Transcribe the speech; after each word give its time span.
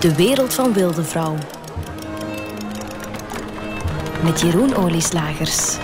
De 0.00 0.14
wereld 0.14 0.54
van 0.54 0.72
Wilde 0.72 1.04
Vrouw. 1.04 1.36
Met 4.24 4.40
Jeroen 4.40 4.74
Olieslagers. 4.74 5.76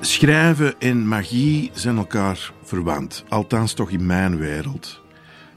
Schrijven 0.00 0.74
en 0.78 1.08
magie 1.08 1.70
zijn 1.74 1.96
elkaar 1.96 2.52
verwant, 2.62 3.24
althans 3.28 3.72
toch 3.72 3.90
in 3.90 4.06
mijn 4.06 4.36
wereld. 4.36 5.00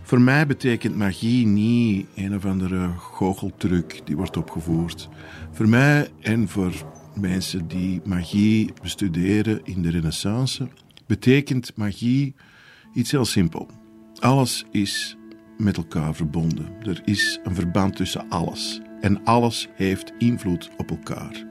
Voor 0.04 0.22
mij 0.22 0.48
betekent 0.48 0.96
magie 0.96 1.48
niet 1.48 2.08
een 2.16 2.36
of 2.36 2.46
andere 2.46 2.90
goocheltruc 2.98 4.02
die 4.06 4.16
wordt 4.16 4.38
opgevoerd. 4.38 5.10
Voor 5.52 5.68
mij 5.70 6.10
en 6.22 6.48
voor 6.48 6.74
mensen 7.16 7.68
die 7.68 8.02
magie 8.04 8.74
bestuderen 8.82 9.60
in 9.64 9.82
de 9.82 9.90
Renaissance, 9.90 10.68
betekent 11.08 11.76
magie 11.76 12.36
iets 12.94 13.12
heel 13.12 13.26
simpel. 13.26 13.70
Alles 14.20 14.66
is 14.72 15.18
met 15.58 15.78
elkaar 15.78 16.16
verbonden. 16.16 16.68
Er 16.82 17.02
is 17.06 17.40
een 17.44 17.56
verband 17.56 17.96
tussen 17.96 18.30
alles. 18.30 18.82
En 19.02 19.24
alles 19.24 19.68
heeft 19.76 20.14
invloed 20.18 20.70
op 20.78 20.90
elkaar. 20.90 21.46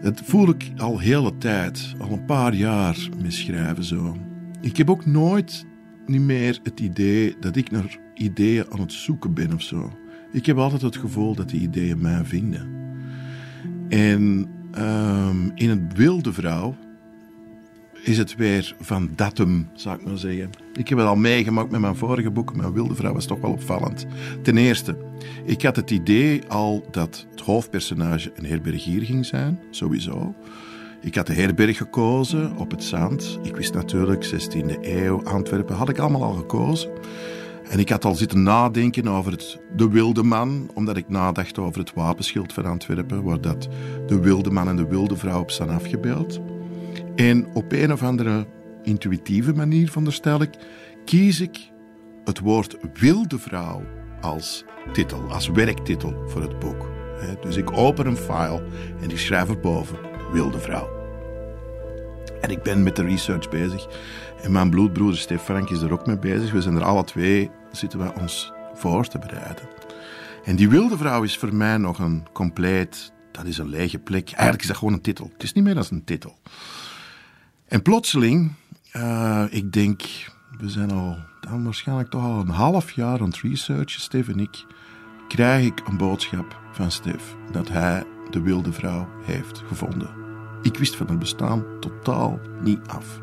Dat 0.00 0.22
voel 0.24 0.48
ik 0.48 0.72
al 0.76 0.98
hele 0.98 1.38
tijd, 1.38 1.94
al 1.98 2.10
een 2.10 2.24
paar 2.24 2.54
jaar 2.54 3.08
met 3.22 3.32
schrijven 3.32 3.84
zo. 3.84 4.16
Ik 4.60 4.76
heb 4.76 4.90
ook 4.90 5.06
nooit 5.06 5.66
niet 6.06 6.20
meer 6.20 6.60
het 6.62 6.80
idee 6.80 7.36
dat 7.40 7.56
ik 7.56 7.70
naar 7.70 7.98
ideeën 8.14 8.66
aan 8.70 8.80
het 8.80 8.92
zoeken 8.92 9.34
ben 9.34 9.52
of 9.52 9.62
zo. 9.62 9.92
Ik 10.32 10.46
heb 10.46 10.56
altijd 10.56 10.82
het 10.82 10.96
gevoel 10.96 11.34
dat 11.34 11.48
die 11.48 11.60
ideeën 11.60 12.00
mij 12.00 12.24
vinden. 12.24 12.80
En 13.92 14.48
um, 14.78 15.52
in 15.54 15.70
het 15.70 15.96
Wilde 15.96 16.32
Vrouw 16.32 16.76
is 18.02 18.18
het 18.18 18.36
weer 18.36 18.74
van 18.80 19.10
datum, 19.16 19.68
zou 19.74 19.98
ik 19.98 20.04
maar 20.04 20.18
zeggen. 20.18 20.50
Ik 20.74 20.88
heb 20.88 20.98
het 20.98 21.06
al 21.06 21.16
meegemaakt 21.16 21.70
met 21.70 21.80
mijn 21.80 21.96
vorige 21.96 22.30
boek, 22.30 22.56
maar 22.56 22.72
Wilde 22.72 22.94
Vrouw 22.94 23.12
was 23.12 23.26
toch 23.26 23.40
wel 23.40 23.50
opvallend. 23.50 24.06
Ten 24.42 24.56
eerste, 24.56 24.96
ik 25.44 25.62
had 25.62 25.76
het 25.76 25.90
idee 25.90 26.42
al 26.48 26.86
dat 26.90 27.26
het 27.30 27.40
hoofdpersonage 27.40 28.32
een 28.34 28.46
herbergier 28.46 29.02
ging 29.02 29.26
zijn, 29.26 29.60
sowieso. 29.70 30.34
Ik 31.00 31.14
had 31.14 31.26
de 31.26 31.34
herberg 31.34 31.76
gekozen 31.76 32.56
op 32.56 32.70
het 32.70 32.84
zand. 32.84 33.38
Ik 33.42 33.56
wist 33.56 33.74
natuurlijk, 33.74 34.24
16e 34.24 34.78
eeuw, 34.80 35.24
Antwerpen, 35.24 35.76
had 35.76 35.88
ik 35.88 35.98
allemaal 35.98 36.22
al 36.22 36.32
gekozen. 36.32 36.90
En 37.70 37.78
ik 37.78 37.88
had 37.88 38.04
al 38.04 38.14
zitten 38.14 38.42
nadenken 38.42 39.08
over 39.08 39.32
het, 39.32 39.60
de 39.76 39.88
wilde 39.88 40.22
man, 40.22 40.70
omdat 40.74 40.96
ik 40.96 41.08
nadacht 41.08 41.58
over 41.58 41.80
het 41.80 41.92
wapenschild 41.94 42.52
van 42.52 42.64
Antwerpen, 42.64 43.22
waar 43.22 43.40
dat 43.40 43.68
de 44.06 44.20
wilde 44.20 44.50
man 44.50 44.68
en 44.68 44.76
de 44.76 44.86
wilde 44.86 45.16
vrouw 45.16 45.40
op 45.40 45.50
staan 45.50 45.68
afgebeeld. 45.68 46.40
En 47.16 47.46
op 47.54 47.72
een 47.72 47.92
of 47.92 48.02
andere 48.02 48.46
intuïtieve 48.82 49.52
manier, 49.52 49.86
veronderstel 49.86 50.42
ik, 50.42 50.50
kies 51.04 51.40
ik 51.40 51.70
het 52.24 52.38
woord 52.38 52.76
wilde 52.92 53.38
vrouw 53.38 53.82
als 54.20 54.64
titel, 54.92 55.32
als 55.32 55.48
werktitel 55.48 56.14
voor 56.26 56.42
het 56.42 56.58
boek. 56.58 56.90
Dus 57.40 57.56
ik 57.56 57.72
open 57.76 58.06
een 58.06 58.16
file 58.16 58.62
en 59.00 59.10
ik 59.10 59.18
schrijf 59.18 59.48
erboven 59.48 59.98
wilde 60.32 60.58
vrouw. 60.58 60.88
En 62.40 62.50
ik 62.50 62.62
ben 62.62 62.82
met 62.82 62.96
de 62.96 63.02
research 63.02 63.48
bezig. 63.48 63.88
En 64.42 64.52
mijn 64.52 64.70
bloedbroeder 64.70 65.18
Stef 65.18 65.42
Frank 65.42 65.70
is 65.70 65.80
er 65.80 65.92
ook 65.92 66.06
mee 66.06 66.18
bezig. 66.18 66.52
We 66.52 66.62
zijn 66.62 66.76
er 66.76 66.84
alle 66.84 67.04
twee, 67.04 67.50
zitten 67.72 67.98
we 67.98 68.20
ons 68.20 68.52
voor 68.74 69.06
te 69.06 69.18
bereiden. 69.18 69.68
En 70.44 70.56
die 70.56 70.68
wilde 70.68 70.96
vrouw 70.96 71.22
is 71.22 71.38
voor 71.38 71.54
mij 71.54 71.76
nog 71.76 71.98
een 71.98 72.26
compleet, 72.32 73.12
dat 73.32 73.44
is 73.44 73.58
een 73.58 73.68
lege 73.68 73.98
plek. 73.98 74.30
Eigenlijk 74.30 74.60
is 74.60 74.68
dat 74.68 74.76
gewoon 74.76 74.92
een 74.92 75.00
titel. 75.00 75.30
Het 75.32 75.42
is 75.42 75.52
niet 75.52 75.64
meer 75.64 75.74
dan 75.74 75.84
een 75.90 76.04
titel. 76.04 76.38
En 77.66 77.82
plotseling, 77.82 78.52
uh, 78.96 79.44
ik 79.50 79.72
denk, 79.72 80.02
we 80.58 80.68
zijn 80.68 80.90
al 80.90 81.16
dan 81.40 81.64
waarschijnlijk 81.64 82.10
toch 82.10 82.22
al 82.22 82.40
een 82.40 82.48
half 82.48 82.90
jaar 82.90 83.20
aan 83.20 83.26
het 83.26 83.40
researchen, 83.40 84.00
Stef 84.00 84.28
en 84.28 84.40
ik, 84.40 84.66
krijg 85.28 85.66
ik 85.66 85.88
een 85.88 85.96
boodschap 85.96 86.60
van 86.72 86.90
Stef 86.90 87.36
dat 87.52 87.68
hij 87.68 88.04
de 88.30 88.40
wilde 88.40 88.72
vrouw 88.72 89.08
heeft 89.24 89.62
gevonden. 89.66 90.10
Ik 90.62 90.76
wist 90.76 90.96
van 90.96 91.06
het 91.06 91.18
bestaan 91.18 91.64
totaal 91.80 92.40
niet 92.62 92.80
af. 92.86 93.20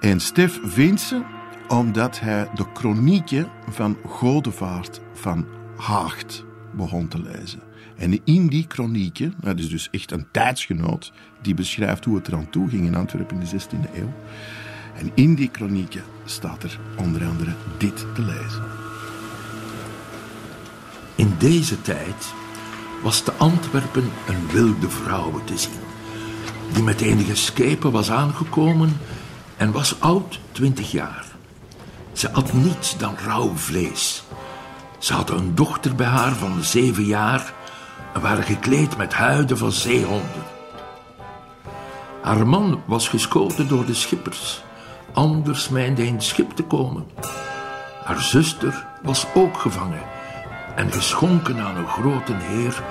En 0.00 0.20
Stef 0.20 0.60
ze 0.98 1.22
omdat 1.68 2.20
hij 2.20 2.48
de 2.54 2.64
chronieken 2.74 3.48
van 3.68 3.96
Godevaart 4.06 5.00
van 5.12 5.46
Haagt 5.76 6.44
begon 6.76 7.08
te 7.08 7.22
lezen. 7.22 7.60
En 7.96 8.20
in 8.24 8.46
die 8.46 8.64
chronieken, 8.68 9.34
dat 9.40 9.58
is 9.58 9.68
dus 9.68 9.88
echt 9.90 10.10
een 10.12 10.26
tijdsgenoot, 10.30 11.12
die 11.42 11.54
beschrijft 11.54 12.04
hoe 12.04 12.16
het 12.16 12.28
eraan 12.28 12.50
toe 12.50 12.68
ging 12.68 12.86
in 12.86 12.94
Antwerpen 12.94 13.40
in 13.40 13.46
de 13.46 13.60
16e 13.60 13.94
eeuw. 13.94 14.12
En 14.94 15.10
in 15.14 15.34
die 15.34 15.48
chronieken 15.52 16.02
staat 16.24 16.62
er 16.62 16.78
onder 16.98 17.24
andere 17.24 17.54
dit 17.78 18.06
te 18.14 18.22
lezen. 18.22 18.64
In 21.14 21.34
deze 21.38 21.82
tijd 21.82 22.34
was 23.02 23.22
te 23.22 23.32
Antwerpen 23.32 24.10
een 24.28 24.48
wilde 24.52 24.90
vrouw 24.90 25.44
te 25.44 25.58
zien, 25.58 25.72
die 26.72 26.82
met 26.82 27.00
enige 27.00 27.34
schepen 27.36 27.92
was 27.92 28.10
aangekomen 28.10 28.92
en 29.60 29.72
was 29.72 30.00
oud 30.00 30.40
twintig 30.52 30.90
jaar. 30.90 31.24
Ze 32.12 32.32
at 32.32 32.52
niets 32.52 32.98
dan 32.98 33.16
rauw 33.24 33.54
vlees. 33.54 34.22
Ze 34.98 35.12
had 35.12 35.30
een 35.30 35.54
dochter 35.54 35.94
bij 35.94 36.06
haar 36.06 36.32
van 36.32 36.62
zeven 36.62 37.04
jaar 37.04 37.52
en 38.14 38.20
waren 38.20 38.44
gekleed 38.44 38.96
met 38.96 39.14
huiden 39.14 39.58
van 39.58 39.72
zeehonden. 39.72 40.44
Haar 42.22 42.46
man 42.46 42.82
was 42.86 43.08
geschoten 43.08 43.68
door 43.68 43.84
de 43.84 43.94
schippers, 43.94 44.62
anders 45.12 45.68
meende 45.68 46.06
in 46.06 46.14
het 46.14 46.24
schip 46.24 46.50
te 46.50 46.62
komen. 46.62 47.06
Haar 48.04 48.22
zuster 48.22 48.86
was 49.02 49.26
ook 49.34 49.58
gevangen 49.58 50.02
en 50.76 50.92
geschonken 50.92 51.60
aan 51.60 51.76
een 51.76 51.88
grote 51.88 52.34
heer 52.38 52.82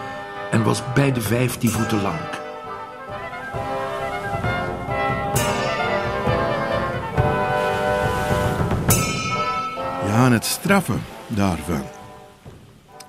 en 0.52 0.64
was 0.64 0.82
bij 0.94 1.12
de 1.12 1.22
vijftien 1.22 1.70
voeten 1.70 2.02
lang. 2.02 2.39
Ja, 10.20 10.26
en 10.26 10.32
het 10.32 10.46
straffen 10.46 11.02
daarvan 11.28 11.84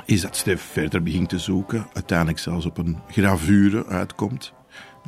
is 0.04 0.20
dat 0.20 0.36
Stef 0.36 0.62
verder 0.62 1.02
begint 1.02 1.28
te 1.28 1.38
zoeken, 1.38 1.86
uiteindelijk 1.92 2.38
zelfs 2.38 2.66
op 2.66 2.78
een 2.78 2.98
gravure 3.08 3.86
uitkomt, 3.86 4.52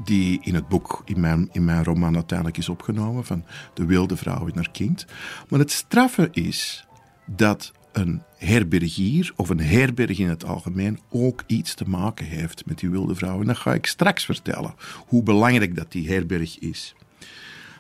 die 0.05 0.41
in 0.43 0.55
het 0.55 0.69
boek, 0.69 1.03
in 1.05 1.21
mijn, 1.21 1.49
in 1.53 1.65
mijn 1.65 1.85
roman 1.85 2.15
uiteindelijk 2.15 2.59
is 2.59 2.69
opgenomen, 2.69 3.25
van 3.25 3.45
de 3.75 3.85
wilde 3.85 4.17
vrouw 4.17 4.47
in 4.47 4.55
haar 4.55 4.71
kind. 4.71 5.07
Maar 5.49 5.59
het 5.59 5.71
straffe 5.71 6.29
is 6.33 6.87
dat 7.27 7.73
een 7.93 8.23
herbergier 8.37 9.33
of 9.37 9.49
een 9.49 9.61
herberg 9.61 10.19
in 10.19 10.29
het 10.29 10.45
algemeen 10.45 10.99
ook 11.11 11.43
iets 11.47 11.75
te 11.75 11.89
maken 11.89 12.27
heeft 12.27 12.67
met 12.67 12.79
die 12.79 12.91
wilde 12.91 13.15
vrouw. 13.15 13.41
En 13.41 13.47
dat 13.47 13.59
ga 13.59 13.75
ik 13.75 13.87
straks 13.87 14.25
vertellen, 14.25 14.75
hoe 15.07 15.23
belangrijk 15.23 15.77
dat 15.77 15.93
die 15.93 16.09
herberg 16.09 16.59
is. 16.59 16.95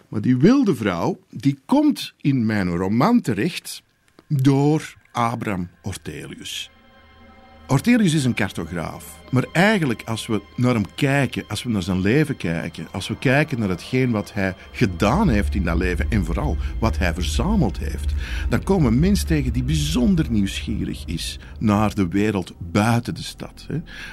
Maar 0.08 0.20
die 0.20 0.36
wilde 0.36 0.74
vrouw, 0.74 1.20
die 1.30 1.58
komt 1.66 2.14
in 2.20 2.46
mijn 2.46 2.76
roman 2.76 3.20
terecht 3.20 3.82
door 4.40 4.94
Abraham 5.12 5.68
Ortelius. 5.82 6.70
Ortelius 7.66 8.14
is 8.14 8.24
een 8.24 8.34
cartograaf. 8.34 9.20
Maar 9.30 9.44
eigenlijk, 9.52 10.02
als 10.04 10.26
we 10.26 10.42
naar 10.56 10.74
hem 10.74 10.94
kijken, 10.94 11.44
als 11.48 11.62
we 11.62 11.70
naar 11.70 11.82
zijn 11.82 12.00
leven 12.00 12.36
kijken, 12.36 12.86
als 12.90 13.08
we 13.08 13.18
kijken 13.18 13.58
naar 13.58 13.68
hetgeen 13.68 14.10
wat 14.10 14.32
hij 14.32 14.54
gedaan 14.72 15.28
heeft 15.28 15.54
in 15.54 15.64
dat 15.64 15.76
leven 15.76 16.10
en 16.10 16.24
vooral 16.24 16.56
wat 16.78 16.98
hij 16.98 17.14
verzameld 17.14 17.78
heeft, 17.78 18.12
dan 18.48 18.62
komen 18.62 19.00
we 19.00 19.06
een 19.06 19.16
tegen 19.26 19.52
die 19.52 19.62
bijzonder 19.62 20.26
nieuwsgierig 20.30 21.04
is 21.06 21.38
naar 21.58 21.94
de 21.94 22.08
wereld 22.08 22.52
buiten 22.58 23.14
de 23.14 23.22
stad. 23.22 23.66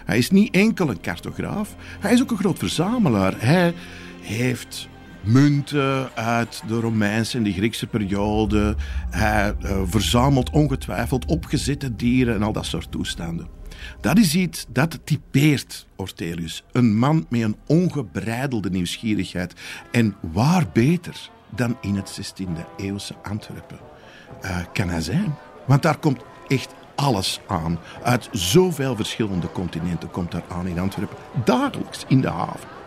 Hij 0.06 0.18
is 0.18 0.30
niet 0.30 0.54
enkel 0.54 0.90
een 0.90 1.02
cartograaf, 1.02 1.76
hij 2.00 2.14
is 2.14 2.22
ook 2.22 2.32
een 2.32 2.38
groot 2.38 2.60
verzamelaar. 2.60 3.34
Hij 3.38 3.74
heeft 4.22 4.89
munten 5.22 6.10
uit 6.16 6.64
de 6.68 6.80
Romeinse 6.80 7.38
en 7.38 7.44
de 7.44 7.54
Griekse 7.54 7.88
periode. 7.88 8.76
Hij 9.10 9.56
uh, 9.62 9.82
verzamelt 9.86 10.50
ongetwijfeld 10.50 11.26
opgezette 11.26 11.96
dieren 11.96 12.36
en 12.36 12.44
al 12.44 12.54
dat 12.54 12.66
soort 12.66 12.92
toestanden. 12.92 13.48
Dat 14.02 14.18
is 14.18 14.36
iets 14.36 14.66
dat 14.70 15.00
typeert 15.04 15.88
Ortelius. 15.96 16.64
Een 16.72 16.98
man 16.98 17.26
met 17.30 17.42
een 17.42 17.58
ongebreidelde 17.66 18.70
nieuwsgierigheid. 18.70 19.54
En 19.92 20.16
waar 20.32 20.66
beter 20.74 21.30
dan 21.50 21.78
in 21.82 21.96
het 21.96 22.20
16e 22.22 22.76
eeuwse 22.78 23.16
Antwerpen 23.24 23.80
uh, 24.46 24.58
kan 24.74 24.90
hij 24.90 25.02
zijn? 25.02 25.36
Want 25.66 25.82
daar 25.82 25.98
komt 25.98 26.22
echt 26.48 26.74
alles 26.96 27.40
aan. 27.48 27.80
Uit 28.04 28.30
zoveel 28.32 28.96
verschillende 28.96 29.52
continenten 29.52 30.12
komt 30.12 30.32
daar 30.32 30.44
aan 30.48 30.68
in 30.68 30.80
Antwerpen. 30.80 31.18
Dagelijks 31.46 32.06
in 32.08 32.22
de 32.22 32.30
haven. 32.30 32.79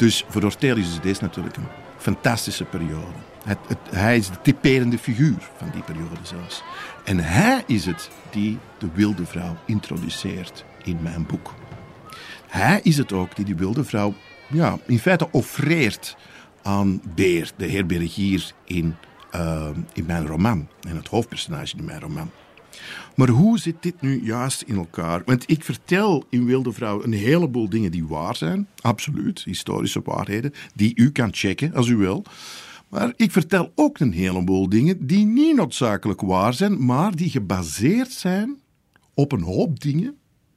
Dus 0.00 0.24
voor 0.28 0.44
Ortelius 0.44 0.88
is 0.88 1.00
deze 1.00 1.22
natuurlijk 1.22 1.56
een 1.56 1.68
fantastische 1.98 2.64
periode. 2.64 3.18
Het, 3.44 3.58
het, 3.66 3.78
hij 3.90 4.16
is 4.16 4.28
de 4.28 4.40
typerende 4.42 4.98
figuur 4.98 5.50
van 5.56 5.70
die 5.72 5.82
periode 5.82 6.20
zelfs. 6.22 6.62
En 7.04 7.18
hij 7.18 7.62
is 7.66 7.86
het 7.86 8.10
die 8.30 8.58
de 8.78 8.88
wilde 8.94 9.26
vrouw 9.26 9.56
introduceert 9.66 10.64
in 10.82 10.98
mijn 11.02 11.26
boek. 11.26 11.54
Hij 12.46 12.80
is 12.82 12.96
het 12.96 13.12
ook 13.12 13.36
die 13.36 13.44
die 13.44 13.54
wilde 13.54 13.84
vrouw 13.84 14.14
ja, 14.46 14.78
in 14.86 14.98
feite 14.98 15.28
offreert 15.30 16.16
aan 16.62 17.02
Beer, 17.14 17.50
de 17.56 17.66
heer 17.66 17.86
Bergier, 17.86 18.52
in, 18.64 18.96
uh, 19.34 19.68
in 19.92 20.06
mijn 20.06 20.26
roman. 20.26 20.68
En 20.88 20.96
het 20.96 21.08
hoofdpersonage 21.08 21.76
in 21.76 21.84
mijn 21.84 22.00
roman. 22.00 22.30
Maar 23.20 23.28
hoe 23.28 23.58
zit 23.58 23.82
dit 23.82 24.00
nu 24.00 24.24
juist 24.24 24.62
in 24.62 24.76
elkaar? 24.76 25.22
Want 25.24 25.50
ik 25.50 25.64
vertel 25.64 26.24
in 26.28 26.44
Wilde 26.44 26.72
Vrouw 26.72 27.02
een 27.02 27.12
heleboel 27.12 27.68
dingen 27.68 27.90
die 27.90 28.06
waar 28.06 28.36
zijn. 28.36 28.68
Absoluut, 28.80 29.44
historische 29.44 30.00
waarheden, 30.04 30.52
die 30.74 30.92
u 30.94 31.10
kan 31.10 31.28
checken 31.32 31.74
als 31.74 31.88
u 31.88 31.96
wil. 31.96 32.24
Maar 32.88 33.12
ik 33.16 33.30
vertel 33.30 33.72
ook 33.74 33.98
een 33.98 34.12
heleboel 34.12 34.68
dingen 34.68 35.06
die 35.06 35.26
niet 35.26 35.56
noodzakelijk 35.56 36.20
waar 36.20 36.54
zijn, 36.54 36.84
maar 36.84 37.16
die 37.16 37.30
gebaseerd 37.30 38.12
zijn 38.12 38.60
op 39.14 39.32
een 39.32 39.42
hoop 39.42 39.80
dingen, 39.80 40.16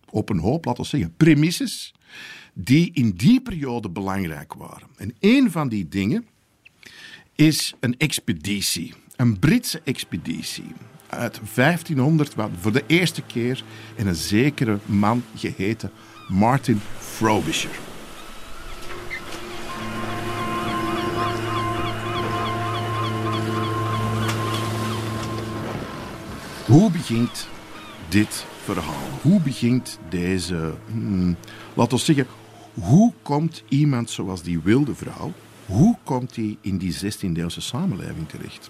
op 0.09 0.29
een 0.29 0.39
hoop, 0.39 0.65
laten 0.65 0.83
we 0.83 0.89
zeggen, 0.89 1.13
premisses, 1.17 1.93
die 2.53 2.91
in 2.93 3.11
die 3.11 3.41
periode 3.41 3.89
belangrijk 3.89 4.53
waren. 4.53 4.87
En 4.97 5.13
een 5.19 5.51
van 5.51 5.69
die 5.69 5.87
dingen 5.87 6.25
is 7.35 7.73
een 7.79 7.97
expeditie, 7.97 8.93
een 9.15 9.39
Britse 9.39 9.81
expeditie 9.83 10.65
uit 11.15 11.39
1500, 11.55 12.35
waar 12.35 12.49
voor 12.61 12.71
de 12.71 12.83
eerste 12.87 13.21
keer 13.21 13.63
in 13.95 14.07
een 14.07 14.15
zekere 14.15 14.77
man 14.85 15.23
geheten 15.35 15.91
Martin 16.27 16.81
Frobisher. 16.99 17.79
Hoe 26.65 26.91
begint 26.91 27.47
dit 28.09 28.45
verhaal? 28.63 29.09
Hoe 29.21 29.41
begint 29.41 29.99
deze, 30.09 30.73
hmm, 30.91 31.35
laten 31.73 31.97
we 31.97 32.03
zeggen, 32.03 32.27
hoe 32.73 33.13
komt 33.21 33.63
iemand 33.69 34.09
zoals 34.09 34.41
die 34.41 34.59
wilde 34.59 34.95
vrouw, 34.95 35.33
hoe 35.65 35.97
komt 36.03 36.35
hij 36.35 36.57
in 36.61 36.77
die 36.77 36.93
16e-eeuwse 36.93 37.61
samenleving 37.61 38.29
terecht? 38.29 38.69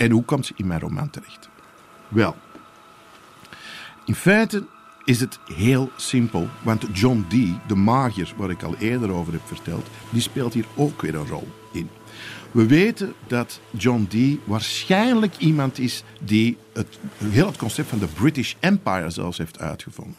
En 0.00 0.10
hoe 0.10 0.24
komt 0.24 0.46
ze 0.46 0.52
in 0.56 0.66
mijn 0.66 0.80
roman 0.80 1.10
terecht? 1.10 1.48
Wel, 2.08 2.36
in 4.04 4.14
feite 4.14 4.66
is 5.04 5.20
het 5.20 5.38
heel 5.54 5.90
simpel, 5.96 6.48
want 6.62 6.86
John 6.92 7.24
Dee, 7.28 7.58
de 7.66 7.74
magier 7.74 8.32
waar 8.36 8.50
ik 8.50 8.62
al 8.62 8.76
eerder 8.78 9.10
over 9.10 9.32
heb 9.32 9.46
verteld, 9.46 9.86
die 10.10 10.20
speelt 10.20 10.54
hier 10.54 10.64
ook 10.76 11.02
weer 11.02 11.14
een 11.14 11.26
rol 11.26 11.48
in. 11.72 11.88
We 12.50 12.66
weten 12.66 13.14
dat 13.26 13.60
John 13.70 14.06
Dee 14.08 14.40
waarschijnlijk 14.44 15.36
iemand 15.38 15.78
is 15.78 16.02
die 16.20 16.56
het, 16.72 16.98
heel 17.24 17.46
het 17.46 17.56
concept 17.56 17.88
van 17.88 17.98
de 17.98 18.06
British 18.06 18.54
Empire 18.60 19.10
zelfs 19.10 19.38
heeft 19.38 19.58
uitgevonden. 19.58 20.18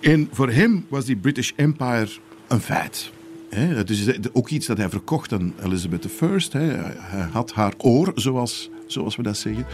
En 0.00 0.28
voor 0.32 0.50
hem 0.50 0.86
was 0.88 1.04
die 1.04 1.16
British 1.16 1.50
Empire 1.56 2.08
een 2.48 2.60
feit. 2.60 3.12
Het 3.54 3.90
is 3.90 4.32
ook 4.32 4.48
iets 4.48 4.66
dat 4.66 4.76
hij 4.76 4.88
verkocht 4.88 5.32
aan 5.32 5.54
Elizabeth 5.62 6.04
I. 6.04 6.58
Hij 6.98 7.28
had 7.32 7.52
haar 7.52 7.72
oor, 7.78 8.12
zoals, 8.14 8.70
zoals 8.86 9.16
we 9.16 9.22
dat 9.22 9.36
zeggen. 9.36 9.66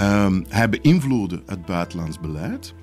Um, 0.00 0.44
hij 0.48 0.68
beïnvloedde 0.68 1.42
het 1.46 1.66
buitenlands 1.66 2.20
beleid. 2.20 2.74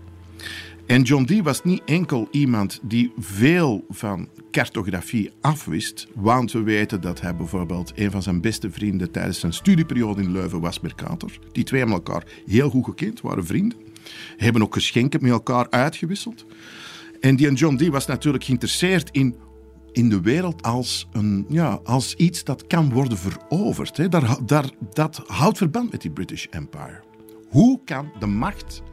En 0.86 1.02
John 1.02 1.24
Dee 1.24 1.44
was 1.44 1.64
niet 1.64 1.82
enkel 1.86 2.28
iemand 2.32 2.80
die 2.84 3.12
veel 3.18 3.86
van 3.90 4.30
cartografie 4.52 5.32
afwist, 5.42 6.08
want 6.16 6.52
we 6.52 6.62
weten 6.62 7.02
dat 7.02 7.22
hij 7.22 7.36
bijvoorbeeld 7.36 7.92
een 7.96 8.12
van 8.12 8.24
zijn 8.24 8.42
beste 8.42 8.72
vrienden 8.72 9.12
tijdens 9.12 9.40
zijn 9.40 9.54
studieperiode 9.54 10.22
in 10.22 10.32
Leuven 10.32 10.60
was 10.60 10.80
Mercator. 10.80 11.32
Die 11.52 11.64
twee 11.64 11.80
hebben 11.80 11.98
elkaar 11.98 12.24
heel 12.46 12.70
goed 12.70 12.86
gekend, 12.86 13.22
waren 13.22 13.46
vrienden. 13.46 13.78
Hebben 14.38 14.62
ook 14.62 14.74
geschenken 14.74 15.22
met 15.22 15.32
elkaar 15.32 15.70
uitgewisseld. 15.70 16.46
En 17.20 17.36
die 17.36 17.54
John 17.54 17.76
Dee 17.76 17.92
was 17.92 18.06
natuurlijk 18.06 18.44
geïnteresseerd 18.44 19.10
in 19.12 19.36
in 19.98 20.10
de 20.10 20.22
wereld 20.22 20.62
als, 20.62 21.08
een, 21.12 21.46
ja, 21.50 21.80
als 21.84 22.16
iets 22.16 22.44
dat 22.44 22.68
kan 22.68 22.94
worden 22.94 23.18
veroverd. 23.18 23.98
Hè. 23.98 24.10
Daar, 24.10 24.38
daar, 24.46 24.70
dat 24.94 25.24
houdt 25.28 25.58
verband 25.58 25.92
met 25.92 26.02
die 26.02 26.12
British 26.12 26.46
Empire. 26.50 27.04
Hoe 27.50 27.80
kan 27.86 28.12
de 28.20 28.26
macht 28.26 28.84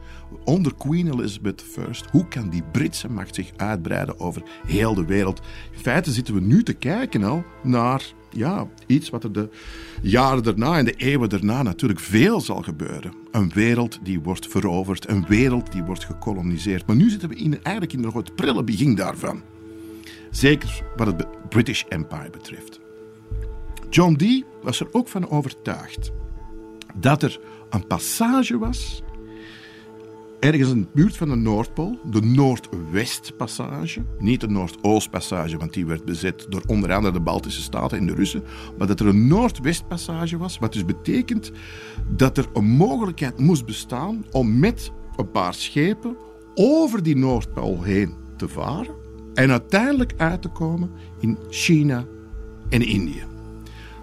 onder 0.43 0.75
Queen 0.75 1.13
Elizabeth 1.13 1.63
I, 1.77 1.81
hoe 2.11 2.27
kan 2.27 2.49
die 2.49 2.63
Britse 2.71 3.09
macht 3.09 3.35
zich 3.35 3.51
uitbreiden 3.55 4.19
over 4.19 4.43
heel 4.67 4.93
de 4.93 5.05
wereld? 5.05 5.41
In 5.71 5.79
feite 5.79 6.11
zitten 6.11 6.33
we 6.33 6.41
nu 6.41 6.63
te 6.63 6.73
kijken 6.73 7.23
al 7.23 7.43
naar 7.63 8.03
ja, 8.29 8.67
iets 8.87 9.09
wat 9.09 9.23
er 9.23 9.31
de 9.31 9.49
jaren 10.01 10.43
daarna 10.43 10.77
en 10.77 10.85
de 10.85 10.95
eeuwen 10.95 11.29
daarna 11.29 11.63
natuurlijk 11.63 11.99
veel 11.99 12.41
zal 12.41 12.61
gebeuren. 12.61 13.13
Een 13.31 13.51
wereld 13.53 13.99
die 14.03 14.19
wordt 14.19 14.47
veroverd, 14.47 15.09
een 15.09 15.25
wereld 15.27 15.71
die 15.71 15.83
wordt 15.83 16.05
gekoloniseerd. 16.05 16.87
Maar 16.87 16.95
nu 16.95 17.09
zitten 17.09 17.29
we 17.29 17.35
in, 17.35 17.63
eigenlijk 17.63 17.93
in 17.93 18.01
nog 18.01 18.13
het 18.13 18.35
prille 18.35 18.63
begin 18.63 18.95
daarvan. 18.95 19.41
Zeker 20.35 20.83
wat 20.95 21.07
het 21.07 21.49
British 21.49 21.83
Empire 21.89 22.29
betreft. 22.29 22.79
John 23.89 24.13
Dee 24.13 24.45
was 24.61 24.79
er 24.79 24.87
ook 24.91 25.07
van 25.07 25.29
overtuigd 25.29 26.11
dat 26.95 27.23
er 27.23 27.39
een 27.69 27.87
passage 27.87 28.57
was 28.57 29.03
ergens 30.39 30.69
in 30.69 30.81
de 30.81 30.87
buurt 30.93 31.17
van 31.17 31.29
de 31.29 31.35
Noordpool, 31.35 31.99
de 32.11 32.21
Noordwestpassage, 32.21 34.03
niet 34.19 34.41
de 34.41 34.47
Noordoostpassage, 34.47 35.57
want 35.57 35.73
die 35.73 35.85
werd 35.85 36.05
bezet 36.05 36.45
door 36.49 36.63
onder 36.67 36.93
andere 36.93 37.13
de 37.13 37.19
Baltische 37.19 37.61
Staten 37.61 37.97
en 37.97 38.05
de 38.05 38.13
Russen, 38.13 38.43
maar 38.77 38.87
dat 38.87 38.99
er 38.99 39.07
een 39.07 39.27
Noordwestpassage 39.27 40.37
was, 40.37 40.57
wat 40.57 40.73
dus 40.73 40.85
betekent 40.85 41.51
dat 42.07 42.37
er 42.37 42.45
een 42.53 42.65
mogelijkheid 42.65 43.39
moest 43.39 43.65
bestaan 43.65 44.25
om 44.31 44.59
met 44.59 44.91
een 45.15 45.31
paar 45.31 45.53
schepen 45.53 46.17
over 46.55 47.03
die 47.03 47.15
Noordpool 47.15 47.83
heen 47.83 48.13
te 48.37 48.47
varen 48.47 49.04
en 49.35 49.51
uiteindelijk 49.51 50.13
uit 50.17 50.41
te 50.41 50.49
komen 50.49 50.91
in 51.19 51.37
China 51.49 52.05
en 52.69 52.81
Indië. 52.81 53.23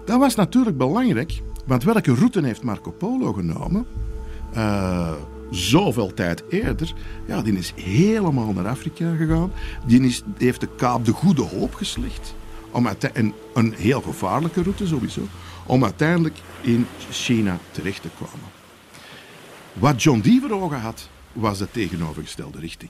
Dat 0.05 0.19
was 0.19 0.35
natuurlijk 0.35 0.77
belangrijk, 0.77 1.41
want 1.65 1.83
welke 1.83 2.15
route 2.15 2.45
heeft 2.45 2.63
Marco 2.63 2.91
Polo 2.91 3.33
genomen? 3.33 3.85
Uh, 4.55 5.13
zoveel 5.49 6.13
tijd 6.13 6.43
eerder, 6.49 6.93
ja, 7.27 7.41
die 7.41 7.57
is 7.57 7.73
helemaal 7.75 8.53
naar 8.53 8.67
Afrika 8.67 9.15
gegaan. 9.15 9.51
Die, 9.85 10.01
is, 10.01 10.23
heeft 10.37 10.59
de 10.59 10.67
Kaap 10.75 11.05
de 11.05 11.11
Goede 11.11 11.41
Hoop 11.41 11.73
geslecht. 11.73 12.35
Om 12.71 12.87
een 13.53 13.73
heel 13.77 14.01
gevaarlijke 14.01 14.63
route 14.63 14.87
sowieso. 14.87 15.21
Om 15.65 15.83
uiteindelijk 15.83 16.37
in 16.61 16.87
China 17.11 17.57
terecht 17.71 18.01
te 18.01 18.09
komen. 18.17 18.49
Wat 19.73 20.03
John 20.03 20.19
Dee 20.19 20.41
voor 20.41 20.61
ogen 20.61 20.79
had, 20.79 21.09
was 21.33 21.57
de 21.57 21.67
tegenovergestelde 21.71 22.59
richting. 22.59 22.89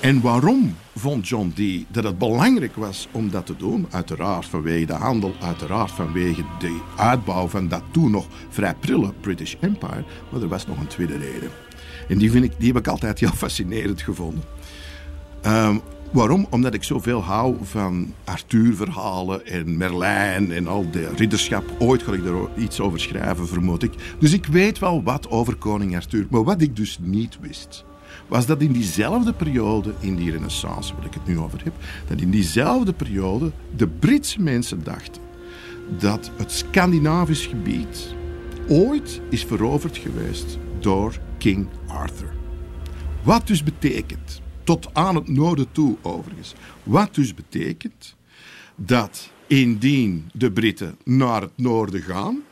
En 0.00 0.20
waarom 0.20 0.76
vond 0.94 1.28
John 1.28 1.52
Dee 1.54 1.86
dat 1.90 2.04
het 2.04 2.18
belangrijk 2.18 2.76
was 2.76 3.08
om 3.10 3.30
dat 3.30 3.46
te 3.46 3.56
doen? 3.56 3.86
Uiteraard 3.90 4.46
vanwege 4.46 4.86
de 4.86 4.92
handel, 4.92 5.34
uiteraard 5.40 5.90
vanwege 5.90 6.44
de 6.58 6.80
uitbouw 6.96 7.48
van 7.48 7.68
dat 7.68 7.82
toen 7.90 8.10
nog 8.10 8.26
vrij 8.48 8.74
prille 8.74 9.12
British 9.20 9.54
Empire. 9.60 10.04
Maar 10.30 10.42
er 10.42 10.48
was 10.48 10.66
nog 10.66 10.80
een 10.80 10.86
tweede 10.86 11.16
reden. 11.16 11.50
En 12.08 12.18
die, 12.18 12.30
vind 12.30 12.44
ik, 12.44 12.52
die 12.58 12.66
heb 12.66 12.76
ik 12.76 12.86
altijd 12.86 13.20
heel 13.20 13.32
fascinerend 13.44 14.02
gevonden. 14.02 14.44
Um, 15.46 15.80
waarom? 16.12 16.46
Omdat 16.50 16.74
ik 16.74 16.84
zoveel 16.84 17.22
hou 17.22 17.56
van 17.62 18.14
Arthur-verhalen 18.24 19.46
en 19.46 19.76
Merlijn 19.76 20.52
en 20.52 20.66
al 20.66 20.90
de 20.90 21.08
ridderschap. 21.16 21.64
Ooit 21.78 22.02
ga 22.02 22.12
ik 22.12 22.24
er 22.24 22.48
iets 22.56 22.80
over 22.80 23.00
schrijven, 23.00 23.48
vermoed 23.48 23.82
ik. 23.82 23.92
Dus 24.18 24.32
ik 24.32 24.46
weet 24.46 24.78
wel 24.78 25.02
wat 25.02 25.30
over 25.30 25.54
koning 25.54 25.96
Arthur. 25.96 26.26
Maar 26.30 26.44
wat 26.44 26.60
ik 26.60 26.76
dus 26.76 26.98
niet 27.02 27.38
wist 27.40 27.86
was 28.28 28.46
dat 28.46 28.62
in 28.62 28.72
diezelfde 28.72 29.32
periode, 29.32 29.94
in 30.00 30.16
die 30.16 30.30
renaissance 30.30 30.94
waar 30.94 31.04
ik 31.04 31.14
het 31.14 31.26
nu 31.26 31.38
over 31.38 31.60
heb, 31.64 31.74
dat 32.06 32.20
in 32.20 32.30
diezelfde 32.30 32.92
periode 32.92 33.52
de 33.76 33.88
Britse 33.88 34.42
mensen 34.42 34.84
dachten 34.84 35.22
dat 35.98 36.30
het 36.36 36.52
Scandinavisch 36.52 37.46
gebied 37.46 38.14
ooit 38.68 39.20
is 39.30 39.44
veroverd 39.44 39.96
geweest 39.96 40.58
door 40.80 41.18
King 41.38 41.68
Arthur. 41.86 42.32
Wat 43.22 43.46
dus 43.46 43.62
betekent, 43.62 44.40
tot 44.64 44.88
aan 44.92 45.14
het 45.14 45.28
noorden 45.28 45.72
toe 45.72 45.96
overigens, 46.02 46.54
wat 46.82 47.14
dus 47.14 47.34
betekent 47.34 48.16
dat 48.76 49.30
indien 49.46 50.30
de 50.32 50.52
Britten 50.52 50.96
naar 51.04 51.40
het 51.40 51.52
noorden 51.56 52.02
gaan 52.02 52.42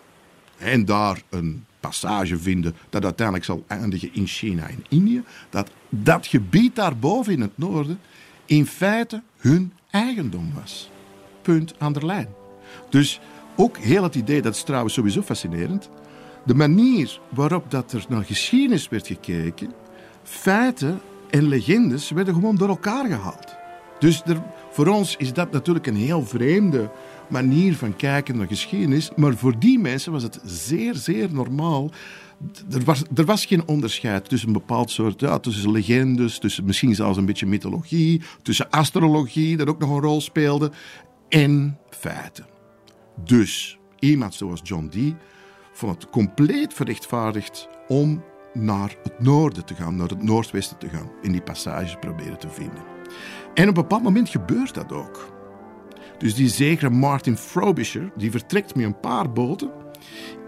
en 0.57 0.85
daar 0.85 1.23
een 1.31 1.66
passage 1.87 2.39
vinden 2.39 2.75
dat 2.91 3.05
uiteindelijk 3.05 3.47
zal 3.47 3.65
eindigen 3.67 4.11
in 4.13 4.27
China 4.27 4.69
en 4.69 4.85
Indië, 4.89 5.23
dat 5.51 5.71
dat 5.89 6.27
gebied 6.27 6.77
daarboven 6.77 7.33
in 7.33 7.41
het 7.41 7.59
noorden 7.59 7.99
in 8.45 8.67
feite 8.67 9.23
hun 9.37 9.73
eigendom 9.91 10.53
was. 10.61 10.91
Punt 11.43 11.75
aan 11.79 11.93
de 11.93 12.07
lijn. 12.07 12.29
Dus 12.91 13.21
ook 13.57 13.79
heel 13.79 14.03
het 14.03 14.15
idee, 14.15 14.43
dat 14.43 14.55
is 14.55 14.63
trouwens 14.63 14.95
sowieso 14.95 15.23
fascinerend, 15.23 15.91
de 16.45 16.55
manier 16.55 17.21
waarop 17.29 17.71
dat 17.71 17.93
er 17.93 18.05
naar 18.09 18.25
geschiedenis 18.25 18.89
werd 18.89 19.07
gekeken, 19.07 19.73
feiten 20.23 21.01
en 21.31 21.49
legendes 21.49 22.11
werden 22.11 22.35
gewoon 22.35 22.57
door 22.57 22.69
elkaar 22.69 23.07
gehaald. 23.07 23.55
Dus 23.99 24.23
er, 24.25 24.43
voor 24.71 24.87
ons 24.87 25.17
is 25.17 25.33
dat 25.33 25.53
natuurlijk 25.53 25.87
een 25.87 25.97
heel 25.97 26.27
vreemde 26.27 26.91
manier 27.31 27.77
van 27.77 27.97
kijken 27.97 28.37
naar 28.37 28.47
geschiedenis. 28.47 29.11
Maar 29.17 29.37
voor 29.37 29.59
die 29.59 29.79
mensen 29.79 30.13
was 30.13 30.23
het 30.23 30.41
zeer, 30.45 30.95
zeer 30.95 31.29
normaal 31.33 31.91
er 32.71 32.85
was, 32.85 33.03
er 33.15 33.25
was 33.25 33.47
geen 33.47 33.69
onderscheid 33.69 34.29
tussen 34.29 34.49
een 34.49 34.55
bepaald 34.55 34.91
soort, 34.91 35.21
ja, 35.21 35.39
tussen 35.39 35.71
legendes, 35.71 36.39
tussen 36.39 36.65
misschien 36.65 36.95
zelfs 36.95 37.19
een 37.19 37.27
beetje 37.27 37.47
mythologie, 37.47 38.23
tussen 38.43 38.71
astrologie, 38.71 39.57
dat 39.57 39.69
ook 39.69 39.79
nog 39.79 39.91
een 39.91 40.01
rol 40.01 40.21
speelde, 40.21 40.71
en 41.29 41.79
feiten. 41.91 42.47
Dus 43.25 43.79
iemand 43.99 44.35
zoals 44.35 44.61
John 44.63 44.89
Dee 44.91 45.15
vond 45.73 46.03
het 46.03 46.11
compleet 46.11 46.75
verrechtvaardigd 46.75 47.69
om 47.89 48.25
naar 48.53 48.97
het 49.03 49.21
noorden 49.21 49.65
te 49.65 49.75
gaan, 49.75 49.97
naar 49.97 50.09
het 50.09 50.23
noordwesten 50.23 50.79
te 50.79 50.89
gaan, 50.89 51.11
in 51.23 51.33
die 51.33 51.43
passage 51.43 51.97
proberen 51.97 52.39
te 52.39 52.49
vinden. 52.49 52.85
En 53.55 53.69
op 53.69 53.77
een 53.77 53.83
bepaald 53.83 54.03
moment 54.03 54.29
gebeurt 54.29 54.75
dat 54.75 54.93
ook. 54.93 55.36
Dus 56.19 56.35
die 56.35 56.49
zekere 56.49 56.91
Martin 56.91 57.37
Frobisher, 57.37 58.13
die 58.17 58.31
vertrekt 58.31 58.75
met 58.75 58.85
een 58.85 59.01
paar 59.01 59.33
boten. 59.33 59.71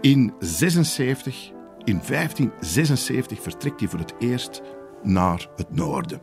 In 0.01 0.33
76, 0.39 1.51
in 1.83 2.01
1576 2.07 3.41
vertrekt 3.41 3.79
hij 3.79 3.89
voor 3.89 3.99
het 3.99 4.13
eerst 4.19 4.61
naar 5.03 5.47
het 5.55 5.75
noorden. 5.75 6.19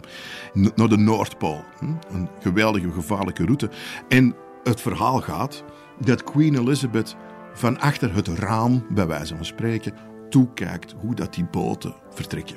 Naar 0.52 0.88
de 0.88 0.96
Noordpool. 0.96 1.64
Een 2.10 2.28
geweldige, 2.40 2.90
gevaarlijke 2.90 3.44
route. 3.44 3.70
En 4.08 4.34
het 4.62 4.80
verhaal 4.80 5.20
gaat 5.20 5.64
dat 5.98 6.24
Queen 6.24 6.54
Elizabeth 6.54 7.16
van 7.52 7.80
achter 7.80 8.14
het 8.14 8.28
raam, 8.28 8.86
bij 8.90 9.06
wijze 9.06 9.36
van 9.36 9.44
spreken, 9.44 9.94
toekijkt 10.28 10.94
hoe 10.98 11.14
dat 11.14 11.34
die 11.34 11.44
boten 11.44 11.94
vertrekken. 12.10 12.56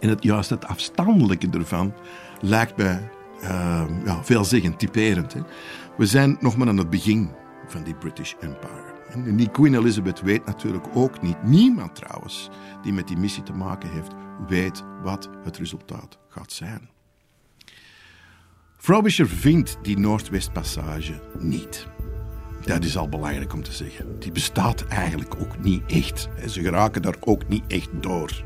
En 0.00 0.08
het, 0.08 0.22
juist 0.22 0.50
het 0.50 0.66
afstandelijke 0.66 1.48
ervan 1.50 1.94
lijkt 2.40 2.76
mij 2.76 3.10
uh, 3.50 3.84
ja, 4.04 4.24
veelzeggend, 4.24 4.78
typerend. 4.78 5.32
Hè. 5.32 5.40
We 5.96 6.06
zijn 6.06 6.36
nog 6.40 6.56
maar 6.56 6.68
aan 6.68 6.76
het 6.76 6.90
begin 6.90 7.30
van 7.66 7.82
die 7.82 7.94
British 7.94 8.32
Empire. 8.40 8.94
En 9.10 9.36
die 9.36 9.50
Queen 9.50 9.74
Elizabeth 9.74 10.20
weet 10.20 10.46
natuurlijk 10.46 10.86
ook 10.94 11.22
niet, 11.22 11.42
niemand 11.42 11.94
trouwens, 11.94 12.50
die 12.82 12.92
met 12.92 13.08
die 13.08 13.16
missie 13.16 13.42
te 13.42 13.52
maken 13.52 13.90
heeft, 13.90 14.12
weet 14.48 14.84
wat 15.02 15.30
het 15.44 15.56
resultaat 15.56 16.18
gaat 16.28 16.52
zijn. 16.52 16.88
Frobisher 18.76 19.28
vindt 19.28 19.78
die 19.82 19.98
Noordwestpassage 19.98 21.20
niet. 21.38 21.86
Dat 22.64 22.84
is 22.84 22.96
al 22.96 23.08
belangrijk 23.08 23.52
om 23.52 23.62
te 23.62 23.72
zeggen. 23.72 24.18
Die 24.18 24.32
bestaat 24.32 24.84
eigenlijk 24.86 25.34
ook 25.38 25.58
niet 25.58 25.82
echt. 25.86 26.28
Ze 26.46 26.60
geraken 26.60 27.02
daar 27.02 27.16
ook 27.20 27.48
niet 27.48 27.64
echt 27.66 27.88
door. 28.00 28.44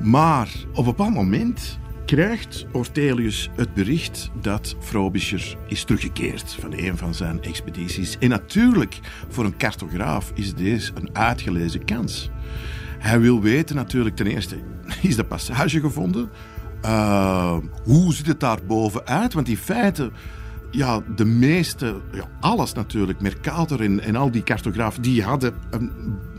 Maar 0.00 0.48
op 0.70 0.76
een 0.76 0.84
bepaald 0.84 1.14
moment 1.14 1.78
krijgt 2.04 2.66
Ortelius 2.72 3.50
het 3.56 3.74
bericht 3.74 4.30
dat 4.40 4.76
Frobisher 4.80 5.56
is 5.68 5.84
teruggekeerd 5.84 6.56
van 6.60 6.72
een 6.72 6.96
van 6.96 7.14
zijn 7.14 7.42
expedities. 7.42 8.18
En 8.18 8.28
natuurlijk, 8.28 8.98
voor 9.28 9.44
een 9.44 9.56
cartograaf 9.56 10.32
is 10.34 10.54
deze 10.54 10.92
een 10.94 11.08
uitgelezen 11.12 11.84
kans. 11.84 12.30
Hij 12.98 13.20
wil 13.20 13.40
weten 13.40 13.76
natuurlijk 13.76 14.16
ten 14.16 14.26
eerste, 14.26 14.56
is 15.02 15.16
de 15.16 15.24
passage 15.24 15.80
gevonden? 15.80 16.30
Uh, 16.84 17.56
hoe 17.84 18.14
ziet 18.14 18.26
het 18.26 18.40
daar 18.40 18.58
bovenuit? 18.66 19.32
Want 19.32 19.46
die 19.46 19.56
feiten 19.56 20.12
ja, 20.70 21.02
de 21.16 21.24
meeste, 21.24 22.00
ja, 22.12 22.28
alles 22.40 22.72
natuurlijk, 22.72 23.20
Mercator 23.20 23.80
en, 23.80 24.00
en 24.00 24.16
al 24.16 24.30
die 24.30 24.42
cartografen, 24.42 25.02
die 25.02 25.22
hadden 25.22 25.54
een 25.70 25.92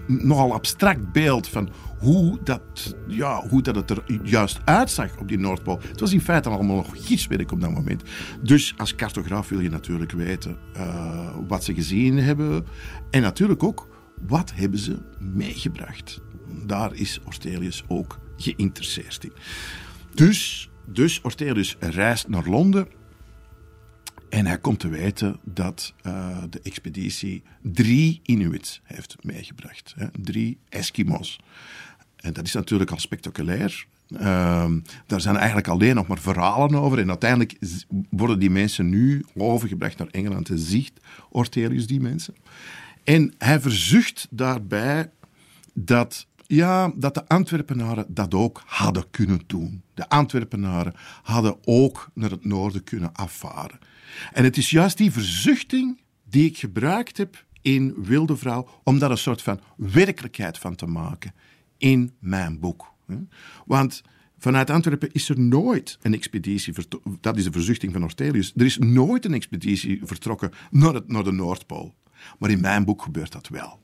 nogal 0.07 0.53
abstract 0.53 1.11
beeld 1.11 1.47
van 1.47 1.69
hoe 1.99 2.39
dat, 2.43 2.95
ja, 3.07 3.47
hoe 3.49 3.61
dat 3.61 3.75
het 3.75 3.89
er 3.89 4.03
juist 4.23 4.59
uitzag 4.65 5.17
op 5.17 5.27
die 5.27 5.39
Noordpool. 5.39 5.79
Het 5.81 5.99
was 5.99 6.13
in 6.13 6.21
feite 6.21 6.49
allemaal 6.49 6.75
nog 6.75 6.89
gidswerk 6.93 7.51
op 7.51 7.61
dat 7.61 7.71
moment. 7.71 8.03
Dus 8.41 8.73
als 8.77 8.95
cartograaf 8.95 9.49
wil 9.49 9.59
je 9.59 9.69
natuurlijk 9.69 10.11
weten 10.11 10.57
uh, 10.77 11.29
wat 11.47 11.63
ze 11.63 11.73
gezien 11.73 12.17
hebben. 12.17 12.65
En 13.11 13.21
natuurlijk 13.21 13.63
ook, 13.63 13.87
wat 14.27 14.51
hebben 14.55 14.79
ze 14.79 14.97
meegebracht. 15.19 16.21
Daar 16.65 16.93
is 16.93 17.19
Ortelius 17.25 17.83
ook 17.87 18.19
geïnteresseerd 18.37 19.23
in. 19.23 19.33
Dus, 20.13 20.69
dus 20.85 21.21
Ortelius 21.21 21.75
reist 21.79 22.27
naar 22.27 22.47
Londen 22.47 22.87
en 24.35 24.45
hij 24.45 24.57
komt 24.57 24.79
te 24.79 24.87
weten 24.87 25.39
dat 25.43 25.93
uh, 26.03 26.37
de 26.49 26.59
expeditie 26.63 27.43
drie 27.61 28.19
Inuits 28.23 28.81
heeft 28.83 29.15
meegebracht. 29.21 29.93
Hè? 29.97 30.07
Drie 30.21 30.57
Eskimo's. 30.69 31.39
En 32.15 32.33
dat 32.33 32.45
is 32.45 32.53
natuurlijk 32.53 32.91
al 32.91 32.99
spectaculair. 32.99 33.85
Uh, 34.09 34.71
daar 35.05 35.21
zijn 35.21 35.35
eigenlijk 35.35 35.67
alleen 35.67 35.95
nog 35.95 36.07
maar 36.07 36.19
verhalen 36.19 36.79
over. 36.79 36.99
En 36.99 37.09
uiteindelijk 37.09 37.57
worden 38.09 38.39
die 38.39 38.49
mensen 38.49 38.89
nu 38.89 39.25
overgebracht 39.35 39.97
naar 39.97 40.07
Engeland. 40.11 40.49
En 40.49 40.59
ziet 40.59 40.91
Ortelius 41.29 41.87
die 41.87 42.01
mensen. 42.01 42.35
En 43.03 43.33
hij 43.37 43.59
verzucht 43.59 44.27
daarbij 44.29 45.09
dat, 45.73 46.27
ja, 46.47 46.91
dat 46.95 47.13
de 47.13 47.27
Antwerpenaren 47.27 48.05
dat 48.07 48.33
ook 48.33 48.63
hadden 48.65 49.05
kunnen 49.11 49.41
doen. 49.47 49.81
De 49.93 50.09
Antwerpenaren 50.09 50.93
hadden 51.23 51.57
ook 51.65 52.09
naar 52.13 52.29
het 52.29 52.45
noorden 52.45 52.83
kunnen 52.83 53.13
afvaren. 53.13 53.79
En 54.33 54.43
het 54.43 54.57
is 54.57 54.69
juist 54.69 54.97
die 54.97 55.11
verzuchting 55.11 56.01
die 56.29 56.45
ik 56.45 56.57
gebruikt 56.57 57.17
heb 57.17 57.45
in 57.61 57.93
Wilde 57.97 58.37
Vrouw 58.37 58.67
om 58.83 58.99
daar 58.99 59.11
een 59.11 59.17
soort 59.17 59.41
van 59.41 59.59
werkelijkheid 59.77 60.57
van 60.57 60.75
te 60.75 60.85
maken 60.85 61.33
in 61.77 62.11
mijn 62.19 62.59
boek. 62.59 62.93
Want 63.65 64.01
vanuit 64.37 64.69
Antwerpen 64.69 65.11
is 65.11 65.29
er 65.29 65.39
nooit 65.39 65.97
een 66.01 66.13
expeditie, 66.13 66.73
dat 67.21 67.37
is 67.37 67.43
de 67.43 67.51
verzuchting 67.51 67.93
van 67.93 68.03
Ortelius, 68.03 68.53
er 68.55 68.65
is 68.65 68.77
nooit 68.77 69.25
een 69.25 69.33
expeditie 69.33 70.01
vertrokken 70.03 70.51
naar, 70.71 70.93
het, 70.93 71.07
naar 71.07 71.23
de 71.23 71.31
Noordpool. 71.31 71.95
Maar 72.39 72.49
in 72.49 72.61
mijn 72.61 72.85
boek 72.85 73.01
gebeurt 73.01 73.31
dat 73.31 73.47
wel. 73.47 73.79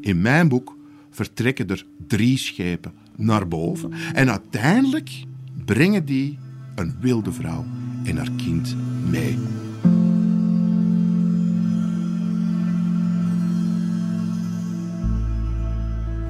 In 0.00 0.20
mijn 0.20 0.48
boek 0.48 0.76
vertrekken 1.10 1.68
er 1.68 1.86
drie 2.06 2.38
schepen 2.38 2.94
naar 3.16 3.48
boven 3.48 3.92
en 3.92 4.30
uiteindelijk 4.30 5.24
brengen 5.64 6.04
die 6.04 6.38
een 6.74 6.96
wilde 7.00 7.32
vrouw 7.32 7.66
en 8.04 8.16
haar 8.16 8.30
kind 8.36 8.76
mee. 9.10 9.38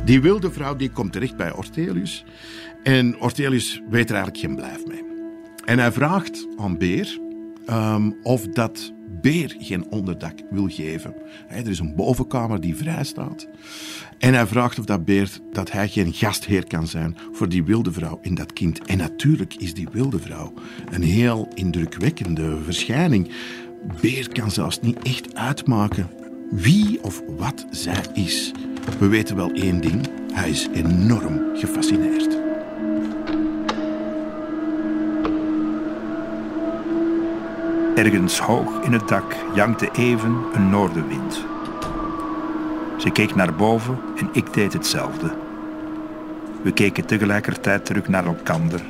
Die 0.04 0.20
wilde 0.20 0.50
vrouw 0.50 0.76
die 0.76 0.90
komt 0.90 1.12
terecht 1.12 1.36
bij 1.36 1.52
Ortelius. 1.52 2.24
En 2.82 3.20
Ortelius 3.20 3.82
weet 3.90 4.10
er 4.10 4.16
eigenlijk 4.16 4.44
geen 4.44 4.56
blijf 4.56 4.86
mee. 4.86 5.02
En 5.64 5.78
hij 5.78 5.92
vraagt 5.92 6.46
aan 6.56 6.78
Beer 6.78 7.18
um, 7.70 8.16
of 8.22 8.46
dat 8.46 8.92
Beer 9.20 9.56
geen 9.58 9.90
onderdak 9.90 10.38
wil 10.50 10.68
geven. 10.68 11.14
er 11.48 11.68
is 11.68 11.78
een 11.78 11.94
bovenkamer 11.94 12.60
die 12.60 12.76
vrij 12.76 13.04
staat. 13.04 13.48
En 14.18 14.34
hij 14.34 14.46
vraagt 14.46 14.78
of 14.78 14.84
dat 14.84 15.04
Beer 15.04 15.30
dat 15.52 15.72
hij 15.72 15.88
geen 15.88 16.12
gastheer 16.12 16.66
kan 16.66 16.86
zijn 16.86 17.16
voor 17.32 17.48
die 17.48 17.64
wilde 17.64 17.92
vrouw 17.92 18.18
en 18.22 18.34
dat 18.34 18.52
kind. 18.52 18.84
En 18.84 18.98
natuurlijk 18.98 19.54
is 19.54 19.74
die 19.74 19.88
wilde 19.92 20.18
vrouw 20.18 20.52
een 20.90 21.02
heel 21.02 21.48
indrukwekkende 21.54 22.58
verschijning. 22.62 23.30
Beer 24.00 24.28
kan 24.28 24.50
zelfs 24.50 24.80
niet 24.80 24.98
echt 25.02 25.34
uitmaken 25.34 26.10
wie 26.50 27.02
of 27.02 27.22
wat 27.36 27.66
zij 27.70 28.04
is. 28.14 28.52
We 28.98 29.06
weten 29.06 29.36
wel 29.36 29.52
één 29.52 29.80
ding: 29.80 30.08
hij 30.32 30.50
is 30.50 30.68
enorm 30.74 31.40
gefascineerd. 31.54 32.37
Ergens 37.98 38.38
hoog 38.38 38.82
in 38.82 38.92
het 38.92 39.08
dak 39.08 39.36
jankte 39.54 39.90
even 39.92 40.36
een 40.52 40.70
noordenwind. 40.70 41.44
Ze 42.98 43.10
keek 43.10 43.34
naar 43.34 43.54
boven 43.54 43.98
en 44.16 44.28
ik 44.32 44.52
deed 44.52 44.72
hetzelfde. 44.72 45.36
We 46.62 46.72
keken 46.72 47.06
tegelijkertijd 47.06 47.84
terug 47.84 48.08
naar 48.08 48.26
elkander. 48.26 48.80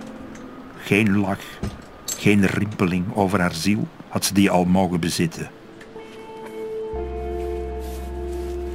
Geen 0.76 1.18
lach, 1.18 1.40
geen 2.04 2.46
rimpeling 2.46 3.04
over 3.14 3.40
haar 3.40 3.54
ziel 3.54 3.88
had 4.08 4.24
ze 4.24 4.34
die 4.34 4.50
al 4.50 4.64
mogen 4.64 5.00
bezitten. 5.00 5.50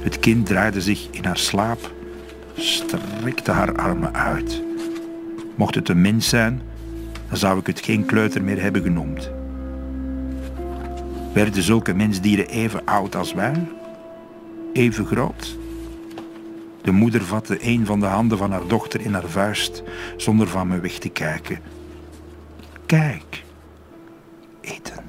Het 0.00 0.18
kind 0.18 0.46
draaide 0.46 0.80
zich 0.80 1.08
in 1.10 1.24
haar 1.24 1.38
slaap, 1.38 1.92
strekte 2.54 3.50
haar 3.50 3.74
armen 3.74 4.14
uit. 4.14 4.62
Mocht 5.54 5.74
het 5.74 5.88
een 5.88 6.00
mens 6.00 6.28
zijn, 6.28 6.62
dan 7.28 7.38
zou 7.38 7.58
ik 7.58 7.66
het 7.66 7.80
geen 7.80 8.04
kleuter 8.04 8.44
meer 8.44 8.62
hebben 8.62 8.82
genoemd. 8.82 9.30
Werden 11.34 11.62
zulke 11.62 11.94
mensdieren 11.94 12.48
even 12.48 12.84
oud 12.84 13.14
als 13.14 13.32
wij? 13.32 13.66
Even 14.72 15.06
groot? 15.06 15.56
De 16.82 16.90
moeder 16.90 17.24
vatte 17.24 17.58
een 17.60 17.86
van 17.86 18.00
de 18.00 18.06
handen 18.06 18.38
van 18.38 18.50
haar 18.50 18.66
dochter 18.66 19.00
in 19.00 19.12
haar 19.12 19.28
vuist 19.28 19.82
zonder 20.16 20.48
van 20.48 20.68
me 20.68 20.80
weg 20.80 20.98
te 20.98 21.08
kijken. 21.08 21.58
Kijk, 22.86 23.44
eten. 24.60 25.04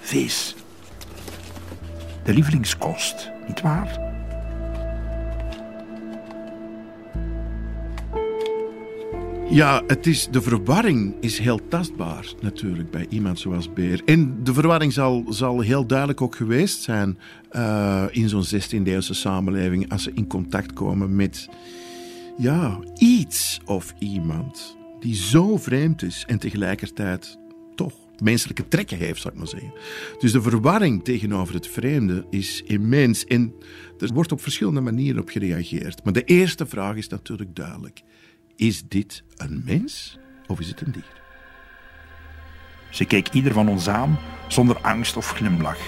Vis. 0.00 0.56
De 2.24 2.34
lievelingskost, 2.34 3.30
niet 3.46 3.60
waar? 3.60 4.09
Ja, 9.50 9.82
het 9.86 10.06
is, 10.06 10.28
de 10.30 10.42
verwarring 10.42 11.14
is 11.20 11.38
heel 11.38 11.68
tastbaar 11.68 12.32
natuurlijk 12.40 12.90
bij 12.90 13.06
iemand 13.08 13.38
zoals 13.38 13.72
Beer. 13.72 14.02
En 14.04 14.44
de 14.44 14.52
verwarring 14.52 14.92
zal, 14.92 15.24
zal 15.28 15.60
heel 15.60 15.86
duidelijk 15.86 16.20
ook 16.20 16.36
geweest 16.36 16.82
zijn 16.82 17.18
uh, 17.52 18.04
in 18.10 18.28
zo'n 18.28 18.44
16e-eeuwse 18.44 19.14
samenleving 19.14 19.90
als 19.90 20.02
ze 20.02 20.10
in 20.14 20.26
contact 20.26 20.72
komen 20.72 21.16
met 21.16 21.48
ja, 22.36 22.78
iets 22.96 23.60
of 23.64 23.94
iemand 23.98 24.76
die 25.00 25.14
zo 25.14 25.56
vreemd 25.56 26.02
is 26.02 26.24
en 26.26 26.38
tegelijkertijd 26.38 27.38
toch 27.74 27.94
menselijke 28.22 28.68
trekken 28.68 28.96
heeft, 28.96 29.20
zou 29.20 29.32
ik 29.34 29.38
maar 29.38 29.48
zeggen. 29.48 29.72
Dus 30.18 30.32
de 30.32 30.42
verwarring 30.42 31.04
tegenover 31.04 31.54
het 31.54 31.66
vreemde 31.66 32.26
is 32.30 32.62
immens 32.66 33.24
en 33.24 33.54
er 33.98 34.12
wordt 34.12 34.32
op 34.32 34.40
verschillende 34.40 34.80
manieren 34.80 35.20
op 35.20 35.28
gereageerd. 35.28 36.04
Maar 36.04 36.12
de 36.12 36.24
eerste 36.24 36.66
vraag 36.66 36.96
is 36.96 37.08
natuurlijk 37.08 37.56
duidelijk. 37.56 38.02
Is 38.60 38.82
dit 38.88 39.22
een 39.36 39.62
mens 39.64 40.18
of 40.46 40.60
is 40.60 40.68
het 40.68 40.80
een 40.80 40.92
dier? 40.92 41.22
Ze 42.90 43.04
keek 43.04 43.28
ieder 43.28 43.52
van 43.52 43.68
ons 43.68 43.88
aan 43.88 44.18
zonder 44.48 44.78
angst 44.80 45.16
of 45.16 45.30
glimlach. 45.30 45.78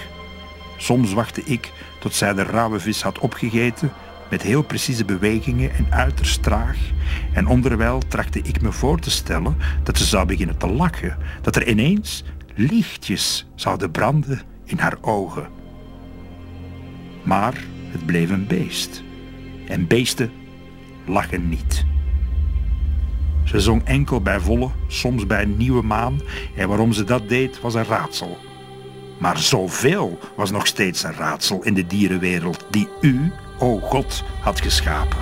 Soms 0.77 1.13
wachtte 1.13 1.43
ik 1.43 1.71
tot 1.99 2.13
zij 2.13 2.33
de 2.33 2.43
rauwe 2.43 2.79
vis 2.79 3.01
had 3.01 3.19
opgegeten 3.19 3.91
met 4.29 4.41
heel 4.41 4.61
precieze 4.61 5.05
bewegingen 5.05 5.73
en 5.73 5.87
uiterst 5.89 6.43
traag. 6.43 6.77
En 7.33 7.47
onderwijl 7.47 7.99
trachtte 8.07 8.41
ik 8.41 8.61
me 8.61 8.71
voor 8.71 8.99
te 8.99 9.11
stellen 9.11 9.57
dat 9.83 9.97
ze 9.97 10.05
zou 10.05 10.25
beginnen 10.25 10.57
te 10.57 10.67
lachen, 10.67 11.17
dat 11.41 11.55
er 11.55 11.67
ineens 11.67 12.23
lichtjes 12.55 13.45
zouden 13.55 13.91
branden 13.91 14.41
in 14.63 14.79
haar 14.79 14.97
ogen. 15.01 15.49
Maar 17.23 17.63
het 17.91 18.05
bleef 18.05 18.29
een 18.29 18.47
beest. 18.47 19.03
En 19.67 19.87
beesten 19.87 20.31
lachen 21.05 21.49
niet. 21.49 21.91
Ze 23.43 23.59
zong 23.59 23.83
enkel 23.83 24.21
bij 24.21 24.39
volle, 24.39 24.69
soms 24.87 25.27
bij 25.27 25.45
nieuwe 25.45 25.81
maan, 25.81 26.21
en 26.55 26.67
waarom 26.67 26.93
ze 26.93 27.03
dat 27.03 27.29
deed 27.29 27.61
was 27.61 27.73
een 27.73 27.85
raadsel. 27.85 28.37
Maar 29.19 29.37
zoveel 29.37 30.19
was 30.35 30.51
nog 30.51 30.67
steeds 30.67 31.03
een 31.03 31.13
raadsel 31.13 31.63
in 31.63 31.73
de 31.73 31.87
dierenwereld 31.87 32.65
die 32.69 32.87
u, 33.01 33.31
o 33.59 33.79
God, 33.79 34.23
had 34.41 34.61
geschapen. 34.61 35.17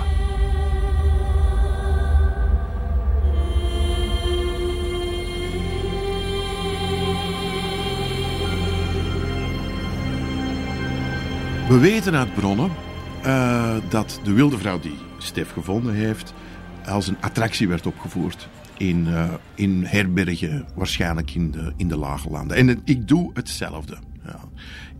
We 11.68 11.78
weten 11.78 12.14
uit 12.14 12.34
bronnen 12.34 12.70
uh, 13.26 13.74
dat 13.88 14.20
de 14.22 14.32
wilde 14.32 14.58
vrouw 14.58 14.80
die 14.80 14.98
Stef 15.18 15.52
gevonden 15.52 15.94
heeft, 15.94 16.34
als 16.86 17.08
een 17.08 17.20
attractie 17.20 17.68
werd 17.68 17.86
opgevoerd 17.86 18.48
in, 18.76 19.06
uh, 19.06 19.32
in 19.54 19.84
herbergen, 19.84 20.66
waarschijnlijk 20.74 21.34
in 21.34 21.50
de, 21.50 21.72
in 21.76 21.88
de 21.88 21.96
lage 21.96 22.30
landen. 22.30 22.56
En 22.56 22.80
ik 22.84 23.08
doe 23.08 23.30
hetzelfde. 23.34 23.98
Ja. 24.24 24.40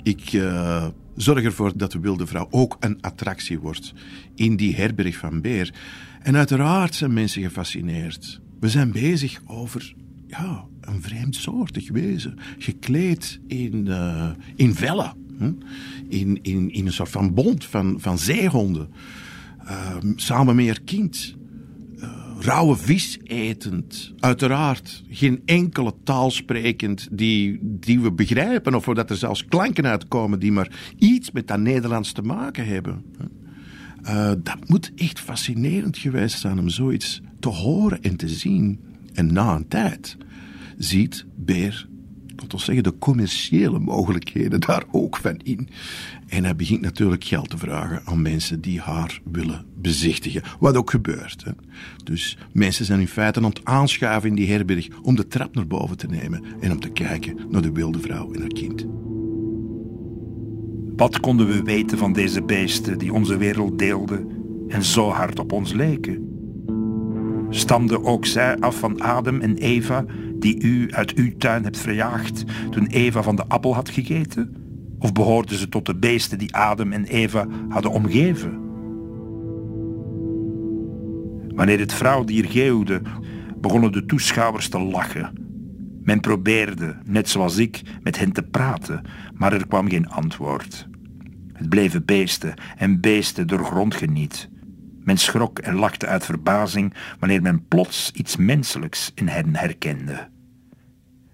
Ik 0.03 0.33
uh, 0.33 0.87
zorg 1.17 1.45
ervoor 1.45 1.77
dat 1.77 1.93
de 1.93 2.01
wilde 2.01 2.27
vrouw 2.27 2.47
ook 2.51 2.77
een 2.81 2.99
attractie 3.01 3.59
wordt 3.59 3.93
in 4.35 4.57
die 4.57 4.75
herberg 4.75 5.17
van 5.17 5.41
Beer. 5.41 5.75
En 6.23 6.37
uiteraard 6.37 6.95
zijn 6.95 7.13
mensen 7.13 7.43
gefascineerd. 7.43 8.41
We 8.61 8.69
zijn 8.69 8.93
bezig 8.93 9.41
over 9.47 9.95
ja, 10.27 10.65
een 10.81 11.03
vreemdsoortig 11.03 11.91
wezen, 11.91 12.39
gekleed 12.59 13.41
in, 13.47 13.87
uh, 13.87 14.31
in 14.57 14.75
vellen. 14.75 15.13
Hm? 15.39 15.53
In, 16.09 16.39
in, 16.43 16.71
in 16.71 16.87
een 16.87 16.93
soort 16.93 17.11
van 17.11 17.35
bond 17.35 17.65
van, 17.65 17.97
van 18.01 18.19
zeehonden. 18.19 18.89
Uh, 19.65 19.97
samen 20.17 20.57
met 20.57 20.67
haar 20.67 20.81
kind 20.85 21.37
rauwe 22.43 22.77
vis 22.77 23.19
etend. 23.25 24.13
Uiteraard 24.19 25.05
geen 25.11 25.43
enkele 25.45 25.95
taal 26.05 26.31
sprekend 26.31 27.09
die, 27.11 27.59
die 27.63 28.01
we 28.01 28.13
begrijpen. 28.13 28.75
Of 28.75 28.85
dat 28.85 29.11
er 29.11 29.17
zelfs 29.17 29.45
klanken 29.45 29.87
uitkomen 29.87 30.39
die 30.39 30.53
maar 30.53 30.95
iets 30.99 31.31
met 31.31 31.49
dat 31.49 31.59
Nederlands 31.59 32.13
te 32.13 32.23
maken 32.23 32.67
hebben. 32.67 33.05
Uh, 34.05 34.33
dat 34.39 34.69
moet 34.69 34.93
echt 34.97 35.21
fascinerend 35.21 35.99
geweest 35.99 36.39
zijn 36.39 36.59
om 36.59 36.69
zoiets 36.69 37.21
te 37.41 37.49
horen 37.49 38.03
en 38.03 38.17
te 38.17 38.29
zien. 38.29 38.81
En 39.13 39.33
na 39.33 39.55
een 39.55 39.69
tijd 39.69 40.17
ziet 40.79 41.25
Beer 41.37 41.89
laten 42.43 42.59
zeggen, 42.59 42.85
de 42.85 42.99
commerciële 42.99 43.79
mogelijkheden 43.79 44.61
daar 44.61 44.85
ook 44.91 45.17
van 45.17 45.41
in. 45.43 45.69
En 46.29 46.45
hij 46.45 46.57
begint 46.57 46.81
natuurlijk 46.81 47.25
geld 47.25 47.51
te 47.51 47.59
vragen 47.59 48.03
aan 48.05 48.23
mensen 48.23 48.61
die 48.61 48.81
haar 48.81 49.21
willen 49.25 49.65
bezichtigen. 49.75 50.43
Wat 50.61 50.77
ook 50.77 50.91
gebeurt. 50.91 51.45
Dus 52.05 52.39
mensen 52.53 52.85
zijn 52.85 53.01
in 53.01 53.09
feite 53.09 53.39
aan 53.39 53.45
het 53.45 53.65
aanschuiven 53.65 54.29
in 54.29 54.35
die 54.35 54.51
herberg 54.51 54.89
om 55.03 55.17
de 55.17 55.29
trap 55.29 55.55
naar 55.55 55.67
boven 55.67 55.97
te 55.97 56.07
nemen 56.07 56.45
en 56.61 56.71
om 56.71 56.81
te 56.81 56.91
kijken 56.91 57.37
naar 57.51 57.63
de 57.63 57.73
wilde 57.73 58.01
vrouw 58.01 58.33
en 58.33 58.41
haar 58.41 58.49
kind. 58.49 58.87
Wat 60.97 61.21
konden 61.21 61.47
we 61.47 61.63
weten 61.63 61.99
van 61.99 62.13
deze 62.13 62.43
beesten 62.43 62.99
die 62.99 63.13
onze 63.13 63.37
wereld 63.37 63.79
deelden 63.79 64.29
en 64.69 64.83
zo 64.83 65.09
hard 65.09 65.39
op 65.39 65.53
ons 65.53 65.73
leken? 65.73 66.31
Stamden 67.51 68.05
ook 68.05 68.27
zij 68.27 68.59
af 68.59 68.79
van 68.79 69.01
Adam 69.01 69.41
en 69.41 69.57
Eva 69.57 70.05
die 70.43 70.63
u 70.63 70.93
uit 70.93 71.15
uw 71.15 71.37
tuin 71.39 71.63
hebt 71.63 71.79
verjaagd 71.79 72.45
toen 72.71 72.87
Eva 72.87 73.23
van 73.23 73.37
de 73.37 73.45
appel 73.49 73.75
had 73.75 73.89
gegeten? 73.89 74.55
Of 74.99 75.13
behoorden 75.13 75.59
ze 75.59 75.69
tot 75.69 75.87
de 75.87 75.97
beesten 75.97 76.39
die 76.39 76.55
Adam 76.55 76.93
en 76.93 77.05
Eva 77.05 77.47
hadden 77.69 77.91
omgeven? 77.91 78.61
Wanneer 81.55 81.79
het 81.79 81.93
vrouwdier 81.93 82.45
geeuwde, 82.45 83.03
begonnen 83.57 83.93
de 83.93 84.07
toeschouwers 84.07 84.69
te 84.69 84.79
lachen. 84.79 85.33
Men 86.03 86.21
probeerde, 86.21 86.97
net 87.05 87.29
zoals 87.29 87.57
ik, 87.57 87.83
met 88.03 88.19
hen 88.19 88.33
te 88.33 88.43
praten, 88.43 89.03
maar 89.35 89.53
er 89.53 89.67
kwam 89.67 89.89
geen 89.89 90.09
antwoord. 90.09 90.89
Het 91.53 91.69
bleven 91.69 92.05
beesten 92.05 92.55
en 92.77 93.01
beesten 93.01 93.47
doorgrond 93.47 93.95
geniet. 93.95 94.51
Men 95.05 95.17
schrok 95.17 95.59
en 95.59 95.75
lachte 95.75 96.07
uit 96.07 96.25
verbazing 96.25 96.95
wanneer 97.19 97.43
men 97.43 97.67
plots 97.69 98.11
iets 98.11 98.37
menselijks 98.37 99.13
in 99.15 99.29
hen 99.29 99.57
herkende. 99.57 100.29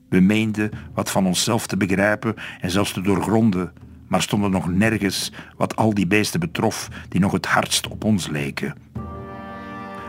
We 0.08 0.20
meenden 0.20 0.70
wat 0.94 1.10
van 1.10 1.26
onszelf 1.26 1.66
te 1.66 1.76
begrijpen 1.76 2.34
en 2.60 2.70
zelfs 2.70 2.92
te 2.92 3.00
doorgronden, 3.00 3.72
maar 4.06 4.22
stonden 4.22 4.50
nog 4.50 4.68
nergens 4.68 5.32
wat 5.56 5.76
al 5.76 5.94
die 5.94 6.06
beesten 6.06 6.40
betrof 6.40 6.88
die 7.08 7.20
nog 7.20 7.32
het 7.32 7.46
hardst 7.46 7.88
op 7.88 8.04
ons 8.04 8.28
leken. 8.28 8.74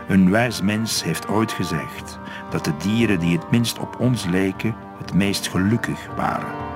Een 0.08 0.30
wijs 0.30 0.62
mens 0.62 1.04
heeft 1.04 1.28
ooit 1.28 1.52
gezegd 1.52 2.18
dat 2.50 2.64
de 2.64 2.76
dieren 2.76 3.20
die 3.20 3.38
het 3.38 3.50
minst 3.50 3.78
op 3.78 4.00
ons 4.00 4.26
leken 4.26 4.74
het 4.98 5.14
meest 5.14 5.48
gelukkig 5.48 6.06
waren. 6.16 6.69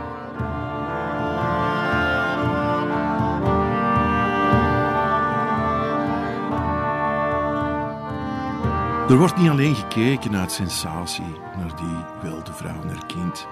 Er 9.08 9.18
wordt 9.18 9.36
niet 9.36 9.48
alleen 9.48 9.74
gekeken 9.74 10.30
naar 10.30 10.50
sensatie, 10.50 11.24
naar 11.56 11.76
die 11.76 12.30
wilde 12.30 12.52
vrouw 12.52 12.82
en 12.82 12.88
haar 12.88 13.06
kind. 13.06 13.46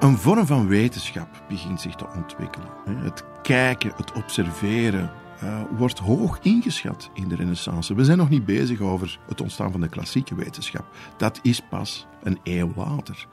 Een 0.00 0.18
vorm 0.18 0.46
van 0.46 0.68
wetenschap 0.68 1.44
begint 1.48 1.80
zich 1.80 1.94
te 1.94 2.06
ontwikkelen. 2.16 2.68
Het 2.84 3.24
kijken, 3.42 3.92
het 3.96 4.12
observeren 4.12 5.12
uh, 5.42 5.62
wordt 5.76 5.98
hoog 5.98 6.38
ingeschat 6.42 7.10
in 7.14 7.28
de 7.28 7.34
Renaissance. 7.34 7.94
We 7.94 8.04
zijn 8.04 8.18
nog 8.18 8.28
niet 8.28 8.44
bezig 8.44 8.80
over 8.80 9.18
het 9.28 9.40
ontstaan 9.40 9.72
van 9.72 9.80
de 9.80 9.88
klassieke 9.88 10.34
wetenschap. 10.34 10.84
Dat 11.16 11.38
is 11.42 11.60
pas 11.70 12.06
een 12.22 12.38
eeuw 12.42 12.72
later. 12.76 13.26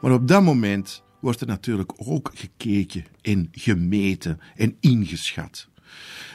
Maar 0.00 0.12
op 0.12 0.28
dat 0.28 0.42
moment 0.42 1.02
wordt 1.20 1.40
er 1.40 1.46
natuurlijk 1.46 1.92
ook 1.96 2.30
gekeken 2.34 3.04
en 3.22 3.48
gemeten 3.52 4.40
en 4.54 4.76
ingeschat. 4.80 5.68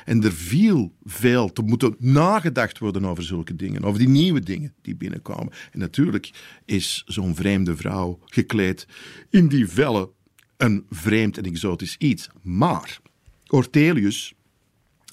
En 0.06 0.24
er 0.24 0.34
viel 0.34 0.94
veel 1.04 1.52
te 1.52 1.62
moeten 1.62 1.96
nagedacht 1.98 2.80
worden 2.80 3.06
over 3.06 3.24
zulke 3.24 3.56
dingen, 3.56 3.84
over 3.84 4.00
die 4.00 4.10
nieuwe 4.10 4.40
dingen 4.40 4.74
die 4.82 4.96
binnenkomen. 4.96 5.54
En 5.72 5.80
natuurlijk 5.80 6.32
is 6.66 7.04
zo'n 7.06 7.36
vreemde 7.36 7.76
vrouw 7.76 8.20
gekleed 8.26 8.88
in 9.30 9.48
die 9.48 9.68
vellen 9.68 10.10
een 10.58 10.86
vreemd 10.90 11.38
en 11.38 11.44
exotisch 11.44 11.96
iets. 11.98 12.30
Maar 12.42 13.00
Ortelius 13.48 14.34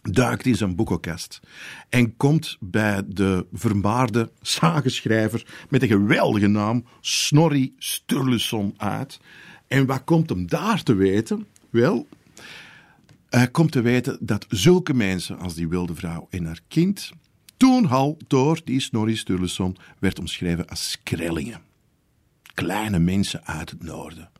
duikt 0.02 0.46
in 0.46 0.56
zijn 0.56 0.74
boekenkast 0.74 1.40
en 1.88 2.16
komt 2.16 2.56
bij 2.60 3.02
de 3.06 3.46
vermaarde 3.52 4.30
sageschrijver 4.40 5.66
met 5.68 5.82
een 5.82 5.88
geweldige 5.88 6.46
naam 6.46 6.84
Snorri 7.00 7.74
Sturluson 7.78 8.74
uit. 8.76 9.20
En 9.66 9.86
wat 9.86 10.04
komt 10.04 10.28
hem 10.28 10.46
daar 10.46 10.82
te 10.82 10.94
weten? 10.94 11.46
Wel, 11.70 12.06
hij 13.38 13.48
komt 13.48 13.72
te 13.72 13.80
weten 13.80 14.18
dat 14.20 14.46
zulke 14.48 14.94
mensen 14.94 15.38
als 15.38 15.54
die 15.54 15.68
wilde 15.68 15.94
vrouw 15.94 16.26
en 16.30 16.44
haar 16.44 16.60
kind 16.68 17.12
toen 17.56 17.88
al 17.88 18.18
door 18.26 18.60
die 18.64 18.80
Snorri 18.80 19.16
Sturluson 19.16 19.76
werd 19.98 20.18
omschreven 20.18 20.66
als 20.66 20.90
skrellingen. 20.90 21.60
Kleine 22.54 22.98
mensen 22.98 23.46
uit 23.46 23.70
het 23.70 23.82
noorden. 23.82 24.30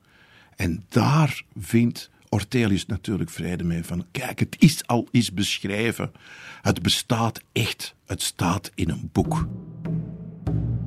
En 0.57 0.85
daar 0.89 1.43
vindt 1.59 2.11
Ortelius 2.29 2.87
natuurlijk 2.87 3.31
vrede 3.31 3.65
mee. 3.65 3.85
Van, 3.85 4.05
kijk, 4.11 4.39
het 4.39 4.57
is 4.59 4.87
al 4.87 5.09
eens 5.11 5.33
beschreven. 5.33 6.13
Het 6.63 6.83
bestaat 6.83 7.41
echt. 7.53 7.95
Het 8.07 8.23
staat 8.23 8.71
in 8.75 8.91
een 8.91 9.09
boek. 9.13 9.49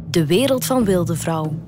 De 0.09 0.25
wereld 0.25 0.65
van 0.65 0.85
Wilde 0.85 1.15
Vrouw. 1.15 1.59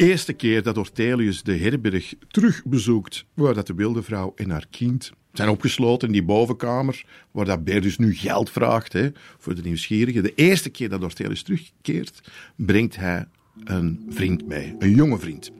Eerste 0.00 0.32
keer 0.32 0.62
dat 0.62 0.78
Ortelius 0.78 1.42
de 1.42 1.56
herberg 1.56 2.14
terugbezoekt, 2.28 3.24
waar 3.34 3.54
dat 3.54 3.66
de 3.66 3.74
wilde 3.74 4.02
vrouw 4.02 4.32
en 4.36 4.50
haar 4.50 4.66
kind 4.70 5.12
zijn 5.32 5.48
opgesloten 5.48 6.06
in 6.06 6.12
die 6.12 6.22
bovenkamer, 6.22 7.04
waar 7.30 7.44
dat 7.44 7.64
Beer 7.64 7.80
dus 7.80 7.98
nu 7.98 8.14
geld 8.14 8.50
vraagt 8.50 8.92
hè, 8.92 9.08
voor 9.38 9.54
de 9.54 9.62
nieuwsgierigen. 9.62 10.22
De 10.22 10.34
eerste 10.34 10.70
keer 10.70 10.88
dat 10.88 11.02
Ortelius 11.02 11.42
terugkeert, 11.42 12.20
brengt 12.56 12.96
hij 12.96 13.26
een 13.64 14.06
vriend 14.08 14.46
mee, 14.46 14.74
een 14.78 14.94
jonge 14.94 15.18
vriend. 15.18 15.50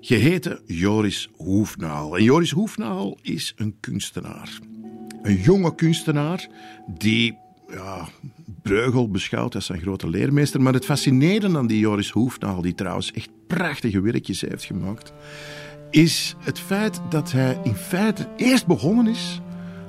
Geheten 0.00 0.60
Joris 0.66 1.28
Hoefnaal. 1.36 2.16
En 2.16 2.24
Joris 2.24 2.50
Hoefnaal 2.50 3.18
is 3.22 3.52
een 3.56 3.76
kunstenaar. 3.80 4.58
Een 5.22 5.36
jonge 5.36 5.74
kunstenaar 5.74 6.48
die 6.86 7.38
ja, 7.68 8.08
Breugel 8.62 9.10
beschouwt 9.10 9.54
als 9.54 9.66
zijn 9.66 9.80
grote 9.80 10.08
leermeester. 10.08 10.60
Maar 10.62 10.72
het 10.72 10.84
fascinerende 10.84 11.58
aan 11.58 11.66
die 11.66 11.78
Joris 11.78 12.10
Hoefnagel, 12.10 12.62
die 12.62 12.74
trouwens 12.74 13.12
echt 13.12 13.30
prachtige 13.46 14.00
werkjes 14.00 14.40
heeft 14.40 14.64
gemaakt, 14.64 15.12
is 15.90 16.36
het 16.38 16.58
feit 16.58 17.00
dat 17.08 17.32
hij 17.32 17.60
in 17.62 17.74
feite 17.74 18.28
eerst 18.36 18.66
begonnen 18.66 19.06
is 19.06 19.40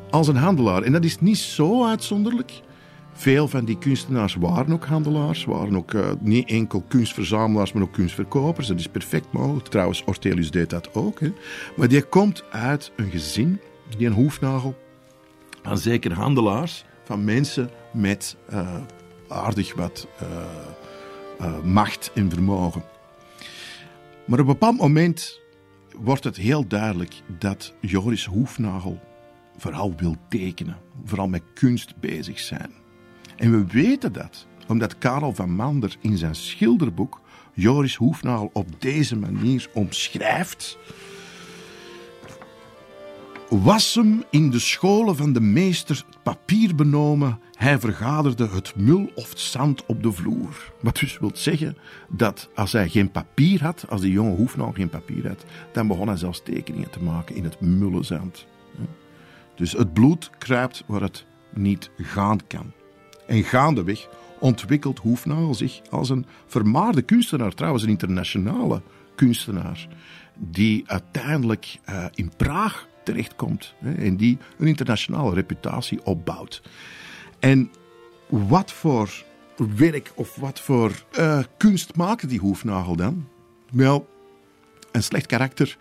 als 0.10 0.28
een 0.28 0.36
handelaar. 0.36 0.82
En 0.82 0.92
dat 0.92 1.04
is 1.04 1.20
niet 1.20 1.38
zo 1.38 1.86
uitzonderlijk. 1.86 2.62
Veel 3.14 3.48
van 3.48 3.66
die 3.66 3.78
kunstenaars 3.78 4.36
waren 4.36 4.74
ook 4.74 4.86
handelaars, 4.86 5.46
waren 5.46 5.76
ook 5.76 5.94
uh, 5.94 6.06
niet 6.20 6.50
enkel 6.50 6.84
kunstverzamelaars, 6.88 7.74
maar 7.74 7.84
ook 7.84 7.94
kunstverkopers. 7.94 8.68
Dat 8.68 8.80
is 8.80 8.88
perfect 8.88 9.32
mogelijk. 9.32 9.68
Trouwens, 9.68 10.04
Ortelius 10.04 10.52
deed 10.52 10.70
dat 10.70 10.94
ook. 10.94 11.20
Hè. 11.20 11.34
Maar 11.76 11.88
die 11.88 12.04
komt 12.04 12.44
uit 12.52 12.92
een 12.96 13.10
gezin, 13.10 13.60
die 13.98 14.08
een 14.08 14.14
hoefnagel, 14.14 14.76
van 15.64 15.78
zeker 15.78 16.14
handelaars, 16.14 16.86
van 17.04 17.24
mensen 17.24 17.70
met 17.94 18.36
uh, 18.54 18.76
aardig 19.28 19.76
wat 19.76 20.08
uh, 20.22 20.30
uh, 21.42 21.64
macht 21.64 22.12
en 22.14 22.30
vermogen. 22.30 22.84
Maar 24.26 24.40
op 24.40 24.48
een 24.48 24.54
bepaald 24.54 24.78
moment 24.78 25.40
wordt 25.98 26.24
het 26.24 26.36
heel 26.36 26.68
duidelijk 26.68 27.22
dat 27.40 27.74
Joris 27.80 28.26
Hoefnagel 28.26 29.00
vooral 29.58 29.94
wil 29.98 30.16
tekenen, 30.30 30.78
vooral 31.06 31.28
met 31.28 31.44
kunst 31.54 31.96
bezig 32.00 32.40
zijn. 32.40 32.72
En 33.36 33.52
we 33.52 33.66
weten 33.66 34.14
dat 34.14 34.48
omdat 34.68 34.98
Karel 34.98 35.34
van 35.34 35.56
Mander 35.56 35.96
in 36.02 36.18
zijn 36.18 36.36
schilderboek 36.36 37.22
Joris 37.54 37.96
Hoefnagel 37.96 38.50
op 38.54 38.82
deze 38.82 39.16
manier 39.16 39.70
omschrijft 39.74 40.78
was 43.50 43.96
hem 43.96 44.24
in 44.30 44.50
de 44.50 44.60
scholen 44.60 45.16
van 45.16 45.34
de 45.34 45.42
meester 45.42 46.06
papier 46.24 46.76
benomen, 46.76 47.40
hij 47.54 47.80
vergaderde 47.80 48.48
het 48.48 48.76
mul 48.76 49.12
of 49.16 49.32
zand 49.36 49.86
op 49.86 50.04
de 50.04 50.12
vloer. 50.12 50.72
Wat 50.82 51.00
dus 51.00 51.20
wil 51.20 51.32
zeggen 51.34 51.78
dat 52.10 52.50
als 52.56 52.72
hij 52.72 52.90
geen 52.90 53.12
papier 53.12 53.64
had, 53.64 53.86
als 53.90 54.02
de 54.02 54.12
jonge 54.12 54.36
Hoefnagel 54.36 54.74
geen 54.74 54.90
papier 54.90 55.28
had, 55.28 55.46
dan 55.72 55.88
begon 55.88 56.08
hij 56.08 56.18
zelfs 56.18 56.44
tekeningen 56.44 56.90
te 56.90 57.04
maken 57.04 57.36
in 57.36 57.44
het 57.44 57.62
mulle 57.62 58.04
zand. 58.04 58.46
Dus 59.56 59.72
het 59.72 59.94
bloed 59.94 60.30
kruipt 60.38 60.84
waar 60.86 61.02
het 61.02 61.26
niet 61.54 61.90
gaan 61.98 62.40
kan. 62.48 62.72
En 63.28 63.44
gaandeweg 63.44 64.08
ontwikkelt 64.40 65.00
Hoefnagel 65.00 65.54
zich 65.54 65.82
als 65.90 66.10
een 66.10 66.26
vermaarde 66.46 67.02
kunstenaar, 67.02 67.54
trouwens 67.54 67.84
een 67.84 67.90
internationale 67.90 68.82
kunstenaar, 69.16 69.88
die 70.36 70.84
uiteindelijk 70.88 71.80
uh, 71.90 72.06
in 72.14 72.32
Praag 72.38 72.88
terechtkomt 73.04 73.74
en 73.82 74.18
die 74.18 74.38
een 74.58 74.68
internationale 74.68 75.34
reputatie 75.34 76.06
opbouwt. 76.06 76.62
En 77.44 77.72
wat 78.30 78.72
voor 78.72 79.24
werk 79.76 80.12
of 80.16 80.36
wat 80.36 80.60
voor 80.60 81.04
uh, 81.20 81.44
kunst 81.58 81.96
maakte 81.96 82.28
die 82.28 82.40
Hoefnagel 82.40 82.96
dan? 82.96 83.28
Wel, 83.72 84.10
een 84.92 85.04
slecht 85.04 85.26
karakter 85.26 85.78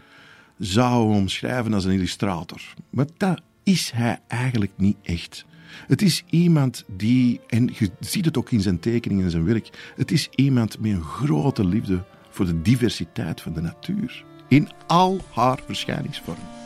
zou 0.58 1.08
hem 1.08 1.20
omschrijven 1.20 1.74
als 1.74 1.84
een 1.84 1.92
illustrator. 1.92 2.60
Maar 2.90 3.06
dat 3.16 3.40
is 3.62 3.90
hij 3.90 4.20
eigenlijk 4.28 4.72
niet 4.76 4.96
echt. 5.02 5.44
Het 5.86 6.02
is 6.02 6.24
iemand 6.30 6.84
die, 6.96 7.40
en 7.46 7.70
je 7.78 7.90
ziet 8.00 8.24
het 8.24 8.36
ook 8.36 8.50
in 8.50 8.60
zijn 8.60 8.80
tekeningen 8.80 9.24
en 9.24 9.30
zijn 9.30 9.44
werk, 9.44 9.92
het 9.96 10.10
is 10.10 10.28
iemand 10.34 10.80
met 10.80 10.92
een 10.92 11.02
grote 11.02 11.64
liefde 11.64 12.04
voor 12.30 12.46
de 12.46 12.62
diversiteit 12.62 13.40
van 13.40 13.52
de 13.52 13.60
natuur. 13.60 14.24
In 14.48 14.68
al 14.86 15.20
haar 15.30 15.58
verschijningsvormen. 15.66 16.61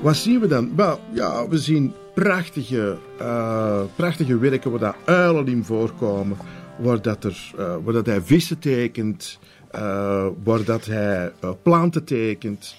Wat 0.00 0.16
zien 0.16 0.40
we 0.40 0.46
dan? 0.46 0.76
Wel, 0.76 1.00
ja, 1.12 1.48
we 1.48 1.58
zien 1.58 1.94
prachtige, 2.14 2.98
uh, 3.20 3.82
prachtige 3.96 4.38
werken 4.38 4.70
waar 4.70 4.80
dat 4.80 4.96
uilen 5.04 5.48
in 5.48 5.64
voorkomen, 5.64 6.36
waar, 6.78 7.02
dat 7.02 7.24
er, 7.24 7.52
uh, 7.58 7.76
waar 7.84 7.92
dat 7.92 8.06
hij 8.06 8.20
vissen 8.20 8.58
tekent, 8.58 9.38
uh, 9.74 10.26
waar 10.44 10.64
dat 10.64 10.86
hij 10.86 11.32
planten 11.62 12.04
tekent. 12.04 12.76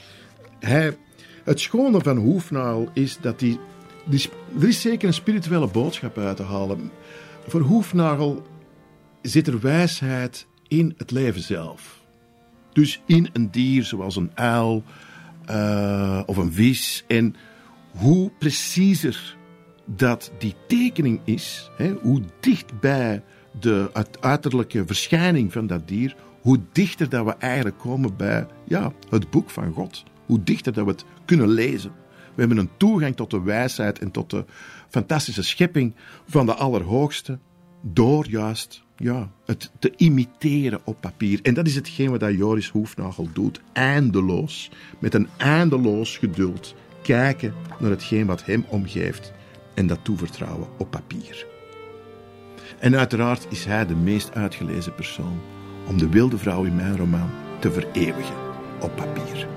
Hij, 0.59 0.97
het 1.43 1.59
schone 1.59 1.99
van 2.01 2.17
Hoefnagel 2.17 2.89
is 2.93 3.17
dat 3.21 3.41
hij... 3.41 3.59
Die, 4.05 4.29
er 4.59 4.67
is 4.67 4.81
zeker 4.81 5.07
een 5.07 5.13
spirituele 5.13 5.67
boodschap 5.67 6.17
uit 6.17 6.37
te 6.37 6.43
halen. 6.43 6.91
Voor 7.47 7.61
Hoefnagel 7.61 8.43
zit 9.21 9.47
er 9.47 9.59
wijsheid 9.59 10.47
in 10.67 10.93
het 10.97 11.11
leven 11.11 11.41
zelf. 11.41 11.99
Dus 12.73 13.01
in 13.05 13.29
een 13.33 13.51
dier 13.51 13.83
zoals 13.83 14.15
een 14.15 14.31
uil, 14.33 14.83
uh, 15.49 16.21
of 16.25 16.37
een 16.37 16.53
vis. 16.53 17.03
En 17.07 17.35
hoe 17.97 18.31
preciezer 18.39 19.37
dat 19.85 20.31
die 20.37 20.55
tekening 20.67 21.19
is, 21.23 21.69
hè, 21.77 21.91
hoe 22.01 22.21
dicht 22.39 22.79
bij 22.79 23.23
de 23.59 23.89
uiterlijke 24.19 24.83
verschijning 24.85 25.51
van 25.51 25.67
dat 25.67 25.87
dier, 25.87 26.15
hoe 26.41 26.59
dichter 26.71 27.09
dat 27.09 27.25
we 27.25 27.35
eigenlijk 27.37 27.77
komen 27.77 28.15
bij 28.15 28.47
ja, 28.67 28.93
het 29.09 29.29
boek 29.29 29.49
van 29.49 29.73
God. 29.73 30.03
Hoe 30.25 30.43
dichter 30.43 30.73
dat 30.73 30.85
we 30.85 30.91
het 30.91 31.05
kunnen 31.25 31.49
lezen. 31.49 31.91
We 32.35 32.45
hebben 32.45 32.57
een 32.57 32.77
toegang 32.77 33.15
tot 33.15 33.31
de 33.31 33.41
wijsheid 33.41 33.99
en 33.99 34.11
tot 34.11 34.29
de 34.29 34.45
fantastische 34.89 35.43
schepping 35.43 35.95
van 36.27 36.45
de 36.45 36.53
Allerhoogste 36.53 37.39
door 37.81 38.29
juist 38.29 38.83
ja, 38.99 39.29
het 39.45 39.71
te 39.79 39.93
imiteren 39.97 40.81
op 40.83 41.01
papier. 41.01 41.39
En 41.43 41.53
dat 41.53 41.67
is 41.67 41.75
hetgeen 41.75 42.09
wat 42.09 42.33
Joris 42.35 42.69
Hoefnagel 42.69 43.29
doet. 43.33 43.61
Eindeloos, 43.73 44.71
met 44.99 45.13
een 45.13 45.27
eindeloos 45.37 46.17
geduld, 46.17 46.75
kijken 47.01 47.53
naar 47.79 47.89
hetgeen 47.89 48.25
wat 48.25 48.45
hem 48.45 48.65
omgeeft 48.67 49.33
en 49.73 49.87
dat 49.87 49.99
toevertrouwen 50.01 50.67
op 50.77 50.91
papier. 50.91 51.45
En 52.79 52.95
uiteraard 52.95 53.47
is 53.49 53.65
hij 53.65 53.85
de 53.85 53.95
meest 53.95 54.33
uitgelezen 54.33 54.95
persoon 54.95 55.39
om 55.87 55.97
de 55.97 56.09
wilde 56.09 56.37
vrouw 56.37 56.63
in 56.63 56.75
mijn 56.75 56.97
roman 56.97 57.29
te 57.59 57.71
vereeuwigen 57.71 58.35
op 58.81 58.95
papier. 58.95 59.47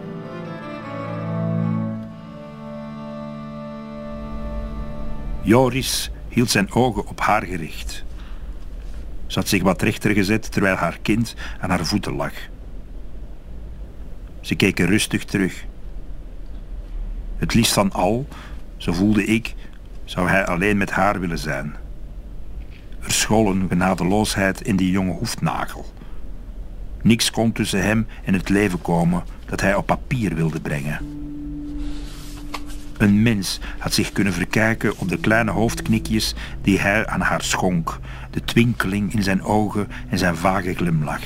Joris 5.42 6.10
hield 6.28 6.50
zijn 6.50 6.72
ogen 6.72 7.06
op 7.06 7.20
haar 7.20 7.42
gericht. 7.42 8.04
Ze 9.32 9.38
had 9.38 9.48
zich 9.48 9.62
wat 9.62 9.82
rechter 9.82 10.10
gezet 10.10 10.52
terwijl 10.52 10.76
haar 10.76 10.98
kind 11.02 11.34
aan 11.60 11.70
haar 11.70 11.86
voeten 11.86 12.12
lag. 12.12 12.32
Ze 14.40 14.54
keken 14.54 14.86
rustig 14.86 15.24
terug. 15.24 15.64
Het 17.36 17.54
liefst 17.54 17.72
van 17.72 17.92
al, 17.92 18.26
zo 18.76 18.92
voelde 18.92 19.24
ik, 19.24 19.54
zou 20.04 20.28
hij 20.28 20.46
alleen 20.46 20.76
met 20.76 20.90
haar 20.90 21.20
willen 21.20 21.38
zijn. 21.38 21.74
Er 23.00 23.12
school 23.12 23.50
een 23.50 23.68
genadeloosheid 23.68 24.60
in 24.60 24.76
die 24.76 24.90
jonge 24.90 25.12
hoefnagel. 25.12 25.92
Niks 27.02 27.30
kon 27.30 27.52
tussen 27.52 27.82
hem 27.82 28.06
en 28.24 28.34
het 28.34 28.48
leven 28.48 28.82
komen 28.82 29.24
dat 29.46 29.60
hij 29.60 29.74
op 29.74 29.86
papier 29.86 30.34
wilde 30.34 30.60
brengen. 30.60 30.98
Een 33.02 33.22
mens 33.22 33.60
had 33.78 33.94
zich 33.94 34.12
kunnen 34.12 34.32
verkijken 34.32 34.98
op 34.98 35.08
de 35.08 35.18
kleine 35.18 35.50
hoofdknikjes 35.50 36.34
die 36.62 36.80
hij 36.80 37.06
aan 37.06 37.20
haar 37.20 37.42
schonk, 37.42 37.98
de 38.30 38.44
twinkeling 38.44 39.14
in 39.14 39.22
zijn 39.22 39.42
ogen 39.42 39.88
en 40.08 40.18
zijn 40.18 40.36
vage 40.36 40.74
glimlach. 40.74 41.22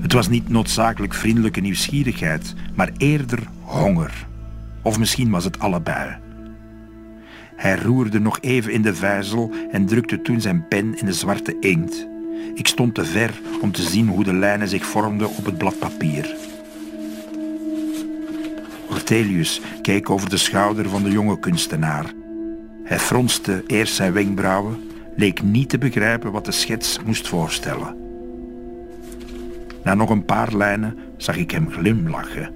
Het 0.00 0.12
was 0.12 0.28
niet 0.28 0.48
noodzakelijk 0.48 1.14
vriendelijke 1.14 1.60
nieuwsgierigheid, 1.60 2.54
maar 2.74 2.90
eerder 2.96 3.38
honger. 3.60 4.26
Of 4.82 4.98
misschien 4.98 5.30
was 5.30 5.44
het 5.44 5.58
allebei. 5.58 6.16
Hij 7.56 7.76
roerde 7.76 8.20
nog 8.20 8.38
even 8.40 8.72
in 8.72 8.82
de 8.82 8.94
vijzel 8.94 9.54
en 9.70 9.86
drukte 9.86 10.22
toen 10.22 10.40
zijn 10.40 10.68
pen 10.68 10.98
in 10.98 11.06
de 11.06 11.12
zwarte 11.12 11.56
inkt. 11.60 12.06
Ik 12.54 12.66
stond 12.66 12.94
te 12.94 13.04
ver 13.04 13.40
om 13.60 13.72
te 13.72 13.82
zien 13.82 14.08
hoe 14.08 14.24
de 14.24 14.34
lijnen 14.34 14.68
zich 14.68 14.86
vormden 14.86 15.28
op 15.28 15.44
het 15.44 15.58
blad 15.58 15.78
papier. 15.78 16.36
Ortelius 18.96 19.60
keek 19.82 20.10
over 20.10 20.28
de 20.30 20.36
schouder 20.36 20.88
van 20.88 21.02
de 21.02 21.10
jonge 21.10 21.38
kunstenaar. 21.38 22.12
Hij 22.84 22.98
fronste 22.98 23.64
eerst 23.66 23.94
zijn 23.94 24.12
wenkbrauwen, 24.12 24.90
leek 25.16 25.42
niet 25.42 25.68
te 25.68 25.78
begrijpen 25.78 26.32
wat 26.32 26.44
de 26.44 26.52
schets 26.52 26.98
moest 27.04 27.28
voorstellen. 27.28 27.96
Na 29.84 29.94
nog 29.94 30.10
een 30.10 30.24
paar 30.24 30.54
lijnen 30.54 30.98
zag 31.16 31.36
ik 31.36 31.50
hem 31.50 31.70
glimlachen. 31.70 32.54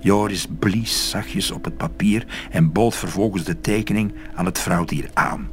Joris 0.00 0.46
blies 0.58 1.10
zachtjes 1.10 1.50
op 1.50 1.64
het 1.64 1.76
papier 1.76 2.26
en 2.50 2.72
bood 2.72 2.94
vervolgens 2.94 3.44
de 3.44 3.60
tekening 3.60 4.12
aan 4.34 4.44
het 4.44 4.58
vrouwdier 4.58 5.10
aan. 5.14 5.50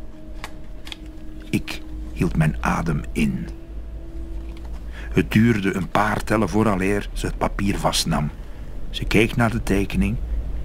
Ik 1.49 1.81
hield 2.13 2.37
mijn 2.37 2.55
adem 2.59 3.01
in. 3.11 3.47
Het 5.13 5.31
duurde 5.31 5.75
een 5.75 5.89
paar 5.89 6.23
tellen 6.23 6.49
vooraleer 6.49 7.09
ze 7.13 7.25
het 7.25 7.37
papier 7.37 7.77
vastnam. 7.77 8.29
Ze 8.93 9.05
keek 9.05 9.35
naar 9.35 9.51
de 9.51 9.63
tekening 9.63 10.17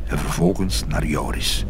en 0.06 0.18
vervolgens 0.18 0.84
naar 0.86 1.06
Joris. 1.06 1.64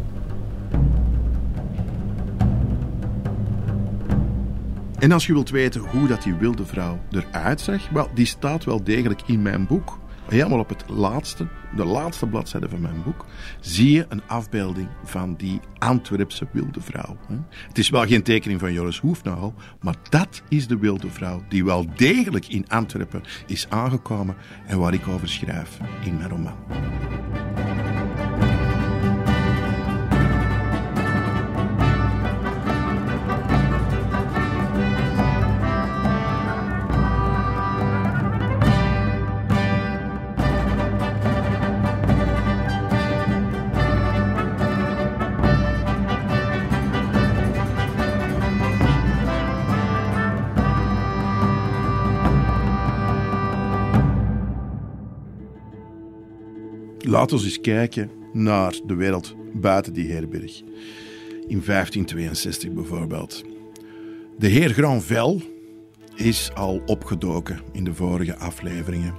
En 4.97 5.11
als 5.11 5.25
je 5.27 5.33
wilt 5.33 5.49
weten 5.49 5.81
hoe 5.81 6.07
dat 6.07 6.23
die 6.23 6.33
wilde 6.33 6.65
vrouw 6.65 6.99
eruit 7.11 7.61
zag, 7.61 7.89
wel, 7.89 8.09
die 8.13 8.25
staat 8.25 8.63
wel 8.63 8.83
degelijk 8.83 9.21
in 9.25 9.41
mijn 9.41 9.67
boek. 9.67 9.99
Helemaal 10.29 10.59
op 10.59 10.69
het 10.69 10.83
laatste, 10.87 11.47
de 11.75 11.85
laatste 11.85 12.27
bladzijde 12.27 12.69
van 12.69 12.81
mijn 12.81 13.03
boek, 13.03 13.25
zie 13.59 13.91
je 13.91 14.05
een 14.09 14.21
afbeelding 14.27 14.87
van 15.03 15.35
die 15.35 15.59
Antwerpse 15.77 16.47
wilde 16.51 16.81
vrouw. 16.81 17.17
Het 17.67 17.77
is 17.77 17.89
wel 17.89 18.05
geen 18.05 18.23
tekening 18.23 18.59
van 18.59 18.73
Joris 18.73 18.99
Hoefnagel, 18.99 19.53
maar 19.81 19.95
dat 20.09 20.41
is 20.49 20.67
de 20.67 20.77
wilde 20.77 21.09
vrouw 21.09 21.43
die 21.49 21.65
wel 21.65 21.85
degelijk 21.95 22.47
in 22.47 22.67
Antwerpen 22.67 23.23
is 23.47 23.69
aangekomen 23.69 24.35
en 24.67 24.79
waar 24.79 24.93
ik 24.93 25.07
over 25.07 25.29
schrijf 25.29 25.77
in 26.03 26.17
mijn 26.17 26.29
roman. 26.29 26.57
Laten 57.19 57.37
we 57.37 57.43
eens 57.43 57.61
kijken 57.61 58.11
naar 58.33 58.79
de 58.85 58.95
wereld 58.95 59.35
buiten 59.53 59.93
die 59.93 60.11
herberg. 60.11 60.61
In 61.47 61.61
1562 61.65 62.71
bijvoorbeeld. 62.71 63.43
De 64.37 64.47
heer 64.47 64.69
Granvel 64.69 65.41
is 66.15 66.51
al 66.53 66.81
opgedoken 66.85 67.61
in 67.71 67.83
de 67.83 67.93
vorige 67.93 68.35
afleveringen. 68.35 69.13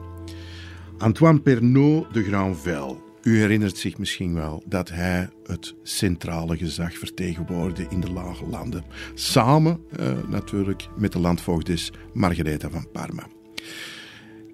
Antoine 0.98 1.40
Pernod 1.40 2.14
de 2.14 2.22
Granvel. 2.22 3.02
U 3.22 3.38
herinnert 3.38 3.76
zich 3.76 3.98
misschien 3.98 4.34
wel 4.34 4.62
dat 4.66 4.88
hij 4.88 5.28
het 5.44 5.74
centrale 5.82 6.56
gezag 6.56 6.98
vertegenwoordigde 6.98 7.86
in 7.90 8.00
de 8.00 8.12
Lage 8.12 8.46
Landen. 8.46 8.84
Samen 9.14 9.80
uh, 10.00 10.12
natuurlijk 10.28 10.88
met 10.96 11.12
de 11.12 11.18
landvoogdes 11.18 11.92
Margaretha 12.12 12.70
van 12.70 12.90
Parma. 12.92 13.26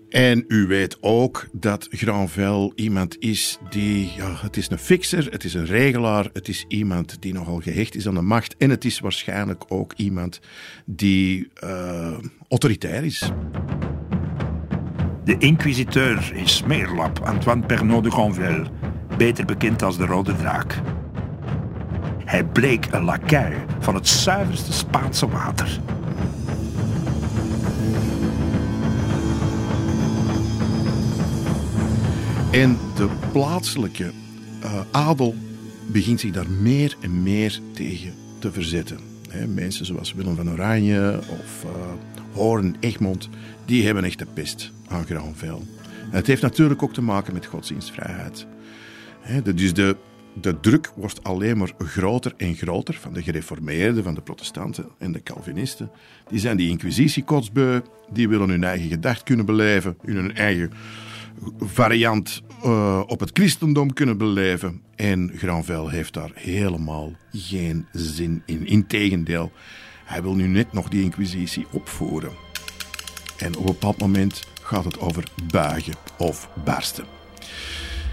En 0.09 0.45
u 0.49 0.67
weet 0.67 0.97
ook 1.01 1.47
dat 1.53 1.89
Granvel 1.91 2.73
iemand 2.75 3.17
is 3.19 3.59
die, 3.71 4.13
ja, 4.17 4.35
het 4.41 4.57
is 4.57 4.71
een 4.71 4.79
fixer, 4.79 5.29
het 5.31 5.45
is 5.45 5.55
een 5.55 5.67
regelaar, 5.67 6.29
het 6.33 6.49
is 6.49 6.65
iemand 6.69 7.17
die 7.23 7.33
nogal 7.33 7.61
gehecht 7.61 7.95
is 7.95 8.09
aan 8.09 8.15
de 8.15 8.21
macht 8.21 8.57
en 8.57 8.71
het 8.71 8.85
is 8.85 9.01
waarschijnlijk 9.01 9.65
ook 9.69 9.93
iemand 9.97 10.41
die 10.85 11.51
uh, 11.65 12.19
autoritair 12.49 13.05
is. 13.05 13.31
De 15.25 15.39
inquisiteur 15.39 16.33
in 16.35 16.49
Smeerlap, 16.49 17.19
Antoine 17.19 17.67
Pernod 17.67 18.05
de 18.05 18.11
Granvelle, 18.11 18.67
beter 19.17 19.45
bekend 19.45 19.83
als 19.83 19.97
de 19.97 20.07
Rode 20.07 20.37
Draak. 20.37 20.81
Hij 22.25 22.45
bleek 22.45 22.87
een 22.91 23.05
lakai 23.05 23.55
van 23.81 23.95
het 23.95 24.09
zuiverste 24.09 24.73
Spaanse 24.73 25.29
water. 25.29 25.81
En 32.51 32.79
de 32.97 33.09
plaatselijke 33.33 34.13
uh, 34.65 34.81
adel 34.91 35.35
begint 35.87 36.21
zich 36.21 36.31
daar 36.31 36.51
meer 36.51 36.97
en 37.01 37.23
meer 37.23 37.61
tegen 37.73 38.13
te 38.39 38.53
verzetten. 38.53 38.99
Mensen 39.55 39.87
zoals 39.87 40.13
Willem 40.15 40.37
van 40.37 40.51
Oranje 40.51 41.19
of 41.29 41.65
uh, 41.65 41.71
Hoorn, 42.33 42.77
Egmond, 42.81 43.29
die 43.65 43.85
hebben 43.85 44.05
echt 44.05 44.19
de 44.19 44.27
pest 44.35 44.73
aan 44.89 45.05
Graanvel. 45.05 45.63
Het 46.11 46.27
heeft 46.27 46.43
natuurlijk 46.43 46.83
ook 46.83 46.93
te 46.93 47.03
maken 47.03 47.33
met 47.33 47.47
godsdienstvrijheid. 47.47 48.47
He, 49.21 49.55
dus 49.55 49.75
de, 49.75 49.97
de 50.41 50.61
druk 50.61 50.93
wordt 50.97 51.25
alleen 51.25 51.59
maar 51.59 51.73
groter 51.79 52.33
en 52.37 52.55
groter 52.55 52.95
van 52.95 53.13
de 53.13 53.23
gereformeerden, 53.23 54.05
van 54.05 54.15
de 54.15 54.21
protestanten 54.21 54.89
en 54.99 55.13
de 55.13 55.23
Calvinisten. 55.23 55.91
Die 56.29 56.39
zijn 56.39 56.57
die 56.57 56.71
inquisitiekotsbeu, 56.71 57.81
die 58.13 58.29
willen 58.29 58.49
hun 58.49 58.65
eigen 58.65 58.89
gedacht 58.89 59.23
kunnen 59.23 59.47
beleven, 59.47 59.97
hun 60.05 60.35
eigen 60.35 60.73
variant 61.59 62.43
uh, 62.65 63.03
op 63.07 63.21
het 63.21 63.31
christendom 63.33 63.93
kunnen 63.93 64.19
beleven. 64.19 64.81
En 64.95 65.33
Granvel 65.37 65.89
heeft 65.89 66.15
daar 66.15 66.31
helemaal 66.35 67.13
geen 67.33 67.87
zin 67.93 68.43
in. 68.47 68.67
Integendeel, 68.67 69.53
hij 70.05 70.23
wil 70.23 70.35
nu 70.35 70.47
net 70.47 70.73
nog 70.73 70.89
die 70.89 71.03
inquisitie 71.03 71.67
opvoeren. 71.71 72.31
En 73.39 73.57
op 73.57 73.59
een 73.59 73.73
bepaald 73.73 73.99
moment 73.99 74.47
gaat 74.63 74.85
het 74.85 75.01
over 75.01 75.25
buigen 75.51 75.95
of 76.19 76.51
barsten. 76.65 77.05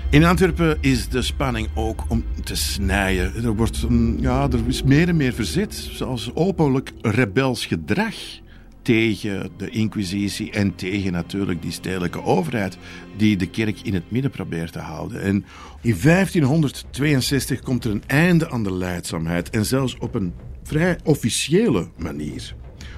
In 0.09 0.23
Antwerpen 0.23 0.77
is 0.81 1.09
de 1.09 1.21
spanning 1.21 1.67
ook 1.75 2.03
om 2.07 2.23
te 2.43 2.55
snijden. 2.55 3.43
Er, 3.43 3.55
wordt, 3.55 3.85
ja, 4.19 4.49
er 4.51 4.59
is 4.67 4.83
meer 4.83 5.07
en 5.07 5.17
meer 5.17 5.33
verzet, 5.33 5.73
zelfs 5.73 6.31
openlijk 6.33 6.91
rebels 7.01 7.65
gedrag 7.65 8.15
tegen 8.83 9.49
de 9.57 9.69
inquisitie 9.69 10.51
en 10.51 10.75
tegen 10.75 11.11
natuurlijk 11.11 11.61
die 11.61 11.71
stedelijke 11.71 12.23
overheid 12.23 12.77
die 13.17 13.37
de 13.37 13.49
kerk 13.49 13.81
in 13.81 13.93
het 13.93 14.11
midden 14.11 14.31
probeert 14.31 14.71
te 14.71 14.79
houden. 14.79 15.21
En 15.21 15.45
in 15.81 15.97
1562 16.01 17.59
komt 17.59 17.85
er 17.85 17.91
een 17.91 18.03
einde 18.07 18.49
aan 18.49 18.63
de 18.63 18.73
leidzaamheid 18.73 19.49
en 19.49 19.65
zelfs 19.65 19.97
op 19.97 20.15
een 20.15 20.33
vrij 20.63 20.97
officiële 21.03 21.87
manier. 21.97 22.55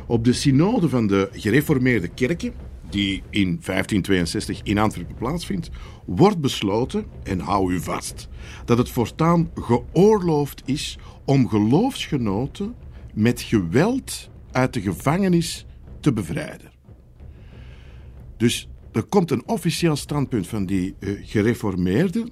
Op 0.07 0.23
de 0.23 0.33
synode 0.33 0.89
van 0.89 1.07
de 1.07 1.29
gereformeerde 1.31 2.07
kerken, 2.07 2.53
die 2.89 3.23
in 3.29 3.45
1562 3.45 4.61
in 4.63 4.77
Antwerpen 4.77 5.15
plaatsvindt, 5.15 5.69
wordt 6.05 6.41
besloten, 6.41 7.05
en 7.23 7.39
hou 7.39 7.73
u 7.73 7.79
vast, 7.79 8.27
dat 8.65 8.77
het 8.77 8.89
voortaan 8.89 9.49
geoorloofd 9.55 10.61
is 10.65 10.97
om 11.25 11.49
geloofsgenoten 11.49 12.75
met 13.13 13.41
geweld 13.41 14.29
uit 14.51 14.73
de 14.73 14.81
gevangenis 14.81 15.64
te 16.05 16.13
bevrijden. 16.13 16.71
Dus 18.37 18.67
er 18.91 19.03
komt 19.03 19.31
een 19.31 19.47
officieel 19.47 19.95
standpunt 19.95 20.47
van 20.47 20.65
die 20.65 20.95
uh, 20.99 21.19
gereformeerden, 21.23 22.29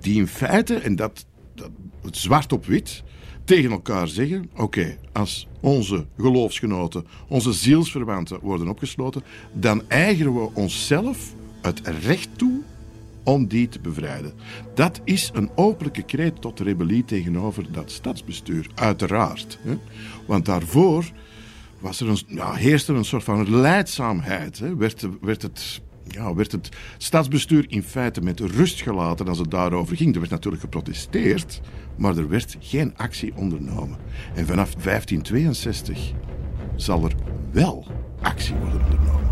die 0.00 0.20
in 0.20 0.26
feite, 0.26 0.74
en 0.74 0.96
dat, 0.96 1.26
dat 1.54 1.70
zwart 2.10 2.52
op 2.52 2.66
wit, 2.66 3.02
tegen 3.44 3.70
elkaar 3.70 4.08
zeggen: 4.08 4.50
oké, 4.56 4.96
als 5.12 5.48
onze 5.60 6.06
geloofsgenoten, 6.16 7.06
onze 7.28 7.52
zielsverwanten 7.52 8.40
worden 8.40 8.68
opgesloten, 8.68 9.22
dan 9.52 9.88
eigenen 9.88 10.34
we 10.34 10.50
onszelf 10.54 11.34
het 11.62 11.80
recht 11.86 12.28
toe 12.36 12.60
om 13.24 13.46
die 13.46 13.68
te 13.68 13.80
bevrijden. 13.80 14.32
Dat 14.74 15.00
is 15.04 15.30
een 15.34 15.50
openlijke 15.54 16.02
kreet 16.02 16.40
tot 16.40 16.60
rebellie 16.60 17.04
tegenover 17.04 17.72
dat 17.72 17.90
stadsbestuur, 17.90 18.66
uiteraard. 18.74 19.58
Hè? 19.62 19.78
Want 20.26 20.44
daarvoor 20.44 21.12
was 21.82 22.00
er 22.00 22.08
een, 22.08 22.18
ja, 22.26 22.52
heerste 22.52 22.92
er 22.92 22.98
een 22.98 23.04
soort 23.04 23.24
van 23.24 23.60
leidzaamheid. 23.60 24.58
Hè? 24.58 24.76
Werd, 24.76 25.06
werd, 25.20 25.42
het, 25.42 25.80
ja, 26.08 26.34
werd 26.34 26.52
het 26.52 26.68
stadsbestuur 26.96 27.64
in 27.68 27.82
feite 27.82 28.20
met 28.20 28.40
rust 28.40 28.80
gelaten 28.80 29.28
als 29.28 29.38
het 29.38 29.50
daarover 29.50 29.96
ging. 29.96 30.12
Er 30.14 30.20
werd 30.20 30.30
natuurlijk 30.30 30.62
geprotesteerd, 30.62 31.60
maar 31.96 32.16
er 32.16 32.28
werd 32.28 32.56
geen 32.60 32.96
actie 32.96 33.32
ondernomen. 33.36 33.98
En 34.34 34.46
vanaf 34.46 34.74
1562 34.74 36.12
zal 36.76 37.04
er 37.04 37.14
wel 37.50 37.86
actie 38.20 38.54
worden 38.54 38.80
ondernomen. 38.84 39.30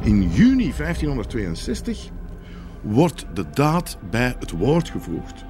In 0.00 0.30
juni 0.30 0.72
1562 0.76 2.10
wordt 2.80 3.26
de 3.34 3.44
daad 3.50 3.98
bij 4.10 4.36
het 4.38 4.50
woord 4.50 4.90
gevoegd. 4.90 5.44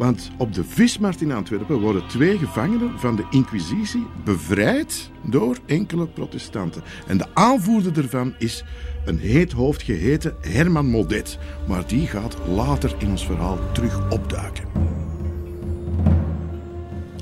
Want 0.00 0.30
op 0.38 0.52
de 0.52 0.64
vismarkt 0.64 1.20
in 1.20 1.32
Antwerpen 1.32 1.80
worden 1.80 2.06
twee 2.06 2.38
gevangenen 2.38 2.98
van 2.98 3.16
de 3.16 3.26
Inquisitie 3.30 4.06
bevrijd 4.24 5.10
door 5.22 5.56
enkele 5.66 6.06
protestanten. 6.06 6.82
En 7.06 7.18
de 7.18 7.26
aanvoerder 7.34 7.92
daarvan 7.92 8.34
is 8.38 8.64
een 9.04 9.18
heet 9.18 9.52
hoofd 9.52 9.82
geheten 9.82 10.34
Herman 10.40 10.86
Modet. 10.86 11.38
Maar 11.68 11.86
die 11.86 12.06
gaat 12.06 12.36
later 12.48 12.94
in 12.98 13.08
ons 13.08 13.26
verhaal 13.26 13.58
terug 13.72 14.10
opduiken. 14.10 14.64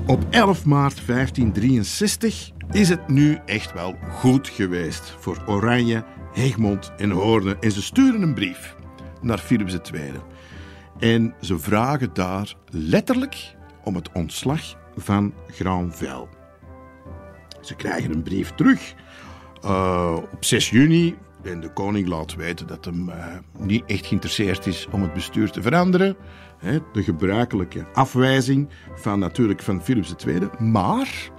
Op 0.05 0.25
11 0.29 0.65
maart 0.65 1.01
1563 1.07 2.51
is 2.71 2.89
het 2.89 3.07
nu 3.07 3.37
echt 3.45 3.73
wel 3.73 3.95
goed 4.09 4.47
geweest 4.47 5.15
voor 5.19 5.43
Oranje, 5.45 6.03
Egmond 6.33 6.91
en 6.97 7.09
Hoorn. 7.09 7.61
En 7.61 7.71
ze 7.71 7.81
sturen 7.81 8.21
een 8.21 8.33
brief 8.33 8.75
naar 9.21 9.39
Philips 9.39 9.73
II. 9.73 10.11
En 10.99 11.33
ze 11.41 11.59
vragen 11.59 12.09
daar 12.13 12.55
letterlijk 12.69 13.55
om 13.83 13.95
het 13.95 14.11
ontslag 14.13 14.61
van 14.97 15.33
Granvelle. 15.47 16.27
Ze 17.61 17.75
krijgen 17.75 18.11
een 18.11 18.23
brief 18.23 18.51
terug 18.51 18.93
uh, 19.65 20.17
op 20.31 20.45
6 20.45 20.69
juni. 20.69 21.15
En 21.43 21.59
de 21.59 21.73
koning 21.73 22.07
laat 22.07 22.35
weten 22.35 22.67
dat 22.67 22.85
hem 22.85 23.09
uh, 23.09 23.25
niet 23.57 23.83
echt 23.85 24.05
geïnteresseerd 24.05 24.65
is 24.65 24.87
om 24.91 25.01
het 25.01 25.13
bestuur 25.13 25.51
te 25.51 25.61
veranderen. 25.61 26.17
De 26.93 27.03
gebruikelijke 27.03 27.85
afwijzing 27.93 28.69
van 28.95 29.19
natuurlijk 29.19 29.61
van 29.61 29.83
Philips 29.83 30.15
II. 30.25 30.49
Maar 30.57 31.29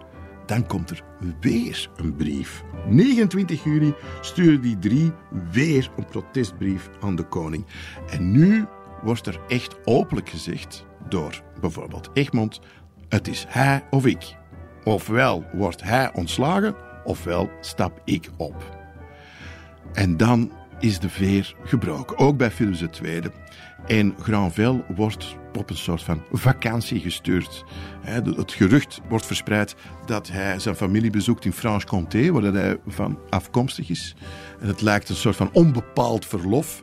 dan 0.46 0.66
komt 0.66 0.90
er 0.90 1.02
weer 1.40 1.90
een 1.96 2.16
brief. 2.16 2.64
29 2.88 3.64
juli 3.64 3.94
sturen 4.20 4.60
die 4.60 4.78
drie 4.78 5.12
weer 5.50 5.90
een 5.96 6.04
protestbrief 6.04 6.90
aan 7.00 7.16
de 7.16 7.22
koning. 7.22 7.64
En 8.10 8.30
nu 8.30 8.66
wordt 9.02 9.26
er 9.26 9.40
echt 9.48 9.76
openlijk 9.84 10.28
gezegd 10.28 10.84
door 11.08 11.42
bijvoorbeeld 11.60 12.10
Egmond: 12.12 12.60
het 13.08 13.28
is 13.28 13.44
hij 13.48 13.84
of 13.90 14.06
ik. 14.06 14.36
Ofwel 14.84 15.44
wordt 15.52 15.82
hij 15.82 16.14
ontslagen, 16.14 16.74
ofwel 17.04 17.50
stap 17.60 18.00
ik 18.04 18.30
op. 18.36 18.78
En 19.92 20.16
dan 20.16 20.52
is 20.78 20.98
de 20.98 21.08
veer 21.08 21.54
gebroken, 21.64 22.18
ook 22.18 22.36
bij 22.36 22.50
Philips 22.50 23.00
II. 23.02 23.22
En 23.86 24.14
Granvelle 24.20 24.84
wordt 24.96 25.36
op 25.58 25.70
een 25.70 25.76
soort 25.76 26.02
van 26.02 26.22
vakantie 26.32 27.00
gestuurd. 27.00 27.64
Het 28.00 28.52
gerucht 28.52 29.00
wordt 29.08 29.26
verspreid 29.26 29.74
dat 30.06 30.28
hij 30.28 30.58
zijn 30.58 30.74
familie 30.74 31.10
bezoekt 31.10 31.44
in 31.44 31.52
Franche-Comté, 31.52 32.32
waar 32.32 32.42
hij 32.42 32.78
van 32.86 33.18
afkomstig 33.30 33.90
is. 33.90 34.14
En 34.60 34.66
het 34.66 34.80
lijkt 34.80 35.08
een 35.08 35.14
soort 35.14 35.36
van 35.36 35.50
onbepaald 35.52 36.26
verlof. 36.26 36.82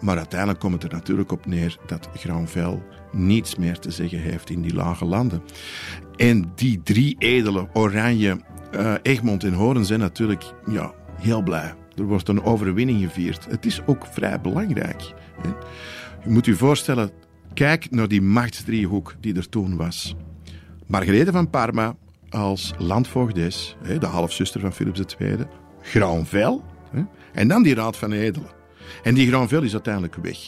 Maar 0.00 0.16
uiteindelijk 0.16 0.60
komt 0.60 0.82
het 0.82 0.82
er 0.82 0.98
natuurlijk 0.98 1.32
op 1.32 1.46
neer 1.46 1.76
dat 1.86 2.08
Granvelle 2.14 2.82
niets 3.12 3.56
meer 3.56 3.78
te 3.78 3.90
zeggen 3.90 4.18
heeft 4.18 4.50
in 4.50 4.62
die 4.62 4.74
lage 4.74 5.04
landen. 5.04 5.42
En 6.16 6.52
die 6.54 6.82
drie 6.82 7.16
edelen, 7.18 7.68
Oranje, 7.72 8.40
uh, 8.74 8.94
Egmond 9.02 9.44
en 9.44 9.52
Hoorn, 9.52 9.84
zijn 9.84 10.00
natuurlijk 10.00 10.44
ja, 10.70 10.92
heel 11.20 11.42
blij. 11.42 11.74
Er 11.96 12.04
wordt 12.04 12.28
een 12.28 12.42
overwinning 12.42 13.02
gevierd. 13.02 13.46
Het 13.50 13.66
is 13.66 13.80
ook 13.86 14.06
vrij 14.10 14.40
belangrijk. 14.40 15.14
Je 16.24 16.30
moet 16.30 16.46
je 16.46 16.54
voorstellen, 16.54 17.10
kijk 17.54 17.90
naar 17.90 18.08
die 18.08 18.22
machtsdriehoek 18.22 19.14
die 19.20 19.36
er 19.36 19.48
toen 19.48 19.76
was. 19.76 20.14
Margarethe 20.86 21.32
van 21.32 21.50
Parma 21.50 21.96
als 22.30 22.72
landvoogdes, 22.78 23.76
de 23.98 24.06
halfzuster 24.06 24.60
van 24.60 24.72
Philips 24.72 25.00
II, 25.18 25.36
Granvelle 25.82 26.60
en 27.32 27.48
dan 27.48 27.62
die 27.62 27.74
Raad 27.74 27.96
van 27.96 28.12
Edelen. 28.12 28.57
En 29.02 29.14
die 29.14 29.28
Granvelle 29.28 29.64
is 29.64 29.72
uiteindelijk 29.72 30.14
weg. 30.14 30.38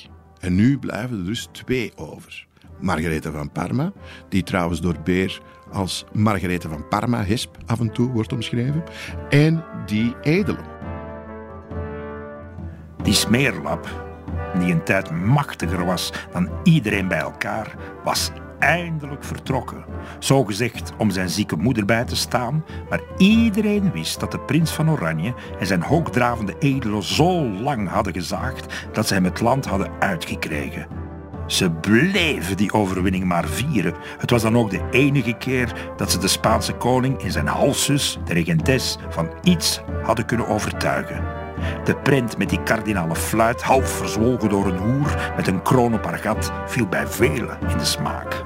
En 0.41 0.55
nu 0.55 0.79
blijven 0.79 1.19
er 1.19 1.25
dus 1.25 1.49
twee 1.53 1.93
over. 1.97 2.47
Margarethe 2.81 3.31
van 3.31 3.53
Parma, 3.53 3.93
die 4.29 4.43
trouwens 4.43 4.81
door 4.81 4.97
Beer 5.05 5.41
als 5.73 6.05
Margarethe 6.13 6.69
van 6.69 6.89
Parma, 6.89 7.25
Hesp, 7.25 7.57
af 7.67 7.81
en 7.81 7.93
toe 7.93 8.11
wordt 8.11 8.33
omschreven, 8.33 8.85
en 9.29 9.65
die 9.87 10.15
edelen. 10.23 10.65
Die 13.03 13.15
smeerlap, 13.15 13.89
die 14.59 14.73
een 14.73 14.85
tijd 14.85 15.11
machtiger 15.11 15.85
was 15.85 16.13
dan 16.33 16.51
iedereen 16.63 17.09
bij 17.09 17.19
elkaar, 17.19 17.77
was 18.05 18.31
eindelijk 18.61 19.25
vertrokken. 19.25 19.85
Zo 20.19 20.45
gezegd 20.45 20.93
om 20.97 21.11
zijn 21.11 21.29
zieke 21.29 21.57
moeder 21.57 21.85
bij 21.85 22.05
te 22.05 22.17
staan, 22.17 22.65
maar 22.89 23.01
iedereen 23.17 23.93
wist 23.93 24.21
dat 24.21 24.31
de 24.31 24.41
prins 24.41 24.71
van 24.71 24.91
Oranje 24.91 25.35
en 25.59 25.67
zijn 25.67 25.83
hoogdravende 25.83 26.55
edelen 26.59 27.03
zo 27.03 27.49
lang 27.49 27.89
hadden 27.89 28.13
gezaagd 28.13 28.89
dat 28.93 29.07
ze 29.07 29.15
hem 29.15 29.25
het 29.25 29.41
land 29.41 29.67
hadden 29.67 29.91
uitgekregen. 29.99 30.87
Ze 31.47 31.71
bleven 31.71 32.57
die 32.57 32.73
overwinning 32.73 33.25
maar 33.25 33.49
vieren. 33.49 33.95
Het 34.19 34.31
was 34.31 34.43
dan 34.43 34.57
ook 34.57 34.71
de 34.71 34.89
enige 34.91 35.33
keer 35.33 35.93
dat 35.97 36.11
ze 36.11 36.19
de 36.19 36.29
Spaanse 36.29 36.73
koning 36.73 37.23
en 37.23 37.33
zijn 37.33 37.47
halszus, 37.47 38.19
de 38.25 38.33
regentes, 38.33 38.99
van 39.09 39.31
iets 39.43 39.81
hadden 40.03 40.27
kunnen 40.27 40.49
overtuigen. 40.49 41.25
De 41.85 41.97
prent 41.97 42.39
met 42.39 42.49
die 42.49 42.63
kardinale 42.63 43.17
fluit, 43.17 43.63
half 43.63 43.91
verzwolgen 43.91 44.49
door 44.49 44.67
een 44.67 44.79
hoer 44.79 45.33
met 45.37 45.47
een 45.47 45.63
kroon 45.63 45.95
op 45.95 46.05
haar 46.05 46.19
gat, 46.19 46.53
viel 46.67 46.87
bij 46.87 47.07
velen 47.07 47.59
in 47.69 47.79
de 47.79 47.85
smaak. 47.85 48.43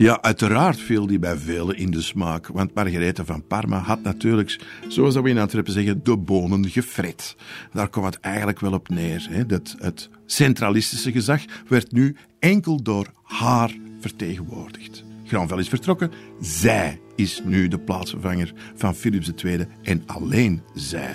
Ja, 0.00 0.22
uiteraard 0.22 0.80
viel 0.80 1.06
die 1.06 1.18
bij 1.18 1.36
velen 1.36 1.76
in 1.76 1.90
de 1.90 2.00
smaak. 2.00 2.46
Want 2.46 2.74
Margarethe 2.74 3.24
van 3.24 3.46
Parma 3.46 3.78
had 3.78 4.02
natuurlijk, 4.02 4.60
zoals 4.88 5.14
we 5.14 5.28
in 5.28 5.38
Antwerpen 5.38 5.72
zeggen, 5.72 6.00
de 6.04 6.16
bonen 6.16 6.68
gefret. 6.68 7.36
Daar 7.72 7.88
kwam 7.88 8.04
het 8.04 8.20
eigenlijk 8.20 8.60
wel 8.60 8.72
op 8.72 8.88
neer. 8.88 9.26
Hè. 9.30 9.46
Dat, 9.46 9.76
het 9.78 10.08
centralistische 10.26 11.12
gezag 11.12 11.42
werd 11.68 11.92
nu 11.92 12.16
enkel 12.38 12.82
door 12.82 13.06
haar 13.22 13.76
vertegenwoordigd. 14.00 15.04
Granvelle 15.26 15.60
is 15.60 15.68
vertrokken. 15.68 16.10
Zij 16.40 17.00
is 17.20 17.40
nu 17.44 17.68
de 17.68 17.78
plaatsvervanger 17.78 18.52
van 18.74 18.94
Philips 18.94 19.32
II 19.44 19.66
en 19.82 20.02
alleen 20.06 20.62
zij. 20.74 21.14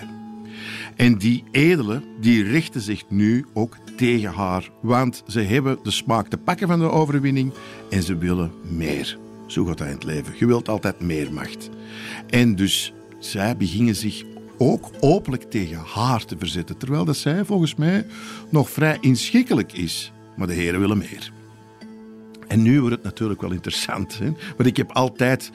En 0.95 1.17
die 1.17 1.43
edelen, 1.51 2.03
die 2.19 2.43
richten 2.43 2.81
zich 2.81 3.03
nu 3.09 3.45
ook 3.53 3.77
tegen 3.97 4.31
haar, 4.31 4.69
want 4.81 5.23
ze 5.27 5.39
hebben 5.39 5.77
de 5.83 5.91
smaak 5.91 6.27
te 6.27 6.37
pakken 6.37 6.67
van 6.67 6.79
de 6.79 6.89
overwinning 6.89 7.53
en 7.89 8.03
ze 8.03 8.17
willen 8.17 8.51
meer. 8.69 9.17
Zo 9.47 9.65
gaat 9.65 9.77
dat 9.77 9.87
in 9.87 9.93
het 9.93 10.03
leven. 10.03 10.33
Je 10.37 10.45
wilt 10.45 10.69
altijd 10.69 10.99
meer 10.99 11.33
macht. 11.33 11.69
En 12.29 12.55
dus 12.55 12.93
zij 13.19 13.57
beginnen 13.57 13.95
zich 13.95 14.23
ook 14.57 14.89
openlijk 14.99 15.43
tegen 15.43 15.77
haar 15.77 16.25
te 16.25 16.35
verzetten, 16.39 16.77
terwijl 16.77 17.05
dat 17.05 17.17
zij 17.17 17.45
volgens 17.45 17.75
mij 17.75 18.05
nog 18.49 18.69
vrij 18.69 18.97
inschikkelijk 19.01 19.73
is. 19.73 20.11
Maar 20.35 20.47
de 20.47 20.53
heren 20.53 20.79
willen 20.79 20.97
meer. 20.97 21.31
En 22.47 22.61
nu 22.61 22.79
wordt 22.79 22.95
het 22.95 23.03
natuurlijk 23.03 23.41
wel 23.41 23.51
interessant. 23.51 24.17
Hè? 24.17 24.31
Want 24.57 24.69
ik 24.69 24.77
heb 24.77 24.91
altijd 24.91 25.51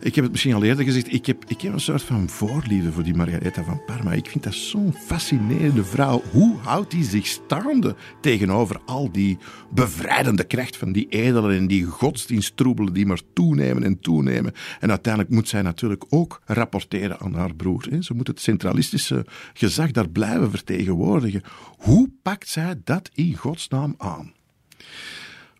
ik 0.00 0.14
heb 0.14 0.24
het 0.24 0.32
misschien 0.32 0.54
al 0.54 0.62
eerder 0.62 0.84
gezegd, 0.84 1.12
ik 1.12 1.26
heb, 1.26 1.44
ik 1.46 1.60
heb 1.60 1.72
een 1.72 1.80
soort 1.80 2.02
van 2.02 2.28
voorliefde 2.28 2.92
voor 2.92 3.02
die 3.02 3.14
Margaretha 3.14 3.62
van 3.62 3.84
Parma. 3.86 4.12
Ik 4.12 4.30
vind 4.30 4.44
dat 4.44 4.54
zo'n 4.54 4.92
fascinerende 4.92 5.84
vrouw. 5.84 6.22
Hoe 6.30 6.56
houdt 6.56 6.90
die 6.90 7.04
zich 7.04 7.26
staande 7.26 7.96
tegenover 8.20 8.80
al 8.84 9.12
die 9.12 9.38
bevrijdende 9.70 10.44
kracht 10.44 10.76
van 10.76 10.92
die 10.92 11.08
edelen 11.08 11.56
en 11.56 11.66
die 11.66 11.84
godsdienstroebelen 11.84 12.92
die 12.92 13.06
maar 13.06 13.20
toenemen 13.32 13.82
en 13.82 14.00
toenemen. 14.00 14.52
En 14.80 14.90
uiteindelijk 14.90 15.34
moet 15.34 15.48
zij 15.48 15.62
natuurlijk 15.62 16.04
ook 16.08 16.40
rapporteren 16.44 17.18
aan 17.18 17.34
haar 17.34 17.54
broer. 17.54 17.84
Ze 18.00 18.14
moet 18.14 18.26
het 18.26 18.40
centralistische 18.40 19.26
gezag 19.52 19.90
daar 19.90 20.08
blijven 20.08 20.50
vertegenwoordigen. 20.50 21.42
Hoe 21.78 22.10
pakt 22.22 22.48
zij 22.48 22.74
dat 22.84 23.10
in 23.14 23.34
godsnaam 23.36 23.94
aan? 23.98 24.32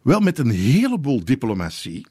Wel 0.02 0.20
met 0.20 0.38
een 0.38 0.50
heleboel 0.50 1.24
diplomatie 1.24 2.06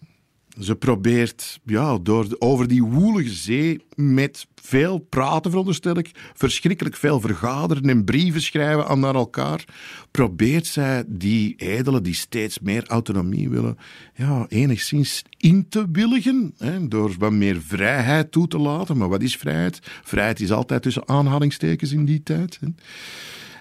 Ze 0.59 0.75
probeert 0.75 1.59
ja, 1.65 1.97
door, 1.97 2.35
over 2.39 2.67
die 2.67 2.83
woelige 2.83 3.33
zee 3.33 3.83
met 3.95 4.47
veel 4.55 4.97
praten, 4.97 5.51
veronderstel 5.51 5.97
ik, 5.97 6.11
verschrikkelijk 6.33 6.95
veel 6.95 7.19
vergaderen 7.19 7.89
en 7.89 8.03
brieven 8.03 8.41
schrijven 8.41 8.87
aan 8.87 8.99
naar 8.99 9.15
elkaar, 9.15 9.65
probeert 10.11 10.67
zij 10.67 11.03
die 11.07 11.55
edelen 11.55 12.03
die 12.03 12.13
steeds 12.13 12.59
meer 12.59 12.87
autonomie 12.87 13.49
willen, 13.49 13.77
ja, 14.15 14.45
enigszins 14.49 15.23
in 15.37 15.69
te 15.69 15.85
willigen, 15.91 16.53
hè, 16.57 16.87
door 16.87 17.15
wat 17.19 17.31
meer 17.31 17.61
vrijheid 17.61 18.31
toe 18.31 18.47
te 18.47 18.57
laten. 18.57 18.97
Maar 18.97 19.09
wat 19.09 19.21
is 19.21 19.37
vrijheid? 19.37 19.79
Vrijheid 20.03 20.39
is 20.39 20.51
altijd 20.51 20.81
tussen 20.81 21.07
aanhalingstekens 21.07 21.91
in 21.91 22.05
die 22.05 22.23
tijd. 22.23 22.59
Hè. 22.61 22.67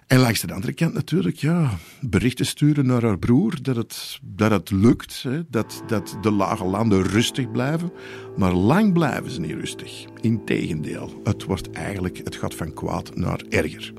En 0.07 0.19
langs 0.19 0.41
de 0.41 0.53
andere 0.53 0.73
kant 0.73 0.95
natuurlijk, 0.95 1.37
ja, 1.37 1.71
berichten 2.01 2.47
sturen 2.47 2.87
naar 2.87 3.03
haar 3.03 3.19
broer 3.19 3.63
dat 3.63 3.77
het, 3.77 4.19
dat 4.23 4.51
het 4.51 4.71
lukt, 4.71 5.23
hè, 5.23 5.41
dat, 5.49 5.83
dat 5.87 6.19
de 6.21 6.31
lage 6.31 6.65
landen 6.65 7.03
rustig 7.03 7.51
blijven. 7.51 7.93
Maar 8.37 8.53
lang 8.53 8.93
blijven 8.93 9.31
ze 9.31 9.41
niet 9.41 9.51
rustig. 9.55 10.05
Integendeel, 10.21 11.21
het 11.25 11.45
wordt 11.45 11.71
eigenlijk, 11.71 12.21
het 12.25 12.37
gaat 12.37 12.55
van 12.55 12.75
kwaad 12.75 13.17
naar 13.17 13.41
erger. 13.49 13.93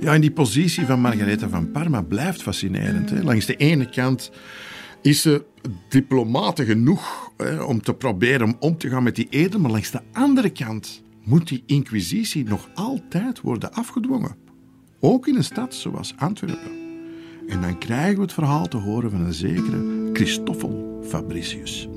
Ja, 0.00 0.14
en 0.14 0.20
die 0.20 0.32
positie 0.32 0.86
van 0.86 1.00
Margaretha 1.00 1.48
van 1.48 1.70
Parma 1.70 2.02
blijft 2.02 2.42
fascinerend. 2.42 3.10
Hè. 3.10 3.22
Langs 3.22 3.46
de 3.46 3.56
ene 3.56 3.90
kant 3.90 4.30
is 5.02 5.22
ze 5.22 5.44
diplomate 5.88 6.64
genoeg 6.64 7.30
hè, 7.36 7.62
om 7.62 7.82
te 7.82 7.94
proberen 7.94 8.46
om 8.46 8.56
om 8.58 8.78
te 8.78 8.88
gaan 8.88 9.02
met 9.02 9.14
die 9.14 9.26
eden, 9.30 9.60
maar 9.60 9.70
langs 9.70 9.90
de 9.90 10.00
andere 10.12 10.50
kant 10.50 11.04
moet 11.26 11.48
die 11.48 11.62
inquisitie 11.66 12.44
nog 12.44 12.68
altijd 12.74 13.40
worden 13.40 13.72
afgedwongen. 13.72 14.36
Ook 15.00 15.26
in 15.26 15.36
een 15.36 15.44
stad 15.44 15.74
zoals 15.74 16.14
Antwerpen. 16.16 16.84
En 17.48 17.60
dan 17.60 17.78
krijgen 17.78 18.16
we 18.16 18.22
het 18.22 18.32
verhaal 18.32 18.68
te 18.68 18.76
horen 18.76 19.10
van 19.10 19.20
een 19.20 19.32
zekere 19.32 20.10
Christoffel 20.12 21.02
Fabricius. 21.08 21.88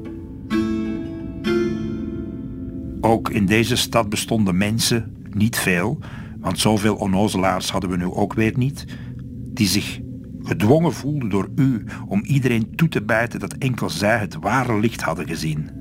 Ook 3.01 3.29
in 3.29 3.45
deze 3.45 3.75
stad 3.75 4.09
bestonden 4.09 4.57
mensen, 4.57 5.15
niet 5.33 5.57
veel, 5.57 5.99
want 6.39 6.59
zoveel 6.59 6.95
onnozelaars 6.95 7.71
hadden 7.71 7.89
we 7.89 7.97
nu 7.97 8.05
ook 8.05 8.33
weer 8.33 8.57
niet, 8.57 8.85
die 9.53 9.67
zich 9.67 9.99
gedwongen 10.43 10.93
voelden 10.93 11.29
door 11.29 11.49
u 11.55 11.85
om 12.07 12.23
iedereen 12.23 12.75
toe 12.75 12.87
te 12.87 13.01
bijten 13.01 13.39
dat 13.39 13.53
enkel 13.53 13.89
zij 13.89 14.17
het 14.17 14.35
ware 14.35 14.79
licht 14.79 15.01
hadden 15.01 15.27
gezien. 15.27 15.78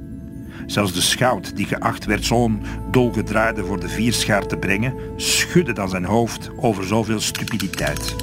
Zelfs 0.66 0.92
de 0.92 1.00
schout, 1.00 1.56
die 1.56 1.66
geacht 1.66 2.04
werd 2.04 2.24
zo'n 2.24 2.62
dolgedraaide 2.90 3.64
voor 3.64 3.80
de 3.80 3.88
vierschaar 3.88 4.46
te 4.46 4.56
brengen, 4.56 4.94
schudde 5.16 5.72
dan 5.72 5.88
zijn 5.88 6.04
hoofd 6.04 6.50
over 6.56 6.84
zoveel 6.84 7.20
stupiditeit. 7.20 8.14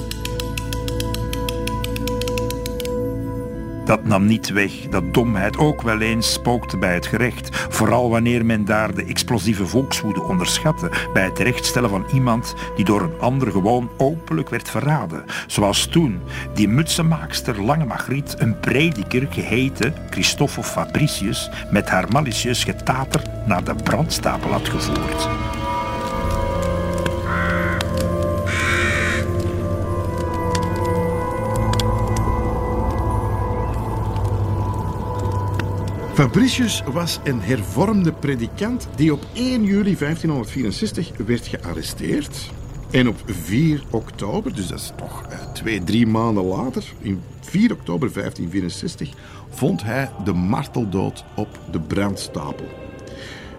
Dat 3.86 4.04
nam 4.04 4.26
niet 4.26 4.48
weg 4.48 4.72
dat 4.90 5.14
domheid 5.14 5.58
ook 5.58 5.82
wel 5.82 6.00
eens 6.00 6.32
spookte 6.32 6.76
bij 6.78 6.94
het 6.94 7.06
gerecht, 7.06 7.56
vooral 7.68 8.10
wanneer 8.10 8.44
men 8.44 8.64
daar 8.64 8.94
de 8.94 9.04
explosieve 9.04 9.66
volkswoede 9.66 10.22
onderschatte 10.22 10.90
bij 11.12 11.24
het 11.24 11.36
terechtstellen 11.36 11.90
van 11.90 12.06
iemand 12.12 12.54
die 12.76 12.84
door 12.84 13.02
een 13.02 13.20
ander 13.20 13.50
gewoon 13.50 13.90
openlijk 13.96 14.48
werd 14.48 14.70
verraden. 14.70 15.24
Zoals 15.46 15.86
toen 15.86 16.20
die 16.54 16.68
mutsenmaakster 16.68 17.62
Lange 17.62 17.84
Magriet 17.84 18.34
een 18.38 18.60
prediker 18.60 19.26
geheten 19.30 19.94
Christoffel 20.10 20.62
Fabricius 20.62 21.50
met 21.70 21.88
haar 21.88 22.08
malicieus 22.08 22.64
getater 22.64 23.22
naar 23.46 23.64
de 23.64 23.74
brandstapel 23.74 24.50
had 24.50 24.68
gevoerd. 24.68 25.28
Fabricius 36.16 36.82
was 36.92 37.18
een 37.24 37.40
hervormde 37.40 38.12
predikant 38.12 38.88
die 38.94 39.12
op 39.12 39.26
1 39.32 39.64
juli 39.64 39.96
1564 39.96 41.10
werd 41.26 41.46
gearresteerd. 41.46 42.50
En 42.90 43.08
op 43.08 43.16
4 43.26 43.82
oktober, 43.90 44.54
dus 44.54 44.66
dat 44.66 44.78
is 44.78 44.92
toch 44.96 45.26
uh, 45.30 45.52
twee, 45.52 45.84
drie 45.84 46.06
maanden 46.06 46.44
later, 46.44 46.84
in 47.00 47.22
4 47.40 47.72
oktober 47.72 48.12
1564, 48.12 49.10
vond 49.50 49.82
hij 49.82 50.10
de 50.24 50.32
marteldood 50.32 51.24
op 51.34 51.58
de 51.70 51.80
brandstapel. 51.80 52.66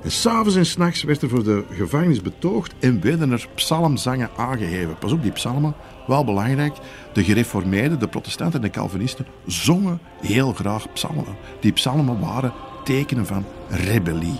En 0.04 0.12
s'avonds 0.12 0.56
en 0.56 0.66
s'nachts 0.66 1.04
werd 1.04 1.22
er 1.22 1.30
voor 1.30 1.44
de 1.44 1.64
gevangenis 1.72 2.22
betoogd 2.22 2.74
en 2.80 3.02
werden 3.02 3.32
er 3.32 3.48
psalmzangen 3.56 4.30
aangeheven. 4.38 4.98
Pas 4.98 5.12
op, 5.12 5.22
die 5.22 5.32
psalmen, 5.32 5.76
wel 6.08 6.24
belangrijk. 6.24 6.76
De 7.14 7.24
gereformeerden, 7.24 8.00
de 8.00 8.08
protestanten 8.08 8.60
en 8.60 8.66
de 8.66 8.72
calvinisten 8.72 9.26
zongen 9.46 10.00
heel 10.22 10.54
graag 10.54 10.94
psalmen. 10.94 11.38
Die 11.60 11.72
psalmen 11.72 12.20
waren 12.20 12.54
tekenen 12.84 13.26
van 13.26 13.46
rebellie. 13.70 14.40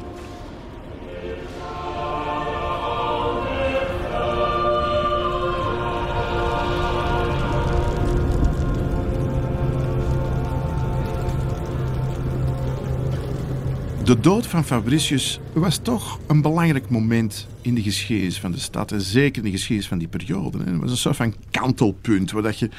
De 14.08 14.20
dood 14.20 14.48
van 14.48 14.64
Fabricius 14.64 15.40
was 15.54 15.78
toch 15.78 16.20
een 16.28 16.42
belangrijk 16.42 16.90
moment 16.90 17.48
in 17.62 17.76
de 17.76 17.82
geschiedenis 17.82 18.40
van 18.40 18.52
de 18.52 18.60
stad. 18.60 18.92
En 18.92 19.02
zeker 19.02 19.38
in 19.38 19.44
de 19.44 19.52
geschiedenis 19.52 19.88
van 19.88 19.98
die 19.98 20.08
periode. 20.08 20.58
Het 20.58 20.78
was 20.78 20.92
een 20.92 20.98
soort 20.98 21.16
van 21.16 21.34
kantelpunt. 21.52 22.32
Waar 22.32 22.42
dat 22.42 22.60
je, 22.60 22.70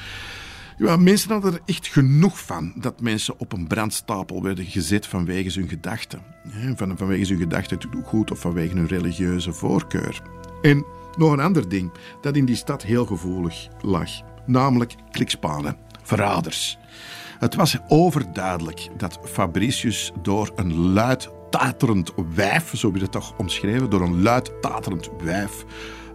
ja, 0.77 0.97
mensen 0.97 1.31
hadden 1.31 1.53
er 1.53 1.61
echt 1.65 1.87
genoeg 1.87 2.39
van 2.39 2.73
dat 2.75 3.01
mensen 3.01 3.39
op 3.39 3.53
een 3.53 3.67
brandstapel 3.67 4.43
werden 4.43 4.65
gezet 4.65 5.07
vanwege 5.07 5.59
hun 5.59 5.69
gedachten. 5.69 6.21
Van, 6.75 6.97
vanwege 6.97 7.31
hun 7.33 7.41
gedachten 7.41 7.79
goed 8.03 8.31
of 8.31 8.39
vanwege 8.39 8.75
hun 8.75 8.87
religieuze 8.87 9.53
voorkeur. 9.53 10.21
En 10.61 10.85
nog 11.17 11.31
een 11.31 11.39
ander 11.39 11.69
ding 11.69 11.91
dat 12.21 12.35
in 12.35 12.45
die 12.45 12.55
stad 12.55 12.83
heel 12.83 13.05
gevoelig 13.05 13.67
lag. 13.81 14.09
Namelijk 14.45 14.95
klikspanen, 15.11 15.77
verraders. 16.03 16.78
Het 17.39 17.55
was 17.55 17.77
overduidelijk 17.87 18.89
dat 18.97 19.19
Fabricius 19.23 20.11
door 20.21 20.51
een 20.55 20.75
luid 20.75 21.29
taterend 21.49 22.11
wijf, 22.35 22.77
zo 22.77 22.89
werd 22.91 23.01
het 23.01 23.11
toch 23.11 23.33
omschreven, 23.37 23.89
door 23.89 24.01
een 24.01 24.21
luid 24.21 24.61
taterend 24.61 25.09
wijf 25.23 25.65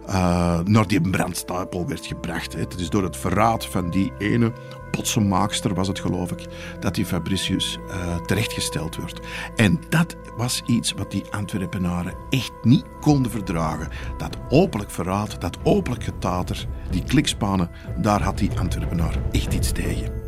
uh, 0.07 0.59
naar 0.59 0.87
die 0.87 1.01
brandstapel 1.01 1.87
werd 1.87 2.05
gebracht. 2.05 2.53
Het 2.53 2.79
is 2.79 2.89
door 2.89 3.03
het 3.03 3.17
verraad 3.17 3.65
van 3.65 3.89
die 3.89 4.11
ene 4.17 4.53
potsenmaakster, 4.91 5.73
was 5.73 5.87
het 5.87 5.99
geloof 5.99 6.31
ik, 6.31 6.47
dat 6.79 6.95
die 6.95 7.05
Fabricius 7.05 7.79
uh, 7.87 8.15
terechtgesteld 8.15 8.95
wordt. 8.95 9.19
En 9.55 9.79
dat 9.89 10.15
was 10.37 10.61
iets 10.65 10.93
wat 10.93 11.11
die 11.11 11.23
Antwerpenaren 11.31 12.13
echt 12.29 12.51
niet 12.61 12.85
konden 13.01 13.31
verdragen. 13.31 13.89
Dat 14.17 14.37
openlijk 14.49 14.91
verraad, 14.91 15.41
dat 15.41 15.57
openlijk 15.63 16.03
getater, 16.03 16.67
die 16.89 17.03
klikspanen, 17.03 17.69
daar 17.97 18.21
had 18.21 18.37
die 18.37 18.59
Antwerpenaar 18.59 19.21
echt 19.31 19.53
iets 19.53 19.71
tegen 19.71 20.24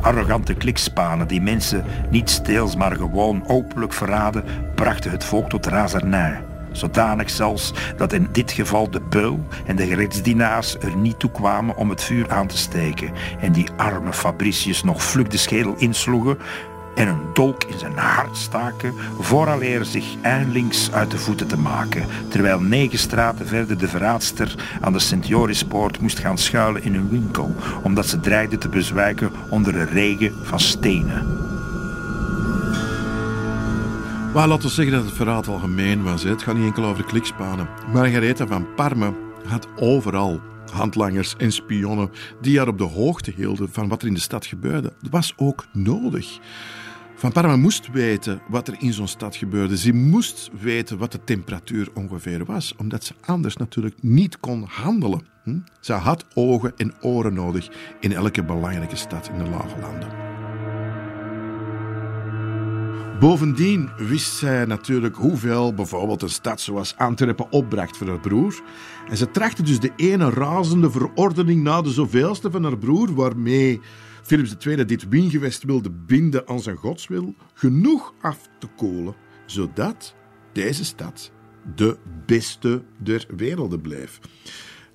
arrogante 0.00 0.54
klikspanen 0.54 1.28
die 1.28 1.40
mensen 1.40 1.84
niet 2.10 2.30
steels 2.30 2.76
maar 2.76 2.96
gewoon 2.96 3.44
openlijk 3.46 3.92
verraden, 3.92 4.44
brachten 4.74 5.10
het 5.10 5.24
volk 5.24 5.48
tot 5.48 5.66
razernij. 5.66 6.40
Zodanig 6.72 7.30
zelfs 7.30 7.72
dat 7.96 8.12
in 8.12 8.28
dit 8.32 8.52
geval 8.52 8.90
de 8.90 9.00
beul 9.00 9.46
en 9.66 9.76
de 9.76 9.86
gerechtsdienaars 9.86 10.76
er 10.78 10.96
niet 10.96 11.18
toe 11.18 11.30
kwamen 11.30 11.76
om 11.76 11.90
het 11.90 12.02
vuur 12.02 12.30
aan 12.30 12.46
te 12.46 12.58
steken 12.58 13.12
en 13.40 13.52
die 13.52 13.68
arme 13.76 14.12
Fabricius 14.12 14.82
nog 14.82 15.02
vlug 15.02 15.26
de 15.26 15.36
schedel 15.36 15.74
insloegen 15.78 16.38
en 16.94 17.08
een 17.08 17.20
dolk 17.32 17.64
in 17.64 17.78
zijn 17.78 17.96
hart 17.96 18.36
staken 18.36 18.94
vooraleer 19.18 19.84
zich 19.84 20.04
eindlings 20.20 20.92
uit 20.92 21.10
de 21.10 21.18
voeten 21.18 21.46
te 21.46 21.58
maken, 21.58 22.06
terwijl 22.28 22.60
negen 22.60 22.98
straten 22.98 23.46
verder 23.46 23.78
de 23.78 23.88
verraadster 23.88 24.54
aan 24.80 24.92
de 24.92 24.98
Sint-Jorispoort 24.98 26.00
moest 26.00 26.18
gaan 26.18 26.38
schuilen 26.38 26.82
in 26.82 26.94
een 26.94 27.08
winkel, 27.08 27.54
omdat 27.82 28.06
ze 28.06 28.20
dreigde 28.20 28.58
te 28.58 28.68
bezwijken 28.68 29.30
onder 29.50 29.76
een 29.76 29.88
regen 29.88 30.32
van 30.42 30.60
stenen. 30.60 31.48
Maar 34.34 34.48
laten 34.48 34.68
we 34.68 34.74
zeggen 34.74 34.94
dat 34.94 35.04
het 35.04 35.14
verraad 35.14 35.48
algemeen 35.48 36.02
was. 36.02 36.22
Het 36.22 36.42
gaat 36.42 36.54
niet 36.54 36.64
enkel 36.64 36.84
over 36.84 37.02
de 37.02 37.08
klikspanen. 37.08 37.68
Margaretha 37.92 38.46
van 38.46 38.66
Parme 38.74 39.12
had 39.46 39.66
overal 39.76 40.40
handlangers 40.70 41.34
en 41.36 41.52
spionnen 41.52 42.10
die 42.40 42.58
haar 42.58 42.68
op 42.68 42.78
de 42.78 42.84
hoogte 42.84 43.32
hielden 43.36 43.68
van 43.72 43.88
wat 43.88 44.02
er 44.02 44.08
in 44.08 44.14
de 44.14 44.20
stad 44.20 44.46
gebeurde. 44.46 44.92
Dat 45.02 45.10
was 45.10 45.32
ook 45.36 45.66
nodig. 45.72 46.38
Van 47.20 47.32
Parma 47.32 47.56
moest 47.56 47.90
weten 47.92 48.40
wat 48.48 48.68
er 48.68 48.74
in 48.78 48.92
zo'n 48.92 49.08
stad 49.08 49.36
gebeurde. 49.36 49.78
Ze 49.78 49.92
moest 49.92 50.50
weten 50.60 50.98
wat 50.98 51.12
de 51.12 51.24
temperatuur 51.24 51.88
ongeveer 51.94 52.44
was, 52.44 52.74
omdat 52.76 53.04
ze 53.04 53.14
anders 53.20 53.56
natuurlijk 53.56 54.02
niet 54.02 54.40
kon 54.40 54.64
handelen. 54.68 55.26
Hm? 55.44 55.58
Ze 55.80 55.92
had 55.92 56.26
ogen 56.34 56.72
en 56.76 56.94
oren 57.00 57.34
nodig 57.34 57.68
in 58.00 58.12
elke 58.12 58.44
belangrijke 58.44 58.96
stad 58.96 59.30
in 59.32 59.44
de 59.44 59.50
Lage 59.50 59.80
Landen. 59.80 60.29
Bovendien 63.20 63.90
wist 63.96 64.36
zij 64.36 64.64
natuurlijk 64.64 65.16
hoeveel 65.16 65.74
bijvoorbeeld 65.74 66.22
een 66.22 66.28
stad 66.28 66.60
zoals 66.60 66.96
Antwerpen 66.96 67.52
opbracht 67.52 67.96
voor 67.96 68.06
haar 68.06 68.20
broer. 68.20 68.62
En 69.08 69.16
ze 69.16 69.30
trachtte 69.30 69.62
dus 69.62 69.80
de 69.80 69.92
ene 69.96 70.30
razende 70.30 70.90
verordening 70.90 71.62
na 71.62 71.82
de 71.82 71.90
zoveelste 71.90 72.50
van 72.50 72.64
haar 72.64 72.78
broer, 72.78 73.14
waarmee 73.14 73.80
Philips 74.22 74.56
II 74.66 74.84
dit 74.84 75.08
wingewest 75.08 75.62
wilde 75.62 75.90
binden 75.90 76.48
aan 76.48 76.60
zijn 76.60 76.76
godswil, 76.76 77.34
genoeg 77.54 78.14
af 78.20 78.48
te 78.58 78.66
kolen, 78.76 79.14
zodat 79.46 80.14
deze 80.52 80.84
stad 80.84 81.32
de 81.74 81.98
beste 82.26 82.82
der 82.98 83.26
werelden 83.36 83.80
bleef. 83.80 84.20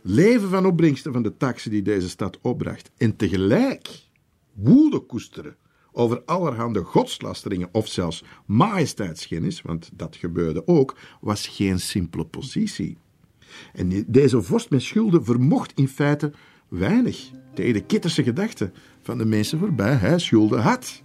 Leven 0.02 0.50
van 0.50 0.66
opbrengsten 0.66 1.14
van 1.14 1.24
de 1.24 1.38
taxen 1.38 1.72
die 1.72 1.82
deze 1.82 2.10
stad 2.10 2.40
opbracht 2.42 2.92
en 2.98 3.16
tegelijk 3.16 3.90
woede 4.54 5.00
koesteren 5.00 5.56
over 5.96 6.22
allerhande 6.26 6.84
godslasteringen 6.84 7.70
of 7.72 7.88
zelfs 7.88 8.24
majesteitsschennis, 8.46 9.62
want 9.62 9.90
dat 9.94 10.16
gebeurde 10.16 10.68
ook, 10.68 10.98
was 11.22 11.48
geen 11.48 11.80
simpele 11.80 12.26
positie. 12.26 12.98
En 13.74 14.04
deze 14.08 14.42
vorst 14.42 14.70
met 14.70 14.82
schulden 14.82 15.26
vermocht 15.26 15.72
in 15.76 15.88
feite 15.88 16.32
weinig 16.68 17.30
tegen 17.54 17.74
de 17.74 17.86
kitterse 17.86 18.24
gedachten 18.24 18.74
van 19.02 19.18
de 19.18 19.26
mensen 19.26 19.60
voorbij 19.60 19.94
hij 19.94 20.20
schulden 20.20 20.62
had. 20.62 21.04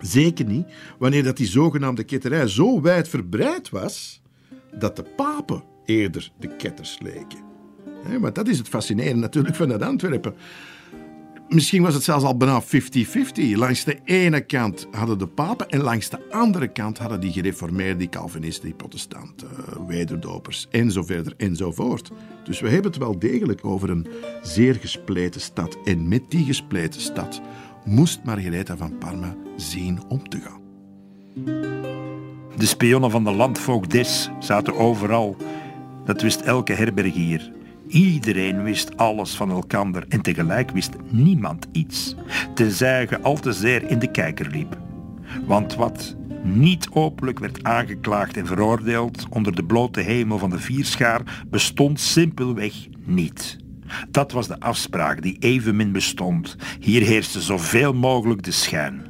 Zeker 0.00 0.44
niet 0.44 0.66
wanneer 0.98 1.22
dat 1.22 1.36
die 1.36 1.46
zogenaamde 1.46 2.04
ketterij 2.04 2.48
zo 2.48 2.80
wijd 2.80 3.08
verbreid 3.08 3.70
was 3.70 4.22
dat 4.78 4.96
de 4.96 5.04
papen 5.16 5.64
eerder 5.84 6.32
de 6.38 6.56
ketters 6.56 6.98
leken. 7.02 7.50
Want 8.20 8.34
dat 8.34 8.48
is 8.48 8.58
het 8.58 8.68
fascinerende 8.68 9.20
natuurlijk 9.20 9.54
van 9.54 9.68
dat 9.68 9.82
Antwerpen. 9.82 10.34
Misschien 11.52 11.82
was 11.82 11.94
het 11.94 12.02
zelfs 12.02 12.24
al 12.24 12.36
bijna 12.36 12.62
50-50. 12.62 12.66
Langs 13.54 13.84
de 13.84 13.98
ene 14.04 14.40
kant 14.40 14.86
hadden 14.90 15.18
de 15.18 15.26
papen 15.26 15.68
en 15.68 15.80
langs 15.80 16.08
de 16.08 16.30
andere 16.30 16.68
kant 16.68 16.98
hadden 16.98 17.20
die 17.20 17.32
gereformeerden, 17.32 17.98
die 17.98 18.08
Calvinisten, 18.08 18.64
die 18.64 18.74
protestanten, 18.74 19.48
wederdopers 19.86 20.66
en 20.70 20.90
zo 20.90 21.02
verder 21.02 21.34
enzovoort. 21.36 22.10
Dus 22.44 22.60
we 22.60 22.68
hebben 22.68 22.90
het 22.90 23.00
wel 23.00 23.18
degelijk 23.18 23.64
over 23.64 23.90
een 23.90 24.06
zeer 24.42 24.74
gespleten 24.74 25.40
stad. 25.40 25.78
En 25.84 26.08
met 26.08 26.22
die 26.28 26.44
gespleten 26.44 27.00
stad 27.00 27.40
moest 27.84 28.24
Margaretha 28.24 28.76
van 28.76 28.98
Parma 28.98 29.36
zien 29.56 30.00
om 30.08 30.28
te 30.28 30.40
gaan. 30.40 30.60
De 32.56 32.66
spionnen 32.66 33.10
van 33.10 33.24
de 33.24 33.32
landvoogdes 33.32 34.30
zaten 34.40 34.76
overal. 34.76 35.36
Dat 36.04 36.22
wist 36.22 36.40
elke 36.40 36.72
herbergier. 36.72 37.52
Iedereen 37.92 38.62
wist 38.62 38.96
alles 38.96 39.34
van 39.34 39.50
elkander 39.50 40.04
en 40.08 40.20
tegelijk 40.20 40.70
wist 40.70 40.92
niemand 41.10 41.66
iets, 41.72 42.14
tenzij 42.54 43.06
je 43.10 43.20
al 43.20 43.36
te 43.36 43.52
zeer 43.52 43.90
in 43.90 43.98
de 43.98 44.10
kijker 44.10 44.50
liep. 44.50 44.76
Want 45.46 45.74
wat 45.74 46.16
niet 46.42 46.88
openlijk 46.90 47.38
werd 47.38 47.62
aangeklaagd 47.62 48.36
en 48.36 48.46
veroordeeld 48.46 49.26
onder 49.30 49.54
de 49.54 49.64
blote 49.64 50.00
hemel 50.00 50.38
van 50.38 50.50
de 50.50 50.58
vierschaar, 50.58 51.44
bestond 51.50 52.00
simpelweg 52.00 52.72
niet. 53.04 53.56
Dat 54.10 54.32
was 54.32 54.48
de 54.48 54.60
afspraak 54.60 55.22
die 55.22 55.36
evenmin 55.38 55.92
bestond. 55.92 56.56
Hier 56.80 57.02
heerste 57.02 57.40
zoveel 57.40 57.92
mogelijk 57.94 58.42
de 58.42 58.50
schijn. 58.50 59.06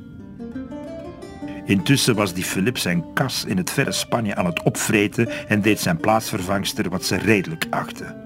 Intussen 1.65 2.15
was 2.15 2.35
die 2.35 2.45
Philip 2.45 2.79
zijn 2.79 3.05
kas 3.15 3.45
in 3.45 3.57
het 3.57 3.71
verre 3.71 3.93
Spanje 3.93 4.35
aan 4.35 4.47
het 4.47 4.63
opvreten 4.63 5.49
en 5.49 5.63
deed 5.63 5.81
zijn 5.81 5.97
plaatsvervangster 5.97 6.91
wat 6.91 7.05
ze 7.05 7.17
redelijk 7.17 7.67
achtte. 7.71 8.22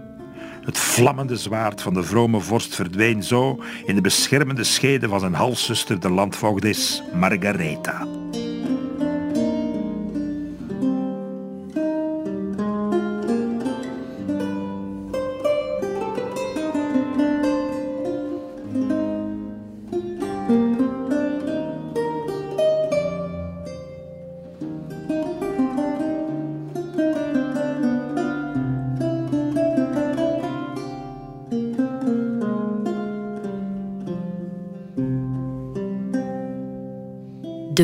Het 0.66 0.78
vlammende 0.78 1.36
zwaard 1.36 1.82
van 1.82 1.94
de 1.94 2.02
vrome 2.02 2.40
vorst 2.40 2.74
verdween 2.74 3.22
zo 3.22 3.58
in 3.84 3.94
de 3.94 4.00
beschermende 4.00 4.64
schede 4.64 5.08
van 5.08 5.20
zijn 5.20 5.34
halszuster, 5.34 6.00
de 6.00 6.10
landvoogdis 6.10 7.02
Margaretha. 7.12 8.25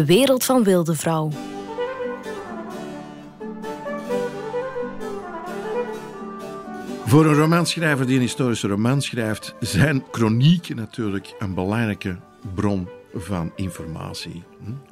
De 0.02 0.08
wereld 0.08 0.44
van 0.44 0.64
Wilde 0.64 0.94
Vrouw. 0.94 1.30
Voor 7.06 7.26
een 7.26 7.34
romanschrijver 7.34 8.06
die 8.06 8.14
een 8.14 8.20
historische 8.20 8.68
roman 8.68 9.02
schrijft, 9.02 9.54
zijn 9.60 10.04
chronieken 10.10 10.76
natuurlijk 10.76 11.34
een 11.38 11.54
belangrijke 11.54 12.18
bron 12.54 12.88
van 13.14 13.52
informatie. 13.56 14.42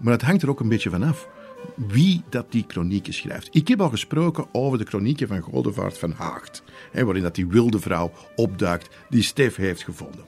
Maar 0.01 0.13
het 0.13 0.23
hangt 0.23 0.43
er 0.43 0.51
ook 0.51 0.61
een 0.61 0.69
beetje 0.69 0.91
van 0.91 1.03
af 1.03 1.29
wie 1.75 2.23
dat 2.29 2.53
die 2.53 2.65
chronieken 2.69 3.15
schrijft. 3.15 3.49
Ik 3.51 3.69
heb 3.69 3.81
al 3.81 3.91
gesproken 3.91 4.47
over 4.53 4.79
de 4.79 4.85
chronieken 4.85 5.29
van 5.29 5.41
Godevaart 5.41 5.99
van 5.99 6.13
Haagt, 6.13 6.63
waarin 6.93 7.23
dat 7.23 7.35
die 7.35 7.47
wilde 7.47 7.81
vrouw 7.81 8.13
opduikt 8.37 8.89
die 9.09 9.23
Stef 9.23 9.57
heeft 9.57 9.85
gevonden. 9.85 10.25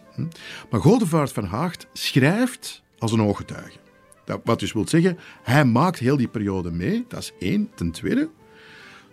Maar 0.71 0.81
Godevaart 0.81 1.33
van 1.33 1.45
Haagt 1.45 1.87
schrijft 1.93 2.83
als 2.99 3.13
een 3.13 3.23
ooggetuige. 3.23 3.81
Dat, 4.25 4.41
wat 4.45 4.61
dus 4.61 4.73
wil 4.73 4.89
zeggen, 4.89 5.19
hij 5.43 5.65
maakt 5.65 5.99
heel 5.99 6.17
die 6.17 6.29
periode 6.29 6.71
mee. 6.71 7.05
Dat 7.09 7.21
is 7.21 7.33
één. 7.39 7.71
Ten 7.75 7.91
tweede, 7.91 8.31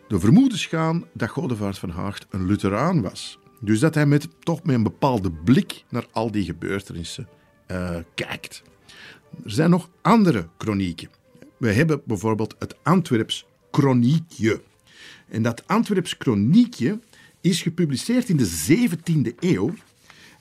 de 0.08 0.20
vermoedens 0.20 0.66
gaan 0.66 1.06
dat 1.14 1.30
Godevaart 1.30 1.78
van 1.78 1.90
Haagt 1.90 2.26
een 2.30 2.46
Lutheraan 2.46 3.02
was. 3.02 3.40
Dus 3.60 3.80
dat 3.80 3.96
hij 3.96 4.06
met, 4.06 4.28
toch 4.40 4.64
met 4.64 4.76
een 4.76 4.84
bepaalde 4.84 5.32
blik 5.32 5.84
naar 5.90 6.06
al 6.12 6.32
die 6.32 6.44
gebeurtenissen 6.44 7.28
uh, 7.72 7.96
kijkt. 8.16 8.62
Er 9.44 9.52
zijn 9.52 9.70
nog 9.70 9.90
andere 10.02 10.48
chronieken. 10.58 11.10
We 11.58 11.72
hebben 11.72 12.02
bijvoorbeeld 12.06 12.56
het 12.60 12.76
Antwerps 12.84 13.46
Chroniekje. 13.72 14.62
En 15.28 15.42
dat 15.42 15.68
Antwerps 15.68 16.16
Chroniekje 16.20 17.00
is 17.42 17.62
gepubliceerd 17.62 18.30
in 18.30 18.38
de 18.38 18.88
17e 18.90 19.36
eeuw 19.40 19.74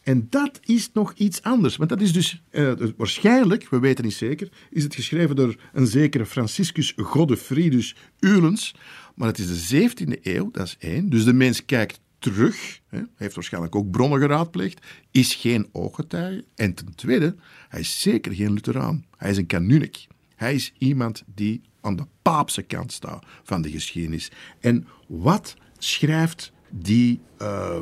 en 0.09 0.27
dat 0.31 0.61
is 0.65 0.93
nog 0.93 1.13
iets 1.13 1.43
anders. 1.43 1.77
Want 1.77 1.91
dat 1.91 2.01
is 2.01 2.13
dus 2.13 2.43
uh, 2.51 2.73
waarschijnlijk, 2.97 3.69
we 3.69 3.79
weten 3.79 4.05
niet 4.05 4.15
zeker, 4.15 4.49
is 4.71 4.83
het 4.83 4.95
geschreven 4.95 5.37
door 5.37 5.57
een 5.73 5.87
zekere 5.87 6.27
Franciscus 6.27 6.93
Godefridus 6.97 7.97
Ulens. 8.21 8.75
Maar 9.15 9.29
het 9.29 9.39
is 9.39 9.69
de 9.69 9.91
17e 9.91 10.23
eeuw, 10.23 10.51
dat 10.51 10.67
is 10.67 10.77
één. 10.79 11.09
Dus 11.09 11.25
de 11.25 11.33
mens 11.33 11.65
kijkt 11.65 12.01
terug, 12.19 12.81
hè, 12.89 13.01
heeft 13.17 13.35
waarschijnlijk 13.35 13.75
ook 13.75 13.91
bronnen 13.91 14.21
geraadpleegd, 14.21 14.87
is 15.11 15.35
geen 15.35 15.69
ooggetuige. 15.73 16.45
En 16.55 16.75
ten 16.75 16.95
tweede, 16.95 17.35
hij 17.69 17.81
is 17.81 18.01
zeker 18.01 18.35
geen 18.35 18.53
Lutheraan. 18.53 19.05
Hij 19.17 19.31
is 19.31 19.37
een 19.37 19.47
kanunik. 19.47 20.07
Hij 20.35 20.55
is 20.55 20.73
iemand 20.79 21.25
die 21.35 21.61
aan 21.81 21.97
de 21.97 22.07
paapse 22.23 22.63
kant 22.63 22.93
staat 22.93 23.25
van 23.43 23.63
de 23.63 23.71
geschiedenis. 23.71 24.31
En 24.61 24.87
wat 25.07 25.57
schrijft 25.79 26.53
die 26.71 27.21
uh, 27.43 27.79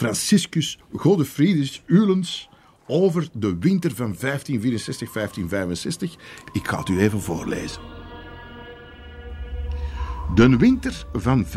Franciscus 0.00 0.78
Godefridus 0.92 1.82
Ulens 1.86 2.48
over 2.86 3.28
de 3.32 3.56
winter 3.58 3.94
van 3.94 4.16
1564-1565. 4.16 4.20
Ik 6.52 6.68
ga 6.68 6.78
het 6.78 6.88
u 6.88 7.00
even 7.00 7.20
voorlezen. 7.20 7.82
De 10.34 10.56
winter 10.56 11.06
van 11.12 11.46
1564-1565 11.46 11.50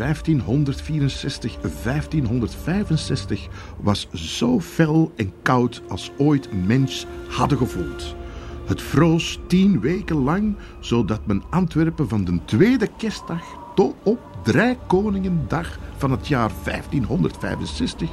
was 3.80 4.08
zo 4.12 4.60
fel 4.60 5.12
en 5.16 5.32
koud 5.42 5.82
als 5.88 6.10
ooit 6.18 6.66
mens 6.66 7.06
hadden 7.28 7.58
gevoeld. 7.58 8.14
Het 8.66 8.82
vroos 8.82 9.38
tien 9.46 9.80
weken 9.80 10.16
lang, 10.16 10.56
zodat 10.80 11.26
men 11.26 11.42
Antwerpen 11.50 12.08
van 12.08 12.24
de 12.24 12.38
tweede 12.44 12.88
kerstdag 12.96 13.44
tot 13.74 13.94
op 14.02 14.18
Drijkoningendag 14.42 15.78
van 15.96 16.10
het 16.10 16.28
jaar 16.28 16.50
1565 16.64 18.10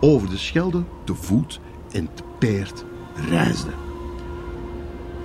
over 0.00 0.30
de 0.30 0.36
Schelde 0.36 0.82
te 1.04 1.14
voet 1.14 1.60
en 1.92 2.08
te 2.14 2.22
paard 2.38 2.84
reisde. 3.28 3.70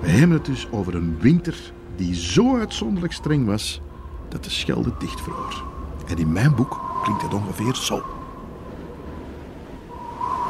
We 0.02 0.10
hebben 0.10 0.38
het 0.38 0.46
dus 0.46 0.68
over 0.72 0.96
een 0.96 1.18
winter 1.20 1.74
die 1.96 2.16
zo 2.16 2.58
uitzonderlijk 2.58 3.14
streng 3.14 3.46
was 3.46 3.82
dat 4.30 4.44
de 4.44 4.50
Schelde 4.50 4.94
dichtvroor. 5.00 5.64
En 6.08 6.18
in 6.18 6.32
mijn 6.32 6.56
boek 6.56 6.82
klinkt 7.04 7.22
het 7.22 7.34
ongeveer 7.34 7.76
zo. 7.76 8.04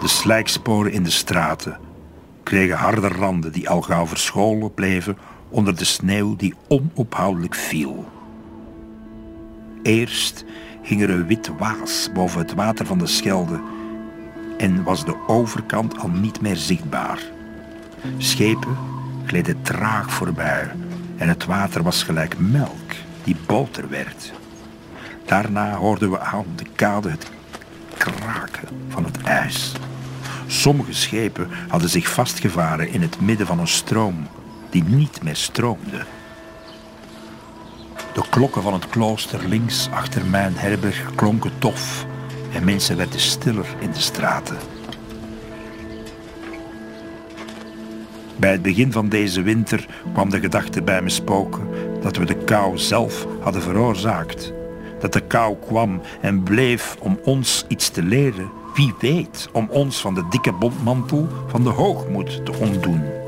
De 0.02 0.08
slijksporen 0.08 0.92
in 0.92 1.04
de 1.04 1.10
straten 1.10 1.80
kregen 2.44 2.78
harde 2.78 3.08
randen 3.08 3.52
die 3.52 3.70
al 3.70 3.82
gauw 3.82 4.08
verscholen 4.08 4.74
bleven 4.74 5.18
onder 5.50 5.76
de 5.78 5.86
sneeuw 5.86 6.36
die 6.36 6.54
onophoudelijk 6.68 7.56
viel. 7.56 8.06
Eerst 9.82 10.46
hing 10.82 11.02
er 11.02 11.10
een 11.10 11.28
wit 11.28 11.52
waas 11.58 12.10
boven 12.14 12.40
het 12.40 12.54
water 12.54 12.86
van 12.86 12.98
de 12.98 13.08
Schelde 13.08 13.62
en 14.58 14.84
was 14.84 15.06
de 15.06 15.16
overkant 15.28 16.00
al 16.00 16.10
niet 16.10 16.42
meer 16.42 16.56
zichtbaar. 16.56 17.20
Schepen 18.18 18.78
gleden 19.26 19.62
traag 19.62 20.12
voorbij 20.12 20.72
en 21.18 21.28
het 21.28 21.46
water 21.46 21.84
was 21.84 22.04
gelijk 22.04 22.40
melk 22.40 22.92
die 23.24 23.36
boter 23.46 23.90
werd. 23.90 24.34
Daarna 25.26 25.76
hoorden 25.76 26.12
we 26.12 26.20
aan 26.20 26.46
de 26.56 26.66
kade 26.76 27.10
het 27.10 27.30
kraken 27.98 28.68
van 28.90 29.06
het 29.06 29.22
ijs. 29.22 29.72
Sommige 30.48 30.94
schepen 30.94 31.50
hadden 31.68 31.90
zich 31.90 32.10
vastgevaren 32.10 32.90
in 32.90 33.02
het 33.02 33.22
midden 33.22 33.48
van 33.48 33.60
een 33.60 33.68
stroom 33.68 34.28
die 34.70 34.84
niet 34.84 35.24
meer 35.24 35.36
stroomde. 35.36 36.06
De 38.14 38.24
klokken 38.30 38.62
van 38.62 38.74
het 38.74 38.90
klooster 38.90 39.48
links 39.48 39.90
achter 39.92 40.26
mijn 40.26 40.54
herberg 40.56 41.16
klonken 41.16 41.52
tof 41.60 42.06
en 42.56 42.64
mensen 42.64 42.98
werden 42.98 43.20
stiller 43.20 43.66
in 43.80 43.92
de 43.92 44.00
straten. 44.00 44.58
Bij 48.38 48.52
het 48.52 48.62
begin 48.62 48.92
van 48.92 49.10
deze 49.10 49.42
winter 49.42 49.88
kwam 50.14 50.30
de 50.30 50.40
gedachte 50.40 50.82
bij 50.82 51.02
me 51.02 51.10
spoken 51.10 51.68
dat 52.02 52.18
we 52.18 52.26
de 52.26 52.36
kou 52.36 52.78
zelf 52.78 53.28
hadden 53.42 53.62
veroorzaakt. 53.62 54.54
Dat 55.00 55.14
de 55.14 55.22
kou 55.22 55.56
kwam 55.68 56.02
en 56.22 56.44
bleef 56.44 56.96
om 57.00 57.20
ons 57.24 57.66
iets 57.68 57.90
te 57.90 58.04
leren. 58.04 58.52
Wie 58.74 58.94
weet, 59.00 59.50
om 59.52 59.68
ons 59.70 60.02
van 60.02 60.14
de 60.14 60.28
dikke 60.30 60.52
bondmantel 60.52 61.28
van 61.48 61.64
de 61.64 61.70
hoogmoed 61.70 62.46
te 62.46 62.54
ontdoen. 62.54 63.25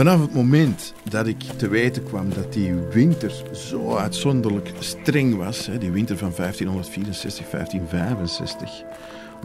Vanaf 0.00 0.20
het 0.20 0.34
moment 0.34 0.94
dat 1.08 1.26
ik 1.26 1.42
te 1.56 1.68
weten 1.68 2.04
kwam 2.04 2.34
dat 2.34 2.52
die 2.52 2.74
winter 2.74 3.42
zo 3.52 3.96
uitzonderlijk 3.96 4.72
streng 4.78 5.36
was, 5.36 5.68
die 5.78 5.90
winter 5.90 6.16
van 6.16 6.32
1564, 6.36 7.50
1565, 7.50 8.82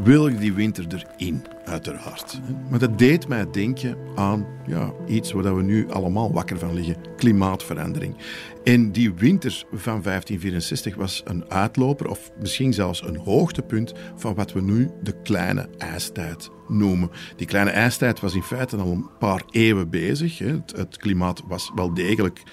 wil 0.04 0.28
ik 0.28 0.40
die 0.40 0.54
winter 0.54 0.86
erin, 0.88 1.46
uiteraard. 1.66 2.40
Maar 2.70 2.80
dat 2.80 2.98
deed 2.98 3.28
mij 3.28 3.52
denken 3.52 3.98
aan 4.16 4.46
ja, 4.68 4.94
iets 5.08 5.32
waar 5.32 5.56
we 5.56 5.64
nu 5.64 5.90
allemaal 5.90 6.34
wakker 6.34 6.60
van 6.60 6.74
liggen: 6.74 6.96
klimaatverandering. 7.18 8.16
En 8.64 8.92
die 8.92 9.14
winter 9.14 9.66
van 9.72 10.02
1564 10.02 10.96
was 10.96 11.22
een 11.26 11.52
uitloper, 11.52 12.10
of 12.10 12.32
misschien 12.40 12.74
zelfs 12.74 13.04
een 13.04 13.18
hoogtepunt 13.18 13.94
van 14.16 14.36
wat 14.36 14.54
we 14.54 14.62
nu 14.62 14.90
de 15.04 15.22
kleine 15.22 15.70
ijstijd 15.78 16.50
noemen. 16.68 17.10
Die 17.36 17.48
kleine 17.48 17.72
ijstijd 17.72 18.20
was 18.20 18.36
in 18.36 18.44
feite 18.44 18.78
al 18.78 18.92
een 18.92 19.10
paar 19.20 19.44
eeuwen 19.52 19.90
bezig. 19.90 20.38
Het, 20.38 20.74
het 20.76 20.98
klimaat 20.98 21.44
was 21.48 21.72
wel 21.76 21.94
degelijk 21.94 22.44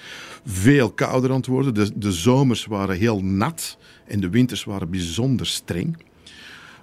veel 0.45 0.91
kouder 0.91 1.29
aan 1.29 1.35
het 1.35 1.45
worden. 1.45 1.73
De, 1.73 1.91
de 1.95 2.11
zomers 2.11 2.65
waren 2.65 2.97
heel 2.97 3.23
nat 3.23 3.77
en 4.07 4.19
de 4.19 4.29
winters 4.29 4.63
waren 4.63 4.89
bijzonder 4.89 5.47
streng. 5.47 5.97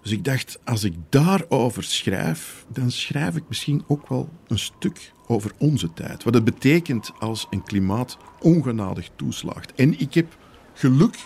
Dus 0.03 0.13
ik 0.13 0.25
dacht, 0.25 0.59
als 0.65 0.85
ik 0.85 0.95
daarover 1.09 1.83
schrijf, 1.83 2.65
dan 2.69 2.91
schrijf 2.91 3.37
ik 3.37 3.45
misschien 3.49 3.85
ook 3.87 4.09
wel 4.09 4.29
een 4.47 4.59
stuk 4.59 5.13
over 5.27 5.53
onze 5.59 5.93
tijd. 5.93 6.25
Wat 6.25 6.35
het 6.35 6.45
betekent 6.45 7.13
als 7.19 7.47
een 7.51 7.63
klimaat 7.63 8.17
ongenadig 8.41 9.11
toeslaagt. 9.17 9.75
En 9.75 10.01
ik 10.01 10.15
heb 10.15 10.37
geluk 10.75 11.17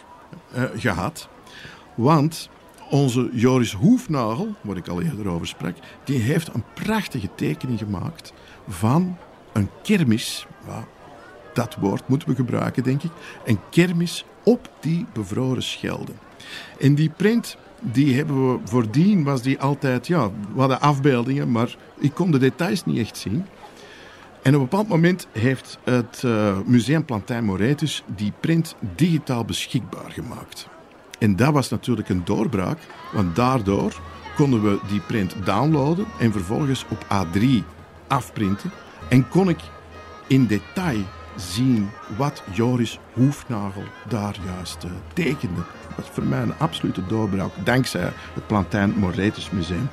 eh, 0.53 0.63
gehad, 0.77 1.29
want 1.95 2.49
onze 2.91 3.31
Joris 3.33 3.73
Hoefnagel, 3.73 4.55
waar 4.61 4.77
ik 4.77 4.89
al 4.89 5.03
eerder 5.03 5.29
over 5.29 5.47
sprak, 5.47 5.77
die 6.05 6.19
heeft 6.19 6.55
een 6.55 6.65
prachtige 6.75 7.29
tekening 7.35 7.79
gemaakt 7.79 8.33
van 8.69 9.17
een 9.53 9.69
kermis. 9.83 10.47
Dat 11.55 11.75
woord 11.75 12.09
moeten 12.09 12.29
we 12.29 12.35
gebruiken, 12.35 12.83
denk 12.83 13.03
ik. 13.03 13.11
Een 13.45 13.59
kermis 13.71 14.25
op 14.45 14.71
die 14.81 15.07
bevroren 15.13 15.63
schelden. 15.63 16.19
En 16.79 16.95
die 16.95 17.11
print 17.11 17.57
die 17.93 18.17
hebben 18.17 18.53
we 18.53 18.59
voordien, 18.65 19.25
was 19.25 19.43
die 19.43 19.61
altijd, 19.61 20.07
ja, 20.07 20.31
we 20.55 20.61
hadden 20.61 20.81
afbeeldingen, 20.81 21.51
maar 21.51 21.77
ik 21.99 22.15
kon 22.15 22.31
de 22.31 22.39
details 22.39 22.85
niet 22.85 22.99
echt 22.99 23.17
zien. 23.17 23.45
En 24.43 24.55
op 24.55 24.61
een 24.61 24.69
bepaald 24.69 24.89
moment 24.89 25.27
heeft 25.33 25.79
het 25.85 26.23
uh, 26.25 26.59
Museum 26.67 27.05
Plantijn 27.05 27.45
Moretus 27.45 28.05
die 28.07 28.33
print 28.41 28.77
digitaal 28.97 29.45
beschikbaar 29.45 30.11
gemaakt. 30.11 30.69
En 31.19 31.37
dat 31.37 31.53
was 31.53 31.71
natuurlijk 31.71 32.09
een 32.09 32.23
doorbraak, 32.25 32.79
want 33.13 33.37
daardoor 33.37 34.01
konden 34.37 34.63
we 34.63 34.79
die 34.89 35.01
print 35.01 35.35
downloaden 35.45 36.07
en 36.19 36.33
vervolgens 36.33 36.85
op 36.89 37.05
A3 37.05 37.45
afprinten. 38.07 38.71
En 39.09 39.29
kon 39.29 39.49
ik 39.49 39.61
in 40.27 40.47
detail 40.47 41.01
zien 41.37 41.91
wat 42.17 42.43
Joris 42.53 42.99
Hoefnagel 43.13 43.85
daar 44.09 44.37
juist 44.45 44.85
uh, 44.85 44.91
tekende. 45.13 45.61
Dat 45.89 45.97
was 45.97 46.07
voor 46.13 46.25
mij 46.25 46.43
een 46.43 46.59
absolute 46.59 47.07
doorbraak, 47.07 47.51
dankzij 47.65 48.13
het 48.35 48.47
Plantijn 48.47 48.95
Moretus 48.99 49.51
Museum. 49.51 49.89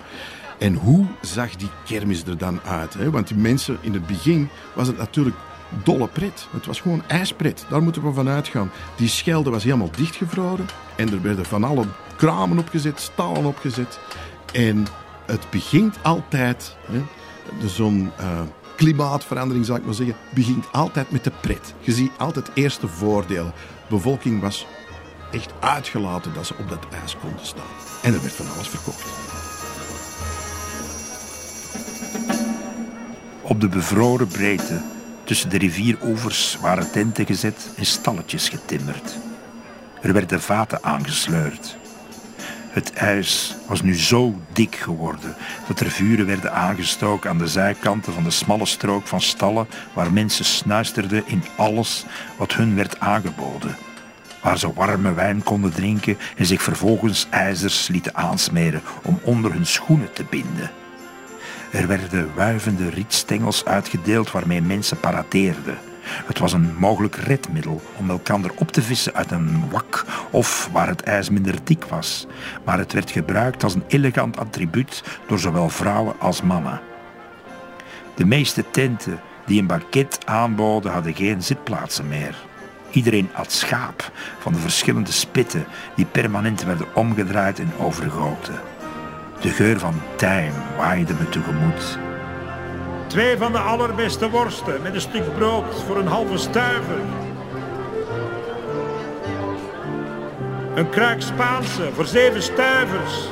En 0.57 0.73
hoe 0.73 1.05
zag 1.21 1.55
die 1.55 1.69
kermis 1.85 2.23
er 2.23 2.37
dan 2.37 2.59
uit? 2.61 2.93
Hè? 2.93 3.09
Want 3.11 3.27
die 3.27 3.37
mensen, 3.37 3.77
in 3.81 3.93
het 3.93 4.07
begin 4.07 4.49
was 4.73 4.87
het 4.87 4.97
natuurlijk 4.97 5.35
dolle 5.83 6.07
pret. 6.07 6.47
Het 6.51 6.65
was 6.65 6.79
gewoon 6.79 7.03
ijspret. 7.07 7.65
Daar 7.69 7.83
moeten 7.83 8.03
we 8.03 8.13
van 8.13 8.29
uitgaan. 8.29 8.71
Die 8.95 9.07
schelde 9.07 9.49
was 9.49 9.63
helemaal 9.63 9.91
dichtgevroren. 9.91 10.65
En 10.95 11.11
er 11.11 11.21
werden 11.21 11.45
van 11.45 11.63
alle 11.63 11.85
kramen 12.15 12.57
opgezet, 12.57 12.99
stallen 12.99 13.45
opgezet. 13.45 13.99
En 14.53 14.87
het 15.25 15.45
begint 15.49 15.97
altijd, 16.01 16.75
hè, 16.85 17.01
zo'n 17.67 18.11
uh, 18.19 18.41
klimaatverandering 18.81 19.65
zou 19.65 19.79
ik 19.79 19.85
maar 19.85 19.93
zeggen, 19.93 20.15
begint 20.29 20.65
altijd 20.71 21.11
met 21.11 21.23
de 21.23 21.31
pret. 21.41 21.73
Je 21.79 21.91
ziet 21.91 22.11
altijd 22.17 22.51
eerst 22.53 22.81
de 22.81 22.87
voordelen. 22.87 23.53
De 23.87 23.95
bevolking 23.95 24.41
was 24.41 24.67
echt 25.31 25.53
uitgelaten 25.59 26.33
dat 26.33 26.47
ze 26.47 26.55
op 26.59 26.69
dat 26.69 26.87
ijs 27.01 27.15
konden 27.21 27.45
staan. 27.45 27.63
En 28.01 28.13
er 28.13 28.21
werd 28.21 28.33
van 28.33 28.45
alles 28.55 28.67
verkocht. 28.67 29.05
Op 33.41 33.61
de 33.61 33.67
bevroren 33.67 34.27
breedte 34.27 34.81
tussen 35.23 35.49
de 35.49 35.57
rivierovers 35.57 36.57
waren 36.61 36.91
tenten 36.91 37.25
gezet 37.25 37.69
en 37.75 37.85
stalletjes 37.85 38.49
getimmerd. 38.49 39.17
Er 40.01 40.13
werden 40.13 40.41
vaten 40.41 40.83
aangesleurd. 40.83 41.77
Het 42.71 42.93
ijs 42.93 43.55
was 43.67 43.81
nu 43.81 43.95
zo 43.95 44.41
dik 44.53 44.75
geworden 44.75 45.35
dat 45.67 45.79
er 45.79 45.91
vuren 45.91 46.25
werden 46.25 46.53
aangestoken 46.53 47.29
aan 47.29 47.37
de 47.37 47.47
zijkanten 47.47 48.13
van 48.13 48.23
de 48.23 48.31
smalle 48.31 48.65
strook 48.65 49.07
van 49.07 49.21
stallen 49.21 49.67
waar 49.93 50.13
mensen 50.13 50.45
snuisterden 50.45 51.23
in 51.25 51.43
alles 51.57 52.05
wat 52.37 52.53
hun 52.53 52.75
werd 52.75 52.99
aangeboden. 52.99 53.77
Waar 54.41 54.57
ze 54.57 54.73
warme 54.73 55.13
wijn 55.13 55.43
konden 55.43 55.73
drinken 55.73 56.17
en 56.35 56.45
zich 56.45 56.61
vervolgens 56.61 57.27
ijzers 57.29 57.87
lieten 57.87 58.15
aansmeren 58.15 58.81
om 59.03 59.19
onder 59.23 59.53
hun 59.53 59.65
schoenen 59.65 60.13
te 60.13 60.23
binden. 60.29 60.71
Er 61.71 61.87
werden 61.87 62.31
wuivende 62.35 62.89
rietstengels 62.89 63.65
uitgedeeld 63.65 64.31
waarmee 64.31 64.61
mensen 64.61 64.99
paradeerden. 64.99 65.77
Het 66.03 66.39
was 66.39 66.53
een 66.53 66.75
mogelijk 66.77 67.15
redmiddel 67.15 67.81
om 67.97 68.09
elkander 68.09 68.51
op 68.55 68.71
te 68.71 68.81
vissen 68.81 69.13
uit 69.13 69.31
een 69.31 69.69
wak 69.69 70.05
of 70.31 70.69
waar 70.71 70.87
het 70.87 71.01
ijs 71.01 71.29
minder 71.29 71.55
dik 71.63 71.83
was, 71.83 72.27
maar 72.63 72.77
het 72.77 72.93
werd 72.93 73.11
gebruikt 73.11 73.63
als 73.63 73.73
een 73.73 73.83
elegant 73.87 74.37
attribuut 74.37 75.03
door 75.27 75.39
zowel 75.39 75.69
vrouwen 75.69 76.19
als 76.19 76.41
mannen. 76.41 76.81
De 78.15 78.25
meeste 78.25 78.65
tenten 78.71 79.19
die 79.45 79.59
een 79.59 79.67
banket 79.67 80.19
aanboden 80.25 80.91
hadden 80.91 81.15
geen 81.15 81.43
zitplaatsen 81.43 82.07
meer. 82.07 82.35
Iedereen 82.91 83.29
at 83.33 83.51
schaap 83.51 84.11
van 84.39 84.53
de 84.53 84.59
verschillende 84.59 85.11
spitten 85.11 85.65
die 85.95 86.05
permanent 86.05 86.63
werden 86.63 86.95
omgedraaid 86.95 87.59
en 87.59 87.71
overgoten. 87.79 88.59
De 89.41 89.49
geur 89.49 89.79
van 89.79 90.01
tijm 90.15 90.53
waaide 90.77 91.13
me 91.13 91.29
tegemoet. 91.29 92.10
Twee 93.11 93.37
van 93.37 93.51
de 93.51 93.59
allerbeste 93.59 94.29
worsten 94.29 94.81
met 94.81 94.93
een 94.93 95.01
stuk 95.01 95.35
brood 95.35 95.83
voor 95.85 95.97
een 95.97 96.07
halve 96.07 96.37
stuiver. 96.37 96.99
Een 100.75 100.89
kruik 100.89 101.21
Spaanse 101.21 101.89
voor 101.93 102.05
zeven 102.05 102.41
stuivers. 102.41 103.29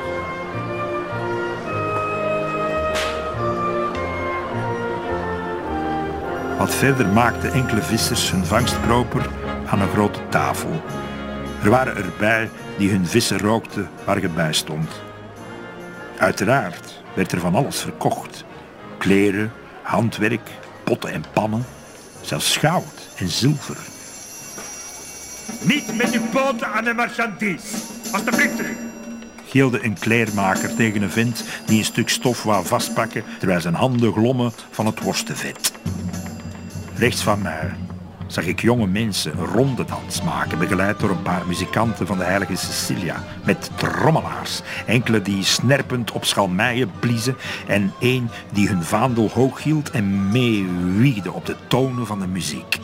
Wat 6.58 6.76
verder 6.76 7.08
maakten 7.08 7.52
enkele 7.52 7.82
vissers 7.82 8.32
hun 8.32 8.46
vangst 8.46 8.82
proper 8.82 9.30
aan 9.66 9.82
een 9.82 9.90
grote 9.90 10.20
tafel. 10.30 10.82
Er 11.64 11.70
waren 11.70 11.96
erbij 11.96 12.50
die 12.78 12.92
hun 12.92 13.08
vissen 13.08 13.40
rookten 13.40 13.90
waar 14.06 14.22
je 14.22 14.30
bij 14.30 14.54
stond. 14.54 15.02
Uiteraard 16.18 17.04
werd 17.14 17.32
er 17.32 17.40
van 17.40 17.56
alles 17.56 17.80
verkocht. 17.82 18.46
Kleren, 18.98 19.52
handwerk, 19.90 20.50
potten 20.84 21.12
en 21.12 21.24
pannen, 21.34 21.66
zelfs 22.22 22.58
goud 22.58 23.10
en 23.18 23.30
zilver. 23.30 23.78
Niet 25.62 25.98
met 25.98 26.12
uw 26.12 26.28
poten 26.32 26.68
aan 26.68 26.84
de 26.84 26.94
marchandise. 26.94 27.76
Alsjeblieft 28.12 28.56
terug. 28.56 28.78
Gilde 29.46 29.84
een 29.84 30.00
kleermaker 30.00 30.76
tegen 30.76 31.02
een 31.02 31.12
vent 31.12 31.44
die 31.66 31.78
een 31.78 31.86
stuk 31.86 32.10
stof 32.10 32.44
wou 32.44 32.66
vastpakken 32.66 33.24
terwijl 33.38 33.62
zijn 33.62 33.74
handen 33.74 34.14
glommen 34.14 34.52
van 34.72 34.86
het 34.86 35.02
worstenvet. 35.02 35.74
Rechts 36.96 37.22
van 37.22 37.42
mij 37.42 37.72
zag 38.30 38.46
ik 38.46 38.62
jonge 38.62 38.88
mensen 38.88 39.38
een 39.38 39.46
rondedans 39.46 40.22
maken, 40.22 40.58
begeleid 40.58 41.00
door 41.00 41.10
een 41.10 41.22
paar 41.22 41.48
muzikanten 41.48 42.08
van 42.08 42.18
de 42.18 42.24
heilige 42.24 42.56
Cecilia, 42.56 43.24
met 43.46 43.72
trommelaars, 43.76 44.62
enkele 44.86 45.22
die 45.22 45.44
snerpend 45.44 46.12
op 46.12 46.26
schalmijen 46.26 46.92
bliezen 47.00 47.38
en 47.68 47.94
één 48.00 48.30
die 48.54 48.68
hun 48.68 48.84
vaandel 48.84 49.30
hoog 49.30 49.64
hield 49.64 49.92
en 49.92 50.32
meewiegde 50.32 51.32
op 51.32 51.46
de 51.46 51.56
tonen 51.68 52.06
van 52.06 52.20
de 52.20 52.28
muziek. 52.28 52.80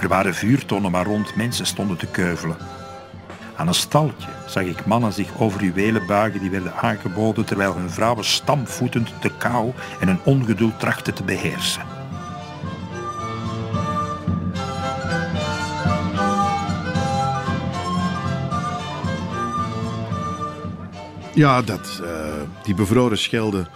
Er 0.00 0.08
waren 0.08 0.34
vuurtonnen 0.34 0.90
waar 0.90 1.06
rond 1.06 1.36
mensen 1.36 1.66
stonden 1.66 1.96
te 1.96 2.06
keuvelen. 2.06 2.56
Aan 3.56 3.68
een 3.68 3.74
staltje 3.74 4.28
zag 4.46 4.62
ik 4.62 4.86
mannen 4.86 5.12
zich 5.12 5.38
over 5.38 5.64
juwelen 5.64 6.06
buigen 6.06 6.40
die 6.40 6.50
werden 6.50 6.74
aangeboden 6.74 7.44
terwijl 7.44 7.74
hun 7.74 7.90
vrouwen 7.90 8.24
stampvoetend 8.24 9.12
de 9.20 9.30
kou 9.38 9.72
en 10.00 10.06
hun 10.06 10.20
ongeduld 10.24 10.80
trachten 10.80 11.14
te 11.14 11.22
beheersen. 11.22 11.95
Ja, 21.36 21.62
dat, 21.62 22.00
uh, 22.02 22.08
die 22.62 22.74
bevroren 22.74 23.18
Schelde 23.18 23.66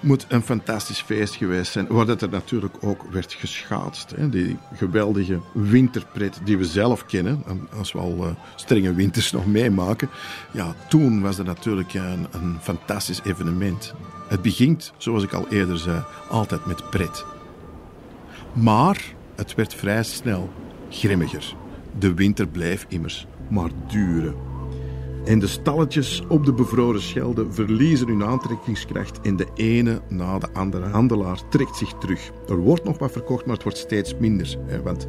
moet 0.00 0.26
een 0.28 0.42
fantastisch 0.42 1.00
feest 1.00 1.34
geweest 1.34 1.72
zijn. 1.72 1.86
Waar 1.86 2.06
dat 2.06 2.22
er 2.22 2.28
natuurlijk 2.28 2.74
ook 2.80 3.04
werd 3.10 3.32
geschaatst. 3.32 4.10
Hè. 4.16 4.28
Die 4.28 4.56
geweldige 4.74 5.40
winterpret 5.52 6.40
die 6.44 6.58
we 6.58 6.64
zelf 6.64 7.06
kennen. 7.06 7.44
Als 7.76 7.92
we 7.92 7.98
al 7.98 8.16
uh, 8.16 8.26
strenge 8.56 8.94
winters 8.94 9.32
nog 9.32 9.46
meemaken. 9.46 10.08
Ja, 10.50 10.74
toen 10.88 11.20
was 11.20 11.36
dat 11.36 11.46
natuurlijk 11.46 11.94
een, 11.94 12.26
een 12.30 12.56
fantastisch 12.60 13.20
evenement. 13.24 13.94
Het 14.28 14.42
begint, 14.42 14.92
zoals 14.96 15.22
ik 15.22 15.32
al 15.32 15.48
eerder 15.48 15.78
zei, 15.78 16.04
altijd 16.28 16.66
met 16.66 16.90
pret. 16.90 17.24
Maar 18.52 19.14
het 19.36 19.54
werd 19.54 19.74
vrij 19.74 20.02
snel 20.02 20.52
grimmiger. 20.90 21.54
De 21.98 22.14
winter 22.14 22.48
bleef 22.48 22.86
immers 22.88 23.26
maar 23.48 23.70
duren. 23.88 24.47
En 25.24 25.38
de 25.38 25.46
stalletjes 25.46 26.22
op 26.28 26.44
de 26.44 26.52
bevroren 26.52 27.02
Schelde 27.02 27.46
verliezen 27.50 28.08
hun 28.08 28.24
aantrekkingskracht 28.24 29.20
en 29.20 29.36
de 29.36 29.46
ene 29.54 30.00
na 30.08 30.38
de 30.38 30.52
andere 30.52 30.86
handelaar 30.86 31.40
trekt 31.48 31.76
zich 31.76 31.92
terug. 31.92 32.30
Er 32.48 32.56
wordt 32.56 32.84
nog 32.84 32.98
wat 32.98 33.12
verkocht, 33.12 33.44
maar 33.44 33.54
het 33.54 33.62
wordt 33.62 33.78
steeds 33.78 34.16
minder. 34.16 34.58
Want 34.84 35.06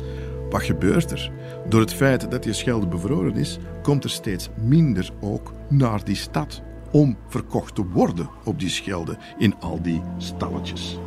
wat 0.50 0.64
gebeurt 0.64 1.12
er? 1.12 1.32
Door 1.70 1.80
het 1.80 1.94
feit 1.94 2.32
dat 2.32 2.44
die 2.44 2.54
Schelde 2.54 2.88
bevroren 2.88 3.36
is, 3.36 3.60
komt 3.82 4.04
er 4.04 4.10
steeds 4.10 4.50
minder 4.64 5.10
ook 5.20 5.54
naar 5.68 6.04
die 6.04 6.16
stad 6.16 6.62
om 6.92 7.18
verkocht 7.28 7.76
te 7.76 7.86
worden 7.86 8.30
op 8.44 8.60
die 8.60 8.70
Schelde 8.70 9.18
in 9.38 9.56
al 9.60 9.82
die 9.82 10.02
stalletjes. 10.18 11.00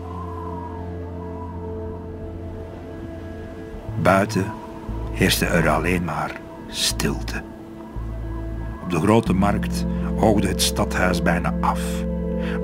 Buiten 4.03 4.53
heerste 5.13 5.47
er 5.47 5.69
alleen 5.69 6.05
maar 6.05 6.41
stilte. 6.69 7.52
Op 8.83 8.91
de 8.91 9.01
grote 9.01 9.33
markt 9.33 9.87
oogde 10.17 10.49
het 10.49 10.63
stadhuis 10.63 11.23
bijna 11.23 11.55
af. 11.61 11.81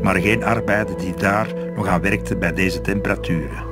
Maar 0.02 0.14
geen 0.14 0.44
arbeider 0.44 0.98
die 0.98 1.14
daar 1.14 1.54
nog 1.76 1.86
aan 1.86 2.00
werkte 2.00 2.36
bij 2.36 2.52
deze 2.52 2.80
temperaturen. 2.80 3.66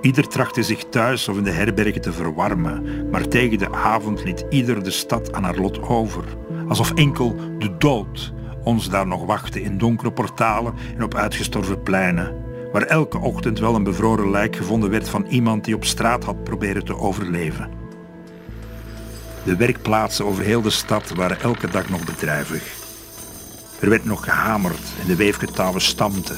Ieder 0.00 0.28
trachtte 0.28 0.62
zich 0.62 0.84
thuis 0.84 1.28
of 1.28 1.36
in 1.36 1.44
de 1.44 1.50
herbergen 1.50 2.00
te 2.00 2.12
verwarmen, 2.12 3.08
maar 3.10 3.28
tegen 3.28 3.58
de 3.58 3.72
avond 3.72 4.24
liet 4.24 4.44
ieder 4.50 4.84
de 4.84 4.90
stad 4.90 5.32
aan 5.32 5.44
haar 5.44 5.58
lot 5.58 5.82
over, 5.82 6.24
alsof 6.68 6.92
enkel 6.94 7.36
de 7.58 7.76
dood 7.78 8.32
ons 8.68 8.88
daar 8.88 9.06
nog 9.06 9.24
wachtte 9.24 9.62
in 9.62 9.78
donkere 9.78 10.12
portalen 10.12 10.74
en 10.96 11.02
op 11.02 11.14
uitgestorven 11.14 11.82
pleinen, 11.82 12.34
waar 12.72 12.82
elke 12.82 13.18
ochtend 13.18 13.58
wel 13.58 13.74
een 13.74 13.82
bevroren 13.84 14.30
lijk 14.30 14.56
gevonden 14.56 14.90
werd 14.90 15.08
van 15.08 15.26
iemand 15.26 15.64
die 15.64 15.74
op 15.74 15.84
straat 15.84 16.24
had 16.24 16.44
proberen 16.44 16.84
te 16.84 16.96
overleven. 16.96 17.77
De 19.48 19.56
werkplaatsen 19.56 20.24
over 20.24 20.44
heel 20.44 20.62
de 20.62 20.70
stad 20.70 21.10
waren 21.10 21.40
elke 21.40 21.68
dag 21.68 21.88
nog 21.88 22.04
bedrijvig. 22.04 22.62
Er 23.80 23.88
werd 23.88 24.04
nog 24.04 24.24
gehamerd 24.24 24.92
en 25.00 25.06
de 25.06 25.16
weefgetouwen 25.16 25.80
stampten, 25.80 26.36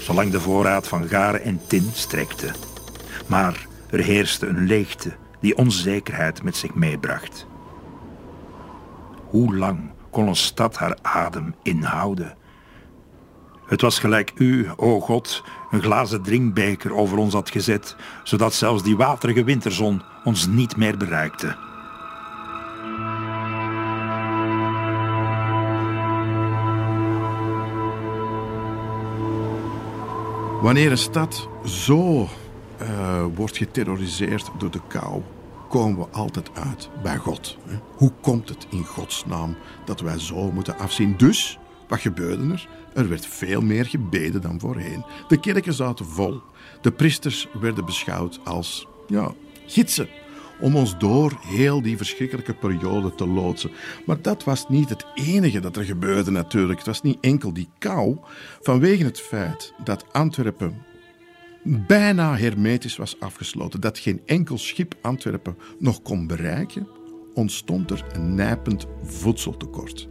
zolang 0.00 0.30
de 0.30 0.40
voorraad 0.40 0.88
van 0.88 1.08
garen 1.08 1.42
en 1.42 1.60
tin 1.66 1.90
strekte. 1.92 2.50
Maar 3.26 3.66
er 3.90 3.98
heerste 3.98 4.46
een 4.46 4.66
leegte 4.66 5.16
die 5.40 5.56
onzekerheid 5.56 6.42
met 6.42 6.56
zich 6.56 6.74
meebracht. 6.74 7.46
Hoe 9.28 9.56
lang 9.56 9.90
kon 10.10 10.28
een 10.28 10.36
stad 10.36 10.76
haar 10.76 10.98
adem 11.02 11.54
inhouden? 11.62 12.36
Het 13.66 13.80
was 13.80 13.98
gelijk 13.98 14.32
u, 14.34 14.68
o 14.76 15.00
God, 15.00 15.42
een 15.70 15.82
glazen 15.82 16.22
drinkbeker 16.22 16.94
over 16.94 17.18
ons 17.18 17.32
had 17.32 17.50
gezet, 17.50 17.96
zodat 18.24 18.54
zelfs 18.54 18.82
die 18.82 18.96
waterige 18.96 19.44
winterzon 19.44 20.02
ons 20.24 20.46
niet 20.46 20.76
meer 20.76 20.96
bereikte. 20.96 21.65
Wanneer 30.60 30.90
een 30.90 30.98
stad 30.98 31.48
zo 31.64 32.28
uh, 32.82 33.24
wordt 33.34 33.56
geterroriseerd 33.56 34.50
door 34.58 34.70
de 34.70 34.80
kou, 34.88 35.22
komen 35.68 35.98
we 35.98 36.06
altijd 36.16 36.50
uit 36.54 36.90
bij 37.02 37.16
God. 37.16 37.58
Hoe 37.96 38.12
komt 38.20 38.48
het 38.48 38.66
in 38.70 38.84
Gods 38.84 39.26
naam 39.26 39.56
dat 39.84 40.00
wij 40.00 40.18
zo 40.18 40.50
moeten 40.52 40.78
afzien? 40.78 41.16
Dus, 41.16 41.58
wat 41.88 42.00
gebeurde 42.00 42.52
er? 42.52 42.68
Er 42.94 43.08
werd 43.08 43.26
veel 43.26 43.60
meer 43.60 43.86
gebeden 43.86 44.40
dan 44.40 44.60
voorheen. 44.60 45.04
De 45.28 45.40
kerken 45.40 45.72
zaten 45.72 46.06
vol. 46.06 46.40
De 46.80 46.92
priesters 46.92 47.48
werden 47.60 47.84
beschouwd 47.84 48.40
als 48.44 48.86
ja, 49.06 49.32
gidsen 49.66 50.08
om 50.60 50.76
ons 50.76 50.98
door 50.98 51.38
heel 51.40 51.82
die 51.82 51.96
verschrikkelijke 51.96 52.54
periode 52.54 53.14
te 53.14 53.26
loodsen. 53.26 53.70
Maar 54.06 54.22
dat 54.22 54.44
was 54.44 54.68
niet 54.68 54.88
het 54.88 55.06
enige 55.14 55.60
dat 55.60 55.76
er 55.76 55.84
gebeurde 55.84 56.30
natuurlijk. 56.30 56.78
Het 56.78 56.86
was 56.86 57.02
niet 57.02 57.18
enkel 57.20 57.52
die 57.52 57.68
kou. 57.78 58.16
Vanwege 58.60 59.04
het 59.04 59.20
feit 59.20 59.74
dat 59.84 60.12
Antwerpen 60.12 60.84
bijna 61.86 62.36
hermetisch 62.36 62.96
was 62.96 63.20
afgesloten, 63.20 63.80
dat 63.80 63.98
geen 63.98 64.20
enkel 64.26 64.58
schip 64.58 64.94
Antwerpen 65.00 65.56
nog 65.78 66.02
kon 66.02 66.26
bereiken, 66.26 66.88
ontstond 67.34 67.90
er 67.90 68.04
een 68.12 68.34
nijpend 68.34 68.86
voedseltekort. 69.02 70.08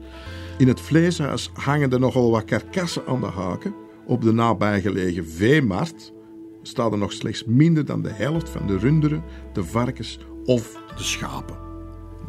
In 0.58 0.68
het 0.68 0.82
vleeshuis 0.82 1.50
hangen 1.54 1.92
er 1.92 2.00
nogal 2.00 2.32
wat 2.32 2.46
karkassen 2.46 3.06
aan 3.08 3.20
de 3.20 3.26
haken. 3.26 3.76
Op 4.06 4.22
de 4.22 4.32
nabijgelegen 4.32 5.28
veemarkt 5.28 6.14
staat 6.62 6.92
er 6.92 6.98
nog 6.98 7.14
slechts 7.14 7.46
minder 7.46 7.86
dan 7.86 8.02
de 8.02 8.12
helft 8.12 8.50
van 8.50 8.68
de 8.68 8.78
runderen, 8.78 9.24
de 9.54 9.64
varkens 9.64 10.20
of 10.46 10.78
de 10.98 11.04
schapen. 11.04 11.56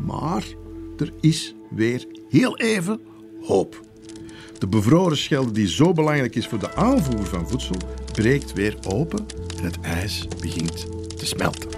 Maar 0.06 0.44
er 0.96 1.12
is 1.20 1.54
weer 1.70 2.06
heel 2.28 2.56
even 2.56 3.00
hoop. 3.42 3.80
De 4.58 4.66
bevroren 4.66 5.16
schelde 5.16 5.50
die 5.50 5.68
zo 5.68 5.92
belangrijk 5.92 6.34
is 6.34 6.46
voor 6.46 6.58
de 6.58 6.74
aanvoer 6.74 7.26
van 7.26 7.48
voedsel, 7.48 7.76
breekt 8.12 8.52
weer 8.52 8.76
open 8.88 9.26
en 9.58 9.64
het 9.64 9.80
ijs 9.80 10.28
begint 10.40 10.86
te 11.18 11.26
smelten. 11.26 11.68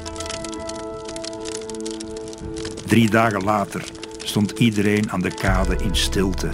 Drie 2.87 3.11
dagen 3.11 3.45
later 3.45 3.85
stond 4.19 4.51
iedereen 4.51 5.11
aan 5.11 5.21
de 5.21 5.35
kade 5.35 5.77
in 5.77 5.97
stilte. 5.97 6.49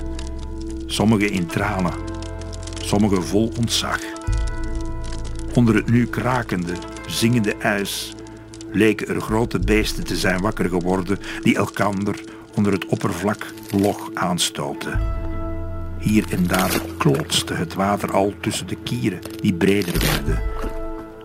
Sommigen 0.86 1.30
in 1.30 1.46
tranen, 1.46 1.94
sommigen 2.80 3.24
vol 3.24 3.52
ontzag. 3.58 4.00
Onder 5.54 5.74
het 5.74 5.90
nu 5.90 6.06
krakende, 6.06 6.74
zingende 7.06 7.54
ijs 7.54 8.13
leken 8.74 9.08
er 9.08 9.20
grote 9.20 9.58
beesten 9.58 10.04
te 10.04 10.16
zijn 10.16 10.40
wakker 10.40 10.68
geworden 10.68 11.18
die 11.42 11.56
elkander 11.56 12.20
onder 12.54 12.72
het 12.72 12.86
oppervlak 12.86 13.46
log 13.70 14.10
aanstoten. 14.14 15.00
Hier 15.98 16.24
en 16.30 16.46
daar 16.46 16.80
klotste 16.98 17.54
het 17.54 17.74
water 17.74 18.12
al 18.12 18.34
tussen 18.40 18.66
de 18.66 18.76
kieren 18.82 19.20
die 19.40 19.54
breder 19.54 19.98
werden. 19.98 20.42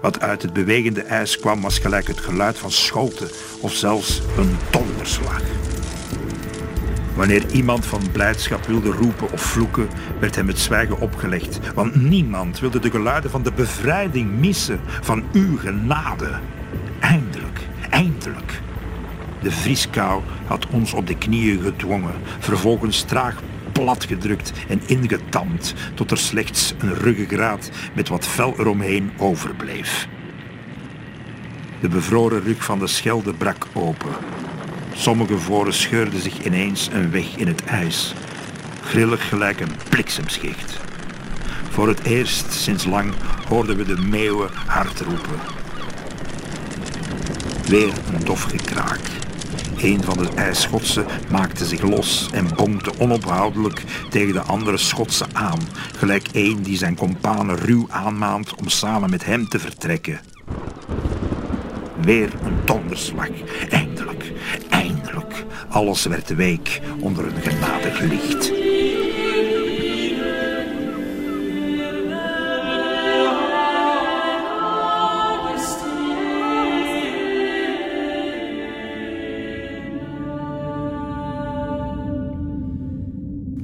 Wat 0.01 0.19
uit 0.19 0.41
het 0.41 0.53
bewegende 0.53 1.01
ijs 1.01 1.39
kwam 1.39 1.61
was 1.61 1.79
gelijk 1.79 2.07
het 2.07 2.19
geluid 2.19 2.57
van 2.57 2.71
schoten 2.71 3.29
of 3.59 3.73
zelfs 3.73 4.21
een 4.37 4.57
donderslag. 4.71 5.41
Wanneer 7.15 7.51
iemand 7.51 7.85
van 7.85 8.11
blijdschap 8.11 8.65
wilde 8.65 8.91
roepen 8.91 9.31
of 9.31 9.41
vloeken, 9.41 9.87
werd 10.19 10.35
hem 10.35 10.47
het 10.47 10.59
zwijgen 10.59 10.99
opgelegd, 10.99 11.59
want 11.73 11.95
niemand 11.95 12.59
wilde 12.59 12.79
de 12.79 12.89
geluiden 12.89 13.31
van 13.31 13.43
de 13.43 13.51
bevrijding 13.51 14.39
missen 14.39 14.79
van 15.01 15.23
uw 15.33 15.57
genade. 15.57 16.39
Eindelijk. 17.89 18.61
De 19.41 19.51
vrieskou 19.51 20.21
had 20.45 20.67
ons 20.69 20.93
op 20.93 21.07
de 21.07 21.17
knieën 21.17 21.61
gedwongen, 21.61 22.15
vervolgens 22.39 23.01
traag 23.01 23.41
platgedrukt 23.71 24.51
en 24.67 24.81
ingetamd 24.85 25.73
tot 25.93 26.11
er 26.11 26.17
slechts 26.17 26.73
een 26.77 26.93
ruggengraat 26.93 27.69
met 27.93 28.07
wat 28.07 28.27
vel 28.27 28.53
eromheen 28.57 29.11
overbleef. 29.17 30.07
De 31.79 31.87
bevroren 31.87 32.43
rug 32.43 32.63
van 32.63 32.79
de 32.79 32.87
schelde 32.87 33.33
brak 33.33 33.65
open. 33.73 34.11
Sommige 34.93 35.37
voren 35.37 35.73
scheurden 35.73 36.21
zich 36.21 36.45
ineens 36.45 36.89
een 36.91 37.11
weg 37.11 37.35
in 37.35 37.47
het 37.47 37.65
ijs, 37.65 38.13
grillig 38.83 39.29
gelijk 39.29 39.59
een 39.59 39.75
bliksemschicht. 39.89 40.79
Voor 41.69 41.87
het 41.87 42.03
eerst 42.03 42.51
sinds 42.51 42.85
lang 42.85 43.13
hoorden 43.47 43.77
we 43.77 43.83
de 43.83 43.97
meeuwen 43.97 44.49
hard 44.65 44.99
roepen. 44.99 45.58
Weer 47.69 47.93
een 48.13 48.23
dof 48.23 48.43
gekraak. 48.43 48.99
Een 49.77 50.03
van 50.03 50.17
de 50.17 50.29
ijsschotsen 50.35 51.05
maakte 51.31 51.65
zich 51.65 51.81
los 51.81 52.29
en 52.31 52.55
bonkte 52.55 52.91
onophoudelijk 52.99 53.83
tegen 54.09 54.33
de 54.33 54.41
andere 54.41 54.77
schotsen 54.77 55.27
aan, 55.33 55.59
gelijk 55.97 56.27
een 56.31 56.63
die 56.63 56.77
zijn 56.77 56.95
kompanen 56.95 57.55
ruw 57.55 57.85
aanmaant 57.89 58.55
om 58.55 58.67
samen 58.67 59.09
met 59.09 59.25
hem 59.25 59.47
te 59.47 59.59
vertrekken. 59.59 60.19
Weer 62.01 62.29
een 62.43 62.57
donderslag. 62.65 63.29
Eindelijk, 63.69 64.31
eindelijk. 64.69 65.45
Alles 65.69 66.05
werd 66.05 66.35
week 66.35 66.81
onder 66.99 67.25
een 67.25 67.41
genadig 67.41 67.99
licht. 67.99 68.58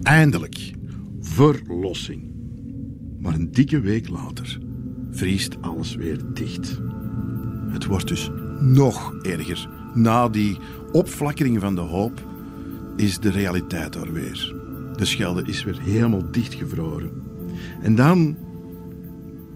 Eindelijk. 0.05 0.71
Verlossing. 1.19 2.33
Maar 3.19 3.33
een 3.33 3.51
dikke 3.51 3.79
week 3.79 4.09
later 4.09 4.59
vriest 5.11 5.61
alles 5.61 5.95
weer 5.95 6.21
dicht. 6.33 6.79
Het 7.69 7.85
wordt 7.85 8.07
dus 8.07 8.29
nog 8.59 9.13
erger. 9.21 9.69
Na 9.93 10.29
die 10.29 10.57
opflakkering 10.91 11.59
van 11.59 11.75
de 11.75 11.81
hoop 11.81 12.27
is 12.95 13.19
de 13.19 13.29
realiteit 13.29 13.93
daar 13.93 14.11
weer. 14.11 14.55
De 14.95 15.05
Schelde 15.05 15.43
is 15.45 15.63
weer 15.63 15.81
helemaal 15.81 16.31
dichtgevroren. 16.31 17.11
En 17.81 17.95
dan 17.95 18.37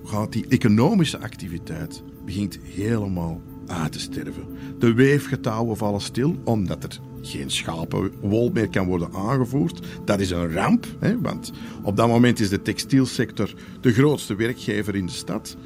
gaat 0.04 0.32
die 0.32 0.48
economische 0.48 1.20
activiteit 1.20 2.04
begint 2.26 2.60
helemaal 2.64 3.42
uit 3.68 3.92
te 3.92 4.00
sterven. 4.00 4.46
De 4.80 4.94
weefgetouwen 4.94 5.78
vallen 5.78 6.02
stil 6.02 6.36
omdat 6.44 6.84
er 6.84 7.00
geen 7.22 7.52
schapenwol 7.52 8.50
meer 8.54 8.70
kan 8.70 8.86
worden 8.86 9.14
aangevoerd. 9.14 9.88
Dat 10.06 10.20
is 10.20 10.30
een 10.30 10.52
ramp, 10.52 10.88
hè, 11.00 11.22
want 11.22 11.52
op 11.84 11.96
dat 11.96 12.08
moment 12.08 12.40
is 12.40 12.50
de 12.50 12.62
textielsector 12.62 13.54
de 13.82 13.92
grootste 13.92 14.36
werkgever 14.36 14.96
in 14.96 15.06
de 15.06 15.12
stad. 15.12 15.58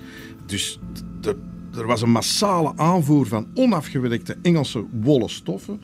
Dus 0.46 0.80
er, 1.76 1.86
was 1.86 2.02
een 2.02 2.12
massale 2.12 2.74
aanvoer 2.76 3.28
van 3.28 3.48
onafgewerkte 3.54 4.38
Engelse 4.42 4.86
wollen 5.02 5.30
stoffen. 5.30 5.82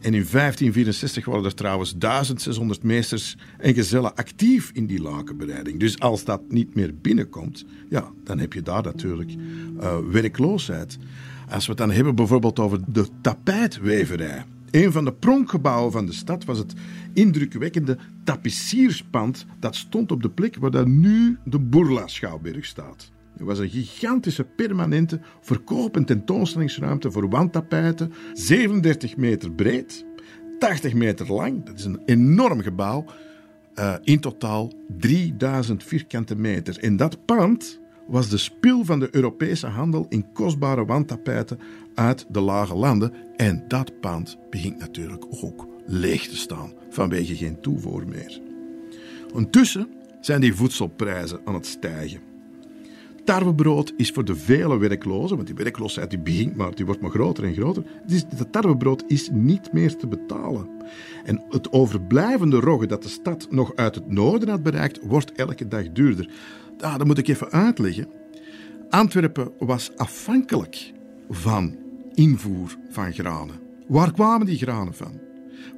En 0.00 0.14
in 0.14 0.26
1564 0.30 1.24
waren 1.24 1.44
er 1.44 1.54
trouwens 1.54 1.94
1600 1.96 2.82
meesters 2.82 3.36
en 3.58 3.74
gezellen 3.74 4.14
actief 4.14 4.70
in 4.72 4.86
die 4.86 5.02
lakenbereiding. 5.02 5.80
Dus 5.80 5.98
als 5.98 6.24
dat 6.24 6.40
niet 6.48 6.74
meer 6.74 6.94
binnenkomt, 7.00 7.64
ja, 7.88 8.10
dan 8.24 8.38
heb 8.38 8.52
je 8.52 8.62
daar 8.62 8.82
natuurlijk 8.82 9.30
uh, 9.80 9.98
werkloosheid. 10.10 10.98
Als 11.48 11.64
we 11.64 11.70
het 11.70 11.80
dan 11.80 11.90
hebben 11.90 12.14
bijvoorbeeld 12.14 12.58
over 12.58 12.80
de 12.86 13.06
tapijtweverij. 13.20 14.44
Een 14.70 14.92
van 14.92 15.04
de 15.04 15.12
pronkgebouwen 15.12 15.92
van 15.92 16.06
de 16.06 16.12
stad 16.12 16.44
was 16.44 16.58
het 16.58 16.72
indrukwekkende 17.12 17.98
tapissierspand 18.24 19.46
dat 19.60 19.76
stond 19.76 20.12
op 20.12 20.22
de 20.22 20.30
plek 20.30 20.56
waar 20.56 20.70
daar 20.70 20.88
nu 20.88 21.38
de 21.44 21.58
Bourla-schouwburg 21.58 22.64
staat. 22.64 23.10
Het 23.32 23.46
was 23.46 23.58
een 23.58 23.68
gigantische 23.68 24.44
permanente 24.44 25.20
verkoop- 25.40 25.96
en 25.96 26.04
tentoonstellingsruimte 26.04 27.10
voor 27.10 27.28
wandtapijten, 27.28 28.12
37 28.32 29.16
meter 29.16 29.50
breed, 29.50 30.04
80 30.58 30.94
meter 30.94 31.32
lang. 31.32 31.64
Dat 31.64 31.78
is 31.78 31.84
een 31.84 32.02
enorm 32.04 32.60
gebouw. 32.60 33.04
Uh, 33.74 33.94
in 34.02 34.20
totaal 34.20 34.72
3000 34.98 35.84
vierkante 35.84 36.36
meter. 36.36 36.78
En 36.78 36.96
dat 36.96 37.24
pand 37.24 37.80
was 38.06 38.28
de 38.28 38.36
spil 38.36 38.84
van 38.84 38.98
de 39.00 39.08
Europese 39.10 39.66
handel 39.66 40.06
in 40.08 40.32
kostbare 40.32 40.84
wandtapijten 40.84 41.58
uit 41.98 42.26
de 42.28 42.40
lage 42.40 42.74
landen. 42.74 43.12
En 43.36 43.64
dat 43.68 44.00
pand 44.00 44.36
begint 44.50 44.78
natuurlijk 44.78 45.24
ook 45.30 45.66
leeg 45.86 46.28
te 46.28 46.36
staan 46.36 46.72
vanwege 46.90 47.36
geen 47.36 47.60
toevoer 47.60 48.06
meer. 48.08 48.40
Ondertussen 49.32 49.88
zijn 50.20 50.40
die 50.40 50.54
voedselprijzen 50.54 51.40
aan 51.44 51.54
het 51.54 51.66
stijgen. 51.66 52.20
Tarwebrood 53.24 53.92
is 53.96 54.10
voor 54.10 54.24
de 54.24 54.36
vele 54.36 54.78
werklozen, 54.78 55.36
want 55.36 55.48
die 55.48 55.56
werkloosheid 55.56 56.10
die 56.10 56.18
begint 56.18 56.56
maar, 56.56 56.74
die 56.74 56.86
wordt 56.86 57.00
maar 57.00 57.10
groter 57.10 57.44
en 57.44 57.54
groter. 57.54 57.82
Dus 58.06 58.24
dat 58.36 58.52
tarwebrood 58.52 59.04
is 59.06 59.28
niet 59.32 59.72
meer 59.72 59.96
te 59.96 60.06
betalen. 60.06 60.68
En 61.24 61.42
het 61.48 61.72
overblijvende 61.72 62.60
rogge 62.60 62.86
dat 62.86 63.02
de 63.02 63.08
stad 63.08 63.46
nog 63.50 63.72
uit 63.74 63.94
het 63.94 64.10
noorden 64.10 64.48
had 64.48 64.62
bereikt, 64.62 65.00
wordt 65.02 65.32
elke 65.32 65.68
dag 65.68 65.92
duurder. 65.92 66.30
Ah, 66.80 66.98
dat 66.98 67.06
moet 67.06 67.18
ik 67.18 67.28
even 67.28 67.50
uitleggen. 67.50 68.08
Antwerpen 68.90 69.52
was 69.58 69.90
afhankelijk 69.96 70.92
van 71.30 71.76
invoer 72.18 72.76
van 72.88 73.12
granen. 73.12 73.60
Waar 73.86 74.12
kwamen 74.12 74.46
die 74.46 74.58
granen 74.58 74.94
van? 74.94 75.20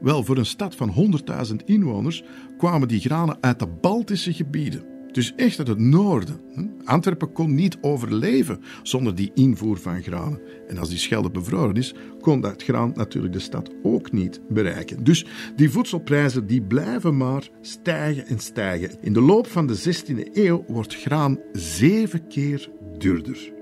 Wel, 0.01 0.25
voor 0.25 0.37
een 0.37 0.47
stad 0.47 0.75
van 0.75 1.21
100.000 1.51 1.57
inwoners 1.65 2.23
kwamen 2.59 2.89
die 2.89 3.01
granen 3.01 3.39
uit 3.41 3.59
de 3.59 3.67
Baltische 3.67 4.33
gebieden. 4.33 4.85
Dus 5.13 5.33
echt 5.37 5.59
uit 5.59 5.69
het 5.69 5.79
noorden. 5.79 6.41
Antwerpen 6.85 7.33
kon 7.33 7.55
niet 7.55 7.79
overleven 7.81 8.61
zonder 8.83 9.15
die 9.15 9.31
invoer 9.35 9.79
van 9.79 10.03
granen. 10.03 10.41
En 10.69 10.79
als 10.79 10.89
die 10.89 10.99
Schelde 10.99 11.31
bevroren 11.31 11.77
is, 11.77 11.95
kon 12.21 12.41
dat 12.41 12.63
graan 12.63 12.93
natuurlijk 12.95 13.33
de 13.33 13.39
stad 13.39 13.71
ook 13.83 14.13
niet 14.13 14.41
bereiken. 14.49 15.05
Dus 15.05 15.27
die 15.57 15.71
voedselprijzen 15.71 16.47
die 16.47 16.63
blijven 16.63 17.17
maar 17.17 17.49
stijgen 17.61 18.27
en 18.27 18.39
stijgen. 18.39 18.91
In 19.01 19.13
de 19.13 19.21
loop 19.21 19.47
van 19.47 19.67
de 19.67 19.79
16e 19.79 20.33
eeuw 20.33 20.65
wordt 20.69 20.97
graan 20.97 21.39
zeven 21.53 22.27
keer 22.29 22.71
duurder. 22.99 23.60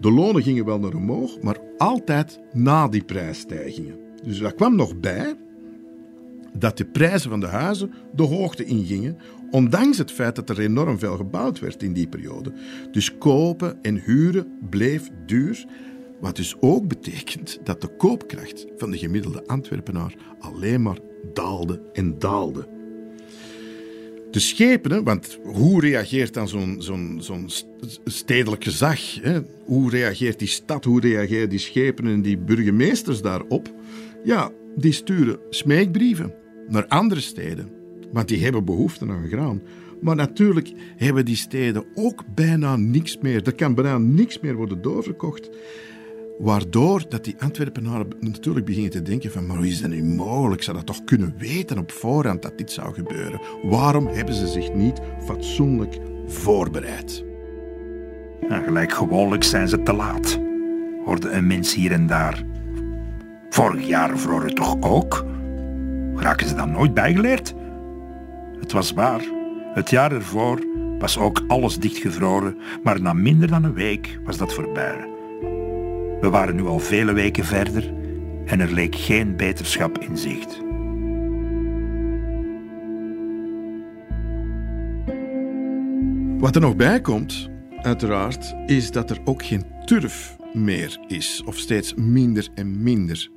De 0.00 0.10
lonen 0.10 0.42
gingen 0.42 0.64
wel 0.64 0.78
naar 0.78 0.94
omhoog, 0.94 1.40
maar 1.40 1.58
altijd 1.78 2.40
na 2.52 2.88
die 2.88 3.04
prijsstijgingen. 3.04 3.98
Dus 4.24 4.38
daar 4.38 4.54
kwam 4.54 4.76
nog 4.76 5.00
bij 5.00 5.36
dat 6.52 6.76
de 6.76 6.84
prijzen 6.84 7.30
van 7.30 7.40
de 7.40 7.46
huizen 7.46 7.92
de 8.14 8.22
hoogte 8.22 8.64
ingingen, 8.64 9.18
ondanks 9.50 9.98
het 9.98 10.12
feit 10.12 10.36
dat 10.36 10.50
er 10.50 10.60
enorm 10.60 10.98
veel 10.98 11.16
gebouwd 11.16 11.58
werd 11.58 11.82
in 11.82 11.92
die 11.92 12.08
periode. 12.08 12.52
Dus 12.90 13.18
kopen 13.18 13.82
en 13.82 14.02
huren 14.04 14.52
bleef 14.70 15.10
duur, 15.26 15.66
wat 16.20 16.36
dus 16.36 16.56
ook 16.60 16.88
betekent 16.88 17.60
dat 17.64 17.80
de 17.80 17.88
koopkracht 17.88 18.66
van 18.76 18.90
de 18.90 18.98
gemiddelde 18.98 19.46
Antwerpenaar 19.46 20.14
alleen 20.38 20.82
maar 20.82 20.98
daalde 21.32 21.82
en 21.92 22.18
daalde. 22.18 22.79
De 24.30 24.38
schepen, 24.40 25.04
want 25.04 25.38
hoe 25.42 25.80
reageert 25.80 26.34
dan 26.34 26.48
zo'n 26.48 26.76
zo'n 26.78 27.18
zo'n 27.20 27.48
stedelijk 28.04 28.64
gezag? 28.64 29.22
Hè? 29.22 29.40
Hoe 29.64 29.90
reageert 29.90 30.38
die 30.38 30.48
stad, 30.48 30.84
hoe 30.84 31.00
reageren 31.00 31.48
die 31.48 31.58
schepen 31.58 32.06
en 32.06 32.22
die 32.22 32.38
burgemeesters 32.38 33.22
daarop? 33.22 33.74
Ja, 34.24 34.50
die 34.76 34.92
sturen 34.92 35.38
smeekbrieven 35.50 36.34
naar 36.68 36.86
andere 36.86 37.20
steden, 37.20 37.70
want 38.12 38.28
die 38.28 38.42
hebben 38.42 38.64
behoefte 38.64 39.06
aan 39.08 39.28
graan. 39.28 39.62
Maar 40.00 40.16
natuurlijk 40.16 40.72
hebben 40.96 41.24
die 41.24 41.36
steden 41.36 41.84
ook 41.94 42.24
bijna 42.34 42.76
niks 42.76 43.18
meer. 43.18 43.46
Er 43.46 43.54
kan 43.54 43.74
bijna 43.74 43.98
niks 43.98 44.40
meer 44.40 44.54
worden 44.54 44.82
doorverkocht. 44.82 45.50
Waardoor 46.40 47.04
dat 47.08 47.24
die 47.24 47.36
Antwerpenaren 47.38 48.08
natuurlijk 48.20 48.66
beginnen 48.66 48.90
te 48.90 49.02
denken 49.02 49.30
van... 49.30 49.46
maar 49.46 49.56
hoe 49.56 49.66
is 49.66 49.80
dat 49.80 49.90
nu 49.90 50.04
mogelijk? 50.04 50.62
Zou 50.62 50.76
dat 50.76 50.86
toch 50.86 51.04
kunnen 51.04 51.34
weten 51.38 51.78
op 51.78 51.92
voorhand 51.92 52.42
dat 52.42 52.58
dit 52.58 52.70
zou 52.70 52.94
gebeuren? 52.94 53.40
Waarom 53.62 54.06
hebben 54.06 54.34
ze 54.34 54.46
zich 54.46 54.72
niet 54.72 55.00
fatsoenlijk 55.24 55.98
voorbereid? 56.26 57.24
Ja, 58.48 58.60
gelijk 58.60 58.92
gewoonlijk 58.92 59.44
zijn 59.44 59.68
ze 59.68 59.82
te 59.82 59.92
laat, 59.92 60.40
hoorde 61.04 61.30
een 61.30 61.46
mens 61.46 61.74
hier 61.74 61.92
en 61.92 62.06
daar. 62.06 62.44
Vorig 63.50 63.86
jaar 63.86 64.18
vroor 64.18 64.44
het 64.44 64.56
toch 64.56 64.76
ook? 64.80 65.24
Raken 66.14 66.48
ze 66.48 66.54
dan 66.54 66.70
nooit 66.70 66.94
bijgeleerd? 66.94 67.54
Het 68.60 68.72
was 68.72 68.92
waar. 68.92 69.22
Het 69.74 69.90
jaar 69.90 70.12
ervoor 70.12 70.64
was 70.98 71.18
ook 71.18 71.44
alles 71.48 71.78
dichtgevroren, 71.78 72.56
maar 72.82 73.02
na 73.02 73.12
minder 73.12 73.48
dan 73.48 73.64
een 73.64 73.74
week 73.74 74.18
was 74.24 74.36
dat 74.36 74.54
voorbij. 74.54 75.18
We 76.20 76.30
waren 76.30 76.56
nu 76.56 76.66
al 76.66 76.78
vele 76.78 77.12
weken 77.12 77.44
verder 77.44 77.92
en 78.44 78.60
er 78.60 78.72
leek 78.72 78.94
geen 78.94 79.36
beterschap 79.36 79.98
in 79.98 80.16
zicht. 80.16 80.60
Wat 86.38 86.54
er 86.54 86.60
nog 86.60 86.76
bij 86.76 87.00
komt, 87.00 87.50
uiteraard, 87.82 88.54
is 88.66 88.90
dat 88.90 89.10
er 89.10 89.18
ook 89.24 89.44
geen 89.44 89.64
turf 89.84 90.36
meer 90.54 90.98
is, 91.06 91.42
of 91.44 91.58
steeds 91.58 91.94
minder 91.94 92.48
en 92.54 92.82
minder. 92.82 93.30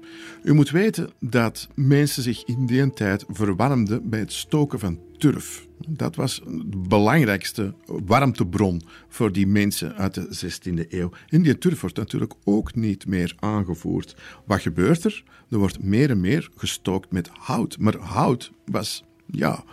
U 0.44 0.54
moet 0.54 0.70
weten 0.70 1.10
dat 1.20 1.68
mensen 1.76 2.24
zich 2.24 2.44
in 2.44 2.66
die 2.66 2.94
tijd 2.94 3.26
verwarmden 3.28 4.10
bij 4.10 4.20
het 4.20 4.34
stoken 4.34 4.80
van 4.80 5.00
turf. 5.18 5.68
Dat 5.88 6.16
was 6.16 6.42
de 6.46 6.78
belangrijkste 6.88 7.74
warmtebron 7.86 8.82
voor 9.08 9.32
die 9.32 9.48
mensen 9.48 9.96
uit 9.96 10.14
de 10.14 10.28
16e 10.28 10.90
eeuw. 10.90 11.12
En 11.28 11.42
die 11.42 11.58
turf 11.58 11.82
wordt 11.82 11.98
natuurlijk 11.98 12.34
ook 12.44 12.76
niet 12.76 13.08
meer 13.08 13.36
aangevoerd. 13.40 14.16
Wat 14.46 14.62
gebeurt 14.62 15.04
er? 15.04 15.24
Er 15.50 15.58
wordt 15.58 15.84
meer 15.84 16.10
en 16.10 16.20
meer 16.20 16.50
gestookt 16.56 17.12
met 17.12 17.30
hout. 17.32 17.78
Maar 17.78 17.98
hout 17.98 18.52
was, 18.66 19.04
ja, 19.26 19.64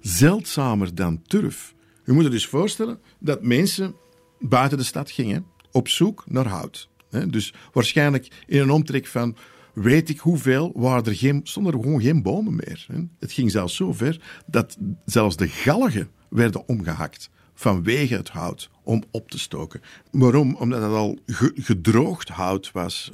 zeldzamer 0.00 0.94
dan 0.94 1.22
turf. 1.22 1.74
U 2.04 2.12
moet 2.12 2.24
je 2.24 2.30
dus 2.30 2.46
voorstellen 2.46 3.00
dat 3.18 3.42
mensen 3.42 3.94
buiten 4.38 4.78
de 4.78 4.84
stad 4.84 5.10
gingen 5.10 5.46
op 5.72 5.88
zoek 5.88 6.24
naar 6.26 6.46
hout. 6.46 6.89
Dus 7.28 7.54
waarschijnlijk 7.72 8.28
in 8.46 8.60
een 8.60 8.70
omtrek 8.70 9.06
van 9.06 9.36
weet 9.74 10.08
ik 10.08 10.18
hoeveel, 10.18 10.72
waren 10.74 11.04
er 11.04 11.14
geen, 11.14 11.40
stonden 11.44 11.72
er 11.72 11.82
gewoon 11.82 12.00
geen 12.00 12.22
bomen 12.22 12.54
meer. 12.54 12.86
Het 13.18 13.32
ging 13.32 13.50
zelfs 13.50 13.76
zo 13.76 13.92
ver 13.92 14.20
dat 14.46 14.76
zelfs 15.04 15.36
de 15.36 15.48
galgen 15.48 16.08
werden 16.28 16.68
omgehakt 16.68 17.30
vanwege 17.54 18.14
het 18.14 18.28
hout 18.28 18.70
om 18.82 19.02
op 19.10 19.30
te 19.30 19.38
stoken. 19.38 19.80
Waarom? 20.10 20.54
Omdat 20.54 20.82
het 20.82 20.90
al 20.90 21.18
gedroogd 21.54 22.28
hout 22.28 22.72
was. 22.72 23.12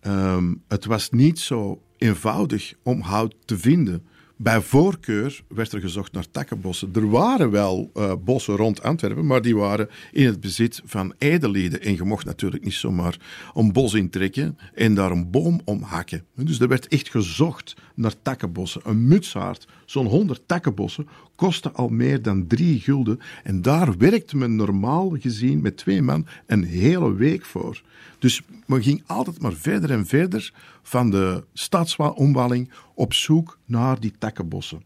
Ehm, 0.00 0.54
het 0.68 0.84
was 0.84 1.10
niet 1.10 1.38
zo 1.38 1.82
eenvoudig 1.98 2.74
om 2.82 3.00
hout 3.00 3.34
te 3.44 3.58
vinden. 3.58 4.06
Bij 4.42 4.60
voorkeur 4.60 5.42
werd 5.48 5.72
er 5.72 5.80
gezocht 5.80 6.12
naar 6.12 6.30
takkenbossen. 6.30 6.90
Er 6.94 7.10
waren 7.10 7.50
wel 7.50 7.90
uh, 7.94 8.12
bossen 8.24 8.56
rond 8.56 8.82
Antwerpen, 8.82 9.26
maar 9.26 9.42
die 9.42 9.56
waren 9.56 9.88
in 10.12 10.26
het 10.26 10.40
bezit 10.40 10.82
van 10.84 11.14
edellieden. 11.18 11.80
En 11.80 11.94
je 11.94 12.02
mocht 12.02 12.24
natuurlijk 12.24 12.64
niet 12.64 12.74
zomaar 12.74 13.16
een 13.54 13.72
bos 13.72 13.94
intrekken 13.94 14.58
en 14.74 14.94
daar 14.94 15.10
een 15.10 15.30
boom 15.30 15.60
om 15.64 15.82
hakken. 15.82 16.24
Dus 16.34 16.60
er 16.60 16.68
werd 16.68 16.88
echt 16.88 17.10
gezocht 17.10 17.76
naar 17.94 18.14
takkenbossen. 18.22 18.80
Een 18.84 19.08
mutsaard, 19.08 19.66
zo'n 19.84 20.06
honderd 20.06 20.42
takkenbossen, 20.46 21.08
kostte 21.34 21.70
al 21.70 21.88
meer 21.88 22.22
dan 22.22 22.46
drie 22.46 22.80
gulden. 22.80 23.20
En 23.42 23.62
daar 23.62 23.96
werkte 23.98 24.36
men 24.36 24.56
normaal 24.56 25.16
gezien 25.18 25.60
met 25.60 25.76
twee 25.76 26.02
man 26.02 26.26
een 26.46 26.64
hele 26.64 27.14
week 27.14 27.44
voor. 27.44 27.82
Dus 28.18 28.42
men 28.66 28.82
ging 28.82 29.02
altijd 29.06 29.40
maar 29.40 29.52
verder 29.52 29.90
en 29.90 30.06
verder 30.06 30.52
van 30.82 31.10
de 31.10 31.44
stadsomwalling 31.52 32.70
op 32.94 33.14
zoek 33.14 33.58
naar 33.64 34.00
die 34.00 34.12
takkenbossen. 34.18 34.82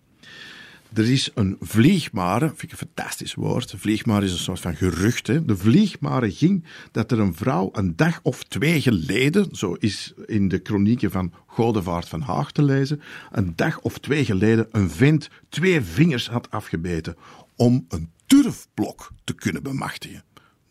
Er 0.95 1.11
is 1.11 1.31
een 1.35 1.57
vliegmare, 1.61 2.47
vind 2.47 2.63
ik 2.63 2.71
een 2.71 2.77
fantastisch 2.77 3.35
woord. 3.35 3.75
Vliegmare 3.77 4.25
is 4.25 4.33
een 4.33 4.39
soort 4.39 4.61
van 4.61 4.77
gerucht. 4.77 5.27
Hè. 5.27 5.45
De 5.45 5.57
vliegmare 5.57 6.33
ging 6.33 6.65
dat 6.93 7.13
er 7.13 7.21
een 7.21 7.35
vrouw 7.35 7.69
een 7.73 7.97
dag 7.97 8.21
of 8.23 8.43
twee 8.43 8.81
geleden, 8.81 9.49
zo 9.53 9.73
is 9.73 10.13
in 10.27 10.49
de 10.49 10.59
kronieken 10.59 11.11
van 11.11 11.33
Godevaart 11.47 12.09
van 12.09 12.21
Haag 12.21 12.53
te 12.53 12.63
lezen, 12.63 13.01
een 13.33 13.53
dag 13.57 13.81
of 13.81 13.99
twee 13.99 14.25
geleden 14.25 14.69
een 14.71 14.91
vent 14.91 15.29
twee 15.49 15.81
vingers 15.81 16.29
had 16.29 16.51
afgebeten 16.51 17.17
om 17.57 17.85
een 17.89 18.11
turfblok 18.27 19.13
te 19.25 19.35
kunnen 19.35 19.63
bemachtigen. 19.63 20.23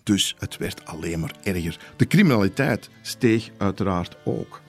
Dus 0.03 0.35
het 0.39 0.57
werd 0.57 0.85
alleen 0.85 1.19
maar 1.19 1.35
erger. 1.43 1.79
De 1.95 2.07
criminaliteit 2.07 2.89
steeg 3.01 3.49
uiteraard 3.57 4.17
ook. 4.25 4.62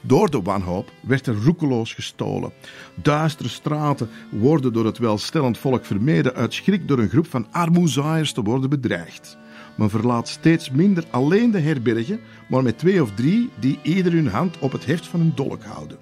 Door 0.00 0.30
de 0.30 0.42
wanhoop 0.42 0.92
werd 1.00 1.26
er 1.26 1.42
roekeloos 1.44 1.94
gestolen. 1.94 2.52
Duistere 2.94 3.48
straten 3.48 4.08
worden 4.30 4.72
door 4.72 4.84
het 4.84 4.98
welstellend 4.98 5.58
volk 5.58 5.84
vermeden 5.84 6.34
uit 6.34 6.54
schrik 6.54 6.88
door 6.88 6.98
een 6.98 7.08
groep 7.08 7.26
van 7.26 7.46
armoezaaiers 7.50 8.32
te 8.32 8.42
worden 8.42 8.70
bedreigd. 8.70 9.38
Men 9.76 9.90
verlaat 9.90 10.28
steeds 10.28 10.70
minder 10.70 11.04
alleen 11.10 11.50
de 11.50 11.60
herbergen, 11.60 12.20
maar 12.48 12.62
met 12.62 12.78
twee 12.78 13.02
of 13.02 13.14
drie 13.14 13.50
die 13.60 13.78
ieder 13.82 14.12
hun 14.12 14.28
hand 14.28 14.58
op 14.58 14.72
het 14.72 14.86
heft 14.86 15.06
van 15.06 15.20
een 15.20 15.32
dolk 15.34 15.62
houden. 15.62 15.98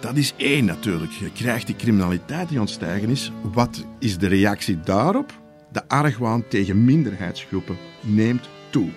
Dat 0.00 0.16
is 0.16 0.34
één 0.36 0.64
natuurlijk. 0.64 1.12
Je 1.12 1.32
krijgt 1.32 1.66
die 1.66 1.76
criminaliteit 1.76 2.48
die 2.48 2.60
ontstijgen 2.60 3.08
is. 3.08 3.32
Wat 3.52 3.84
is 3.98 4.18
de 4.18 4.26
reactie 4.26 4.80
daarop? 4.80 5.32
De 5.72 5.88
argwaan 5.88 6.48
tegen 6.48 6.84
minderheidsgroepen 6.84 7.76
neemt 8.00 8.48
toe. 8.70 8.88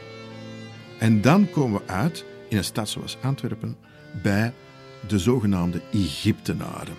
En 1.00 1.22
dan 1.22 1.50
komen 1.50 1.82
we 1.82 1.92
uit 1.92 2.26
in 2.54 2.60
een 2.60 2.66
stad 2.66 2.90
zoals 2.90 3.18
Antwerpen 3.22 3.76
bij 4.22 4.54
de 5.08 5.20
zogenaamde 5.20 5.82
Egyptenaren. 5.92 6.96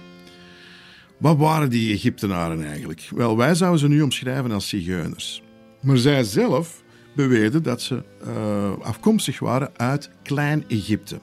Wat 1.17 1.37
waren 1.37 1.71
die 1.71 1.93
Egyptenaren 1.93 2.65
eigenlijk? 2.65 3.09
Wel, 3.15 3.37
wij 3.37 3.55
zouden 3.55 3.81
ze 3.81 3.89
nu 3.89 4.03
omschrijven 4.03 4.53
als 4.53 4.69
zigeuners. 4.69 5.43
Maar 5.81 5.97
zij 5.97 6.25
zelf 6.25 6.83
beweerden 7.13 7.63
dat 7.63 7.83
ze 7.83 8.03
uh, 8.27 8.73
afkomstig 8.81 9.39
waren 9.39 9.71
uit 9.77 10.11
Klein-Egypte. 10.23 11.21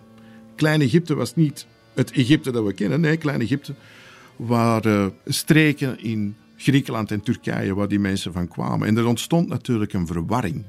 Klein-Egypte 0.56 1.16
was 1.16 1.36
niet 1.36 1.68
het 1.94 2.12
Egypte 2.12 2.52
dat 2.52 2.66
we 2.66 2.74
kennen. 2.74 3.02
Nee, 3.02 3.18
Klein-Egypte 3.18 3.74
waren 4.36 5.14
streken 5.26 6.00
in 6.00 6.36
Griekenland 6.58 7.12
en 7.12 7.22
Turkije 7.22 7.76
waar 7.76 7.88
die 7.88 8.00
mensen 8.00 8.34
van 8.34 8.48
kwamen. 8.48 8.88
En 8.88 8.98
er 8.98 9.06
ontstond 9.06 9.48
natuurlijk 9.48 9.94
een 9.94 10.08
verwarring. 10.08 10.66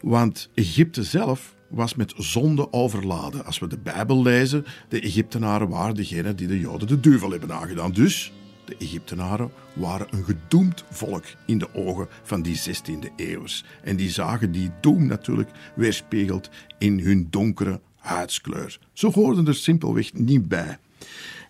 Want 0.00 0.50
Egypte 0.54 1.02
zelf 1.02 1.54
was 1.70 1.94
met 1.94 2.14
zonde 2.16 2.72
overladen. 2.72 3.44
Als 3.44 3.58
we 3.58 3.66
de 3.66 3.78
Bijbel 3.78 4.22
lezen, 4.22 4.64
de 4.88 5.00
Egyptenaren 5.00 5.68
waren 5.68 5.94
degene 5.94 6.34
die 6.34 6.46
de 6.46 6.60
Joden 6.60 6.88
de 6.88 7.00
duivel 7.00 7.30
hebben 7.30 7.52
aangedaan. 7.52 7.92
Dus 7.92 8.32
de 8.64 8.76
Egyptenaren 8.78 9.50
waren 9.72 10.06
een 10.10 10.24
gedoemd 10.24 10.84
volk 10.90 11.24
in 11.46 11.58
de 11.58 11.74
ogen 11.74 12.08
van 12.22 12.42
die 12.42 12.60
16e 12.60 13.14
eeuwers. 13.16 13.64
En 13.82 13.96
die 13.96 14.10
zagen 14.10 14.52
die 14.52 14.70
doem 14.80 15.06
natuurlijk 15.06 15.50
weerspiegeld 15.74 16.50
in 16.78 16.98
hun 16.98 17.26
donkere 17.30 17.80
huidskleur. 17.96 18.78
Ze 18.92 19.06
hoorden 19.06 19.46
er 19.46 19.54
simpelweg 19.54 20.12
niet 20.12 20.48
bij. 20.48 20.78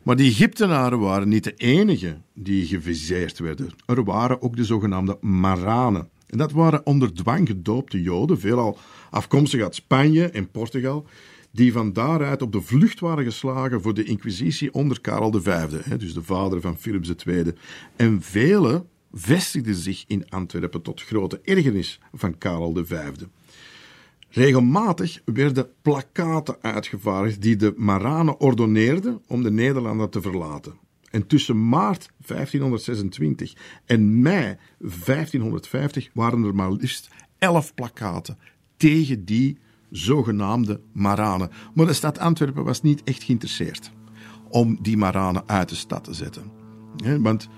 Maar 0.03 0.16
die 0.16 0.31
Egyptenaren 0.31 0.99
waren 0.99 1.29
niet 1.29 1.45
de 1.45 1.55
enigen 1.55 2.25
die 2.35 2.66
geviseerd 2.66 3.39
werden. 3.39 3.71
Er 3.87 4.05
waren 4.05 4.43
ook 4.43 4.57
de 4.57 4.64
zogenaamde 4.64 5.18
Maranen. 5.21 6.09
En 6.31 6.39
dat 6.39 6.53
waren 6.53 6.87
onder 6.87 7.14
dwang 7.14 7.49
gedoopte 7.49 8.03
Joden, 8.03 8.41
veelal 8.41 8.78
afkomstig 9.11 9.62
uit 9.62 9.74
Spanje 9.74 10.31
en 10.31 10.51
Portugal, 10.51 11.07
die 11.51 11.72
van 11.72 11.93
daaruit 11.93 12.43
op 12.43 12.53
de 12.53 12.61
vlucht 12.61 13.01
waren 13.01 13.24
geslagen 13.24 13.83
voor 13.83 13.95
de 13.95 14.05
Inquisitie 14.05 14.74
onder 14.74 15.01
Karel 15.01 15.41
V, 15.43 15.66
dus 15.99 16.14
de 16.14 16.22
vader 16.22 16.61
van 16.61 16.78
Philips 16.78 17.14
II. 17.26 17.53
En 17.97 18.22
velen 18.22 18.87
vestigden 19.12 19.74
zich 19.74 20.05
in 20.07 20.28
Antwerpen 20.28 20.83
tot 20.83 21.03
grote 21.03 21.41
ergernis 21.43 22.01
van 22.12 22.39
Karel 22.39 22.85
V. 22.85 23.11
Regelmatig 24.28 25.20
werden 25.24 25.68
plakaten 25.83 26.57
uitgevaardigd 26.61 27.43
die 27.43 27.57
de 27.57 27.74
Maranen 27.76 28.41
ordoneerden 28.41 29.22
om 29.26 29.43
de 29.43 29.51
Nederlanden 29.51 30.11
te 30.11 30.20
verlaten. 30.20 30.74
En 31.11 31.27
tussen 31.27 31.69
maart 31.69 32.11
1526 32.27 33.57
en 33.85 34.23
mei 34.23 34.57
1550 34.79 36.11
waren 36.13 36.45
er 36.45 36.55
maar 36.55 36.73
liefst 36.73 37.09
elf 37.39 37.75
plakaten 37.75 38.39
tegen 38.77 39.25
die 39.25 39.59
zogenaamde 39.91 40.81
Maranen. 40.93 41.51
Maar 41.75 41.87
de 41.87 41.93
stad 41.93 42.19
Antwerpen 42.19 42.65
was 42.65 42.83
niet 42.83 43.03
echt 43.05 43.23
geïnteresseerd 43.23 43.91
om 44.49 44.79
die 44.83 44.97
Maranen 44.97 45.49
uit 45.49 45.69
de 45.69 45.75
stad 45.75 46.05
te 46.05 46.15
zetten. 46.15 46.51
Want 47.21 47.49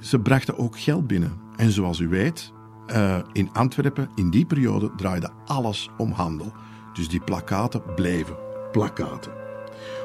ze 0.00 0.20
brachten 0.20 0.58
ook 0.58 0.78
geld 0.78 1.06
binnen. 1.06 1.32
En 1.56 1.70
zoals 1.70 1.98
u 1.98 2.08
weet, 2.08 2.52
uh, 2.90 3.18
in 3.32 3.52
Antwerpen 3.52 4.08
in 4.14 4.30
die 4.30 4.46
periode 4.46 4.92
draaide 4.96 5.30
alles 5.44 5.90
om 5.96 6.10
handel. 6.10 6.52
Dus 6.92 7.08
die 7.08 7.20
plakaten 7.20 7.82
bleven 7.94 8.36
plakaten. 8.72 9.43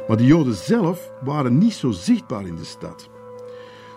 Maar 0.09 0.17
de 0.17 0.25
Joden 0.25 0.53
zelf 0.53 1.11
waren 1.23 1.57
niet 1.57 1.73
zo 1.73 1.91
zichtbaar 1.91 2.47
in 2.47 2.55
de 2.55 2.63
stad. 2.63 3.09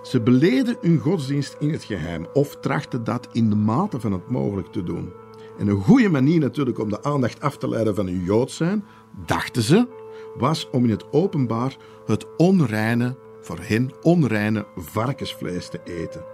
Ze 0.02 0.20
beleden 0.20 0.76
hun 0.80 0.98
godsdienst 0.98 1.56
in 1.58 1.70
het 1.70 1.84
geheim 1.84 2.26
of 2.32 2.56
trachten 2.56 3.04
dat 3.04 3.28
in 3.32 3.50
de 3.50 3.56
mate 3.56 4.00
van 4.00 4.12
het 4.12 4.28
mogelijk 4.28 4.72
te 4.72 4.82
doen. 4.82 5.12
En 5.58 5.68
een 5.68 5.82
goede 5.82 6.08
manier 6.08 6.40
natuurlijk 6.40 6.78
om 6.78 6.88
de 6.88 7.02
aandacht 7.02 7.40
af 7.40 7.56
te 7.56 7.68
leiden 7.68 7.94
van 7.94 8.06
hun 8.06 8.24
Jood 8.24 8.50
zijn, 8.50 8.84
dachten 9.26 9.62
ze, 9.62 9.88
was 10.36 10.70
om 10.70 10.84
in 10.84 10.90
het 10.90 11.12
openbaar 11.12 11.76
het 12.06 12.26
onreine, 12.36 13.16
voor 13.40 13.58
hen 13.60 13.90
onreine 14.02 14.66
varkensvlees 14.76 15.68
te 15.68 15.80
eten. 15.84 16.24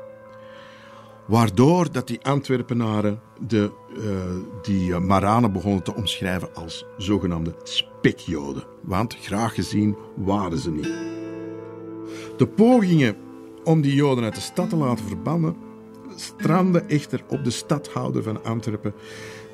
Waardoor 1.29 1.93
dat 1.93 2.07
die 2.07 2.25
Antwerpenaren 2.25 3.21
de, 3.47 3.71
uh, 3.97 4.05
die 4.63 4.89
uh, 4.89 4.99
Maranen 4.99 5.53
begonnen 5.53 5.83
te 5.83 5.95
omschrijven 5.95 6.55
als 6.55 6.85
zogenaamde 6.97 7.55
spekjoden. 7.63 8.65
Want 8.83 9.17
graag 9.21 9.55
gezien 9.55 9.97
waren 10.17 10.59
ze 10.59 10.71
niet. 10.71 10.93
De 12.37 12.47
pogingen 12.47 13.17
om 13.65 13.81
die 13.81 13.95
Joden 13.95 14.25
uit 14.25 14.35
de 14.35 14.41
stad 14.41 14.71
te 14.71 14.77
laten 14.77 15.05
verbannen 15.05 15.57
strandden 16.21 16.89
echter 16.89 17.25
op 17.29 17.45
de 17.45 17.51
stadhouder 17.51 18.23
van 18.23 18.45
Antwerpen, 18.45 18.95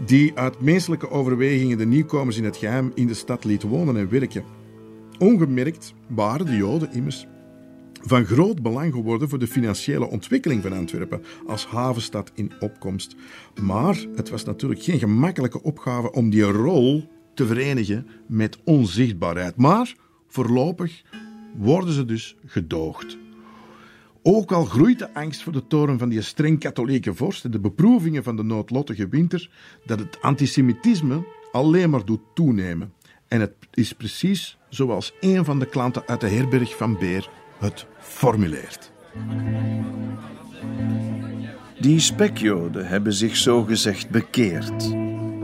die 0.06 0.32
uit 0.34 0.60
menselijke 0.60 1.10
overwegingen 1.10 1.78
de 1.78 1.86
nieuwkomers 1.86 2.36
in 2.36 2.44
het 2.44 2.56
geheim 2.56 2.92
in 2.94 3.06
de 3.06 3.14
stad 3.14 3.44
liet 3.44 3.62
wonen 3.62 3.96
en 3.96 4.10
werken. 4.10 4.44
Ongemerkt 5.18 5.94
waren 6.08 6.46
de 6.46 6.56
Joden 6.56 6.92
immers 6.92 7.26
van 8.06 8.24
groot 8.24 8.62
belang 8.62 8.92
geworden 8.92 9.28
voor 9.28 9.38
de 9.38 9.46
financiële 9.46 10.08
ontwikkeling 10.08 10.62
van 10.62 10.72
Antwerpen 10.72 11.22
als 11.46 11.66
havenstad 11.66 12.30
in 12.34 12.52
opkomst. 12.60 13.16
Maar 13.62 14.06
het 14.14 14.30
was 14.30 14.44
natuurlijk 14.44 14.82
geen 14.82 14.98
gemakkelijke 14.98 15.62
opgave 15.62 16.12
om 16.12 16.30
die 16.30 16.42
rol 16.42 17.08
te 17.34 17.46
verenigen 17.46 18.06
met 18.26 18.58
onzichtbaarheid. 18.64 19.56
Maar 19.56 19.94
voorlopig 20.28 21.02
worden 21.56 21.94
ze 21.94 22.04
dus 22.04 22.36
gedoogd. 22.46 23.18
Ook 24.22 24.52
al 24.52 24.64
groeit 24.64 24.98
de 24.98 25.14
angst 25.14 25.42
voor 25.42 25.52
de 25.52 25.66
toren 25.66 25.98
van 25.98 26.08
die 26.08 26.22
streng 26.22 26.58
katholieke 26.58 27.14
vorst 27.14 27.44
en 27.44 27.50
de 27.50 27.60
beproevingen 27.60 28.22
van 28.22 28.36
de 28.36 28.42
noodlottige 28.42 29.08
winter, 29.08 29.50
dat 29.84 29.98
het 29.98 30.20
antisemitisme 30.20 31.26
alleen 31.52 31.90
maar 31.90 32.04
doet 32.04 32.20
toenemen. 32.34 32.92
En 33.28 33.40
het 33.40 33.54
is 33.70 33.92
precies 33.92 34.58
zoals 34.68 35.14
een 35.20 35.44
van 35.44 35.58
de 35.58 35.66
klanten 35.66 36.02
uit 36.06 36.20
de 36.20 36.28
herberg 36.28 36.76
van 36.76 36.98
Beer 36.98 37.28
het 37.58 37.86
formuleert. 38.14 38.92
Die 41.80 42.00
spekjoden 42.00 42.86
hebben 42.86 43.12
zich 43.12 43.36
zogezegd 43.36 44.10
bekeerd. 44.10 44.94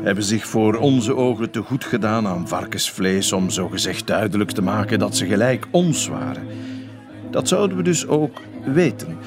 Hebben 0.02 0.24
zich 0.24 0.46
voor 0.46 0.74
onze 0.74 1.16
ogen 1.16 1.50
te 1.50 1.62
goed 1.62 1.84
gedaan 1.84 2.26
aan 2.26 2.48
varkensvlees 2.48 3.32
om 3.32 3.50
zogezegd 3.50 4.06
duidelijk 4.06 4.50
te 4.50 4.62
maken 4.62 4.98
dat 4.98 5.16
ze 5.16 5.26
gelijk 5.26 5.66
ons 5.70 6.08
waren. 6.08 6.46
Dat 7.30 7.48
zouden 7.48 7.76
we 7.76 7.82
dus 7.82 8.06
ook 8.06 8.40
weten. 8.64 9.18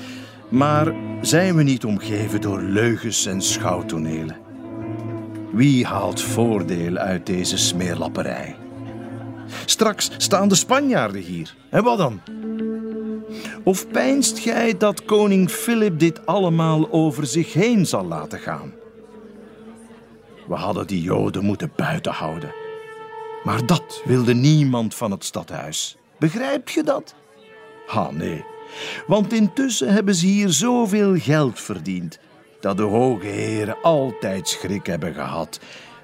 Maar 0.50 0.94
zijn 1.22 1.56
we 1.56 1.64
niet 1.64 1.86
omgeven 1.86 2.42
door 2.42 2.62
leugens 2.62 3.26
en 3.26 3.42
schouwtonelen? 3.42 4.38
Wie 5.52 5.86
haalt 5.86 6.22
voordeel 6.22 6.98
uit 6.98 7.26
deze 7.26 7.58
smeerlapperij? 7.58 8.56
Straks 9.66 10.12
staan 10.18 10.48
de 10.48 10.56
Spanjaarden 10.56 11.22
hier. 11.22 11.56
En 11.70 11.84
wat 11.84 11.98
dan? 11.98 12.22
Of 13.64 13.88
pijnst 13.88 14.40
gij 14.40 14.78
dat 14.78 15.06
koning 15.06 15.50
Philip 15.50 16.00
dit 16.00 16.26
allemaal 16.26 16.92
over 16.92 17.26
zich 17.26 17.54
heen 17.54 17.86
zal 17.86 18.06
laten 18.06 18.40
gaan? 18.40 18.74
We 20.48 20.56
hadden 20.56 20.88
die 20.88 21.02
Joden 21.02 21.44
moeten 21.44 21.72
buiten 21.76 22.12
houden. 22.12 22.54
Maar 23.44 23.66
dat 23.66 24.02
wilde 24.06 24.34
niemand 24.34 24.96
van 24.96 25.12
het 25.12 25.24
stadhuis. 25.24 25.98
Begrijp 26.20 26.70
je 26.70 26.84
dat? 26.84 27.16
Ha, 27.88 28.12
nee. 28.12 28.46
Want 29.08 29.34
intussen 29.34 29.94
hebben 29.94 30.16
ze 30.16 30.26
hier 30.26 30.50
zoveel 30.50 31.16
geld 31.18 31.60
verdiend 31.60 32.20
dat 32.60 32.78
de 32.78 32.84
hoge 32.84 33.28
heren 33.28 33.78
altijd 33.82 34.48
schrik 34.48 34.86
hebben 34.86 35.14
gehad 35.14 35.60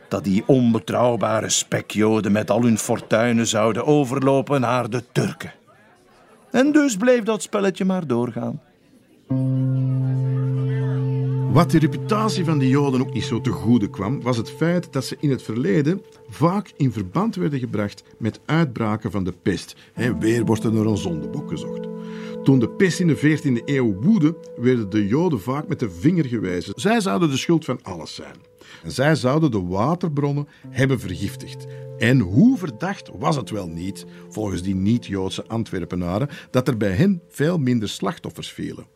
dat 0.10 0.24
die 0.24 0.44
onbetrouwbare 0.46 1.50
spekjoden 1.50 2.32
met 2.32 2.52
al 2.52 2.62
hun 2.62 2.78
fortuinen 2.78 3.48
zouden 3.48 3.86
overlopen 3.86 4.62
naar 4.62 4.90
de 4.90 5.04
Turken. 5.12 5.54
En 6.52 6.72
dus 6.72 6.98
bleef 6.98 7.24
dat 7.24 7.42
spelletje 7.42 7.86
maar 7.86 8.08
doorgaan. 8.08 8.62
Wat 11.52 11.72
de 11.72 11.80
reputatie 11.80 12.46
van 12.46 12.60
de 12.60 12.68
Joden 12.68 13.02
ook 13.02 13.14
niet 13.14 13.24
zo 13.24 13.42
te 13.42 13.50
goede 13.50 13.90
kwam, 13.90 14.22
was 14.22 14.38
het 14.38 14.50
feit 14.50 14.94
dat 14.94 15.06
ze 15.06 15.18
in 15.20 15.30
het 15.30 15.42
verleden 15.42 16.02
vaak 16.30 16.72
in 16.78 16.92
verband 16.92 17.36
werden 17.36 17.60
gebracht 17.60 18.04
met 18.18 18.40
uitbraken 18.46 19.12
van 19.12 19.24
de 19.24 19.34
pest. 19.42 19.76
En 19.94 20.20
weer 20.20 20.46
wordt 20.46 20.64
er 20.64 20.74
naar 20.74 20.86
een 20.86 20.98
zondebok 20.98 21.50
gezocht. 21.50 21.88
Toen 22.44 22.60
de 22.60 22.70
pest 22.70 23.00
in 23.00 23.08
de 23.08 23.18
14e 23.18 23.64
eeuw 23.66 23.94
woedde, 24.02 24.36
werden 24.58 24.90
de 24.90 25.08
Joden 25.08 25.42
vaak 25.42 25.68
met 25.68 25.80
de 25.80 25.90
vinger 25.90 26.26
gewezen. 26.26 26.74
Zij 26.76 27.02
zouden 27.02 27.30
de 27.30 27.38
schuld 27.38 27.66
van 27.66 27.80
alles 27.82 28.16
zijn. 28.16 28.49
Zij 28.86 29.16
zouden 29.16 29.52
de 29.52 29.62
waterbronnen 29.62 30.48
hebben 30.70 31.00
vergiftigd. 31.00 31.66
En 31.98 32.20
hoe 32.20 32.58
verdacht 32.58 33.10
was 33.18 33.36
het 33.36 33.50
wel 33.50 33.68
niet, 33.68 34.06
volgens 34.30 34.62
die 34.62 34.76
niet-Joodse 34.76 35.48
Antwerpenaren, 35.48 36.30
dat 36.52 36.68
er 36.68 36.78
bij 36.78 36.92
hen 36.92 37.22
veel 37.30 37.58
minder 37.58 37.90
slachtoffers 37.90 38.52
vielen. 38.52 38.88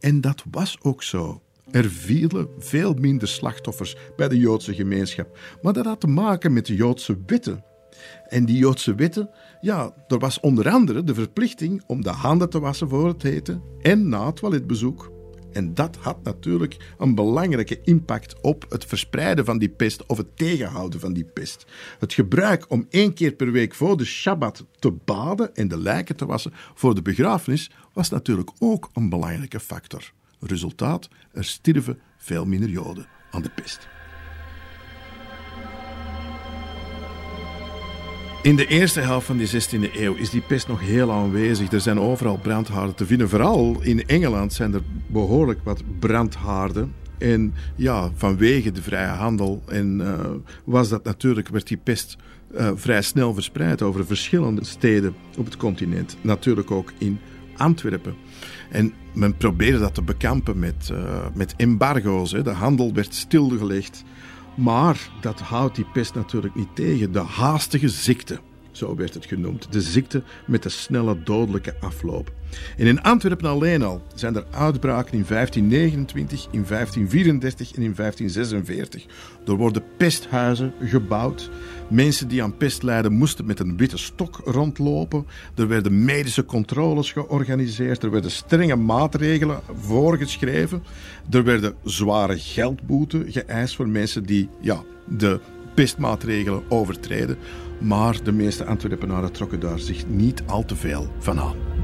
En 0.00 0.20
dat 0.20 0.44
was 0.50 0.78
ook 0.82 1.02
zo. 1.02 1.40
Er 1.70 1.90
vielen 1.90 2.48
veel 2.58 2.94
minder 2.94 3.28
slachtoffers 3.28 3.96
bij 4.16 4.28
de 4.28 4.38
Joodse 4.38 4.74
gemeenschap. 4.74 5.38
Maar 5.62 5.72
dat 5.72 5.84
had 5.84 6.00
te 6.00 6.06
maken 6.06 6.52
met 6.52 6.66
de 6.66 6.74
Joodse 6.74 7.18
wetten. 7.26 7.64
En 8.28 8.44
die 8.44 8.56
Joodse 8.56 8.94
wetten, 8.94 9.30
ja, 9.60 9.94
er 10.08 10.18
was 10.18 10.40
onder 10.40 10.70
andere 10.70 11.04
de 11.04 11.14
verplichting 11.14 11.82
om 11.86 12.02
de 12.02 12.10
handen 12.10 12.50
te 12.50 12.60
wassen 12.60 12.88
voor 12.88 13.08
het 13.08 13.24
eten 13.24 13.62
en 13.82 14.08
na 14.08 14.26
het 14.26 14.36
toiletbezoek. 14.36 15.15
En 15.56 15.74
dat 15.74 15.96
had 15.96 16.22
natuurlijk 16.22 16.76
een 16.98 17.14
belangrijke 17.14 17.80
impact 17.82 18.40
op 18.40 18.66
het 18.68 18.84
verspreiden 18.84 19.44
van 19.44 19.58
die 19.58 19.68
pest 19.68 20.06
of 20.06 20.16
het 20.16 20.36
tegenhouden 20.36 21.00
van 21.00 21.12
die 21.12 21.24
pest. 21.24 21.66
Het 21.98 22.14
gebruik 22.14 22.70
om 22.70 22.86
één 22.90 23.14
keer 23.14 23.32
per 23.32 23.52
week 23.52 23.74
voor 23.74 23.96
de 23.96 24.04
Shabbat 24.04 24.64
te 24.78 24.90
baden 24.90 25.54
en 25.54 25.68
de 25.68 25.78
lijken 25.78 26.16
te 26.16 26.26
wassen 26.26 26.52
voor 26.74 26.94
de 26.94 27.02
begrafenis 27.02 27.70
was 27.92 28.08
natuurlijk 28.08 28.50
ook 28.58 28.90
een 28.92 29.08
belangrijke 29.08 29.60
factor. 29.60 30.12
Resultaat, 30.40 31.08
er 31.32 31.44
stierven 31.44 31.98
veel 32.18 32.44
minder 32.44 32.68
Joden 32.68 33.06
aan 33.30 33.42
de 33.42 33.50
pest. 33.50 33.95
In 38.46 38.56
de 38.56 38.66
eerste 38.66 39.00
helft 39.00 39.26
van 39.26 39.36
de 39.36 39.48
16e 39.48 39.94
eeuw 39.94 40.14
is 40.14 40.30
die 40.30 40.40
pest 40.40 40.68
nog 40.68 40.80
heel 40.80 41.12
aanwezig. 41.12 41.72
Er 41.72 41.80
zijn 41.80 42.00
overal 42.00 42.38
brandhaarden 42.38 42.94
te 42.94 43.06
vinden. 43.06 43.28
Vooral 43.28 43.76
in 43.80 44.06
Engeland 44.06 44.52
zijn 44.52 44.74
er 44.74 44.80
behoorlijk 45.06 45.60
wat 45.64 45.82
brandhaarden. 45.98 46.92
En 47.18 47.54
ja, 47.76 48.10
vanwege 48.14 48.72
de 48.72 48.82
vrije 48.82 49.06
handel 49.06 49.62
en, 49.68 50.00
uh, 50.00 50.20
was 50.64 50.88
dat 50.88 51.04
natuurlijk, 51.04 51.48
werd 51.48 51.66
die 51.66 51.76
pest 51.76 52.16
uh, 52.56 52.70
vrij 52.74 53.02
snel 53.02 53.34
verspreid 53.34 53.82
over 53.82 54.06
verschillende 54.06 54.64
steden 54.64 55.14
op 55.38 55.44
het 55.44 55.56
continent. 55.56 56.16
Natuurlijk 56.20 56.70
ook 56.70 56.92
in 56.98 57.18
Antwerpen. 57.56 58.14
En 58.70 58.92
men 59.12 59.36
probeerde 59.36 59.78
dat 59.78 59.94
te 59.94 60.02
bekampen 60.02 60.58
met, 60.58 60.88
uh, 60.92 61.26
met 61.34 61.54
embargo's. 61.56 62.32
Hè. 62.32 62.42
De 62.42 62.50
handel 62.50 62.92
werd 62.92 63.14
stilgelegd. 63.14 64.04
Maar 64.56 65.10
dat 65.20 65.40
houdt 65.40 65.76
die 65.76 65.86
pest 65.92 66.14
natuurlijk 66.14 66.54
niet 66.54 66.74
tegen. 66.74 67.12
De 67.12 67.18
haastige 67.18 67.88
ziekte, 67.88 68.38
zo 68.70 68.94
werd 68.96 69.14
het 69.14 69.26
genoemd. 69.26 69.72
De 69.72 69.80
ziekte 69.80 70.22
met 70.46 70.62
de 70.62 70.68
snelle 70.68 71.22
dodelijke 71.22 71.74
afloop. 71.80 72.32
In 72.76 73.02
Antwerpen 73.02 73.48
alleen 73.48 73.82
al 73.82 74.02
zijn 74.14 74.36
er 74.36 74.46
uitbraken 74.50 75.12
in 75.12 75.24
1529, 75.28 76.44
in 76.50 76.64
1534 76.68 77.68
en 77.68 77.82
in 77.82 77.94
1546. 77.94 79.06
Er 79.46 79.54
worden 79.54 79.82
pesthuizen 79.96 80.72
gebouwd. 80.80 81.50
Mensen 81.88 82.28
die 82.28 82.42
aan 82.42 82.56
pest 82.56 82.82
lijden 82.82 83.12
moesten 83.12 83.46
met 83.46 83.60
een 83.60 83.76
witte 83.76 83.98
stok 83.98 84.40
rondlopen. 84.44 85.26
Er 85.54 85.68
werden 85.68 86.04
medische 86.04 86.44
controles 86.44 87.12
georganiseerd. 87.12 88.02
Er 88.02 88.10
werden 88.10 88.30
strenge 88.30 88.76
maatregelen 88.76 89.60
voorgeschreven. 89.80 90.82
Er 91.30 91.44
werden 91.44 91.74
zware 91.84 92.38
geldboeten 92.38 93.32
geëist 93.32 93.76
voor 93.76 93.88
mensen 93.88 94.24
die 94.24 94.48
ja, 94.60 94.82
de 95.04 95.40
pestmaatregelen 95.74 96.62
overtreden. 96.68 97.36
Maar 97.78 98.22
de 98.24 98.32
meeste 98.32 98.64
Antwerpenaren 98.64 99.32
trokken 99.32 99.60
daar 99.60 99.78
zich 99.78 100.06
niet 100.06 100.42
al 100.46 100.64
te 100.64 100.76
veel 100.76 101.08
van 101.18 101.40
aan. 101.40 101.75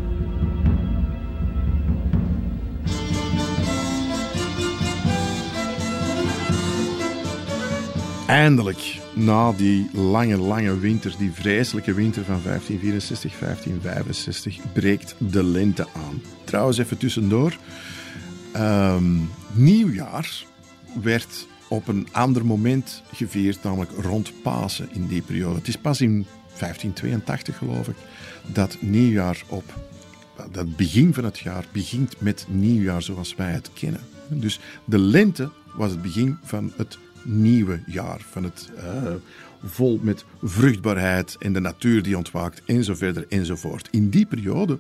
Eindelijk, 8.33 8.99
na 9.15 9.53
die 9.53 9.91
lange, 9.93 10.37
lange 10.37 10.79
winter, 10.79 11.15
die 11.19 11.33
vreselijke 11.33 11.95
winter 11.95 12.25
van 12.25 12.41
1564, 12.45 13.39
1565, 13.39 14.73
breekt 14.73 15.15
de 15.19 15.45
lente 15.45 15.87
aan. 15.95 16.23
Trouwens, 16.45 16.79
even 16.79 16.99
tussendoor. 16.99 17.57
Um, 18.57 19.31
nieuwjaar 19.53 20.45
werd 21.03 21.47
op 21.69 21.89
een 21.89 22.09
ander 22.13 22.47
moment 22.47 23.03
gevierd, 23.13 23.63
namelijk 23.63 23.91
rond 24.01 24.43
Pasen 24.43 24.89
in 24.93 25.07
die 25.07 25.23
periode. 25.23 25.59
Het 25.59 25.69
is 25.69 25.77
pas 25.77 26.01
in 26.01 26.27
1582, 26.59 27.57
geloof 27.59 27.89
ik, 27.89 27.97
dat 28.47 28.77
nieuwjaar 28.81 29.43
op 29.49 29.75
dat 30.51 30.77
begin 30.77 31.15
van 31.15 31.25
het 31.25 31.39
jaar 31.39 31.65
begint 31.73 32.21
met 32.21 32.47
nieuwjaar 32.49 33.03
zoals 33.03 33.35
wij 33.35 33.51
het 33.51 33.71
kennen. 33.73 34.01
Dus 34.29 34.61
de 34.85 34.99
lente 34.99 35.51
was 35.75 35.91
het 35.91 36.03
begin 36.03 36.39
van 36.43 36.73
het 36.77 36.99
nieuwe 37.25 37.83
jaar. 37.87 38.21
Van 38.31 38.45
het 38.45 38.71
uh, 38.77 39.13
vol 39.65 39.99
met 40.03 40.25
vruchtbaarheid 40.43 41.37
en 41.39 41.53
de 41.53 41.61
natuur 41.61 42.03
die 42.03 42.17
ontwaakt 42.17 42.63
en 42.65 42.85
zo 42.85 42.95
verder 42.95 43.27
enzovoort. 43.29 43.89
In 43.91 44.09
die 44.09 44.27
periode 44.27 44.79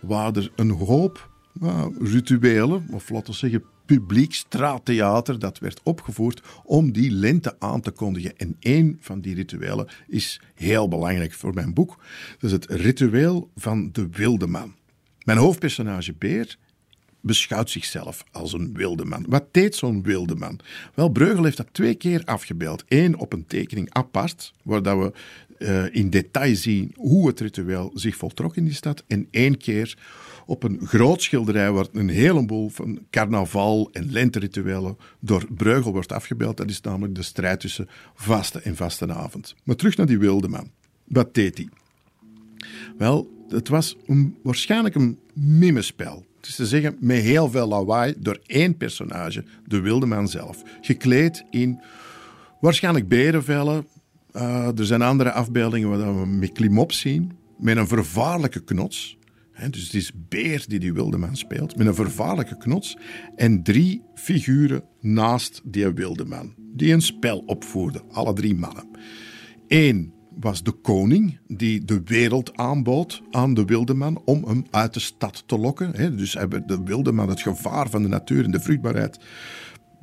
waren 0.00 0.34
er 0.34 0.52
een 0.56 0.70
hoop 0.70 1.30
uh, 1.62 1.86
rituelen, 2.00 2.86
of 2.90 3.10
laten 3.10 3.30
we 3.32 3.38
zeggen 3.38 3.64
publiek 3.86 4.34
straattheater, 4.34 5.38
dat 5.38 5.58
werd 5.58 5.80
opgevoerd 5.82 6.42
om 6.64 6.92
die 6.92 7.10
lente 7.10 7.56
aan 7.58 7.80
te 7.80 7.90
kondigen. 7.90 8.36
En 8.36 8.56
één 8.60 8.96
van 9.00 9.20
die 9.20 9.34
rituelen 9.34 9.88
is 10.06 10.40
heel 10.54 10.88
belangrijk 10.88 11.32
voor 11.32 11.54
mijn 11.54 11.74
boek. 11.74 11.96
Dat 12.38 12.50
is 12.50 12.52
het 12.52 12.66
ritueel 12.66 13.50
van 13.56 13.88
de 13.92 14.08
wilde 14.10 14.46
man. 14.46 14.74
Mijn 15.24 15.38
hoofdpersonage 15.38 16.14
Beer 16.18 16.56
beschouwt 17.22 17.70
zichzelf 17.70 18.24
als 18.32 18.52
een 18.52 18.74
wilde 18.74 19.04
man. 19.04 19.24
Wat 19.28 19.44
deed 19.50 19.74
zo'n 19.74 20.02
wilde 20.02 20.34
man? 20.34 20.58
Wel, 20.94 21.08
Breugel 21.08 21.44
heeft 21.44 21.56
dat 21.56 21.68
twee 21.72 21.94
keer 21.94 22.22
afgebeeld. 22.24 22.84
Eén 22.88 23.18
op 23.18 23.32
een 23.32 23.46
tekening 23.46 23.92
apart, 23.92 24.52
waar 24.62 24.82
dat 24.82 24.98
we 24.98 25.12
uh, 25.58 25.94
in 25.94 26.10
detail 26.10 26.56
zien 26.56 26.92
hoe 26.96 27.26
het 27.26 27.40
ritueel 27.40 27.90
zich 27.94 28.16
voltrok 28.16 28.56
in 28.56 28.64
die 28.64 28.74
stad. 28.74 29.04
En 29.06 29.28
één 29.30 29.56
keer 29.56 29.98
op 30.46 30.62
een 30.62 30.80
groot 30.86 31.22
schilderij 31.22 31.72
waar 31.72 31.86
een 31.92 32.08
heleboel 32.08 32.68
van 32.68 32.98
carnaval 33.10 33.88
en 33.92 34.12
lenterituelen 34.12 34.96
door 35.20 35.46
Breugel 35.56 35.92
wordt 35.92 36.12
afgebeeld. 36.12 36.56
Dat 36.56 36.70
is 36.70 36.80
namelijk 36.80 37.14
de 37.14 37.22
strijd 37.22 37.60
tussen 37.60 37.88
vaste 38.14 38.60
en 38.60 38.76
vastenavond. 38.76 39.54
Maar 39.64 39.76
terug 39.76 39.96
naar 39.96 40.06
die 40.06 40.18
wilde 40.18 40.48
man. 40.48 40.70
Wat 41.04 41.34
deed 41.34 41.56
hij? 41.56 41.68
Wel, 42.98 43.46
het 43.48 43.68
was 43.68 43.96
een, 44.06 44.36
waarschijnlijk 44.42 44.94
een 44.94 45.18
mimespel. 45.32 46.24
Is 46.46 46.54
te 46.54 46.66
zeggen, 46.66 46.96
met 47.00 47.20
heel 47.20 47.50
veel 47.50 47.68
lawaai 47.68 48.14
door 48.18 48.40
één 48.46 48.76
personage, 48.76 49.44
de 49.66 49.80
wilde 49.80 50.06
man 50.06 50.28
zelf. 50.28 50.62
Gekleed 50.80 51.44
in 51.50 51.80
waarschijnlijk 52.60 53.08
berenvellen. 53.08 53.86
Uh, 54.36 54.78
er 54.78 54.86
zijn 54.86 55.02
andere 55.02 55.32
afbeeldingen 55.32 55.88
waar 55.88 56.20
we 56.20 56.26
met 56.26 56.52
klimop 56.52 56.92
zien. 56.92 57.32
Met 57.58 57.76
een 57.76 57.88
vervaarlijke 57.88 58.64
knots. 58.64 59.18
Dus 59.70 59.82
het 59.84 59.94
is 59.94 60.12
Beer 60.28 60.64
die 60.68 60.78
die 60.78 60.92
wilde 60.92 61.18
man 61.18 61.36
speelt. 61.36 61.76
Met 61.76 61.86
een 61.86 61.94
vervaarlijke 61.94 62.56
knots. 62.56 62.96
En 63.36 63.62
drie 63.62 64.02
figuren 64.14 64.84
naast 65.00 65.60
die 65.64 65.88
wilde 65.88 66.24
man. 66.24 66.54
Die 66.56 66.92
een 66.92 67.02
spel 67.02 67.38
opvoerden. 67.38 68.02
Alle 68.10 68.32
drie 68.32 68.54
mannen. 68.54 68.88
Eén 69.68 70.12
was 70.40 70.62
de 70.62 70.70
koning 70.70 71.38
die 71.48 71.84
de 71.84 72.02
wereld 72.04 72.56
aanbood 72.56 73.22
aan 73.30 73.54
de 73.54 73.64
wildeman 73.64 74.22
om 74.24 74.44
hem 74.46 74.64
uit 74.70 74.94
de 74.94 75.00
stad 75.00 75.42
te 75.46 75.58
lokken. 75.58 76.16
Dus 76.16 76.34
hebben 76.34 76.66
de 76.66 76.82
wildeman 76.84 77.28
het 77.28 77.42
gevaar 77.42 77.90
van 77.90 78.02
de 78.02 78.08
natuur 78.08 78.44
en 78.44 78.50
de 78.50 78.60
vruchtbaarheid 78.60 79.18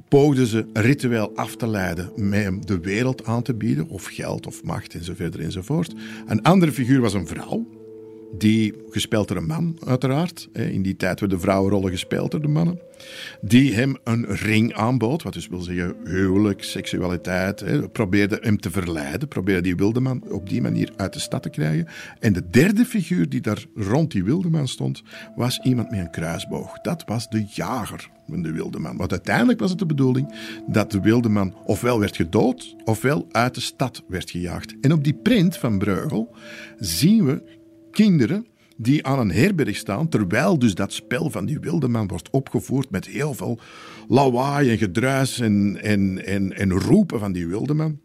poogden 0.08 0.48
ze 0.48 0.66
ritueel 0.74 1.36
af 1.36 1.56
te 1.56 1.68
leiden 1.68 2.12
met 2.16 2.44
hem 2.44 2.66
de 2.66 2.80
wereld 2.80 3.26
aan 3.26 3.42
te 3.42 3.54
bieden, 3.54 3.88
of 3.88 4.06
geld 4.06 4.48
of 4.48 4.64
macht 4.64 4.94
enzovoort 4.94 5.36
enzovoort. 5.36 5.94
Een 6.28 6.42
andere 6.42 6.72
figuur 6.72 7.02
was 7.02 7.14
een 7.14 7.28
vrouw, 7.28 7.68
die 8.38 8.74
gespeeld 8.90 9.28
door 9.28 9.38
een 9.38 9.46
man, 9.46 9.78
uiteraard. 9.86 10.50
In 10.54 10.82
die 10.82 10.96
tijd 10.96 11.20
werden 11.20 11.40
vrouwenrollen 11.40 11.92
gespeeld 11.92 12.32
door 12.32 12.42
de 12.42 12.48
mannen. 12.48 12.80
Die 13.42 13.74
hem 13.74 13.98
een 14.04 14.26
ring 14.26 14.74
aanbood, 14.74 15.24
wat 15.24 15.34
dus 15.34 15.48
wil 15.48 15.62
zeggen 15.62 15.96
huwelijk, 16.04 16.64
seksualiteit. 16.64 17.92
Probeerde 17.92 18.38
hem 18.42 18.60
te 18.60 18.72
verleiden, 18.72 19.28
probeerde 19.28 19.62
die 19.62 19.76
wilde 19.76 20.00
man 20.00 20.24
op 20.30 20.50
die 20.50 20.62
manier 20.62 20.92
uit 20.96 21.14
de 21.14 21.20
stad 21.20 21.44
te 21.44 21.50
krijgen. 21.50 21.88
En 22.20 22.34
de 22.34 22.50
derde 22.50 22.86
figuur 22.86 23.30
die 23.30 23.42
daar 23.42 23.66
rond 23.76 24.12
die 24.12 24.24
wilde 24.24 24.50
man 24.50 24.68
stond, 24.68 25.04
was 25.36 25.60
iemand 25.64 25.90
met 25.90 26.00
een 26.00 26.12
kruisboog. 26.12 26.82
Dat 26.82 27.04
was 27.06 27.30
de 27.30 27.46
jager 27.50 28.10
van 28.30 28.42
de 28.42 28.52
wilde 28.52 28.80
man. 28.80 28.98
Want 28.98 29.12
uiteindelijk 29.12 29.60
was 29.60 29.70
het 29.70 29.80
de 29.80 29.86
bedoeling 29.86 30.36
dat 30.68 30.92
de 30.92 31.00
wilde 31.00 31.30
man 31.30 31.56
ofwel 31.66 32.00
werd 32.00 32.16
gedood, 32.16 32.76
ofwel 32.84 33.28
uit 33.32 33.56
de 33.56 33.62
stad 33.62 34.04
werd 34.08 34.32
gejaagd. 34.32 34.76
En 34.82 34.94
op 34.94 35.04
die 35.04 35.14
print 35.14 35.58
van 35.58 35.78
Breugel 35.78 36.36
zien 36.78 37.26
we 37.26 37.58
kinderen 38.06 38.48
die 38.78 39.06
aan 39.06 39.20
een 39.20 39.32
herberg 39.32 39.76
staan, 39.76 40.10
terwijl 40.10 40.60
dus 40.60 40.76
dat 40.76 40.94
spel 40.94 41.30
van 41.30 41.46
die 41.46 41.60
wilde 41.60 41.88
man 41.88 42.08
wordt 42.08 42.30
opgevoerd 42.30 42.90
met 42.90 43.06
heel 43.06 43.34
veel 43.34 43.60
lawaai 44.08 44.70
en 44.70 44.78
gedruis 44.78 45.40
en, 45.40 45.82
en, 45.82 46.26
en, 46.26 46.54
en 46.54 46.74
roepen 46.74 47.20
van 47.20 47.32
die 47.32 47.48
wilde 47.48 47.74
man. 47.74 48.00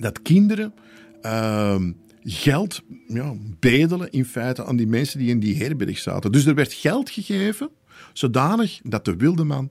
Dat 0.00 0.22
kinderen 0.22 0.74
uh, 1.22 1.82
geld 2.22 2.82
ja, 3.06 3.34
bedelen 3.58 4.10
in 4.10 4.24
feite 4.24 4.64
aan 4.64 4.76
die 4.76 4.86
mensen 4.86 5.18
die 5.18 5.28
in 5.28 5.40
die 5.40 5.56
herberg 5.56 5.98
zaten. 5.98 6.32
Dus 6.32 6.46
er 6.46 6.54
werd 6.54 6.72
geld 6.72 7.10
gegeven, 7.10 7.70
zodanig 8.12 8.80
dat 8.82 9.04
de 9.04 9.16
wilde 9.16 9.44
man 9.44 9.70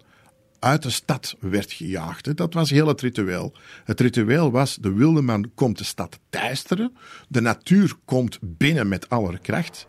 uit 0.60 0.84
de 0.84 0.90
stad 0.90 1.36
werd 1.40 1.72
gejaagd. 1.72 2.38
Dat 2.38 2.53
was 2.53 2.69
heel 2.69 2.88
het 2.88 3.02
ritueel. 3.02 3.53
Het 3.84 3.99
ritueel 3.99 4.52
was, 4.52 4.76
de 4.76 4.94
wilde 4.94 5.22
man 5.22 5.52
komt 5.56 5.77
de 5.77 5.84
stad 5.84 6.19
teisteren, 6.30 6.94
de 7.27 7.41
natuur 7.41 7.94
komt 8.06 8.40
binnen 8.41 8.88
met 8.88 9.10
alle 9.10 9.38
kracht 9.38 9.86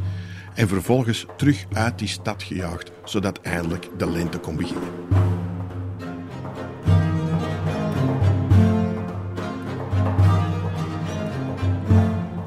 en 0.54 0.68
vervolgens 0.68 1.26
terug 1.36 1.64
uit 1.72 1.98
die 1.98 2.08
stad 2.08 2.42
gejaagd, 2.42 2.90
zodat 3.04 3.40
eindelijk 3.40 3.88
de 3.98 4.10
lente 4.10 4.38
kon 4.38 4.56
beginnen. 4.56 4.92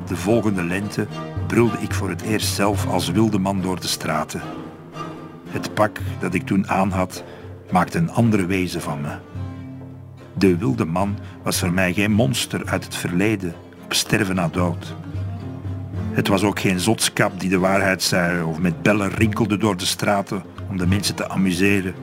De 0.08 0.16
volgende 0.16 0.64
lente 0.64 1.08
brulde 1.48 1.78
ik 1.78 1.94
voor 1.94 2.10
het 2.10 2.22
eerst 2.22 2.54
zelf 2.54 2.88
als 2.88 3.10
wilde 3.10 3.40
man 3.40 3.62
door 3.62 3.80
de 3.80 3.88
straten. 3.88 4.42
Het 5.50 5.74
pak 5.74 6.00
dat 6.20 6.34
ik 6.34 6.46
toen 6.46 6.68
aan 6.68 6.92
maakte 7.74 7.98
een 7.98 8.12
andere 8.12 8.46
wezen 8.46 8.82
van 8.82 9.02
me. 9.02 9.10
De 10.34 10.58
wilde 10.58 10.86
man 10.86 11.18
was 11.44 11.60
voor 11.60 11.74
mij 11.74 11.94
geen 11.94 12.12
monster 12.12 12.66
uit 12.66 12.84
het 12.84 12.96
verleden, 12.96 13.54
op 13.84 13.94
sterven 13.94 14.36
na 14.36 14.48
dood. 14.48 14.96
Het 16.12 16.28
was 16.28 16.44
ook 16.44 16.60
geen 16.60 16.80
zotskap 16.80 17.40
die 17.40 17.50
de 17.50 17.60
waarheid 17.60 18.04
zei 18.04 18.44
of 18.44 18.60
met 18.60 18.82
bellen 18.82 19.10
rinkelde 19.10 19.58
door 19.58 19.78
de 19.78 19.86
straten 19.86 20.44
om 20.70 20.78
de 20.78 20.88
mensen 20.88 21.16
te 21.16 21.30
amuseren. 21.30 21.94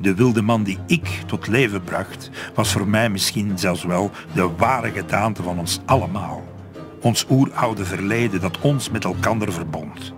De 0.00 0.14
wilde 0.14 0.42
man 0.42 0.62
die 0.62 0.78
ik 0.86 1.06
tot 1.26 1.46
leven 1.46 1.84
bracht, 1.84 2.30
was 2.54 2.72
voor 2.72 2.88
mij 2.88 3.10
misschien 3.10 3.58
zelfs 3.58 3.84
wel 3.84 4.10
de 4.34 4.50
ware 4.56 4.90
gedaante 4.90 5.42
van 5.42 5.58
ons 5.58 5.80
allemaal. 5.84 6.44
Ons 7.00 7.26
oeroude 7.30 7.84
verleden 7.84 8.40
dat 8.40 8.60
ons 8.60 8.90
met 8.90 9.04
elkander 9.04 9.52
verbond. 9.52 10.12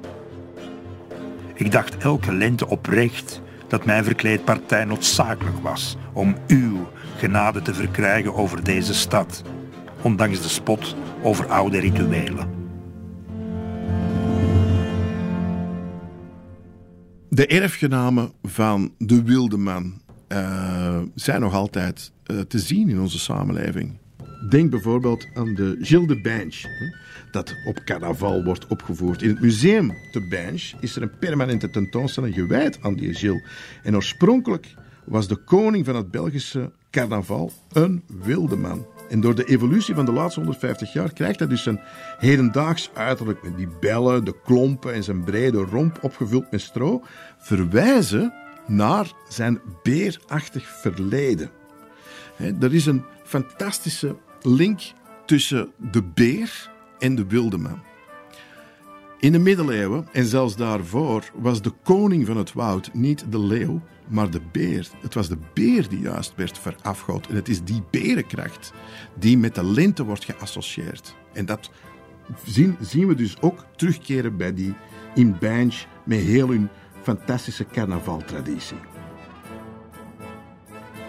Ik 1.55 1.73
dacht 1.73 1.97
elke 1.97 2.33
lente 2.33 2.69
oprecht 2.69 3.43
dat 3.75 3.85
mijn 3.85 4.05
verkleedpartij 4.05 4.85
noodzakelijk 4.85 5.59
was 5.59 5.97
om 6.13 6.37
uw 6.47 6.89
genade 7.17 7.63
te 7.63 7.75
verkrijgen 7.75 8.35
over 8.35 8.65
deze 8.65 8.95
stad, 8.95 9.43
ondanks 10.03 10.43
de 10.43 10.49
spot 10.49 10.97
over 11.23 11.47
oude 11.47 11.79
rituelen. 11.79 12.49
De 17.29 17.47
erfgenamen 17.47 18.33
van 18.43 18.95
de 18.99 19.23
wilde 19.23 19.57
man 19.57 20.01
uh, 20.29 20.99
zijn 21.15 21.41
nog 21.41 21.55
altijd 21.55 22.13
uh, 22.27 22.41
te 22.41 22.59
zien 22.59 22.89
in 22.89 23.01
onze 23.01 23.19
samenleving. 23.19 23.99
Denk 24.49 24.71
bijvoorbeeld 24.71 25.27
aan 25.35 25.55
de 25.55 25.79
Gilles 25.81 26.09
de 26.09 26.21
Bench, 26.21 26.63
dat 27.35 27.57
op 27.65 27.85
carnaval 27.85 28.45
wordt 28.45 28.67
opgevoerd. 28.67 29.23
In 29.23 29.29
het 29.29 29.41
museum 29.41 29.95
de 30.13 30.27
Bench 30.29 30.73
is 30.81 30.97
er 30.97 31.03
een 31.03 31.19
permanente 31.19 31.71
tentoonstelling 31.71 32.35
gewijd 32.35 32.79
aan 32.83 32.95
die 32.95 33.15
Gilles. 33.15 33.45
En 33.83 33.95
oorspronkelijk 33.95 34.75
was 35.05 35.29
de 35.29 35.37
koning 35.37 35.85
van 35.85 35.97
het 35.97 36.11
Belgische 36.11 36.73
carnaval 36.91 37.53
een 37.73 38.03
wilde 38.23 38.57
man. 38.57 38.87
En 39.09 39.21
door 39.21 39.35
de 39.35 39.45
evolutie 39.45 39.95
van 39.95 40.05
de 40.05 40.13
laatste 40.13 40.41
150 40.41 40.93
jaar 40.93 41.13
krijgt 41.13 41.39
hij 41.39 41.49
dus 41.49 41.63
zijn 41.63 41.81
hedendaags 42.19 42.91
uiterlijk 42.95 43.43
met 43.43 43.57
die 43.57 43.69
bellen, 43.81 44.25
de 44.25 44.41
klompen 44.45 44.95
en 44.95 45.05
zijn 45.05 45.25
brede 45.25 45.59
romp 45.59 45.99
opgevuld 46.03 46.51
met 46.51 46.61
stro, 46.61 47.03
verwijzen 47.39 48.33
naar 48.67 49.13
zijn 49.29 49.61
beerachtig 49.83 50.67
verleden. 50.81 51.51
er 52.61 52.75
is 52.75 52.87
een 52.87 53.05
fantastische 53.25 54.17
link 54.43 54.81
tussen 55.27 55.73
de 55.91 56.03
beer 56.03 56.73
en 56.99 57.15
de 57.15 57.27
wildeman. 57.27 57.83
In 59.19 59.33
de 59.33 59.39
middeleeuwen 59.39 60.09
en 60.13 60.25
zelfs 60.25 60.57
daarvoor 60.57 61.31
was 61.35 61.63
de 61.63 61.73
koning 61.83 62.27
van 62.27 62.37
het 62.37 62.53
woud 62.53 62.91
niet 62.93 63.25
de 63.31 63.39
leeuw, 63.39 63.81
maar 64.07 64.31
de 64.31 64.41
beer. 64.53 64.89
Het 65.01 65.15
was 65.15 65.29
de 65.29 65.39
beer 65.53 65.89
die 65.89 66.01
juist 66.01 66.33
werd 66.37 66.59
verafgoed. 66.59 67.29
En 67.29 67.35
het 67.35 67.49
is 67.49 67.63
die 67.63 67.83
berenkracht 67.91 68.73
die 69.19 69.39
met 69.39 69.55
de 69.55 69.65
lente 69.65 70.05
wordt 70.05 70.25
geassocieerd. 70.25 71.17
En 71.33 71.47
dat 71.47 71.71
zien, 72.45 72.77
zien 72.81 73.07
we 73.07 73.15
dus 73.15 73.41
ook 73.41 73.65
terugkeren 73.77 74.37
bij 74.37 74.55
die 74.55 74.75
in 75.15 75.37
Banj 75.41 75.75
met 76.05 76.19
heel 76.19 76.49
hun 76.49 76.69
fantastische 77.03 77.67
carnavaltraditie. 77.67 78.79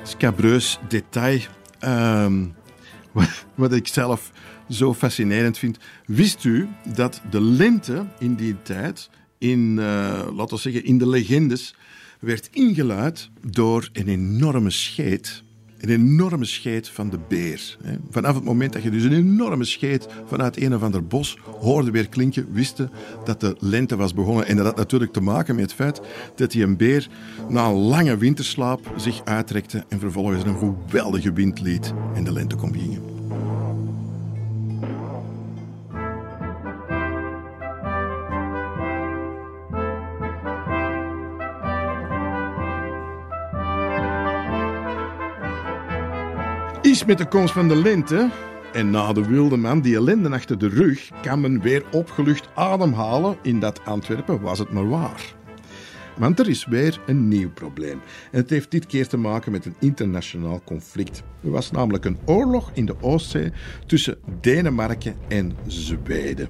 Scabreus 0.03 0.79
detail. 0.87 1.39
Um, 1.87 2.55
wat 3.55 3.73
ik 3.73 3.87
zelf 3.87 4.31
zo 4.69 4.93
fascinerend 4.93 5.57
vind. 5.57 5.77
Wist 6.05 6.43
u 6.43 6.67
dat 6.95 7.21
de 7.29 7.41
lente 7.41 8.05
in 8.19 8.35
die 8.35 8.55
tijd, 8.61 9.09
in, 9.37 9.59
uh, 9.59 10.27
laten 10.35 10.55
we 10.55 10.61
zeggen, 10.61 10.83
in 10.83 10.97
de 10.97 11.07
legendes, 11.07 11.75
werd 12.19 12.49
ingeluid 12.51 13.29
door 13.49 13.89
een 13.93 14.07
enorme 14.07 14.69
scheet. 14.69 15.43
Een 15.79 15.89
enorme 15.89 16.45
scheet 16.45 16.89
van 16.89 17.09
de 17.09 17.19
beer. 17.27 17.77
Vanaf 18.09 18.35
het 18.35 18.43
moment 18.43 18.73
dat 18.73 18.83
je 18.83 18.89
dus 18.89 19.03
een 19.03 19.13
enorme 19.13 19.63
scheet 19.65 20.07
vanuit 20.25 20.61
een 20.61 20.75
of 20.75 20.83
ander 20.83 21.07
bos 21.07 21.37
hoorde 21.59 21.91
weer 21.91 22.09
klinken, 22.09 22.47
wisten 22.51 22.91
dat 23.25 23.39
de 23.39 23.55
lente 23.59 23.95
was 23.95 24.13
begonnen. 24.13 24.47
En 24.47 24.55
dat 24.55 24.65
had 24.65 24.75
natuurlijk 24.75 25.13
te 25.13 25.21
maken 25.21 25.55
met 25.55 25.63
het 25.63 25.73
feit 25.73 26.01
dat 26.35 26.51
die 26.51 26.63
een 26.63 26.77
beer 26.77 27.09
na 27.49 27.67
een 27.67 27.75
lange 27.75 28.17
winterslaap 28.17 28.93
zich 28.95 29.25
uitrekte 29.25 29.85
en 29.89 29.99
vervolgens 29.99 30.43
een 30.43 30.57
geweldige 30.57 31.33
wind 31.33 31.61
liet 31.61 31.93
en 32.13 32.23
de 32.23 32.33
lente 32.33 32.55
kon 32.55 32.71
beginnen. 32.71 33.14
Met 47.03 47.17
de 47.17 47.27
komst 47.27 47.53
van 47.53 47.67
de 47.67 47.75
lente 47.75 48.29
en 48.73 48.89
na 48.89 49.13
de 49.13 49.27
wilde 49.27 49.57
man 49.57 49.81
die 49.81 49.95
ellende 49.95 50.29
achter 50.29 50.57
de 50.57 50.67
rug 50.67 51.09
kan 51.21 51.41
men 51.41 51.61
weer 51.61 51.83
opgelucht 51.91 52.49
ademhalen. 52.53 53.37
In 53.41 53.59
dat 53.59 53.85
Antwerpen 53.85 54.41
was 54.41 54.59
het 54.59 54.71
maar 54.71 54.89
waar. 54.89 55.33
Want 56.17 56.39
er 56.39 56.49
is 56.49 56.65
weer 56.65 56.99
een 57.05 57.27
nieuw 57.27 57.49
probleem. 57.49 58.01
En 58.31 58.39
het 58.39 58.49
heeft 58.49 58.71
dit 58.71 58.85
keer 58.85 59.07
te 59.07 59.17
maken 59.17 59.51
met 59.51 59.65
een 59.65 59.75
internationaal 59.79 60.61
conflict. 60.65 61.23
Er 61.43 61.49
was 61.49 61.71
namelijk 61.71 62.05
een 62.05 62.17
oorlog 62.25 62.71
in 62.73 62.85
de 62.85 62.95
Oostzee 63.01 63.51
tussen 63.85 64.17
Denemarken 64.41 65.15
en 65.27 65.53
Zweden. 65.67 66.49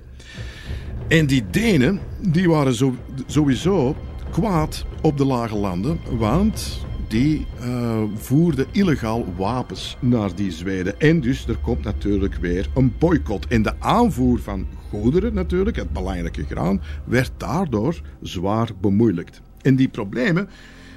En 1.07 1.25
die 1.25 1.49
Denen 1.49 1.99
die 2.21 2.49
waren 2.49 2.97
sowieso 3.25 3.95
kwaad 4.31 4.85
op 5.01 5.17
de 5.17 5.25
lage 5.25 5.55
landen, 5.55 5.99
want 6.17 6.84
die 7.07 7.45
uh, 7.61 8.03
voerde 8.15 8.65
illegaal 8.71 9.25
wapens 9.37 9.97
naar 9.99 10.35
die 10.35 10.51
Zweden. 10.51 10.99
En 10.99 11.21
dus 11.21 11.47
er 11.47 11.57
komt 11.57 11.83
natuurlijk 11.83 12.35
weer 12.35 12.69
een 12.75 12.93
boycott. 12.99 13.47
En 13.47 13.61
de 13.61 13.73
aanvoer 13.79 14.39
van 14.39 14.67
goederen 14.89 15.33
natuurlijk, 15.33 15.75
het 15.75 15.93
belangrijke 15.93 16.45
graan, 16.45 16.81
werd 17.03 17.31
daardoor 17.37 18.01
zwaar 18.21 18.69
bemoeilijkt. 18.81 19.41
En 19.61 19.75
die 19.75 19.87
problemen 19.87 20.49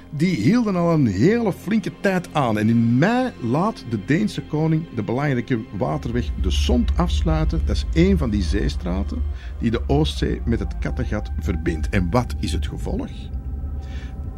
die 0.09 0.35
hielden 0.35 0.75
al 0.75 0.93
een 0.93 1.07
hele 1.07 1.53
flinke 1.53 1.91
tijd 1.99 2.27
aan. 2.31 2.57
En 2.57 2.69
in 2.69 2.97
mei 2.97 3.31
laat 3.41 3.85
de 3.89 4.05
Deense 4.05 4.41
koning 4.41 4.85
de 4.95 5.03
belangrijke 5.03 5.59
waterweg 5.77 6.29
de 6.41 6.51
Sond 6.51 6.91
afsluiten. 6.95 7.61
Dat 7.65 7.75
is 7.75 7.85
een 7.93 8.17
van 8.17 8.29
die 8.29 8.43
zeestraten 8.43 9.21
die 9.59 9.71
de 9.71 9.81
Oostzee 9.87 10.41
met 10.45 10.59
het 10.59 10.77
Kattegat 10.79 11.31
verbindt. 11.39 11.89
En 11.89 12.09
wat 12.09 12.35
is 12.39 12.51
het 12.51 12.67
gevolg? 12.67 13.09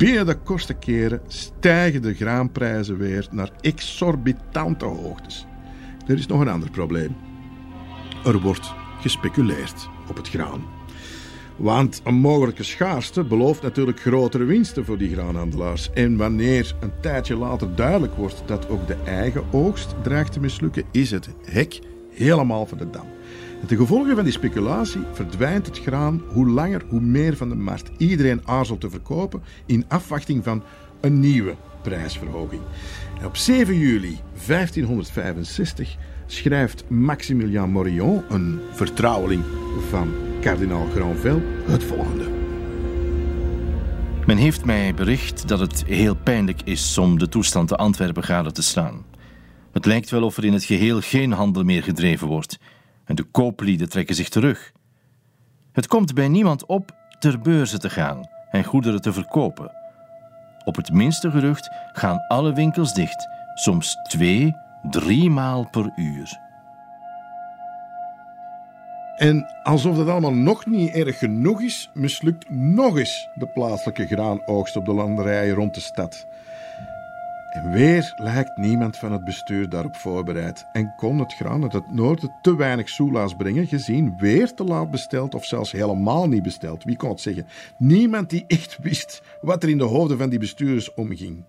Binnen 0.01 0.25
de 0.25 0.35
kortste 0.35 0.73
keren 0.73 1.21
stijgen 1.27 2.01
de 2.01 2.13
graanprijzen 2.13 2.97
weer 2.97 3.27
naar 3.31 3.51
exorbitante 3.59 4.85
hoogtes. 4.85 5.45
Er 6.07 6.17
is 6.17 6.27
nog 6.27 6.41
een 6.41 6.47
ander 6.47 6.69
probleem. 6.69 7.15
Er 8.25 8.39
wordt 8.39 8.73
gespeculeerd 9.01 9.89
op 10.09 10.17
het 10.17 10.29
graan. 10.29 10.65
Want 11.55 12.01
een 12.03 12.15
mogelijke 12.15 12.63
schaarste 12.63 13.23
belooft 13.23 13.61
natuurlijk 13.61 13.99
grotere 13.99 14.43
winsten 14.43 14.85
voor 14.85 14.97
die 14.97 15.13
graanhandelaars. 15.13 15.89
En 15.93 16.17
wanneer 16.17 16.75
een 16.79 16.93
tijdje 17.01 17.35
later 17.35 17.75
duidelijk 17.75 18.15
wordt 18.15 18.43
dat 18.45 18.69
ook 18.69 18.87
de 18.87 18.97
eigen 19.05 19.43
oogst 19.51 19.95
dreigt 20.03 20.31
te 20.31 20.39
mislukken, 20.39 20.83
is 20.91 21.11
het 21.11 21.29
hek 21.45 21.79
helemaal 22.09 22.65
van 22.65 22.77
de 22.77 22.89
dam. 22.89 23.07
En 23.61 23.67
ten 23.67 23.77
gevolge 23.77 24.15
van 24.15 24.23
die 24.23 24.33
speculatie 24.33 25.01
verdwijnt 25.13 25.65
het 25.65 25.79
graan 25.79 26.21
hoe 26.27 26.49
langer 26.49 26.81
hoe 26.89 27.01
meer 27.01 27.38
van 27.38 27.49
de 27.49 27.55
markt. 27.55 27.91
Iedereen 27.97 28.41
aarzelt 28.45 28.81
te 28.81 28.89
verkopen 28.89 29.41
in 29.65 29.85
afwachting 29.88 30.43
van 30.43 30.63
een 31.01 31.19
nieuwe 31.19 31.55
prijsverhoging. 31.81 32.61
En 33.19 33.25
op 33.25 33.38
7 33.38 33.77
juli 33.77 34.19
1565 34.47 35.97
schrijft 36.25 36.89
Maximilien 36.89 37.69
Morillon, 37.69 38.23
een 38.29 38.59
vertrouweling 38.71 39.43
van 39.89 40.13
kardinaal 40.39 40.88
Granvelle, 40.95 41.41
het 41.65 41.83
volgende. 41.83 42.25
Men 44.25 44.38
heeft 44.38 44.65
mij 44.65 44.93
bericht 44.93 45.47
dat 45.47 45.59
het 45.59 45.83
heel 45.85 46.15
pijnlijk 46.15 46.61
is 46.63 46.97
om 46.97 47.19
de 47.19 47.29
toestand 47.29 47.67
te 47.67 47.75
Antwerpen 47.75 48.23
gade 48.23 48.51
te 48.51 48.63
slaan. 48.63 49.05
Het 49.71 49.85
lijkt 49.85 50.09
wel 50.09 50.23
of 50.23 50.38
er 50.38 50.45
in 50.45 50.53
het 50.53 50.63
geheel 50.63 51.01
geen 51.01 51.31
handel 51.31 51.63
meer 51.63 51.83
gedreven 51.83 52.27
wordt 52.27 52.57
en 53.05 53.15
de 53.15 53.23
kooplieden 53.23 53.89
trekken 53.89 54.15
zich 54.15 54.29
terug. 54.29 54.71
Het 55.71 55.87
komt 55.87 56.13
bij 56.13 56.27
niemand 56.27 56.65
op 56.65 56.95
ter 57.19 57.39
beurze 57.39 57.77
te 57.77 57.89
gaan 57.89 58.29
en 58.51 58.63
goederen 58.63 59.01
te 59.01 59.13
verkopen. 59.13 59.71
Op 60.63 60.75
het 60.75 60.93
minste 60.93 61.31
gerucht 61.31 61.69
gaan 61.93 62.25
alle 62.27 62.53
winkels 62.53 62.93
dicht, 62.93 63.27
soms 63.53 63.95
twee, 64.09 64.55
drie 64.89 65.29
maal 65.29 65.69
per 65.69 65.91
uur. 65.95 66.39
En 69.21 69.45
alsof 69.63 69.95
dat 69.95 70.07
allemaal 70.07 70.33
nog 70.33 70.65
niet 70.65 70.93
erg 70.93 71.17
genoeg 71.17 71.61
is, 71.61 71.89
mislukt 71.93 72.49
nog 72.49 72.97
eens 72.97 73.27
de 73.35 73.47
plaatselijke 73.47 74.07
graanoogst 74.07 74.75
op 74.75 74.85
de 74.85 74.93
landerijen 74.93 75.55
rond 75.55 75.73
de 75.73 75.81
stad. 75.81 76.27
En 77.51 77.71
weer 77.71 78.13
lijkt 78.17 78.57
niemand 78.57 78.97
van 78.97 79.11
het 79.11 79.23
bestuur 79.23 79.69
daarop 79.69 79.95
voorbereid 79.95 80.65
en 80.71 80.93
kon 80.95 81.19
het 81.19 81.33
graan 81.33 81.63
uit 81.63 81.73
het 81.73 81.91
noorden 81.91 82.37
te 82.41 82.55
weinig 82.55 82.89
soelaas 82.89 83.35
brengen, 83.35 83.67
gezien 83.67 84.13
weer 84.17 84.53
te 84.53 84.63
laat 84.63 84.91
besteld 84.91 85.35
of 85.35 85.45
zelfs 85.45 85.71
helemaal 85.71 86.27
niet 86.27 86.43
besteld. 86.43 86.83
Wie 86.83 86.97
kon 86.97 87.09
het 87.09 87.21
zeggen? 87.21 87.47
Niemand 87.77 88.29
die 88.29 88.43
echt 88.47 88.77
wist 88.81 89.21
wat 89.41 89.63
er 89.63 89.69
in 89.69 89.77
de 89.77 89.83
hoofden 89.83 90.17
van 90.17 90.29
die 90.29 90.39
bestuurders 90.39 90.93
omging. 90.93 91.43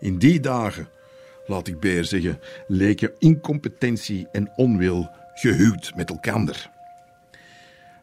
In 0.00 0.18
die 0.18 0.40
dagen, 0.40 0.88
laat 1.46 1.68
ik 1.68 1.80
beer 1.80 2.04
zeggen, 2.04 2.38
leken 2.66 3.12
incompetentie 3.18 4.28
en 4.32 4.50
onwil 4.56 5.10
gehuwd 5.34 5.92
met 5.94 6.10
elkander. 6.10 6.70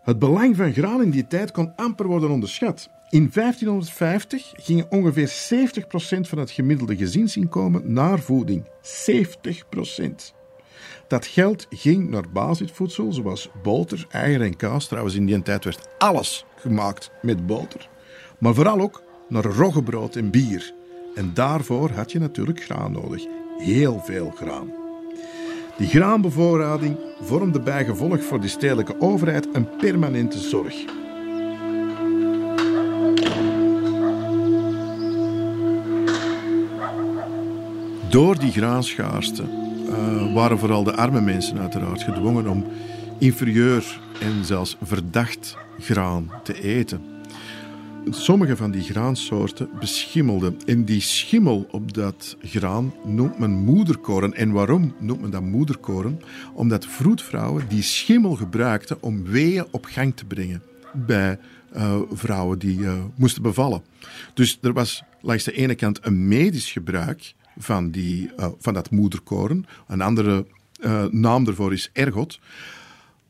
Het 0.01 0.19
belang 0.19 0.55
van 0.55 0.73
graan 0.73 1.01
in 1.01 1.11
die 1.11 1.27
tijd 1.27 1.51
kon 1.51 1.73
amper 1.75 2.07
worden 2.07 2.29
onderschat. 2.29 2.89
In 3.09 3.29
1550 3.33 4.51
ging 4.55 4.85
ongeveer 4.89 5.29
70% 5.29 6.19
van 6.19 6.37
het 6.37 6.51
gemiddelde 6.51 6.95
gezinsinkomen 6.95 7.93
naar 7.93 8.19
voeding. 8.19 8.63
70%. 8.81 10.33
Dat 11.07 11.25
geld 11.25 11.67
ging 11.69 12.09
naar 12.09 12.29
basisvoedsel, 12.33 13.13
zoals 13.13 13.49
boter, 13.63 14.05
eieren 14.09 14.45
en 14.45 14.55
kaas. 14.55 14.87
Trouwens, 14.87 15.15
in 15.15 15.25
die 15.25 15.41
tijd 15.41 15.63
werd 15.63 15.87
alles 15.97 16.45
gemaakt 16.55 17.11
met 17.21 17.45
boter. 17.45 17.89
Maar 18.39 18.53
vooral 18.53 18.79
ook 18.79 19.03
naar 19.29 19.43
roggebrood 19.43 20.15
en 20.15 20.31
bier. 20.31 20.73
En 21.15 21.33
daarvoor 21.33 21.91
had 21.91 22.11
je 22.11 22.19
natuurlijk 22.19 22.63
graan 22.63 22.91
nodig. 22.91 23.25
Heel 23.57 23.99
veel 23.99 24.29
graan. 24.29 24.73
Die 25.77 25.87
graanbevoorrading 25.87 26.97
vormde 27.21 27.61
bijgevolg 27.61 28.23
voor 28.23 28.41
de 28.41 28.47
stedelijke 28.47 28.95
overheid 28.99 29.47
een 29.53 29.77
permanente 29.77 30.39
zorg. 30.39 30.98
Door 38.09 38.39
die 38.39 38.51
graanschaarste 38.51 39.43
uh, 39.43 40.33
waren 40.33 40.59
vooral 40.59 40.83
de 40.83 40.95
arme 40.95 41.21
mensen 41.21 41.59
uiteraard 41.59 42.03
gedwongen 42.03 42.47
om 42.47 42.65
inferieur 43.17 43.99
en 44.21 44.45
zelfs 44.45 44.77
verdacht 44.81 45.57
graan 45.79 46.31
te 46.43 46.61
eten. 46.61 47.01
Sommige 48.09 48.55
van 48.55 48.71
die 48.71 48.81
graansoorten 48.81 49.69
beschimmelden. 49.79 50.57
En 50.65 50.85
die 50.85 51.01
schimmel 51.01 51.67
op 51.71 51.93
dat 51.93 52.37
graan 52.41 52.93
noemt 53.05 53.39
men 53.39 53.51
moederkoren. 53.51 54.33
En 54.33 54.51
waarom 54.51 54.93
noemt 54.99 55.21
men 55.21 55.31
dat 55.31 55.41
moederkoren? 55.41 56.21
Omdat 56.53 56.85
vroedvrouwen 56.85 57.67
die 57.67 57.83
schimmel 57.83 58.35
gebruikten 58.35 58.97
om 58.99 59.23
weeën 59.23 59.65
op 59.71 59.85
gang 59.85 60.15
te 60.15 60.25
brengen 60.25 60.61
bij 60.93 61.39
uh, 61.75 61.95
vrouwen 62.11 62.59
die 62.59 62.79
uh, 62.79 62.93
moesten 63.15 63.41
bevallen. 63.41 63.81
Dus 64.33 64.57
er 64.61 64.73
was 64.73 65.03
langs 65.21 65.43
de 65.43 65.51
ene 65.51 65.75
kant 65.75 65.99
een 66.01 66.27
medisch 66.27 66.71
gebruik 66.71 67.33
van, 67.59 67.91
die, 67.91 68.31
uh, 68.39 68.47
van 68.59 68.73
dat 68.73 68.91
moederkoren. 68.91 69.65
Een 69.87 70.01
andere 70.01 70.45
naam 71.11 71.43
daarvoor 71.43 71.73
is 71.73 71.89
ergot. 71.93 72.39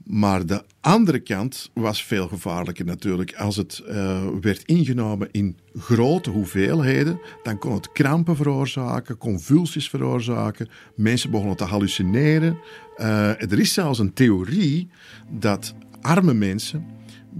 Maar 0.03 0.45
de 0.45 0.63
andere 0.81 1.19
kant 1.19 1.69
was 1.73 2.03
veel 2.03 2.27
gevaarlijker 2.27 2.85
natuurlijk. 2.85 3.35
Als 3.35 3.55
het 3.55 3.83
uh, 3.87 4.27
werd 4.41 4.63
ingenomen 4.65 5.27
in 5.31 5.57
grote 5.75 6.29
hoeveelheden, 6.29 7.19
dan 7.43 7.57
kon 7.57 7.73
het 7.73 7.91
krampen 7.91 8.35
veroorzaken, 8.35 9.17
convulsies 9.17 9.89
veroorzaken. 9.89 10.69
Mensen 10.95 11.31
begonnen 11.31 11.57
te 11.57 11.63
hallucineren. 11.63 12.57
Er 12.95 13.59
is 13.59 13.73
zelfs 13.73 13.99
een 13.99 14.13
theorie 14.13 14.89
dat 15.29 15.73
arme 16.01 16.33
mensen 16.33 16.85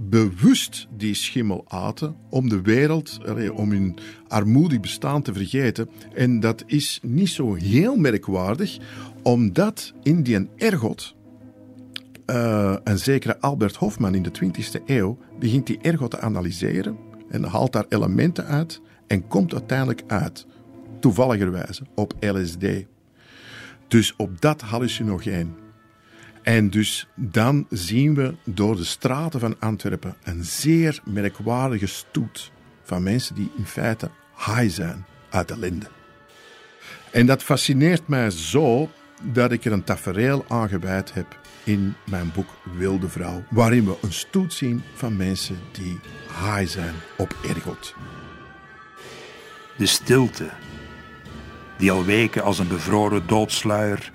bewust 0.08 0.88
die 0.96 1.14
schimmel 1.14 1.64
aten 1.68 2.16
om 2.30 2.48
de 2.48 2.60
wereld, 2.60 3.20
om 3.52 3.70
hun 3.70 3.98
armoedig 4.28 4.80
bestaan 4.80 5.22
te 5.22 5.32
vergeten. 5.32 5.88
En 6.14 6.40
dat 6.40 6.62
is 6.66 7.00
niet 7.02 7.28
zo 7.28 7.54
heel 7.54 7.96
merkwaardig, 7.96 8.78
omdat 9.22 9.92
in 10.02 10.22
die 10.22 10.48
ergot 10.56 11.14
uh, 12.26 12.76
een 12.84 12.98
zekere 12.98 13.40
Albert 13.40 13.76
Hofman 13.76 14.14
in 14.14 14.22
de 14.22 14.30
20e 14.44 14.84
eeuw 14.86 15.18
begint 15.38 15.66
die 15.66 15.78
ergo 15.80 16.08
te 16.08 16.20
analyseren 16.20 16.96
en 17.30 17.44
haalt 17.44 17.72
daar 17.72 17.86
elementen 17.88 18.44
uit 18.46 18.80
en 19.06 19.28
komt 19.28 19.52
uiteindelijk 19.52 20.02
uit, 20.06 20.46
toevalligerwijze, 21.00 21.82
op 21.94 22.14
LSD. 22.20 22.66
Dus 23.88 24.14
op 24.16 24.40
dat 24.40 24.60
hallucinogeen. 24.60 25.54
En 26.42 26.70
dus 26.70 27.08
dan 27.14 27.66
zien 27.70 28.14
we 28.14 28.34
door 28.44 28.76
de 28.76 28.84
straten 28.84 29.40
van 29.40 29.56
Antwerpen 29.58 30.16
een 30.22 30.44
zeer 30.44 31.00
merkwaardige 31.04 31.86
stoet 31.86 32.52
van 32.82 33.02
mensen 33.02 33.34
die 33.34 33.50
in 33.56 33.66
feite 33.66 34.10
high 34.36 34.68
zijn 34.68 35.04
uit 35.30 35.50
ellende. 35.50 35.86
En 37.10 37.26
dat 37.26 37.42
fascineert 37.42 38.08
mij 38.08 38.30
zo 38.30 38.90
dat 39.22 39.52
ik 39.52 39.64
er 39.64 39.72
een 39.72 39.84
tafereel 39.84 40.44
aan 40.48 40.68
gewijd 40.68 41.14
heb 41.14 41.38
in 41.64 41.94
mijn 42.04 42.32
boek 42.34 42.48
Wilde 42.76 43.08
Vrouw, 43.08 43.44
waarin 43.50 43.84
we 43.84 43.96
een 44.02 44.12
stoet 44.12 44.52
zien 44.52 44.82
van 44.94 45.16
mensen 45.16 45.58
die 45.72 45.98
high 46.26 46.70
zijn 46.70 46.94
op 47.16 47.36
ergot. 47.48 47.94
De 49.76 49.86
stilte, 49.86 50.48
die 51.78 51.90
al 51.90 52.04
weken 52.04 52.42
als 52.42 52.58
een 52.58 52.68
bevroren 52.68 53.26
doodsluier 53.26 54.10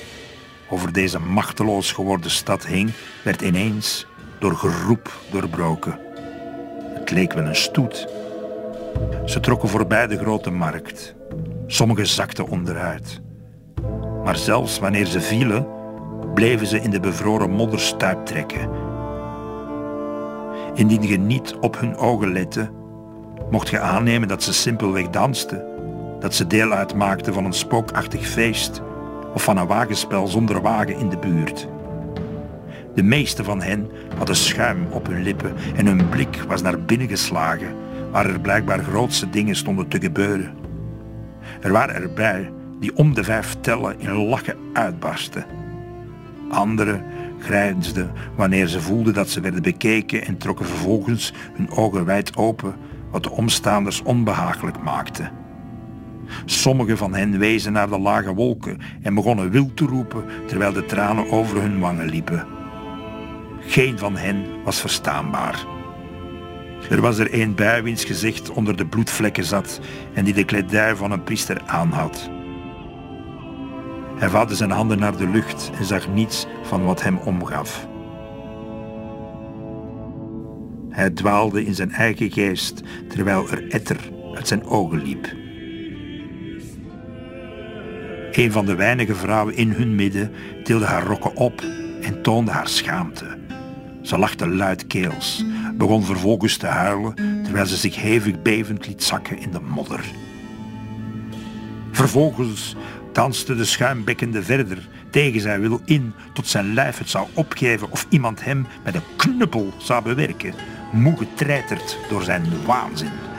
over 0.69 0.93
deze 0.93 1.19
machteloos 1.19 1.91
geworden 1.91 2.31
stad 2.31 2.65
hing, 2.65 2.91
werd 3.23 3.41
ineens 3.41 4.05
door 4.39 4.55
geroep 4.55 5.19
doorbroken. 5.31 5.99
Het 6.93 7.11
leek 7.11 7.33
wel 7.33 7.45
een 7.45 7.55
stoet. 7.55 8.07
Ze 9.25 9.39
trokken 9.39 9.69
voorbij 9.69 10.07
de 10.07 10.17
grote 10.17 10.51
markt. 10.51 11.15
Sommigen 11.67 12.07
zakten 12.07 12.47
onderuit. 12.47 13.21
Maar 14.23 14.37
zelfs 14.37 14.79
wanneer 14.79 15.05
ze 15.05 15.21
vielen, 15.21 15.67
bleven 16.33 16.67
ze 16.67 16.81
in 16.81 16.89
de 16.89 16.99
bevroren 16.99 17.49
modder 17.49 17.79
stuip 17.79 18.25
trekken. 18.25 18.69
Indien 20.73 21.07
je 21.07 21.17
niet 21.17 21.55
op 21.61 21.79
hun 21.79 21.97
ogen 21.97 22.31
lette, 22.31 22.69
mocht 23.49 23.69
je 23.69 23.79
aannemen 23.79 24.27
dat 24.27 24.43
ze 24.43 24.53
simpelweg 24.53 25.09
dansten, 25.09 25.65
dat 26.19 26.33
ze 26.33 26.47
deel 26.47 26.71
uitmaakten 26.71 27.33
van 27.33 27.45
een 27.45 27.53
spookachtig 27.53 28.27
feest 28.27 28.81
of 29.35 29.43
van 29.43 29.57
een 29.57 29.67
wagenspel 29.67 30.27
zonder 30.27 30.61
wagen 30.61 30.97
in 30.97 31.09
de 31.09 31.17
buurt. 31.17 31.67
De 32.93 33.03
meeste 33.03 33.43
van 33.43 33.61
hen 33.61 33.91
hadden 34.17 34.35
schuim 34.35 34.87
op 34.89 35.07
hun 35.07 35.23
lippen 35.23 35.53
en 35.75 35.85
hun 35.85 36.09
blik 36.09 36.43
was 36.47 36.61
naar 36.61 36.79
binnen 36.79 37.07
geslagen, 37.07 37.75
waar 38.11 38.25
er 38.25 38.39
blijkbaar 38.39 38.83
grootste 38.83 39.29
dingen 39.29 39.55
stonden 39.55 39.87
te 39.87 39.99
gebeuren. 39.99 40.53
Er 41.61 41.71
waren 41.71 41.95
erbij 41.95 42.51
die 42.79 42.95
om 42.95 43.13
de 43.13 43.23
vijf 43.23 43.55
tellen 43.61 43.99
in 43.99 44.27
lachen 44.27 44.57
uitbarsten. 44.73 45.45
Anderen 46.49 47.03
grijnsden 47.39 48.11
wanneer 48.35 48.67
ze 48.67 48.81
voelden 48.81 49.13
dat 49.13 49.29
ze 49.29 49.41
werden 49.41 49.61
bekeken 49.61 50.25
en 50.25 50.37
trokken 50.37 50.65
vervolgens 50.65 51.33
hun 51.53 51.69
ogen 51.69 52.05
wijd 52.05 52.37
open, 52.37 52.75
wat 53.11 53.23
de 53.23 53.31
omstaanders 53.31 54.01
onbehagelijk 54.01 54.83
maakte. 54.83 55.29
Sommigen 56.45 56.97
van 56.97 57.13
hen 57.13 57.39
wezen 57.39 57.73
naar 57.73 57.89
de 57.89 57.99
lage 57.99 58.33
wolken 58.33 58.77
en 59.01 59.13
begonnen 59.13 59.51
wild 59.51 59.77
te 59.77 59.85
roepen 59.85 60.25
terwijl 60.47 60.73
de 60.73 60.85
tranen 60.85 61.31
over 61.31 61.61
hun 61.61 61.79
wangen 61.79 62.09
liepen. 62.09 62.47
Geen 63.59 63.99
van 63.99 64.17
hen 64.17 64.45
was 64.63 64.79
verstaanbaar. 64.79 65.65
Er 66.89 67.01
was 67.01 67.17
er 67.17 67.41
een 67.41 67.55
bij 67.55 67.83
wiens 67.83 68.03
gezicht 68.03 68.49
onder 68.49 68.77
de 68.77 68.85
bloedvlekken 68.85 69.43
zat 69.43 69.79
en 70.13 70.23
die 70.25 70.33
de 70.33 70.45
kledij 70.45 70.95
van 70.95 71.11
een 71.11 71.23
priester 71.23 71.61
aanhad. 71.65 72.29
Hij 74.17 74.29
vouwde 74.29 74.55
zijn 74.55 74.71
handen 74.71 74.99
naar 74.99 75.17
de 75.17 75.29
lucht 75.29 75.71
en 75.77 75.85
zag 75.85 76.07
niets 76.07 76.45
van 76.63 76.85
wat 76.85 77.03
hem 77.03 77.17
omgaf. 77.17 77.87
Hij 80.89 81.09
dwaalde 81.09 81.65
in 81.65 81.75
zijn 81.75 81.91
eigen 81.91 82.31
geest 82.31 82.81
terwijl 83.09 83.49
er 83.49 83.69
etter 83.69 83.97
uit 84.33 84.47
zijn 84.47 84.65
ogen 84.65 85.01
liep. 85.03 85.44
Een 88.35 88.51
van 88.51 88.65
de 88.65 88.75
weinige 88.75 89.15
vrouwen 89.15 89.55
in 89.55 89.71
hun 89.71 89.95
midden 89.95 90.31
tilde 90.63 90.85
haar 90.85 91.03
rokken 91.03 91.35
op 91.35 91.63
en 92.01 92.21
toonde 92.21 92.51
haar 92.51 92.67
schaamte. 92.67 93.37
Ze 94.01 94.17
lachte 94.17 94.47
luidkeels, 94.47 95.45
begon 95.73 96.03
vervolgens 96.03 96.57
te 96.57 96.67
huilen 96.67 97.15
terwijl 97.43 97.65
ze 97.65 97.75
zich 97.75 97.95
hevig 97.95 98.41
bevend 98.41 98.87
liet 98.87 99.03
zakken 99.03 99.37
in 99.37 99.51
de 99.51 99.59
modder. 99.59 100.05
Vervolgens 101.91 102.75
danste 103.13 103.55
de 103.55 103.65
schuimbekkende 103.65 104.43
verder 104.43 104.87
tegen 105.09 105.41
zijn 105.41 105.61
wil 105.61 105.81
in 105.85 106.13
tot 106.33 106.47
zijn 106.47 106.73
lijf 106.73 106.97
het 106.97 107.09
zou 107.09 107.27
opgeven 107.33 107.91
of 107.91 108.05
iemand 108.09 108.43
hem 108.43 108.67
met 108.83 108.95
een 108.95 109.15
knuppel 109.15 109.73
zou 109.77 110.03
bewerken, 110.03 110.53
moe 110.91 111.17
getreiterd 111.17 111.97
door 112.09 112.23
zijn 112.23 112.43
waanzin. 112.65 113.34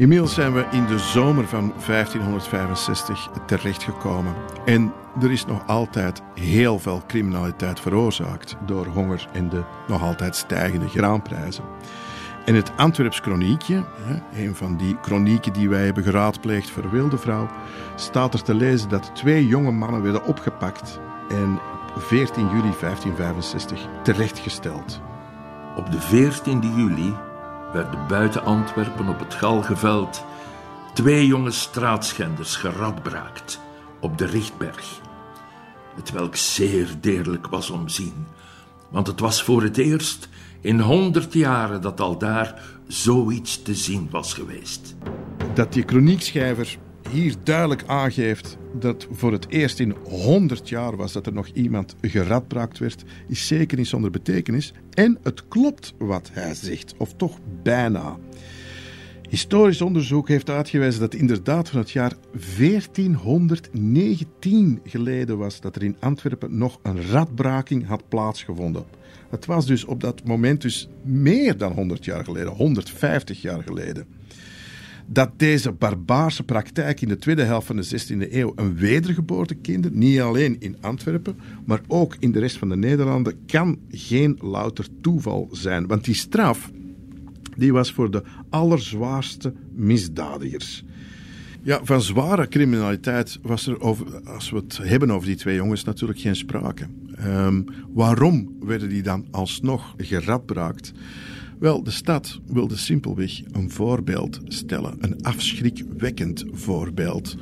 Inmiddels 0.00 0.34
zijn 0.34 0.52
we 0.52 0.66
in 0.70 0.86
de 0.86 0.98
zomer 0.98 1.46
van 1.46 1.72
1565 1.86 3.28
terechtgekomen. 3.46 4.34
En 4.64 4.92
er 5.22 5.30
is 5.30 5.46
nog 5.46 5.66
altijd 5.66 6.22
heel 6.34 6.78
veel 6.78 7.02
criminaliteit 7.06 7.80
veroorzaakt 7.80 8.56
door 8.66 8.86
honger 8.86 9.28
en 9.32 9.48
de 9.48 9.62
nog 9.88 10.02
altijd 10.02 10.36
stijgende 10.36 10.88
graanprijzen. 10.88 11.64
In 12.44 12.54
het 12.54 12.72
Antwerps 12.76 13.20
Kroniekje, 13.20 13.84
een 14.34 14.54
van 14.54 14.76
die 14.76 15.00
kronieken 15.00 15.52
die 15.52 15.68
wij 15.68 15.84
hebben 15.84 16.02
geraadpleegd 16.04 16.70
voor 16.70 16.90
Wilde 16.90 17.18
Vrouw, 17.18 17.48
staat 17.94 18.34
er 18.34 18.42
te 18.42 18.54
lezen 18.54 18.88
dat 18.88 19.10
twee 19.14 19.46
jonge 19.46 19.72
mannen 19.72 20.02
werden 20.02 20.24
opgepakt 20.24 21.00
en 21.28 21.58
op 21.96 22.02
14 22.02 22.42
juli 22.42 22.74
1565 22.80 23.86
terechtgesteld. 24.02 25.00
Op 25.76 25.90
de 25.90 26.00
14 26.00 26.60
juli 26.76 27.14
werden 27.72 28.06
buiten 28.08 28.44
Antwerpen 28.44 29.08
op 29.08 29.18
het 29.18 29.34
Galgeveld 29.34 30.24
twee 30.94 31.26
jonge 31.26 31.50
straatschenders 31.50 32.56
geradbraakt 32.56 33.60
op 34.00 34.18
de 34.18 34.26
Richtberg. 34.26 35.00
Het 35.94 36.10
welk 36.10 36.36
zeer 36.36 36.88
deerlijk 37.00 37.46
was 37.46 37.70
om 37.70 37.88
zien, 37.88 38.26
want 38.88 39.06
het 39.06 39.20
was 39.20 39.42
voor 39.42 39.62
het 39.62 39.78
eerst 39.78 40.28
in 40.60 40.80
honderd 40.80 41.32
jaren 41.32 41.80
dat 41.80 42.00
al 42.00 42.18
daar 42.18 42.62
zoiets 42.86 43.62
te 43.62 43.74
zien 43.74 44.08
was 44.10 44.34
geweest. 44.34 44.94
Dat 45.54 45.72
die 45.72 45.84
kroniekschrijver 45.84 46.78
hier 47.10 47.34
duidelijk 47.42 47.84
aangeeft 47.86 48.58
dat 48.78 49.06
voor 49.10 49.32
het 49.32 49.48
eerst 49.48 49.80
in 49.80 49.94
100 50.04 50.68
jaar 50.68 50.96
was 50.96 51.12
dat 51.12 51.26
er 51.26 51.32
nog 51.32 51.46
iemand 51.46 51.96
geradbraakt 52.00 52.78
werd, 52.78 53.04
is 53.28 53.46
zeker 53.46 53.78
niet 53.78 53.86
zonder 53.86 54.10
betekenis. 54.10 54.72
En 54.90 55.18
het 55.22 55.48
klopt 55.48 55.94
wat 55.98 56.30
hij 56.32 56.54
zegt, 56.54 56.94
of 56.96 57.14
toch 57.14 57.38
bijna. 57.62 58.16
Historisch 59.28 59.82
onderzoek 59.82 60.28
heeft 60.28 60.50
uitgewezen 60.50 61.00
dat 61.00 61.14
inderdaad 61.14 61.68
van 61.68 61.78
het 61.78 61.90
jaar 61.90 62.12
1419 62.56 64.80
geleden 64.84 65.38
was 65.38 65.60
dat 65.60 65.76
er 65.76 65.82
in 65.82 65.96
Antwerpen 66.00 66.58
nog 66.58 66.78
een 66.82 67.02
radbraking 67.02 67.86
had 67.86 68.08
plaatsgevonden. 68.08 68.84
Het 69.30 69.46
was 69.46 69.66
dus 69.66 69.84
op 69.84 70.00
dat 70.00 70.24
moment 70.24 70.62
dus 70.62 70.88
meer 71.02 71.56
dan 71.56 71.72
100 71.72 72.04
jaar 72.04 72.24
geleden, 72.24 72.52
150 72.52 73.42
jaar 73.42 73.62
geleden 73.62 74.19
dat 75.12 75.30
deze 75.36 75.72
barbaarse 75.72 76.42
praktijk 76.42 77.00
in 77.00 77.08
de 77.08 77.16
tweede 77.16 77.42
helft 77.42 77.66
van 77.66 77.76
de 77.76 77.86
16e 77.86 78.32
eeuw 78.32 78.52
een 78.56 78.76
wedergeboorte 78.76 79.54
kende, 79.54 79.90
niet 79.92 80.20
alleen 80.20 80.56
in 80.60 80.76
Antwerpen, 80.80 81.38
maar 81.64 81.80
ook 81.88 82.16
in 82.18 82.32
de 82.32 82.38
rest 82.38 82.58
van 82.58 82.68
de 82.68 82.76
Nederlanden, 82.76 83.46
kan 83.46 83.78
geen 83.90 84.38
louter 84.40 84.86
toeval 85.00 85.48
zijn. 85.52 85.86
Want 85.86 86.04
die 86.04 86.14
straf 86.14 86.70
die 87.56 87.72
was 87.72 87.92
voor 87.92 88.10
de 88.10 88.22
allerzwaarste 88.50 89.52
misdadigers. 89.72 90.84
Ja, 91.62 91.80
van 91.82 92.02
zware 92.02 92.48
criminaliteit 92.48 93.38
was 93.42 93.66
er, 93.66 93.80
over, 93.80 94.20
als 94.24 94.50
we 94.50 94.56
het 94.56 94.78
hebben 94.82 95.10
over 95.10 95.26
die 95.26 95.36
twee 95.36 95.56
jongens, 95.56 95.84
natuurlijk 95.84 96.20
geen 96.20 96.36
sprake. 96.36 96.86
Um, 97.26 97.64
waarom 97.92 98.56
werden 98.60 98.88
die 98.88 99.02
dan 99.02 99.26
alsnog 99.30 99.94
geradbraakt? 99.96 100.92
Wel, 101.60 101.82
de 101.82 101.90
stad 101.90 102.40
wilde 102.46 102.76
simpelweg 102.76 103.40
een 103.52 103.70
voorbeeld 103.70 104.40
stellen, 104.44 104.96
een 105.00 105.22
afschrikwekkend 105.22 106.44
voorbeeld. 106.52 107.36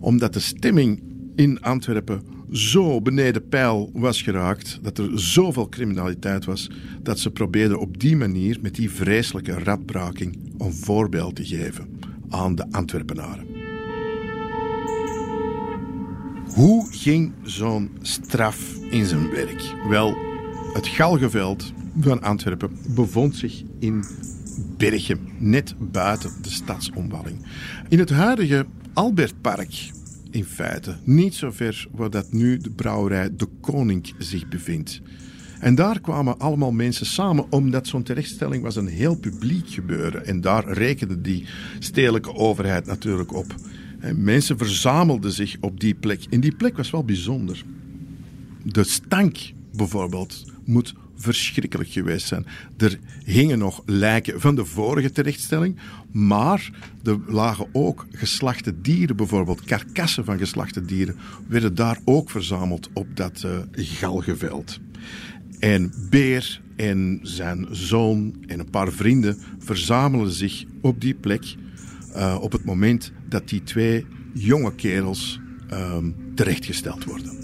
Omdat 0.00 0.32
de 0.32 0.40
stemming 0.40 1.02
in 1.36 1.60
Antwerpen 1.60 2.22
zo 2.50 3.00
beneden 3.00 3.48
peil 3.48 3.90
was 3.92 4.22
geraakt, 4.22 4.78
dat 4.82 4.98
er 4.98 5.20
zoveel 5.20 5.68
criminaliteit 5.68 6.44
was, 6.44 6.70
dat 7.02 7.18
ze 7.18 7.30
probeerden 7.30 7.78
op 7.78 8.00
die 8.00 8.16
manier, 8.16 8.58
met 8.60 8.74
die 8.74 8.90
vreselijke 8.90 9.52
radbraking, 9.52 10.38
een 10.58 10.72
voorbeeld 10.72 11.36
te 11.36 11.44
geven 11.44 11.98
aan 12.28 12.54
de 12.54 12.66
Antwerpenaren. 12.70 13.46
Hoe 16.54 16.86
ging 16.90 17.32
zo'n 17.42 17.90
straf 18.02 18.76
in 18.90 19.04
zijn 19.04 19.30
werk? 19.30 19.74
Wel, 19.88 20.16
het 20.72 20.86
Galgeveld 20.86 21.72
van 22.00 22.22
Antwerpen 22.22 22.70
bevond 22.94 23.36
zich 23.36 23.62
in 23.78 24.04
Berchem, 24.76 25.18
net 25.38 25.74
buiten 25.78 26.30
de 26.42 26.50
stadsomwalling. 26.50 27.46
In 27.88 27.98
het 27.98 28.10
huidige 28.10 28.66
Albertpark, 28.92 29.90
in 30.30 30.44
feite, 30.44 30.96
niet 31.04 31.34
zo 31.34 31.50
ver 31.50 31.88
waar 31.90 32.10
dat 32.10 32.32
nu 32.32 32.56
de 32.56 32.70
brouwerij 32.70 33.36
De 33.36 33.48
Koning 33.60 34.14
zich 34.18 34.48
bevindt. 34.48 35.00
En 35.60 35.74
daar 35.74 36.00
kwamen 36.00 36.38
allemaal 36.38 36.72
mensen 36.72 37.06
samen, 37.06 37.46
omdat 37.50 37.86
zo'n 37.86 38.02
terechtstelling 38.02 38.62
was 38.62 38.76
een 38.76 38.86
heel 38.86 39.16
publiek 39.16 39.68
gebeuren. 39.68 40.26
En 40.26 40.40
daar 40.40 40.72
rekende 40.72 41.20
die 41.20 41.46
stedelijke 41.78 42.34
overheid 42.34 42.86
natuurlijk 42.86 43.34
op. 43.34 43.54
En 44.00 44.24
mensen 44.24 44.58
verzamelden 44.58 45.32
zich 45.32 45.56
op 45.60 45.80
die 45.80 45.94
plek. 45.94 46.24
En 46.30 46.40
die 46.40 46.54
plek 46.54 46.76
was 46.76 46.90
wel 46.90 47.04
bijzonder. 47.04 47.64
De 48.62 48.84
stank 48.84 49.38
bijvoorbeeld 49.76 50.44
moet 50.64 50.94
verschrikkelijk 51.22 51.90
geweest 51.90 52.26
zijn. 52.26 52.46
Er 52.76 52.98
hingen 53.24 53.58
nog 53.58 53.82
lijken 53.86 54.40
van 54.40 54.54
de 54.54 54.64
vorige 54.64 55.10
terechtstelling, 55.10 55.78
maar 56.10 56.70
er 57.04 57.18
lagen 57.26 57.66
ook 57.72 58.06
geslachte 58.10 58.80
dieren, 58.80 59.16
bijvoorbeeld 59.16 59.64
karkassen 59.64 60.24
van 60.24 60.38
geslachte 60.38 60.84
dieren, 60.84 61.16
werden 61.48 61.74
daar 61.74 61.98
ook 62.04 62.30
verzameld 62.30 62.88
op 62.92 63.06
dat 63.14 63.42
uh, 63.46 63.58
galgeveld. 63.72 64.80
En 65.58 65.92
Beer 66.10 66.60
en 66.76 67.20
zijn 67.22 67.66
zoon 67.70 68.34
en 68.46 68.58
een 68.58 68.70
paar 68.70 68.92
vrienden 68.92 69.38
verzamelen 69.58 70.32
zich 70.32 70.64
op 70.80 71.00
die 71.00 71.14
plek 71.14 71.54
uh, 72.16 72.38
op 72.40 72.52
het 72.52 72.64
moment 72.64 73.12
dat 73.28 73.48
die 73.48 73.62
twee 73.62 74.06
jonge 74.32 74.74
kerels 74.74 75.40
uh, 75.72 75.96
terechtgesteld 76.34 77.04
worden. 77.04 77.41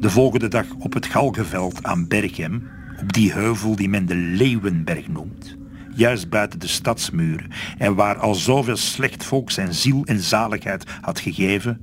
De 0.00 0.10
volgende 0.10 0.48
dag 0.48 0.66
op 0.78 0.92
het 0.92 1.06
Galgeveld 1.06 1.84
aan 1.84 2.08
Berchem, 2.08 2.70
op 3.00 3.12
die 3.12 3.32
heuvel 3.32 3.76
die 3.76 3.88
men 3.88 4.06
de 4.06 4.14
Leeuwenberg 4.14 5.08
noemt, 5.08 5.56
juist 5.94 6.28
buiten 6.28 6.58
de 6.58 6.66
stadsmuren 6.66 7.50
en 7.78 7.94
waar 7.94 8.18
al 8.18 8.34
zoveel 8.34 8.76
slecht 8.76 9.24
volk 9.24 9.50
zijn 9.50 9.74
ziel 9.74 10.04
en 10.04 10.20
zaligheid 10.20 10.84
had 11.00 11.20
gegeven, 11.20 11.80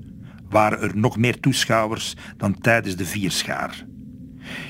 waren 0.49 0.81
er 0.81 0.97
nog 0.97 1.17
meer 1.17 1.39
toeschouwers 1.39 2.15
dan 2.37 2.59
tijdens 2.59 2.95
de 2.95 3.05
vierschaar. 3.05 3.85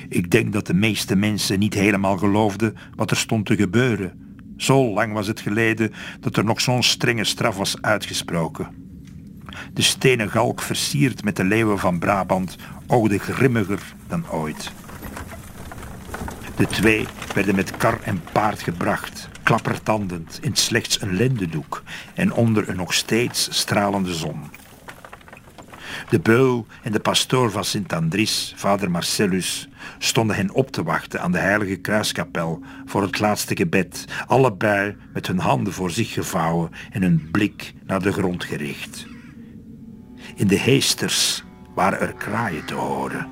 Ik 0.08 0.30
denk 0.30 0.52
dat 0.52 0.66
de 0.66 0.74
meeste 0.74 1.16
mensen 1.16 1.58
niet 1.58 1.74
helemaal 1.74 2.16
geloofden 2.16 2.74
wat 2.94 3.10
er 3.10 3.16
stond 3.16 3.46
te 3.46 3.56
gebeuren, 3.56 4.24
Zo 4.56 4.92
lang 4.92 5.12
was 5.12 5.26
het 5.26 5.40
geleden 5.40 5.92
dat 6.20 6.36
er 6.36 6.44
nog 6.44 6.60
zo'n 6.60 6.82
strenge 6.82 7.24
straf 7.24 7.56
was 7.56 7.82
uitgesproken. 7.82 8.85
De 9.72 9.82
stenen 9.82 10.30
galk 10.30 10.62
versierd 10.62 11.24
met 11.24 11.36
de 11.36 11.44
leeuwen 11.44 11.78
van 11.78 11.98
Brabant 11.98 12.56
oogde 12.86 13.18
grimmiger 13.18 13.94
dan 14.08 14.30
ooit. 14.30 14.72
De 16.56 16.66
twee 16.66 17.06
werden 17.34 17.54
met 17.54 17.76
kar 17.76 17.98
en 18.02 18.22
paard 18.32 18.62
gebracht, 18.62 19.28
klappertandend 19.42 20.38
in 20.42 20.56
slechts 20.56 21.00
een 21.00 21.16
lendendoek 21.16 21.82
en 22.14 22.32
onder 22.32 22.68
een 22.68 22.76
nog 22.76 22.94
steeds 22.94 23.48
stralende 23.50 24.14
zon. 24.14 24.40
De 26.08 26.20
beul 26.20 26.66
en 26.82 26.92
de 26.92 27.00
pastoor 27.00 27.50
van 27.50 27.64
Sint-Andries, 27.64 28.52
vader 28.56 28.90
Marcellus, 28.90 29.68
stonden 29.98 30.36
hen 30.36 30.50
op 30.50 30.70
te 30.70 30.82
wachten 30.82 31.20
aan 31.20 31.32
de 31.32 31.38
heilige 31.38 31.76
kruiskapel 31.76 32.62
voor 32.86 33.02
het 33.02 33.18
laatste 33.18 33.56
gebed, 33.56 34.04
allebei 34.26 34.96
met 35.12 35.26
hun 35.26 35.38
handen 35.38 35.72
voor 35.72 35.90
zich 35.90 36.12
gevouwen 36.12 36.70
en 36.90 37.02
hun 37.02 37.28
blik 37.30 37.74
naar 37.86 38.02
de 38.02 38.12
grond 38.12 38.44
gericht. 38.44 39.15
In 40.36 40.46
de 40.46 40.58
heesters 40.58 41.44
waren 41.74 42.00
er 42.00 42.12
kraaien 42.12 42.64
te 42.64 42.74
horen. 42.74 43.26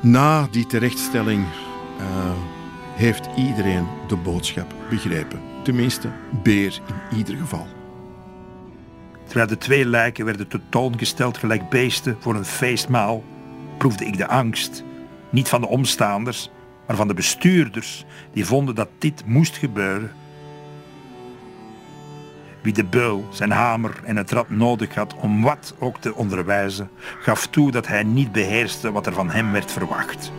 Na 0.00 0.46
die 0.50 0.66
terechtstelling 0.66 1.46
uh, 2.00 2.06
heeft 2.94 3.28
iedereen 3.36 3.86
de 4.08 4.16
boodschap 4.16 4.74
begrepen. 4.90 5.40
Tenminste, 5.62 6.10
Beer 6.42 6.80
in 7.10 7.16
ieder 7.16 7.36
geval. 7.36 7.73
Terwijl 9.34 9.54
de 9.58 9.64
twee 9.64 9.86
lijken 9.86 10.24
werden 10.24 10.48
tentoongesteld 10.48 11.38
gelijk 11.38 11.68
beesten 11.68 12.16
voor 12.20 12.34
een 12.34 12.44
feestmaal, 12.44 13.24
proefde 13.78 14.04
ik 14.04 14.16
de 14.16 14.26
angst, 14.26 14.84
niet 15.30 15.48
van 15.48 15.60
de 15.60 15.66
omstaanders, 15.66 16.50
maar 16.86 16.96
van 16.96 17.08
de 17.08 17.14
bestuurders 17.14 18.04
die 18.32 18.44
vonden 18.44 18.74
dat 18.74 18.88
dit 18.98 19.22
moest 19.26 19.56
gebeuren. 19.56 20.12
Wie 22.62 22.72
de 22.72 22.84
beul, 22.84 23.28
zijn 23.30 23.50
hamer 23.50 24.00
en 24.04 24.16
het 24.16 24.30
rad 24.30 24.50
nodig 24.50 24.94
had 24.94 25.14
om 25.14 25.42
wat 25.42 25.74
ook 25.78 25.98
te 25.98 26.14
onderwijzen, 26.14 26.90
gaf 27.20 27.46
toe 27.46 27.70
dat 27.70 27.86
hij 27.86 28.02
niet 28.02 28.32
beheerste 28.32 28.92
wat 28.92 29.06
er 29.06 29.12
van 29.12 29.30
hem 29.30 29.52
werd 29.52 29.72
verwacht. 29.72 30.32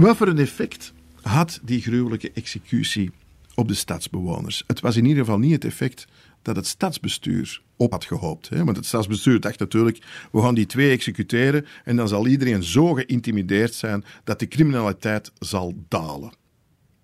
Wat 0.00 0.16
voor 0.16 0.28
een 0.28 0.38
effect 0.38 0.92
had 1.22 1.60
die 1.62 1.80
gruwelijke 1.80 2.32
executie 2.32 3.10
op 3.54 3.68
de 3.68 3.74
stadsbewoners? 3.74 4.64
Het 4.66 4.80
was 4.80 4.96
in 4.96 5.04
ieder 5.04 5.24
geval 5.24 5.38
niet 5.38 5.52
het 5.52 5.64
effect 5.64 6.06
dat 6.42 6.56
het 6.56 6.66
stadsbestuur 6.66 7.62
op 7.76 7.92
had 7.92 8.04
gehoopt. 8.04 8.48
Hè? 8.48 8.64
Want 8.64 8.76
het 8.76 8.86
stadsbestuur 8.86 9.40
dacht 9.40 9.58
natuurlijk, 9.58 9.98
we 10.32 10.40
gaan 10.40 10.54
die 10.54 10.66
twee 10.66 10.90
executeren 10.90 11.66
en 11.84 11.96
dan 11.96 12.08
zal 12.08 12.26
iedereen 12.26 12.62
zo 12.62 12.92
geïntimideerd 12.92 13.74
zijn 13.74 14.04
dat 14.24 14.38
de 14.38 14.48
criminaliteit 14.48 15.32
zal 15.38 15.74
dalen. 15.88 16.32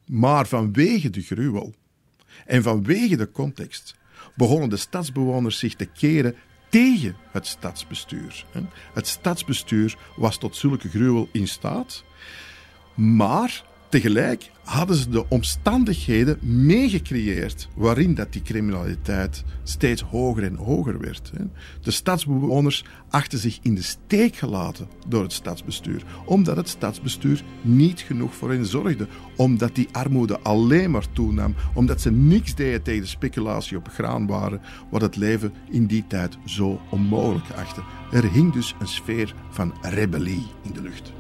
Maar 0.07 0.47
vanwege 0.47 1.11
de 1.11 1.23
gruwel 1.23 1.75
en 2.47 2.63
vanwege 2.63 3.17
de 3.17 3.31
context 3.31 3.95
begonnen 4.35 4.69
de 4.69 4.77
stadsbewoners 4.77 5.59
zich 5.59 5.75
te 5.75 5.87
keren 5.87 6.35
tegen 6.71 7.17
het 7.31 7.47
stadsbestuur. 7.47 8.45
Het 8.95 9.07
stadsbestuur 9.07 9.99
was 10.17 10.39
tot 10.39 10.57
zulke 10.57 10.89
gruwel 10.89 11.29
in 11.33 11.49
staat 11.49 12.05
maar 12.97 13.65
tegelijk 13.89 14.51
hadden 14.65 14.97
ze 14.97 15.09
de 15.09 15.29
omstandigheden 15.29 16.39
meegecreëerd 16.41 17.69
waarin 17.75 18.15
dat 18.15 18.33
die 18.33 18.43
criminaliteit 18.43 19.45
steeds 19.63 20.03
hoger 20.03 20.43
en 20.43 20.55
hoger 20.55 20.99
werd. 20.99 21.33
De 21.81 21.91
stadsbewoners 21.91 22.85
achten 23.09 23.39
zich 23.39 23.59
in 23.63 23.75
de 23.75 23.83
steek 23.83 24.37
gelaten 24.37 24.89
door 25.09 25.23
het 25.23 25.33
stadsbestuur, 25.33 26.03
omdat 26.25 26.57
het 26.57 26.69
stadsbestuur 26.69 27.43
niet 27.63 28.01
genoeg 28.01 28.35
voor 28.35 28.51
hen 28.51 28.67
zorgde, 28.67 29.07
omdat 29.37 29.75
die 29.75 29.89
armoede 29.93 30.41
alleen 30.41 30.91
maar 30.91 31.13
toenam, 31.13 31.55
omdat 31.75 32.01
ze 32.01 32.11
niks 32.11 32.55
deden 32.55 32.83
tegen 32.83 33.03
de 33.03 33.09
speculatie 33.09 33.77
op 33.77 33.89
graanwaren, 33.89 34.61
wat 34.91 35.01
het 35.01 35.17
leven 35.17 35.53
in 35.71 35.87
die 35.87 36.07
tijd 36.07 36.39
zo 36.45 36.81
onmogelijk 36.91 37.51
achtte. 37.51 37.83
Er 38.13 38.33
hing 38.33 38.53
dus 38.53 38.75
een 38.79 38.89
sfeer 38.89 39.35
van 39.51 39.75
rebellie 39.83 40.47
in 40.63 40.73
de 40.73 40.83
lucht. 40.83 41.13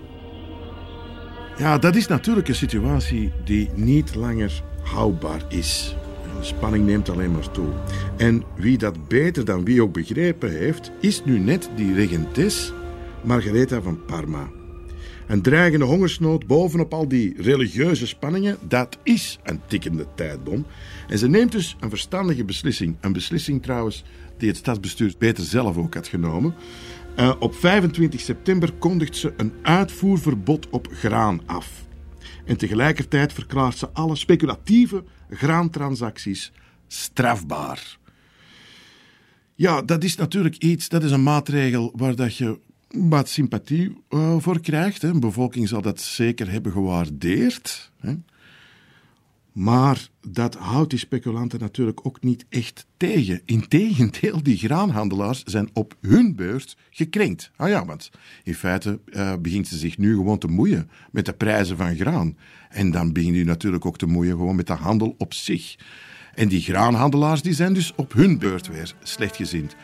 Ja, 1.58 1.78
dat 1.78 1.96
is 1.96 2.06
natuurlijk 2.06 2.48
een 2.48 2.54
situatie 2.54 3.32
die 3.44 3.70
niet 3.74 4.14
langer 4.14 4.62
houdbaar 4.82 5.42
is. 5.48 5.96
De 6.38 6.44
spanning 6.44 6.86
neemt 6.86 7.08
alleen 7.08 7.32
maar 7.32 7.50
toe. 7.50 7.68
En 8.16 8.42
wie 8.56 8.78
dat 8.78 9.08
beter 9.08 9.44
dan 9.44 9.64
wie 9.64 9.82
ook 9.82 9.92
begrepen 9.92 10.50
heeft, 10.50 10.90
is 11.00 11.24
nu 11.24 11.38
net 11.38 11.70
die 11.76 11.94
regentes 11.94 12.72
Margaretha 13.24 13.80
van 13.80 14.04
Parma. 14.04 14.48
Een 15.26 15.42
dreigende 15.42 15.84
hongersnood 15.84 16.46
bovenop 16.46 16.94
al 16.94 17.08
die 17.08 17.42
religieuze 17.42 18.06
spanningen, 18.06 18.56
dat 18.68 18.98
is 19.02 19.38
een 19.42 19.60
tikkende 19.66 20.06
tijdbom. 20.14 20.66
En 21.08 21.18
ze 21.18 21.28
neemt 21.28 21.52
dus 21.52 21.76
een 21.80 21.90
verstandige 21.90 22.44
beslissing. 22.44 22.96
Een 23.00 23.12
beslissing 23.12 23.62
trouwens 23.62 24.04
die 24.38 24.48
het 24.48 24.56
stadsbestuur 24.56 25.14
beter 25.18 25.44
zelf 25.44 25.76
ook 25.76 25.94
had 25.94 26.08
genomen. 26.08 26.54
Uh, 27.18 27.32
op 27.38 27.54
25 27.54 28.20
september 28.20 28.72
kondigt 28.72 29.16
ze 29.16 29.34
een 29.36 29.52
uitvoerverbod 29.62 30.68
op 30.70 30.88
graan 30.92 31.40
af. 31.46 31.84
En 32.44 32.56
tegelijkertijd 32.56 33.32
verklaart 33.32 33.76
ze 33.76 33.88
alle 33.88 34.16
speculatieve 34.16 35.04
graantransacties 35.30 36.52
strafbaar. 36.86 37.98
Ja, 39.54 39.82
dat 39.82 40.04
is 40.04 40.16
natuurlijk 40.16 40.56
iets, 40.56 40.88
dat 40.88 41.02
is 41.02 41.10
een 41.10 41.22
maatregel 41.22 41.92
waar 41.96 42.14
dat 42.14 42.36
je 42.36 42.58
wat 42.88 43.28
sympathie 43.28 44.02
uh, 44.10 44.36
voor 44.38 44.60
krijgt. 44.60 45.02
Hè. 45.02 45.12
De 45.12 45.18
bevolking 45.18 45.68
zal 45.68 45.82
dat 45.82 46.00
zeker 46.00 46.50
hebben 46.50 46.72
gewaardeerd. 46.72 47.90
Hè. 48.00 48.14
Maar 49.56 50.08
dat 50.28 50.54
houdt 50.54 50.90
die 50.90 50.98
speculanten 50.98 51.60
natuurlijk 51.60 52.00
ook 52.02 52.22
niet 52.22 52.46
echt 52.48 52.86
tegen. 52.96 53.40
Integendeel, 53.44 54.42
die 54.42 54.56
graanhandelaars 54.56 55.42
zijn 55.42 55.68
op 55.72 55.96
hun 56.00 56.34
beurt 56.34 56.76
gekrenkt. 56.90 57.50
Ah 57.56 57.68
ja, 57.68 57.84
want 57.84 58.10
in 58.44 58.54
feite 58.54 59.00
uh, 59.06 59.34
begint 59.36 59.68
ze 59.68 59.76
zich 59.76 59.98
nu 59.98 60.14
gewoon 60.14 60.38
te 60.38 60.46
moeien 60.46 60.90
met 61.10 61.26
de 61.26 61.32
prijzen 61.32 61.76
van 61.76 61.96
graan. 61.96 62.36
En 62.68 62.90
dan 62.90 63.12
begint 63.12 63.36
u 63.36 63.44
natuurlijk 63.44 63.86
ook 63.86 63.98
te 63.98 64.06
moeien 64.06 64.36
gewoon 64.36 64.56
met 64.56 64.66
de 64.66 64.72
handel 64.72 65.14
op 65.18 65.34
zich. 65.34 65.76
En 66.34 66.48
die 66.48 66.60
graanhandelaars 66.60 67.42
die 67.42 67.54
zijn 67.54 67.72
dus 67.72 67.92
op 67.94 68.12
hun 68.12 68.38
beurt 68.38 68.68
weer 68.68 68.94
slechtgezind. 69.02 69.76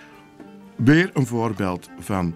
Weer 0.77 1.11
een 1.15 1.27
voorbeeld 1.27 1.90
van 1.99 2.35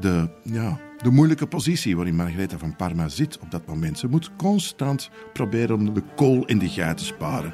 de, 0.00 0.30
ja, 0.42 0.80
de 1.02 1.10
moeilijke 1.10 1.46
positie 1.46 1.96
waarin 1.96 2.14
Margaretha 2.14 2.58
van 2.58 2.76
Parma 2.76 3.08
zit 3.08 3.38
op 3.38 3.50
dat 3.50 3.66
moment. 3.66 3.98
Ze 3.98 4.08
moet 4.08 4.30
constant 4.36 5.10
proberen 5.32 5.76
om 5.76 5.94
de 5.94 6.02
kool 6.16 6.44
in 6.44 6.58
de 6.58 6.68
gaten 6.68 6.96
te 6.96 7.04
sparen. 7.04 7.52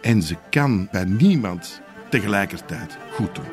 En 0.00 0.22
ze 0.22 0.36
kan 0.50 0.88
bij 0.92 1.04
niemand 1.04 1.80
tegelijkertijd 2.08 2.98
goed 3.12 3.34
doen. 3.34 3.44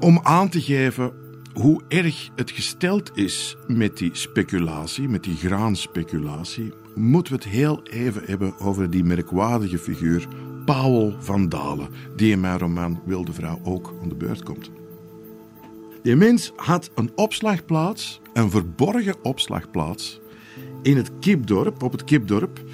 Om 0.00 0.20
aan 0.22 0.48
te 0.48 0.60
geven 0.60 1.12
hoe 1.52 1.82
erg 1.88 2.30
het 2.36 2.50
gesteld 2.50 3.16
is 3.16 3.56
met 3.66 3.96
die 3.96 4.10
speculatie, 4.12 5.08
met 5.08 5.24
die 5.24 5.36
graanspeculatie, 5.36 6.72
moeten 6.94 7.32
we 7.32 7.38
het 7.38 7.48
heel 7.48 7.82
even 7.82 8.22
hebben 8.24 8.58
over 8.58 8.90
die 8.90 9.04
merkwaardige 9.04 9.78
figuur 9.78 10.28
Paul 10.66 11.14
van 11.18 11.48
Dalen, 11.48 11.88
die 12.16 12.32
in 12.32 12.40
mijn 12.40 12.58
roman 12.58 13.00
Wilde 13.04 13.32
Vrouw 13.32 13.60
ook 13.64 13.94
aan 14.02 14.08
de 14.08 14.14
beurt 14.14 14.42
komt. 14.42 14.70
Die 16.02 16.16
mens 16.16 16.52
had 16.56 16.90
een 16.94 17.10
opslagplaats, 17.14 18.20
een 18.32 18.50
verborgen 18.50 19.14
opslagplaats, 19.22 20.20
in 20.82 20.96
het 20.96 21.10
Kipdorp, 21.20 21.82
op 21.82 21.92
het 21.92 22.04
Kipdorp. 22.04 22.64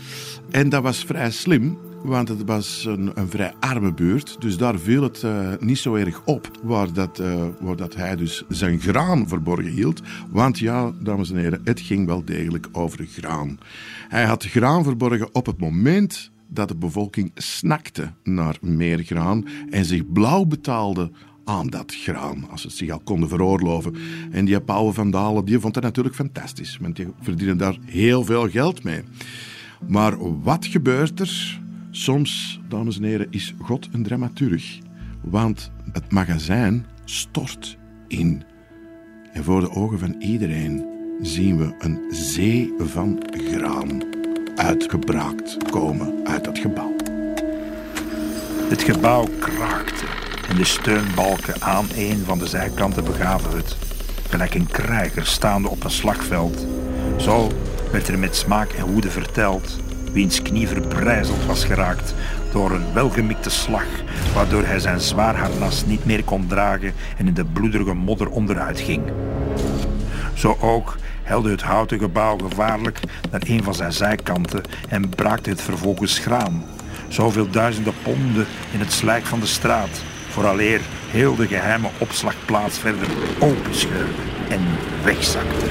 En 0.50 0.68
dat 0.68 0.82
was 0.82 1.04
vrij 1.04 1.30
slim, 1.30 1.78
want 2.02 2.28
het 2.28 2.44
was 2.44 2.84
een, 2.84 3.10
een 3.14 3.28
vrij 3.28 3.52
arme 3.60 3.92
buurt. 3.92 4.36
Dus 4.40 4.56
daar 4.56 4.78
viel 4.78 5.02
het 5.02 5.22
uh, 5.22 5.48
niet 5.58 5.78
zo 5.78 5.94
erg 5.94 6.22
op 6.24 6.50
waar, 6.62 6.92
dat, 6.92 7.20
uh, 7.20 7.44
waar 7.60 7.76
dat 7.76 7.94
hij 7.94 8.16
dus 8.16 8.44
zijn 8.48 8.80
graan 8.80 9.28
verborgen 9.28 9.72
hield. 9.72 10.02
Want 10.30 10.58
ja, 10.58 10.92
dames 11.00 11.30
en 11.30 11.36
heren, 11.36 11.60
het 11.64 11.80
ging 11.80 12.06
wel 12.06 12.24
degelijk 12.24 12.68
over 12.72 13.06
graan. 13.06 13.58
Hij 14.08 14.24
had 14.24 14.44
graan 14.44 14.84
verborgen 14.84 15.34
op 15.34 15.46
het 15.46 15.58
moment 15.58 16.31
dat 16.54 16.68
de 16.68 16.76
bevolking 16.76 17.30
snakte 17.34 18.12
naar 18.22 18.56
meer 18.60 18.98
graan 18.98 19.46
en 19.70 19.84
zich 19.84 20.12
blauw 20.12 20.44
betaalde 20.44 21.10
aan 21.44 21.66
dat 21.66 21.94
graan, 21.94 22.50
als 22.50 22.60
ze 22.60 22.66
het 22.66 22.76
zich 22.76 22.90
al 22.90 23.00
konden 23.04 23.28
veroorloven. 23.28 23.94
En 24.30 24.44
die 24.44 24.60
Paul 24.60 24.92
van 24.92 25.10
Dalen 25.10 25.44
die 25.44 25.58
vond 25.58 25.74
dat 25.74 25.82
natuurlijk 25.82 26.14
fantastisch, 26.14 26.78
want 26.80 26.96
die 26.96 27.06
verdienen 27.20 27.58
daar 27.58 27.78
heel 27.84 28.24
veel 28.24 28.48
geld 28.48 28.82
mee. 28.82 29.02
Maar 29.88 30.40
wat 30.42 30.66
gebeurt 30.66 31.20
er? 31.20 31.60
Soms, 31.90 32.60
dames 32.68 32.96
en 32.96 33.02
heren, 33.02 33.26
is 33.30 33.54
God 33.58 33.88
een 33.92 34.02
dramaturg. 34.02 34.78
Want 35.20 35.70
het 35.92 36.12
magazijn 36.12 36.86
stort 37.04 37.78
in. 38.08 38.42
En 39.32 39.44
voor 39.44 39.60
de 39.60 39.70
ogen 39.70 39.98
van 39.98 40.14
iedereen 40.18 40.84
zien 41.20 41.58
we 41.58 41.74
een 41.78 42.00
zee 42.10 42.72
van 42.78 43.22
graan 43.30 44.21
uitgebraakt 44.56 45.56
komen 45.70 46.14
uit 46.24 46.44
dat 46.44 46.58
gebouw. 46.58 46.96
Het 48.68 48.82
gebouw 48.82 49.24
kraakte 49.40 50.04
en 50.48 50.56
de 50.56 50.64
steunbalken 50.64 51.62
aan 51.62 51.86
een 51.94 52.22
van 52.24 52.38
de 52.38 52.46
zijkanten 52.46 53.04
begaven 53.04 53.56
het, 53.56 53.76
gelijk 54.28 54.54
een 54.54 54.66
krijger 54.66 55.26
staande 55.26 55.68
op 55.68 55.84
een 55.84 55.90
slagveld. 55.90 56.66
Zo 57.16 57.50
werd 57.92 58.08
er 58.08 58.18
met 58.18 58.36
smaak 58.36 58.72
en 58.72 58.92
woede 58.92 59.10
verteld, 59.10 59.78
wiens 60.12 60.42
knie 60.42 60.68
verbrijzeld 60.68 61.44
was 61.46 61.64
geraakt 61.64 62.14
door 62.52 62.70
een 62.70 62.92
welgemikte 62.92 63.50
slag, 63.50 63.86
waardoor 64.34 64.64
hij 64.64 64.78
zijn 64.78 65.00
zwaar 65.00 65.36
harnas 65.36 65.86
niet 65.86 66.04
meer 66.04 66.24
kon 66.24 66.46
dragen 66.46 66.92
en 67.16 67.26
in 67.26 67.34
de 67.34 67.44
bloederige 67.44 67.94
modder 67.94 68.28
onderuit 68.28 68.80
ging. 68.80 69.02
Zo 70.34 70.56
ook 70.60 70.96
helde 71.32 71.50
het 71.50 71.62
houten 71.62 71.98
gebouw 71.98 72.38
gevaarlijk 72.38 73.00
naar 73.30 73.40
een 73.44 73.62
van 73.62 73.74
zijn 73.74 73.92
zijkanten 73.92 74.62
en 74.88 75.08
braakte 75.08 75.50
het 75.50 75.62
vervolgens 75.62 76.18
graan. 76.18 76.64
Zoveel 77.08 77.50
duizenden 77.50 77.94
ponden 78.02 78.46
in 78.72 78.80
het 78.80 78.92
slijk 78.92 79.24
van 79.24 79.40
de 79.40 79.46
straat, 79.46 80.02
vooraleer 80.28 80.80
heel 81.10 81.34
de 81.36 81.46
geheime 81.46 81.88
opslagplaats 81.98 82.78
verder 82.78 83.06
openscheurde 83.38 84.12
en 84.48 84.60
wegzakte. 85.04 85.66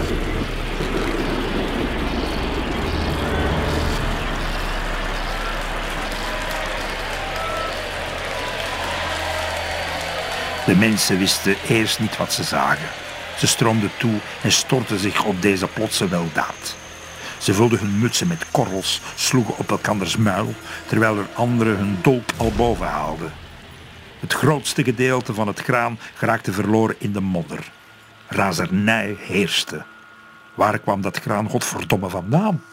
De 10.66 10.76
mensen 10.76 11.18
wisten 11.18 11.56
eerst 11.68 12.00
niet 12.00 12.18
wat 12.18 12.34
ze 12.34 12.44
zagen. 12.44 13.01
Ze 13.42 13.48
stroomden 13.48 13.92
toe 13.98 14.20
en 14.44 14.52
stortten 14.52 15.00
zich 15.00 15.24
op 15.24 15.42
deze 15.42 15.68
plotse 15.68 16.08
weldaad. 16.08 16.76
Ze 17.38 17.54
vulden 17.54 17.80
hun 17.80 18.00
mutsen 18.00 18.28
met 18.28 18.52
korrels, 18.52 19.02
sloegen 19.16 19.58
op 19.58 19.72
elkanders 19.72 20.18
muil, 20.18 20.54
terwijl 20.88 21.18
er 21.18 21.28
anderen 21.34 21.78
hun 21.78 21.98
dolk 22.02 22.30
al 22.38 22.52
boven 22.52 22.88
haalden. 22.88 23.32
Het 24.20 24.34
grootste 24.34 24.84
gedeelte 24.84 25.34
van 25.34 25.48
het 25.48 25.60
graan 25.60 26.00
geraakte 26.14 26.52
verloren 26.52 26.96
in 26.98 27.12
de 27.12 27.22
modder. 27.22 27.72
Razernij 28.28 29.16
heerste. 29.20 29.84
Waar 30.56 30.80
kwam 30.80 31.02
dat 31.02 31.20
graan 31.20 31.50
godverdomme 31.50 32.10
vandaan? 32.10 32.64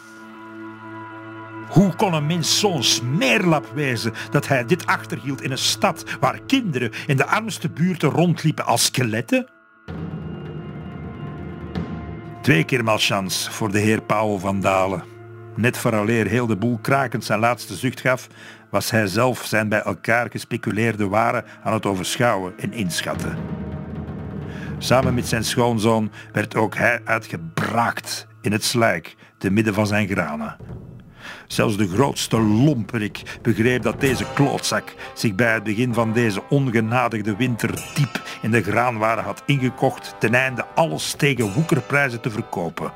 Hoe 1.68 1.94
kon 1.94 2.12
een 2.12 2.26
mens 2.26 2.58
zo'n 2.58 2.82
smeerlap 2.82 3.66
wezen 3.74 4.14
dat 4.30 4.48
hij 4.48 4.64
dit 4.64 4.86
achterhield 4.86 5.42
in 5.42 5.50
een 5.50 5.58
stad 5.58 6.04
waar 6.20 6.40
kinderen 6.46 6.92
in 7.06 7.16
de 7.16 7.26
armste 7.26 7.68
buurten 7.68 8.10
rondliepen 8.10 8.64
als 8.64 8.84
skeletten? 8.84 9.48
Twee 12.40 12.64
keer 12.64 12.84
malchance 12.84 13.50
voor 13.50 13.72
de 13.72 13.78
heer 13.78 14.02
Paul 14.02 14.38
van 14.38 14.60
Dalen. 14.60 15.04
Net 15.56 15.78
vooraleer 15.78 16.26
heel 16.26 16.46
de 16.46 16.56
boel 16.56 16.78
krakend 16.78 17.24
zijn 17.24 17.38
laatste 17.38 17.74
zucht 17.74 18.00
gaf, 18.00 18.28
was 18.70 18.90
hij 18.90 19.06
zelf 19.06 19.44
zijn 19.44 19.68
bij 19.68 19.82
elkaar 19.82 20.30
gespeculeerde 20.30 21.08
waren 21.08 21.44
aan 21.62 21.72
het 21.72 21.86
overschouwen 21.86 22.58
en 22.58 22.72
inschatten. 22.72 23.36
Samen 24.78 25.14
met 25.14 25.26
zijn 25.26 25.44
schoonzoon 25.44 26.10
werd 26.32 26.56
ook 26.56 26.76
hij 26.76 27.00
uitgebraakt 27.04 28.26
in 28.40 28.52
het 28.52 28.64
slijk, 28.64 29.16
te 29.38 29.50
midden 29.50 29.74
van 29.74 29.86
zijn 29.86 30.08
granen. 30.08 30.56
Zelfs 31.48 31.76
de 31.76 31.88
grootste 31.88 32.40
lomperik 32.40 33.38
begreep 33.42 33.82
dat 33.82 34.00
deze 34.00 34.24
klootzak 34.34 34.94
zich 35.14 35.34
bij 35.34 35.52
het 35.52 35.62
begin 35.62 35.94
van 35.94 36.12
deze 36.12 36.42
ongenadigde 36.48 37.36
winter 37.36 37.70
diep 37.94 38.22
in 38.42 38.50
de 38.50 38.62
graanwaren 38.62 39.24
had 39.24 39.42
ingekocht 39.46 40.14
ten 40.18 40.34
einde 40.34 40.64
alles 40.74 41.12
tegen 41.12 41.52
woekerprijzen 41.52 42.20
te 42.20 42.30
verkopen. 42.30 42.92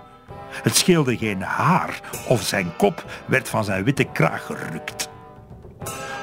Het 0.62 0.77
scheelde 0.77 1.16
geen 1.16 1.43
haar 1.43 2.01
of 2.29 2.43
zijn 2.43 2.77
kop 2.77 3.05
werd 3.27 3.49
van 3.49 3.65
zijn 3.65 3.85
witte 3.85 4.05
kraag 4.05 4.47
gerukt. 4.47 5.11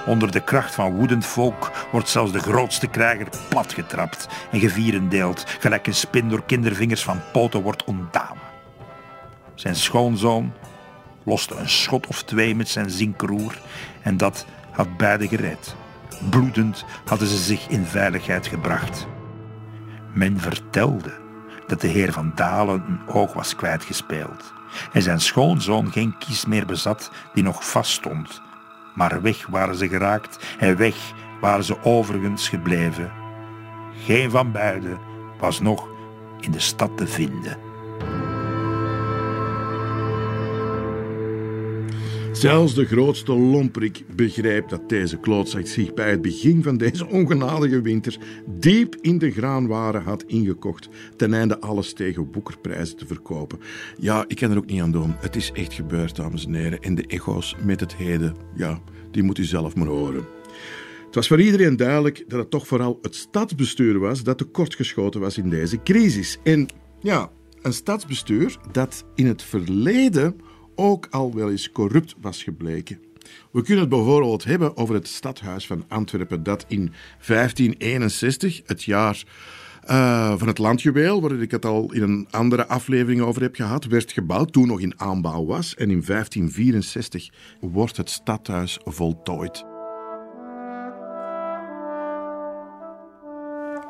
Onder 0.05 0.31
de 0.31 0.43
kracht 0.43 0.75
van 0.75 0.95
woedend 0.95 1.25
volk 1.25 1.71
wordt 1.91 2.09
zelfs 2.09 2.31
de 2.31 2.39
grootste 2.39 2.87
krijger 2.87 3.27
platgetrapt 3.49 4.27
en 4.51 4.59
gevierendeeld, 4.59 5.43
gelijk 5.59 5.87
een 5.87 5.93
spin 5.93 6.29
door 6.29 6.43
kindervingers 6.45 7.03
van 7.03 7.21
poten 7.31 7.61
wordt 7.61 7.83
ontdaan. 7.83 8.37
Zijn 9.55 9.75
schoonzoon 9.75 10.53
loste 11.23 11.55
een 11.55 11.69
schot 11.69 12.07
of 12.07 12.23
twee 12.23 12.55
met 12.55 12.69
zijn 12.69 12.89
zinkroer 12.89 13.61
en 14.01 14.17
dat 14.17 14.45
had 14.71 14.97
beide 14.97 15.27
gered. 15.27 15.75
Bloedend 16.29 16.85
hadden 17.05 17.27
ze 17.27 17.37
zich 17.37 17.67
in 17.67 17.85
veiligheid 17.85 18.47
gebracht. 18.47 19.07
Men 20.13 20.39
vertelde 20.39 21.13
dat 21.67 21.81
de 21.81 21.87
heer 21.87 22.11
van 22.11 22.31
Dalen 22.35 22.83
een 22.87 23.13
oog 23.13 23.33
was 23.33 23.55
kwijtgespeeld 23.55 24.53
en 24.93 25.01
zijn 25.01 25.19
schoonzoon 25.19 25.91
geen 25.91 26.17
kies 26.17 26.45
meer 26.45 26.65
bezat 26.65 27.11
die 27.33 27.43
nog 27.43 27.69
vaststond. 27.69 28.41
Maar 28.95 29.21
weg 29.21 29.47
waren 29.47 29.75
ze 29.75 29.87
geraakt 29.87 30.45
en 30.59 30.77
weg 30.77 30.95
waren 31.41 31.63
ze 31.63 31.83
overigens 31.83 32.49
gebleven. 32.49 33.11
Geen 34.05 34.31
van 34.31 34.51
beiden 34.51 34.99
was 35.39 35.59
nog 35.59 35.87
in 36.39 36.51
de 36.51 36.59
stad 36.59 36.97
te 36.97 37.07
vinden. 37.07 37.68
Zelfs 42.39 42.73
de 42.73 42.85
grootste 42.85 43.33
lomperik 43.33 44.03
begrijpt 44.15 44.69
dat 44.69 44.89
deze 44.89 45.17
klootzak 45.17 45.67
zich 45.67 45.93
bij 45.93 46.09
het 46.09 46.21
begin 46.21 46.63
van 46.63 46.77
deze 46.77 47.07
ongenadige 47.07 47.81
winter 47.81 48.17
diep 48.59 48.95
in 49.01 49.17
de 49.17 49.31
graanwaren 49.31 50.03
had 50.03 50.23
ingekocht, 50.23 50.89
ten 51.15 51.33
einde 51.33 51.59
alles 51.59 51.93
tegen 51.93 52.29
woekerprijzen 52.31 52.97
te 52.97 53.07
verkopen. 53.07 53.59
Ja, 53.97 54.25
ik 54.27 54.35
kan 54.35 54.51
er 54.51 54.57
ook 54.57 54.65
niet 54.65 54.81
aan 54.81 54.91
doen. 54.91 55.15
Het 55.17 55.35
is 55.35 55.51
echt 55.53 55.73
gebeurd, 55.73 56.15
dames 56.15 56.45
en 56.45 56.53
heren. 56.53 56.81
En 56.81 56.95
de 56.95 57.05
echo's 57.07 57.55
met 57.63 57.79
het 57.79 57.95
heden, 57.95 58.35
ja, 58.55 58.81
die 59.11 59.23
moet 59.23 59.37
u 59.37 59.43
zelf 59.43 59.75
maar 59.75 59.87
horen. 59.87 60.25
Het 61.05 61.15
was 61.15 61.27
voor 61.27 61.41
iedereen 61.41 61.77
duidelijk 61.77 62.23
dat 62.27 62.39
het 62.39 62.49
toch 62.49 62.67
vooral 62.67 62.99
het 63.01 63.15
stadsbestuur 63.15 63.99
was 63.99 64.23
dat 64.23 64.37
tekortgeschoten 64.37 65.19
was 65.19 65.37
in 65.37 65.49
deze 65.49 65.83
crisis. 65.83 66.39
En 66.43 66.67
ja, 66.99 67.31
een 67.61 67.73
stadsbestuur 67.73 68.57
dat 68.71 69.05
in 69.15 69.25
het 69.25 69.43
verleden 69.43 70.35
ook 70.79 71.07
al 71.09 71.33
wel 71.33 71.51
eens 71.51 71.71
corrupt 71.71 72.15
was 72.21 72.43
gebleken. 72.43 72.99
We 73.51 73.61
kunnen 73.61 73.79
het 73.79 73.89
bijvoorbeeld 73.89 74.43
hebben 74.43 74.77
over 74.77 74.95
het 74.95 75.07
stadhuis 75.07 75.67
van 75.67 75.83
Antwerpen, 75.87 76.43
dat 76.43 76.65
in 76.67 76.91
1561, 77.27 78.61
het 78.65 78.83
jaar 78.83 79.23
uh, 79.89 80.33
van 80.37 80.47
het 80.47 80.57
landjuweel, 80.57 81.21
waar 81.21 81.31
ik 81.31 81.51
het 81.51 81.65
al 81.65 81.93
in 81.93 82.01
een 82.01 82.27
andere 82.31 82.67
aflevering 82.67 83.21
over 83.21 83.41
heb 83.41 83.55
gehad, 83.55 83.85
werd 83.85 84.11
gebouwd, 84.11 84.53
toen 84.53 84.67
nog 84.67 84.79
in 84.79 84.99
aanbouw 84.99 85.45
was. 85.45 85.75
En 85.75 85.89
in 85.89 86.03
1564 86.05 87.29
wordt 87.59 87.97
het 87.97 88.09
stadhuis 88.09 88.77
voltooid. 88.83 89.65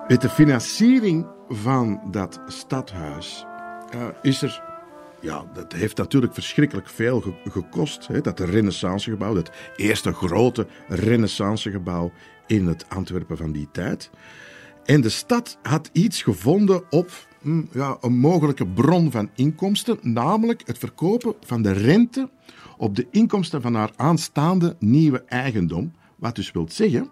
Met 0.07 0.21
de 0.21 0.29
financiering 0.29 1.27
van 1.47 2.01
dat 2.11 2.41
stadhuis 2.47 3.45
uh, 3.95 4.07
is 4.21 4.41
er 4.41 4.68
ja, 5.21 5.45
dat 5.53 5.73
heeft 5.73 5.97
natuurlijk 5.97 6.33
verschrikkelijk 6.33 6.89
veel 6.89 7.23
gekost. 7.49 8.07
Hè, 8.07 8.21
dat 8.21 8.39
renaissancegebouw, 8.39 9.33
dat 9.33 9.51
eerste 9.75 10.13
grote 10.13 10.67
renaissancegebouw 10.87 12.11
in 12.47 12.67
het 12.67 12.85
Antwerpen 12.89 13.37
van 13.37 13.51
die 13.51 13.67
tijd. 13.71 14.09
En 14.85 15.01
de 15.01 15.09
stad 15.09 15.57
had 15.61 15.89
iets 15.93 16.21
gevonden 16.21 16.83
op 16.89 17.27
hm, 17.41 17.63
ja, 17.71 17.97
een 18.01 18.17
mogelijke 18.17 18.67
bron 18.67 19.11
van 19.11 19.29
inkomsten, 19.35 19.97
namelijk 20.01 20.61
het 20.65 20.77
verkopen 20.77 21.33
van 21.41 21.61
de 21.61 21.71
rente 21.71 22.29
op 22.77 22.95
de 22.95 23.07
inkomsten 23.11 23.61
van 23.61 23.75
haar 23.75 23.91
aanstaande 23.95 24.75
nieuwe 24.79 25.23
eigendom. 25.23 25.93
Wat 26.15 26.35
dus 26.35 26.51
wil 26.51 26.65
zeggen, 26.69 27.09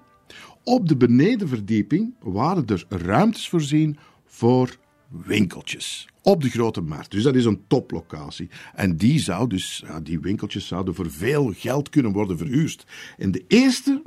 op 0.63 0.87
de 0.87 0.97
benedenverdieping 0.97 2.13
waren 2.19 2.65
er 2.67 2.85
ruimtes 2.89 3.49
voorzien 3.49 3.97
voor 4.25 4.77
winkeltjes 5.07 6.07
op 6.27 6.41
de 6.41 6.49
grote 6.49 6.81
markt. 6.81 7.11
Dus 7.11 7.23
dat 7.23 7.35
is 7.35 7.45
een 7.45 7.63
toplocatie. 7.67 8.49
En 8.75 8.97
die, 8.97 9.19
zou 9.19 9.49
dus, 9.49 9.83
die 10.03 10.19
winkeltjes 10.19 10.67
zouden 10.67 10.95
voor 10.95 11.11
veel 11.11 11.53
geld 11.55 11.89
kunnen 11.89 12.11
worden 12.11 12.37
verhuurd. 12.37 12.85
En 13.17 13.31
de 13.31 13.43
eerste 13.47 14.01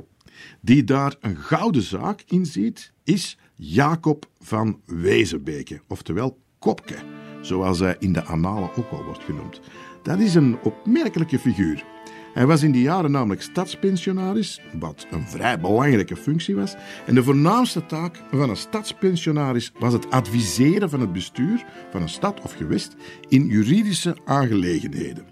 die 0.59 0.83
daar 0.83 1.15
een 1.19 1.37
gouden 1.37 1.81
zaak 1.81 2.23
in 2.27 2.45
ziet, 2.45 2.91
is 3.03 3.37
Jacob 3.55 4.29
van 4.39 4.79
Wezenbeke, 4.85 5.81
oftewel 5.87 6.37
Kopke, 6.59 6.95
zoals 7.41 7.79
hij 7.79 7.95
in 7.99 8.13
de 8.13 8.23
annalen 8.23 8.75
ook 8.75 8.89
al 8.91 9.03
wordt 9.03 9.23
genoemd. 9.23 9.61
Dat 10.03 10.19
is 10.19 10.35
een 10.35 10.57
opmerkelijke 10.63 11.39
figuur. 11.39 11.83
Hij 12.33 12.45
was 12.45 12.63
in 12.63 12.71
die 12.71 12.81
jaren 12.81 13.11
namelijk 13.11 13.41
stadspensionaris, 13.41 14.61
wat 14.79 15.07
een 15.11 15.27
vrij 15.27 15.59
belangrijke 15.59 16.15
functie 16.15 16.55
was. 16.55 16.75
En 17.05 17.15
de 17.15 17.23
voornaamste 17.23 17.85
taak 17.85 18.23
van 18.31 18.49
een 18.49 18.55
stadspensionaris 18.55 19.71
was 19.79 19.93
het 19.93 20.09
adviseren 20.09 20.89
van 20.89 20.99
het 20.99 21.13
bestuur 21.13 21.65
van 21.91 22.01
een 22.01 22.09
stad 22.09 22.41
of 22.41 22.53
gewest 22.53 22.95
in 23.27 23.45
juridische 23.45 24.17
aangelegenheden. 24.25 25.25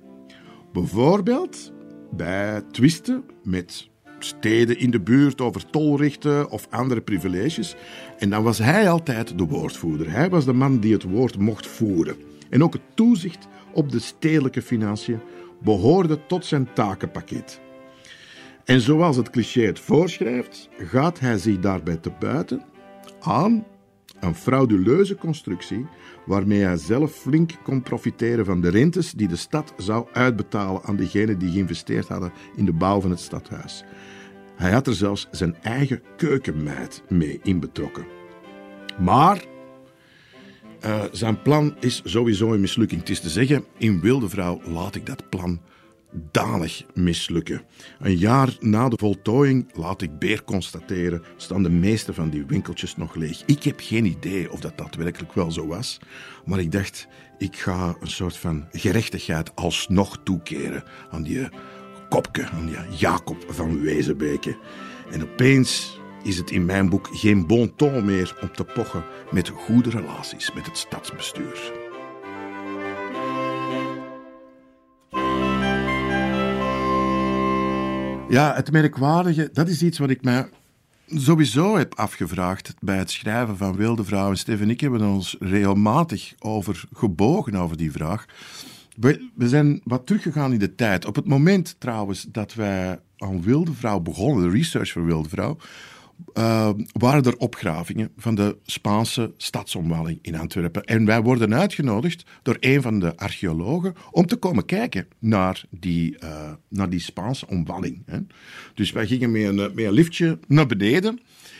Bijvoorbeeld 0.73 1.71
bij 2.11 2.61
twisten 2.71 3.23
met 3.43 3.89
steden 4.19 4.79
in 4.79 4.91
de 4.91 5.01
buurt 5.01 5.41
over 5.41 5.69
tolrechten 5.69 6.49
of 6.49 6.67
andere 6.69 7.01
privileges. 7.01 7.75
En 8.17 8.29
dan 8.29 8.43
was 8.43 8.57
hij 8.57 8.89
altijd 8.89 9.37
de 9.37 9.45
woordvoerder. 9.45 10.11
Hij 10.11 10.29
was 10.29 10.45
de 10.45 10.53
man 10.53 10.79
die 10.79 10.93
het 10.93 11.03
woord 11.03 11.37
mocht 11.37 11.67
voeren. 11.67 12.15
En 12.49 12.63
ook 12.63 12.73
het 12.73 12.81
toezicht 12.93 13.47
op 13.73 13.91
de 13.91 13.99
stedelijke 13.99 14.61
financiën 14.61 15.19
behoorde 15.63 16.25
tot 16.25 16.45
zijn 16.45 16.73
takenpakket. 16.73 17.61
En 18.65 18.81
zoals 18.81 19.15
het 19.15 19.29
cliché 19.29 19.61
het 19.61 19.79
voorschrijft, 19.79 20.69
gaat 20.77 21.19
hij 21.19 21.37
zich 21.37 21.59
daarbij 21.59 21.97
te 21.97 22.11
buiten 22.19 22.63
aan 23.19 23.65
een 24.19 24.35
frauduleuze 24.35 25.15
constructie 25.15 25.85
waarmee 26.25 26.61
hij 26.61 26.77
zelf 26.77 27.11
flink 27.11 27.51
kon 27.63 27.81
profiteren 27.81 28.45
van 28.45 28.61
de 28.61 28.69
rentes 28.69 29.11
die 29.11 29.27
de 29.27 29.35
stad 29.35 29.73
zou 29.77 30.07
uitbetalen 30.11 30.83
aan 30.83 30.95
degenen 30.95 31.39
die 31.39 31.51
geïnvesteerd 31.51 32.07
hadden 32.07 32.31
in 32.55 32.65
de 32.65 32.73
bouw 32.73 33.01
van 33.01 33.09
het 33.09 33.19
stadhuis. 33.19 33.83
Hij 34.55 34.71
had 34.71 34.87
er 34.87 34.95
zelfs 34.95 35.27
zijn 35.31 35.55
eigen 35.61 36.01
keukenmeid 36.17 37.03
mee 37.07 37.39
in 37.43 37.59
betrokken. 37.59 38.05
Maar 38.99 39.43
uh, 40.85 41.03
zijn 41.11 41.41
plan 41.41 41.75
is 41.79 42.01
sowieso 42.03 42.53
een 42.53 42.61
mislukking. 42.61 42.99
Het 42.99 43.09
is 43.09 43.19
te 43.19 43.29
zeggen, 43.29 43.65
in 43.77 44.01
Wilde 44.01 44.29
Vrouw 44.29 44.61
laat 44.65 44.95
ik 44.95 45.05
dat 45.05 45.29
plan 45.29 45.61
danig 46.31 46.83
mislukken. 46.93 47.61
Een 47.99 48.17
jaar 48.17 48.57
na 48.59 48.89
de 48.89 48.97
voltooiing, 48.97 49.69
laat 49.73 50.01
ik 50.01 50.19
beer 50.19 50.43
constateren, 50.43 51.23
staan 51.37 51.63
de 51.63 51.69
meeste 51.69 52.13
van 52.13 52.29
die 52.29 52.45
winkeltjes 52.45 52.95
nog 52.95 53.15
leeg. 53.15 53.43
Ik 53.45 53.63
heb 53.63 53.79
geen 53.79 54.05
idee 54.05 54.51
of 54.51 54.59
dat 54.59 54.77
daadwerkelijk 54.77 55.33
wel 55.33 55.51
zo 55.51 55.67
was, 55.67 55.99
maar 56.45 56.59
ik 56.59 56.71
dacht, 56.71 57.07
ik 57.37 57.55
ga 57.55 57.95
een 57.99 58.07
soort 58.07 58.37
van 58.37 58.67
gerechtigheid 58.71 59.55
alsnog 59.55 60.19
toekeren 60.23 60.83
aan 61.11 61.23
die 61.23 61.47
kopke, 62.09 62.49
aan 62.49 62.65
die 62.65 62.97
Jacob 62.97 63.45
van 63.47 63.81
Wezenbeke. 63.81 64.57
En 65.11 65.23
opeens 65.23 65.98
is 66.23 66.37
het 66.37 66.51
in 66.51 66.65
mijn 66.65 66.89
boek 66.89 67.09
geen 67.11 67.47
bon 67.47 67.75
ton 67.75 68.05
meer 68.05 68.37
om 68.41 68.51
te 68.53 68.63
pochen 68.63 69.03
met 69.31 69.49
goede 69.49 69.89
relaties 69.89 70.53
met 70.53 70.65
het 70.65 70.77
stadsbestuur. 70.77 71.71
Ja, 78.29 78.53
het 78.55 78.71
merkwaardige, 78.71 79.49
dat 79.53 79.67
is 79.67 79.83
iets 79.83 79.97
wat 79.97 80.09
ik 80.09 80.23
mij 80.23 80.49
sowieso 81.15 81.77
heb 81.77 81.95
afgevraagd 81.95 82.73
bij 82.79 82.97
het 82.97 83.11
schrijven 83.11 83.57
van 83.57 83.75
Wilde 83.75 84.03
Vrouw. 84.03 84.29
En 84.29 84.37
Stef 84.37 84.61
en 84.61 84.69
ik 84.69 84.81
hebben 84.81 85.01
ons 85.01 85.35
regelmatig 85.39 86.33
over 86.39 86.83
gebogen 86.93 87.55
over 87.55 87.77
die 87.77 87.91
vraag. 87.91 88.25
We, 88.95 89.29
we 89.35 89.49
zijn 89.49 89.81
wat 89.83 90.05
teruggegaan 90.05 90.53
in 90.53 90.59
de 90.59 90.75
tijd. 90.75 91.05
Op 91.05 91.15
het 91.15 91.27
moment 91.27 91.75
trouwens 91.79 92.25
dat 92.31 92.53
wij 92.53 92.99
aan 93.17 93.41
Wilde 93.41 93.73
Vrouw 93.73 93.99
begonnen, 93.99 94.43
de 94.43 94.57
research 94.57 94.91
voor 94.91 95.05
Wilde 95.05 95.29
Vrouw, 95.29 95.57
uh, 96.33 96.69
waren 96.91 97.23
er 97.23 97.37
opgravingen 97.37 98.11
van 98.17 98.35
de 98.35 98.57
Spaanse 98.65 99.33
stadsomwalling 99.37 100.19
in 100.21 100.35
Antwerpen. 100.35 100.83
En 100.83 101.05
wij 101.05 101.21
worden 101.21 101.53
uitgenodigd 101.53 102.25
door 102.41 102.57
een 102.59 102.81
van 102.81 102.99
de 102.99 103.17
archeologen 103.17 103.95
om 104.11 104.25
te 104.25 104.35
komen 104.35 104.65
kijken 104.65 105.07
naar 105.19 105.65
die, 105.69 106.17
uh, 106.23 106.51
naar 106.67 106.89
die 106.89 106.99
Spaanse 106.99 107.47
omwalling. 107.47 108.03
Hè. 108.05 108.19
Dus 108.73 108.91
wij 108.91 109.07
gingen 109.07 109.31
met 109.31 109.43
een, 109.43 109.55
met 109.55 109.77
een 109.77 109.91
liftje 109.91 110.39
naar 110.47 110.67
beneden 110.67 111.19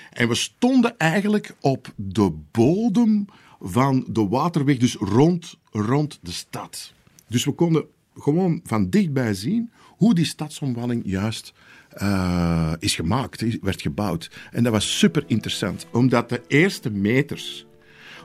en 0.09 0.27
we 0.27 0.35
stonden 0.35 0.97
eigenlijk 0.97 1.55
op 1.59 1.93
de 1.95 2.31
bodem 2.51 3.25
van 3.59 4.05
de 4.07 4.27
waterweg, 4.27 4.77
dus 4.77 4.95
rond, 4.95 5.57
rond 5.71 6.19
de 6.21 6.31
stad. 6.31 6.93
Dus 7.27 7.45
we 7.45 7.51
konden 7.51 7.85
gewoon 8.17 8.59
van 8.63 8.89
dichtbij 8.89 9.33
zien 9.33 9.71
hoe 9.85 10.15
die 10.15 10.25
stadsomwalling 10.25 11.01
juist 11.05 11.53
uh, 12.01 12.73
is 12.79 12.95
gemaakt, 12.95 13.59
werd 13.61 13.81
gebouwd. 13.81 14.31
En 14.51 14.63
dat 14.63 14.71
was 14.71 14.97
super 14.97 15.23
interessant, 15.27 15.87
omdat 15.91 16.29
de 16.29 16.41
eerste 16.47 16.91
meters 16.91 17.67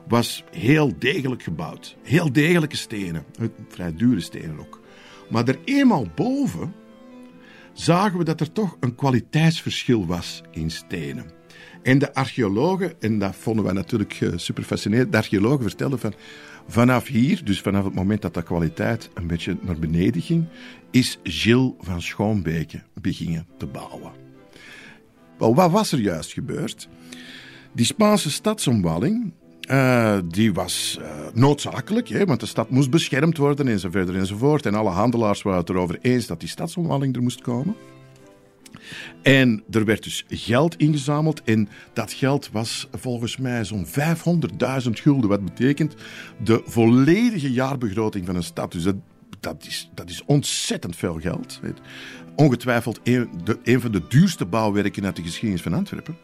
was 0.09 0.45
heel 0.51 0.99
degelijk 0.99 1.43
gebouwd. 1.43 1.97
Heel 2.03 2.32
degelijke 2.32 2.77
stenen, 2.77 3.24
vrij 3.69 3.95
dure 3.95 4.20
stenen 4.20 4.59
ook. 4.59 4.81
Maar 5.31 5.49
er 5.49 5.59
eenmaal 5.65 6.07
boven 6.15 6.74
zagen 7.73 8.19
we 8.19 8.24
dat 8.24 8.41
er 8.41 8.53
toch 8.53 8.77
een 8.81 8.95
kwaliteitsverschil 8.95 10.07
was 10.07 10.43
in 10.51 10.70
stenen. 10.70 11.31
En 11.82 11.99
de 11.99 12.15
archeologen, 12.15 13.01
en 13.01 13.19
dat 13.19 13.36
vonden 13.36 13.65
wij 13.65 13.74
natuurlijk 13.74 14.20
eh, 14.20 14.32
super 14.36 14.62
fascinerend, 14.62 15.12
de 15.12 15.19
archeologen 15.19 15.62
vertelden 15.62 15.99
van 15.99 16.15
vanaf 16.69 17.07
hier, 17.07 17.45
dus 17.45 17.61
vanaf 17.61 17.85
het 17.85 17.95
moment 17.95 18.23
dat 18.23 18.35
de 18.35 18.43
kwaliteit 18.43 19.11
een 19.15 19.27
beetje 19.27 19.57
naar 19.61 19.78
beneden 19.78 20.23
ging, 20.23 20.45
is 20.95 21.19
Gilles 21.23 21.73
van 21.79 22.03
Schoonbeke 22.03 22.83
beginnen 23.01 23.47
te 23.59 23.66
bouwen. 23.66 24.12
Wel, 25.39 25.55
wat 25.55 25.71
was 25.71 25.93
er 25.93 25.99
juist 25.99 26.33
gebeurd? 26.33 26.89
Die 27.73 27.85
Spaanse 27.85 28.31
stadsomwalling, 28.31 29.33
uh, 29.71 30.19
die 30.29 30.53
was 30.53 30.99
uh, 31.01 31.07
noodzakelijk, 31.33 32.09
hè, 32.09 32.25
want 32.25 32.41
de 32.41 32.47
stad 32.47 32.71
moest 32.71 32.91
beschermd 32.91 33.37
worden 33.37 33.69
enzovoort 33.69 34.09
enzovoort. 34.09 34.66
En 34.66 34.75
alle 34.75 34.91
handelaars 34.91 35.43
waren 35.43 35.61
het 35.61 35.69
erover 35.69 35.99
eens 36.01 36.27
dat 36.27 36.41
die 36.41 36.49
stadsomwalling 36.49 37.16
er 37.16 37.23
moest 37.23 37.41
komen. 37.41 37.75
En 39.23 39.65
er 39.71 39.85
werd 39.85 40.03
dus 40.03 40.25
geld 40.29 40.77
ingezameld 40.77 41.43
en 41.43 41.69
dat 41.93 42.12
geld 42.12 42.51
was 42.53 42.89
volgens 42.93 43.37
mij 43.37 43.65
zo'n 43.65 43.87
500.000 43.87 44.91
gulden, 44.91 45.29
wat 45.29 45.45
betekent 45.45 45.95
de 46.45 46.62
volledige 46.65 47.53
jaarbegroting 47.53 48.27
van 48.27 48.37
een 48.37 48.43
stad. 48.43 48.73
Dus 48.73 48.85
dat, 49.45 49.66
is, 49.66 49.91
dat 49.95 50.11
is 50.11 50.25
ontzettend 50.25 50.97
veel 50.97 51.21
geld. 51.21 51.59
Weet. 51.62 51.81
Ongetwijfeld 52.37 53.01
een, 53.03 53.81
van 53.81 53.93
de 53.93 54.03
duurste 54.09 54.47
bouwwerken 54.47 55.05
uit 55.05 55.16
de 55.16 55.23
geschiedenis 55.23 55.62
van 55.62 55.75
Antwerpen. 55.75 56.16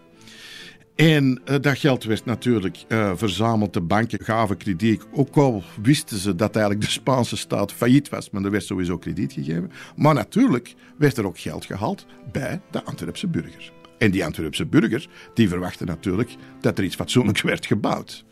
En 0.94 1.40
uh, 1.44 1.56
dat 1.60 1.78
geld 1.78 2.05
werd 2.05 2.24
natuurlijk 2.24 2.84
uh, 2.88 3.12
verzameld. 3.14 3.72
De 3.72 3.80
banken 3.80 4.24
gaven 4.24 4.56
krediet. 4.56 5.06
Ook 5.12 5.36
al 5.36 5.62
wisten 5.82 6.18
ze 6.18 6.34
dat 6.34 6.56
eigenlijk 6.56 6.84
de 6.84 6.90
Spaanse 6.90 7.36
staat 7.36 7.72
failliet 7.72 8.09
was, 8.09 8.30
maar 8.30 8.44
er 8.44 8.51
werd 8.51 8.64
sowieso 8.64 8.98
krediet 8.98 9.32
gegeven. 9.32 9.70
Maar 9.97 10.14
natuurlijk 10.14 10.74
werd 10.98 11.16
er 11.16 11.26
ook 11.26 11.38
geld 11.38 11.64
gehaald 11.64 12.06
bij 12.32 12.60
de 12.70 12.84
Antwerpse 12.84 13.26
burger. 13.26 13.72
En 13.98 14.10
die 14.10 14.24
Antwerpse 14.24 14.66
burger 14.66 15.09
die 15.34 15.48
verwachtte 15.48 15.84
natuurlijk 15.84 16.36
dat 16.60 16.78
er 16.78 16.84
iets 16.84 16.97
fatsoenlijks 16.97 17.42
werd 17.52 17.66
gebouwd. 17.66 18.24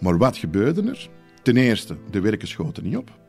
Maar 0.00 0.18
wat 0.18 0.36
gebeurde 0.36 0.82
er? 0.82 1.08
Ten 1.42 1.56
eerste, 1.56 1.96
de 2.10 2.20
werken 2.20 2.48
schoten 2.48 2.84
niet 2.84 2.96
op. 2.96 3.19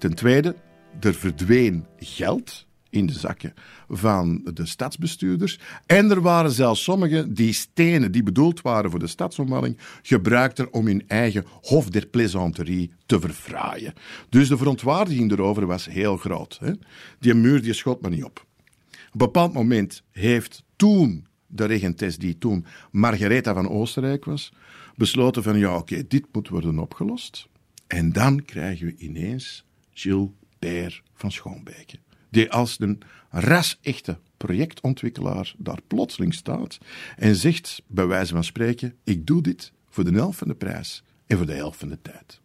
Ten 0.00 0.14
tweede, 0.14 0.56
er 1.00 1.14
verdween 1.14 1.86
geld 1.98 2.66
in 2.90 3.06
de 3.06 3.12
zakken 3.12 3.54
van 3.88 4.50
de 4.54 4.66
stadsbestuurders. 4.66 5.58
En 5.86 6.10
er 6.10 6.20
waren 6.20 6.50
zelfs 6.50 6.82
sommigen 6.82 7.34
die 7.34 7.52
stenen 7.52 8.12
die 8.12 8.22
bedoeld 8.22 8.60
waren 8.60 8.90
voor 8.90 8.98
de 8.98 9.06
stadsomwalling 9.06 9.78
gebruikten 10.02 10.72
om 10.72 10.86
hun 10.86 11.04
eigen 11.08 11.44
hof 11.46 11.90
der 11.90 12.06
plaisanterie 12.06 12.92
te 13.06 13.20
verfraaien. 13.20 13.92
Dus 14.28 14.48
de 14.48 14.56
verontwaardiging 14.56 15.32
erover 15.32 15.66
was 15.66 15.86
heel 15.86 16.16
groot. 16.16 16.58
Hè? 16.60 16.72
Die 17.18 17.34
muur 17.34 17.62
die 17.62 17.72
schot 17.72 18.00
maar 18.00 18.10
niet 18.10 18.24
op. 18.24 18.46
Op 18.88 19.12
een 19.12 19.18
bepaald 19.18 19.52
moment 19.52 20.02
heeft 20.10 20.64
toen 20.76 21.26
de 21.46 21.64
regentes 21.64 22.18
die 22.18 22.38
toen 22.38 22.64
Margaretha 22.90 23.54
van 23.54 23.68
Oostenrijk 23.68 24.24
was, 24.24 24.52
besloten 24.96 25.42
van 25.42 25.58
ja 25.58 25.76
oké, 25.76 26.06
dit 26.06 26.26
moet 26.32 26.48
worden 26.48 26.78
opgelost. 26.78 27.48
En 27.86 28.12
dan 28.12 28.44
krijgen 28.44 28.86
we 28.86 28.94
ineens 28.96 29.64
Gilles 30.00 31.02
van 31.14 31.32
Schoonbeke 31.32 31.98
die 32.30 32.50
als 32.50 32.76
een 32.80 33.02
ras-echte 33.30 34.18
projectontwikkelaar 34.36 35.54
daar 35.58 35.78
plotseling 35.86 36.34
staat 36.34 36.78
en 37.16 37.36
zegt, 37.36 37.82
bij 37.86 38.06
wijze 38.06 38.32
van 38.32 38.44
spreken, 38.44 38.94
ik 39.04 39.26
doe 39.26 39.42
dit 39.42 39.72
voor 39.88 40.04
de 40.04 40.12
helft 40.12 40.38
van 40.38 40.48
de 40.48 40.54
prijs 40.54 41.02
en 41.26 41.36
voor 41.36 41.46
de 41.46 41.52
helft 41.52 41.78
van 41.78 41.88
de 41.88 41.98
tijd. 42.02 42.40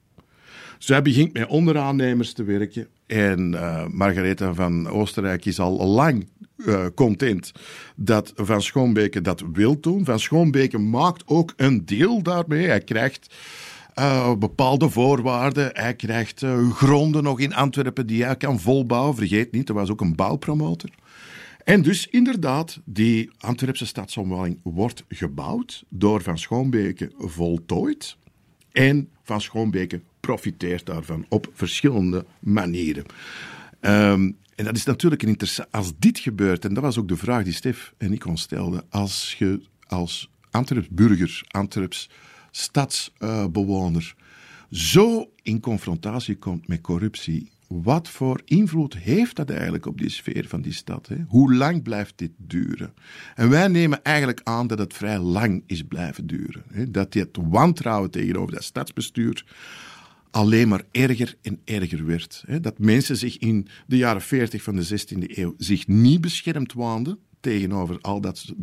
Zij 0.77 1.01
begint 1.01 1.33
met 1.33 1.47
onderaannemers 1.47 2.33
te 2.33 2.43
werken 2.43 2.87
en 3.05 3.53
uh, 3.53 3.87
Margaretha 3.87 4.53
van 4.53 4.87
Oostenrijk 4.87 5.45
is 5.45 5.59
al 5.59 5.87
lang 5.87 6.27
uh, 6.57 6.85
content 6.95 7.51
dat 7.95 8.33
Van 8.35 8.61
Schoonbeke 8.61 9.21
dat 9.21 9.43
wil 9.53 9.79
doen. 9.79 10.05
Van 10.05 10.19
Schoonbeke 10.19 10.77
maakt 10.77 11.23
ook 11.25 11.53
een 11.55 11.85
deal 11.85 12.21
daarmee. 12.23 12.67
Hij 12.67 12.81
krijgt 12.81 13.35
uh, 13.99 14.35
bepaalde 14.35 14.89
voorwaarden. 14.89 15.69
Hij 15.73 15.95
krijgt 15.95 16.41
uh, 16.41 16.71
gronden 16.71 17.23
nog 17.23 17.39
in 17.39 17.53
Antwerpen 17.53 18.07
die 18.07 18.23
hij 18.23 18.35
kan 18.35 18.59
volbouwen. 18.59 19.15
Vergeet 19.15 19.51
niet, 19.51 19.69
er 19.69 19.75
was 19.75 19.89
ook 19.89 20.01
een 20.01 20.15
bouwpromotor. 20.15 20.89
En 21.63 21.81
dus 21.81 22.07
inderdaad, 22.07 22.81
die 22.83 23.29
Antwerpse 23.37 23.85
stadsomwalling 23.85 24.59
wordt 24.63 25.03
gebouwd, 25.09 25.83
door 25.89 26.21
Van 26.21 26.37
Schoonbeke 26.37 27.11
voltooid. 27.17 28.17
En 28.71 29.09
Van 29.23 29.41
Schoonbeke 29.41 30.01
profiteert 30.19 30.85
daarvan 30.85 31.25
op 31.29 31.49
verschillende 31.53 32.25
manieren. 32.39 33.05
Um, 33.81 34.37
en 34.55 34.65
dat 34.65 34.75
is 34.75 34.83
natuurlijk 34.83 35.21
een 35.21 35.27
interessant. 35.27 35.71
Als 35.71 35.93
dit 35.99 36.19
gebeurt, 36.19 36.65
en 36.65 36.73
dat 36.73 36.83
was 36.83 36.97
ook 36.97 37.07
de 37.07 37.17
vraag 37.17 37.43
die 37.43 37.53
Stef 37.53 37.93
en 37.97 38.13
ik 38.13 38.25
ons 38.25 38.41
stelden, 38.41 38.83
als 38.89 39.35
je 39.37 39.61
als 39.87 40.29
Antwerps 40.51 40.87
burger, 40.91 41.43
Antwerps 41.47 42.09
stadsbewoner, 42.55 44.15
zo 44.71 45.31
in 45.41 45.59
confrontatie 45.59 46.35
komt 46.35 46.67
met 46.67 46.81
corruptie, 46.81 47.51
wat 47.67 48.09
voor 48.09 48.41
invloed 48.45 48.97
heeft 48.97 49.35
dat 49.35 49.49
eigenlijk 49.49 49.85
op 49.85 49.97
die 49.97 50.09
sfeer 50.09 50.47
van 50.47 50.61
die 50.61 50.73
stad? 50.73 51.07
Hè? 51.07 51.15
Hoe 51.27 51.53
lang 51.53 51.83
blijft 51.83 52.13
dit 52.17 52.31
duren? 52.37 52.93
En 53.35 53.49
wij 53.49 53.67
nemen 53.67 54.03
eigenlijk 54.03 54.41
aan 54.43 54.67
dat 54.67 54.77
het 54.77 54.93
vrij 54.93 55.19
lang 55.19 55.63
is 55.65 55.83
blijven 55.83 56.27
duren. 56.27 56.63
Hè? 56.71 56.91
Dat 56.91 57.11
dit 57.11 57.37
wantrouwen 57.49 58.11
tegenover 58.11 58.53
dat 58.53 58.63
stadsbestuur 58.63 59.45
alleen 60.31 60.67
maar 60.67 60.83
erger 60.91 61.35
en 61.41 61.59
erger 61.65 62.05
werd. 62.05 62.43
Hè? 62.47 62.59
Dat 62.59 62.79
mensen 62.79 63.17
zich 63.17 63.37
in 63.37 63.67
de 63.87 63.97
jaren 63.97 64.21
40 64.21 64.63
van 64.63 64.75
de 64.75 64.87
16e 64.87 65.37
eeuw 65.37 65.53
zich 65.57 65.87
niet 65.87 66.21
beschermd 66.21 66.73
waanden 66.73 67.19
tegenover 67.45 67.97
al 68.01 68.21
dat, 68.21 68.53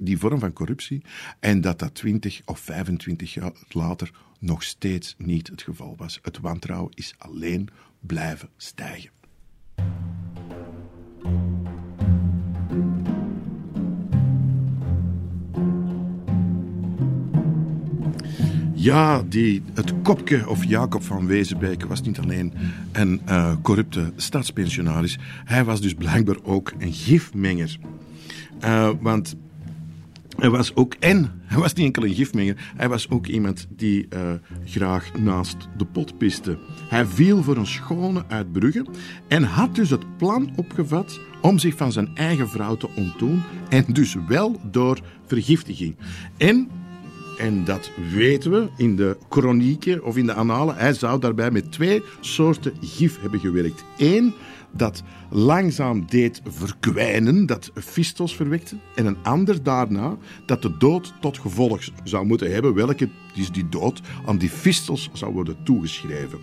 die, 0.00 0.18
vorm 0.18 0.38
van 0.38 0.52
corruptie. 0.52 1.02
En 1.40 1.60
dat 1.60 1.78
dat 1.78 1.94
20 1.94 2.40
of 2.44 2.58
25 2.58 3.34
jaar 3.34 3.52
later 3.68 4.10
nog 4.38 4.62
steeds 4.62 5.14
niet 5.18 5.48
het 5.48 5.62
geval 5.62 5.94
was. 5.96 6.18
Het 6.22 6.38
wantrouwen 6.38 6.92
is 6.94 7.14
alleen 7.18 7.68
blijven 8.00 8.48
stijgen. 8.56 9.10
Ja, 18.74 19.22
die, 19.22 19.62
het 19.74 19.92
kopje 20.02 20.48
of 20.48 20.64
Jacob 20.64 21.02
van 21.02 21.26
Wezenbeke 21.26 21.86
was 21.86 22.00
niet 22.00 22.18
alleen 22.18 22.52
een 22.92 23.20
uh, 23.28 23.54
corrupte 23.62 24.12
stadspensionaris. 24.16 25.18
Hij 25.44 25.64
was 25.64 25.80
dus 25.80 25.94
blijkbaar 25.94 26.38
ook 26.42 26.72
een 26.78 26.92
gifmenger. 26.92 27.78
Uh, 28.64 28.90
want 29.00 29.36
hij 30.36 30.50
was 30.50 30.74
ook, 30.74 30.94
en 30.98 31.40
hij 31.44 31.58
was 31.58 31.72
niet 31.72 31.84
enkel 31.84 32.04
een 32.04 32.14
gifmenger, 32.14 32.72
hij 32.76 32.88
was 32.88 33.10
ook 33.10 33.26
iemand 33.26 33.66
die 33.70 34.06
uh, 34.10 34.32
graag 34.64 35.18
naast 35.18 35.56
de 35.76 35.84
pot 35.84 36.18
piste. 36.18 36.58
Hij 36.88 37.06
viel 37.06 37.42
voor 37.42 37.56
een 37.56 37.66
schone 37.66 38.24
uit 38.28 38.52
Brugge 38.52 38.86
en 39.28 39.42
had 39.42 39.74
dus 39.74 39.90
het 39.90 40.16
plan 40.16 40.50
opgevat 40.56 41.20
om 41.42 41.58
zich 41.58 41.76
van 41.76 41.92
zijn 41.92 42.10
eigen 42.14 42.48
vrouw 42.48 42.76
te 42.76 42.88
ontdoen 42.96 43.42
en 43.68 43.84
dus 43.88 44.16
wel 44.28 44.60
door 44.70 44.98
vergiftiging. 45.26 45.96
En 46.36 46.68
en 47.38 47.64
dat 47.64 47.90
weten 48.12 48.50
we 48.50 48.68
in 48.76 48.96
de 48.96 49.16
chronieken 49.28 50.04
of 50.04 50.16
in 50.16 50.26
de 50.26 50.32
annalen. 50.32 50.76
Hij 50.76 50.92
zou 50.92 51.20
daarbij 51.20 51.50
met 51.50 51.72
twee 51.72 52.02
soorten 52.20 52.72
gif 52.80 53.20
hebben 53.20 53.40
gewerkt. 53.40 53.84
Eén 53.98 54.34
dat 54.72 55.02
langzaam 55.30 56.06
deed 56.06 56.40
verkwijnen, 56.44 57.46
dat 57.46 57.70
fistos 57.74 58.36
verwekte. 58.36 58.76
En 58.94 59.06
een 59.06 59.16
ander 59.22 59.62
daarna 59.62 60.16
dat 60.46 60.62
de 60.62 60.76
dood 60.76 61.14
tot 61.20 61.38
gevolg 61.38 61.88
zou 62.04 62.26
moeten 62.26 62.52
hebben, 62.52 62.74
welke 62.74 63.08
is 63.34 63.50
die 63.50 63.68
dood 63.68 64.00
aan 64.26 64.38
die 64.38 64.50
fistos 64.50 65.10
zou 65.12 65.32
worden 65.32 65.56
toegeschreven. 65.64 66.38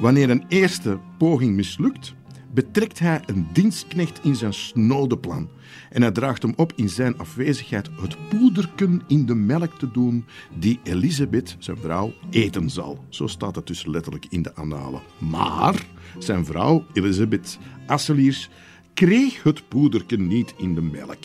Wanneer 0.00 0.30
een 0.30 0.44
eerste 0.48 0.98
poging 1.18 1.54
mislukt, 1.54 2.14
betrekt 2.54 2.98
hij 2.98 3.22
een 3.26 3.46
dienstknecht 3.52 4.20
in 4.22 4.36
zijn 4.36 4.54
snode 4.54 5.18
plan. 5.18 5.48
En 5.90 6.02
hij 6.02 6.10
draagt 6.10 6.42
hem 6.42 6.52
op 6.56 6.72
in 6.76 6.88
zijn 6.88 7.18
afwezigheid 7.18 7.88
het 8.00 8.28
poederken 8.28 9.02
in 9.06 9.26
de 9.26 9.34
melk 9.34 9.78
te 9.78 9.90
doen 9.90 10.24
die 10.58 10.80
Elisabeth, 10.82 11.56
zijn 11.58 11.76
vrouw, 11.76 12.12
eten 12.30 12.70
zal. 12.70 13.04
Zo 13.08 13.26
staat 13.26 13.56
het 13.56 13.66
dus 13.66 13.86
letterlijk 13.86 14.26
in 14.28 14.42
de 14.42 14.54
annalen. 14.54 15.02
Maar 15.18 15.86
zijn 16.18 16.44
vrouw, 16.44 16.84
Elisabeth 16.92 17.58
Asseliers, 17.86 18.50
kreeg 18.94 19.42
het 19.42 19.68
poederken 19.68 20.26
niet 20.26 20.54
in 20.56 20.74
de 20.74 20.82
melk. 20.82 21.24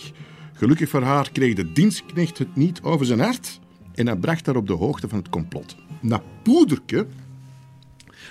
Gelukkig 0.53 0.89
voor 0.89 1.03
haar 1.03 1.31
kreeg 1.31 1.55
de 1.55 1.71
dienstknecht 1.71 2.37
het 2.37 2.55
niet 2.55 2.81
over 2.81 3.05
zijn 3.05 3.19
hart 3.19 3.59
en 3.93 4.05
hij 4.07 4.15
bracht 4.15 4.45
haar 4.45 4.55
op 4.55 4.67
de 4.67 4.73
hoogte 4.73 5.07
van 5.07 5.17
het 5.17 5.29
complot. 5.29 5.75
Na 5.99 6.21
poederke, 6.43 7.07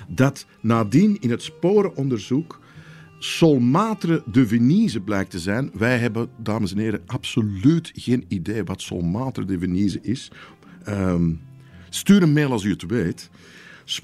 dat 0.09 0.47
nadien 0.61 1.21
in 1.21 1.31
het 1.31 1.43
sporenonderzoek 1.43 2.61
Solmatre 3.19 4.23
de 4.27 4.47
Venise 4.47 5.01
blijkt 5.01 5.31
te 5.31 5.39
zijn. 5.39 5.71
Wij 5.75 5.99
hebben, 5.99 6.29
dames 6.37 6.73
en 6.73 6.79
heren, 6.79 7.03
absoluut 7.07 7.93
geen 7.95 8.25
idee 8.29 8.65
wat 8.65 8.83
Solmatre 8.83 9.45
de 9.45 9.59
Venise 9.59 9.99
is. 10.03 10.31
Um, 10.89 11.41
stuur 11.89 12.23
een 12.23 12.33
mail 12.33 12.53
als 12.53 12.65
u 12.65 12.71
het 12.71 12.87
weet. 12.87 13.31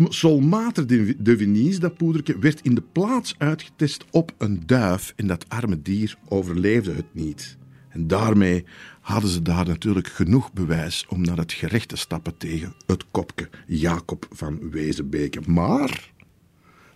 Solmatre 0.08 1.14
de 1.18 1.36
Venise, 1.36 1.80
dat 1.80 1.96
poedertje, 1.96 2.38
werd 2.38 2.60
in 2.60 2.74
de 2.74 2.82
plaats 2.92 3.34
uitgetest 3.38 4.04
op 4.10 4.34
een 4.38 4.62
duif 4.66 5.12
en 5.16 5.26
dat 5.26 5.48
arme 5.48 5.82
dier 5.82 6.16
overleefde 6.28 6.92
het 6.92 7.14
niet. 7.14 7.56
En 7.88 8.06
daarmee 8.06 8.64
hadden 9.00 9.30
ze 9.30 9.42
daar 9.42 9.66
natuurlijk 9.66 10.08
genoeg 10.08 10.52
bewijs 10.52 11.06
om 11.08 11.20
naar 11.20 11.36
het 11.36 11.52
gerecht 11.52 11.88
te 11.88 11.96
stappen 11.96 12.36
tegen 12.36 12.74
het 12.86 13.04
kopje 13.10 13.48
Jacob 13.66 14.26
van 14.30 14.70
Wezenbeke. 14.70 15.40
Maar 15.46 16.12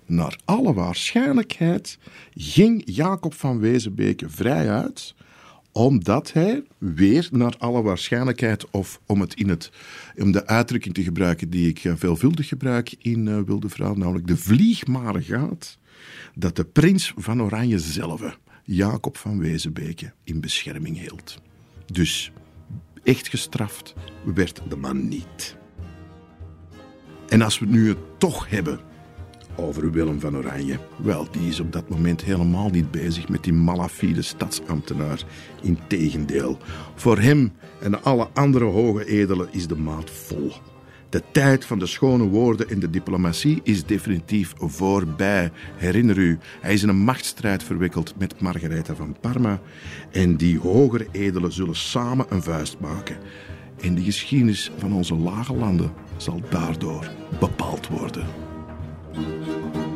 naar 0.08 0.38
alle 0.44 0.72
waarschijnlijkheid 0.72 1.98
ging 2.34 2.82
Jacob 2.84 3.34
van 3.34 3.58
Wezenbeke 3.58 4.28
vrij 4.28 4.70
uit, 4.70 5.14
omdat 5.72 6.32
hij 6.32 6.62
weer 6.78 7.28
naar 7.32 7.54
alle 7.58 7.82
waarschijnlijkheid, 7.82 8.70
of 8.70 9.00
om, 9.06 9.20
het 9.20 9.34
in 9.34 9.48
het, 9.48 9.70
om 10.16 10.32
de 10.32 10.46
uitdrukking 10.46 10.94
te 10.94 11.02
gebruiken 11.02 11.50
die 11.50 11.68
ik 11.68 11.92
veelvuldig 11.96 12.48
gebruik 12.48 12.94
in 12.98 13.26
uh, 13.26 13.40
Wilde 13.40 13.68
Vrouw, 13.68 13.94
namelijk 13.94 14.26
de 14.26 14.36
vlieg 14.36 14.86
maar 14.86 15.22
gaat, 15.22 15.78
dat 16.34 16.56
de 16.56 16.64
prins 16.64 17.12
van 17.16 17.42
Oranje 17.42 17.78
zelf, 17.78 18.38
Jacob 18.64 19.16
van 19.16 19.38
Wezenbeke, 19.38 20.12
in 20.24 20.40
bescherming 20.40 20.98
hield. 20.98 21.38
Dus 21.92 22.32
echt 23.02 23.28
gestraft 23.28 23.94
werd 24.24 24.62
de 24.68 24.76
man 24.76 25.08
niet. 25.08 25.56
En 27.28 27.42
als 27.42 27.58
we 27.58 27.66
nu 27.66 27.88
het 27.88 28.18
toch 28.18 28.50
hebben 28.50 28.80
over 29.58 29.90
Willem 29.90 30.20
van 30.20 30.36
Oranje. 30.36 30.78
Wel, 30.96 31.28
die 31.30 31.48
is 31.48 31.60
op 31.60 31.72
dat 31.72 31.88
moment 31.88 32.24
helemaal 32.24 32.68
niet 32.68 32.90
bezig 32.90 33.28
met 33.28 33.44
die 33.44 33.52
malafide 33.52 34.22
stadsambtenaar. 34.22 35.22
Integendeel, 35.62 36.58
voor 36.94 37.18
hem 37.18 37.52
en 37.80 38.02
alle 38.02 38.28
andere 38.34 38.64
hoge 38.64 39.04
edelen 39.04 39.48
is 39.50 39.66
de 39.66 39.76
maat 39.76 40.10
vol. 40.10 40.52
De 41.08 41.22
tijd 41.32 41.64
van 41.64 41.78
de 41.78 41.86
schone 41.86 42.24
woorden 42.24 42.68
en 42.68 42.78
de 42.78 42.90
diplomatie 42.90 43.60
is 43.62 43.84
definitief 43.84 44.52
voorbij. 44.56 45.50
Herinner 45.76 46.18
u, 46.18 46.38
hij 46.60 46.72
is 46.72 46.82
in 46.82 46.88
een 46.88 46.96
machtsstrijd 46.96 47.62
verwikkeld 47.62 48.14
met 48.18 48.40
Margaretha 48.40 48.94
van 48.94 49.16
Parma. 49.20 49.60
En 50.10 50.36
die 50.36 50.58
hogere 50.58 51.06
edelen 51.12 51.52
zullen 51.52 51.76
samen 51.76 52.26
een 52.28 52.42
vuist 52.42 52.76
maken. 52.80 53.16
En 53.80 53.94
de 53.94 54.02
geschiedenis 54.02 54.70
van 54.78 54.92
onze 54.92 55.14
lage 55.14 55.54
landen 55.54 55.92
zal 56.16 56.40
daardoor 56.50 57.10
bepaald 57.40 57.88
worden. 57.88 58.47
Thank 59.18 59.76
you. 59.76 59.87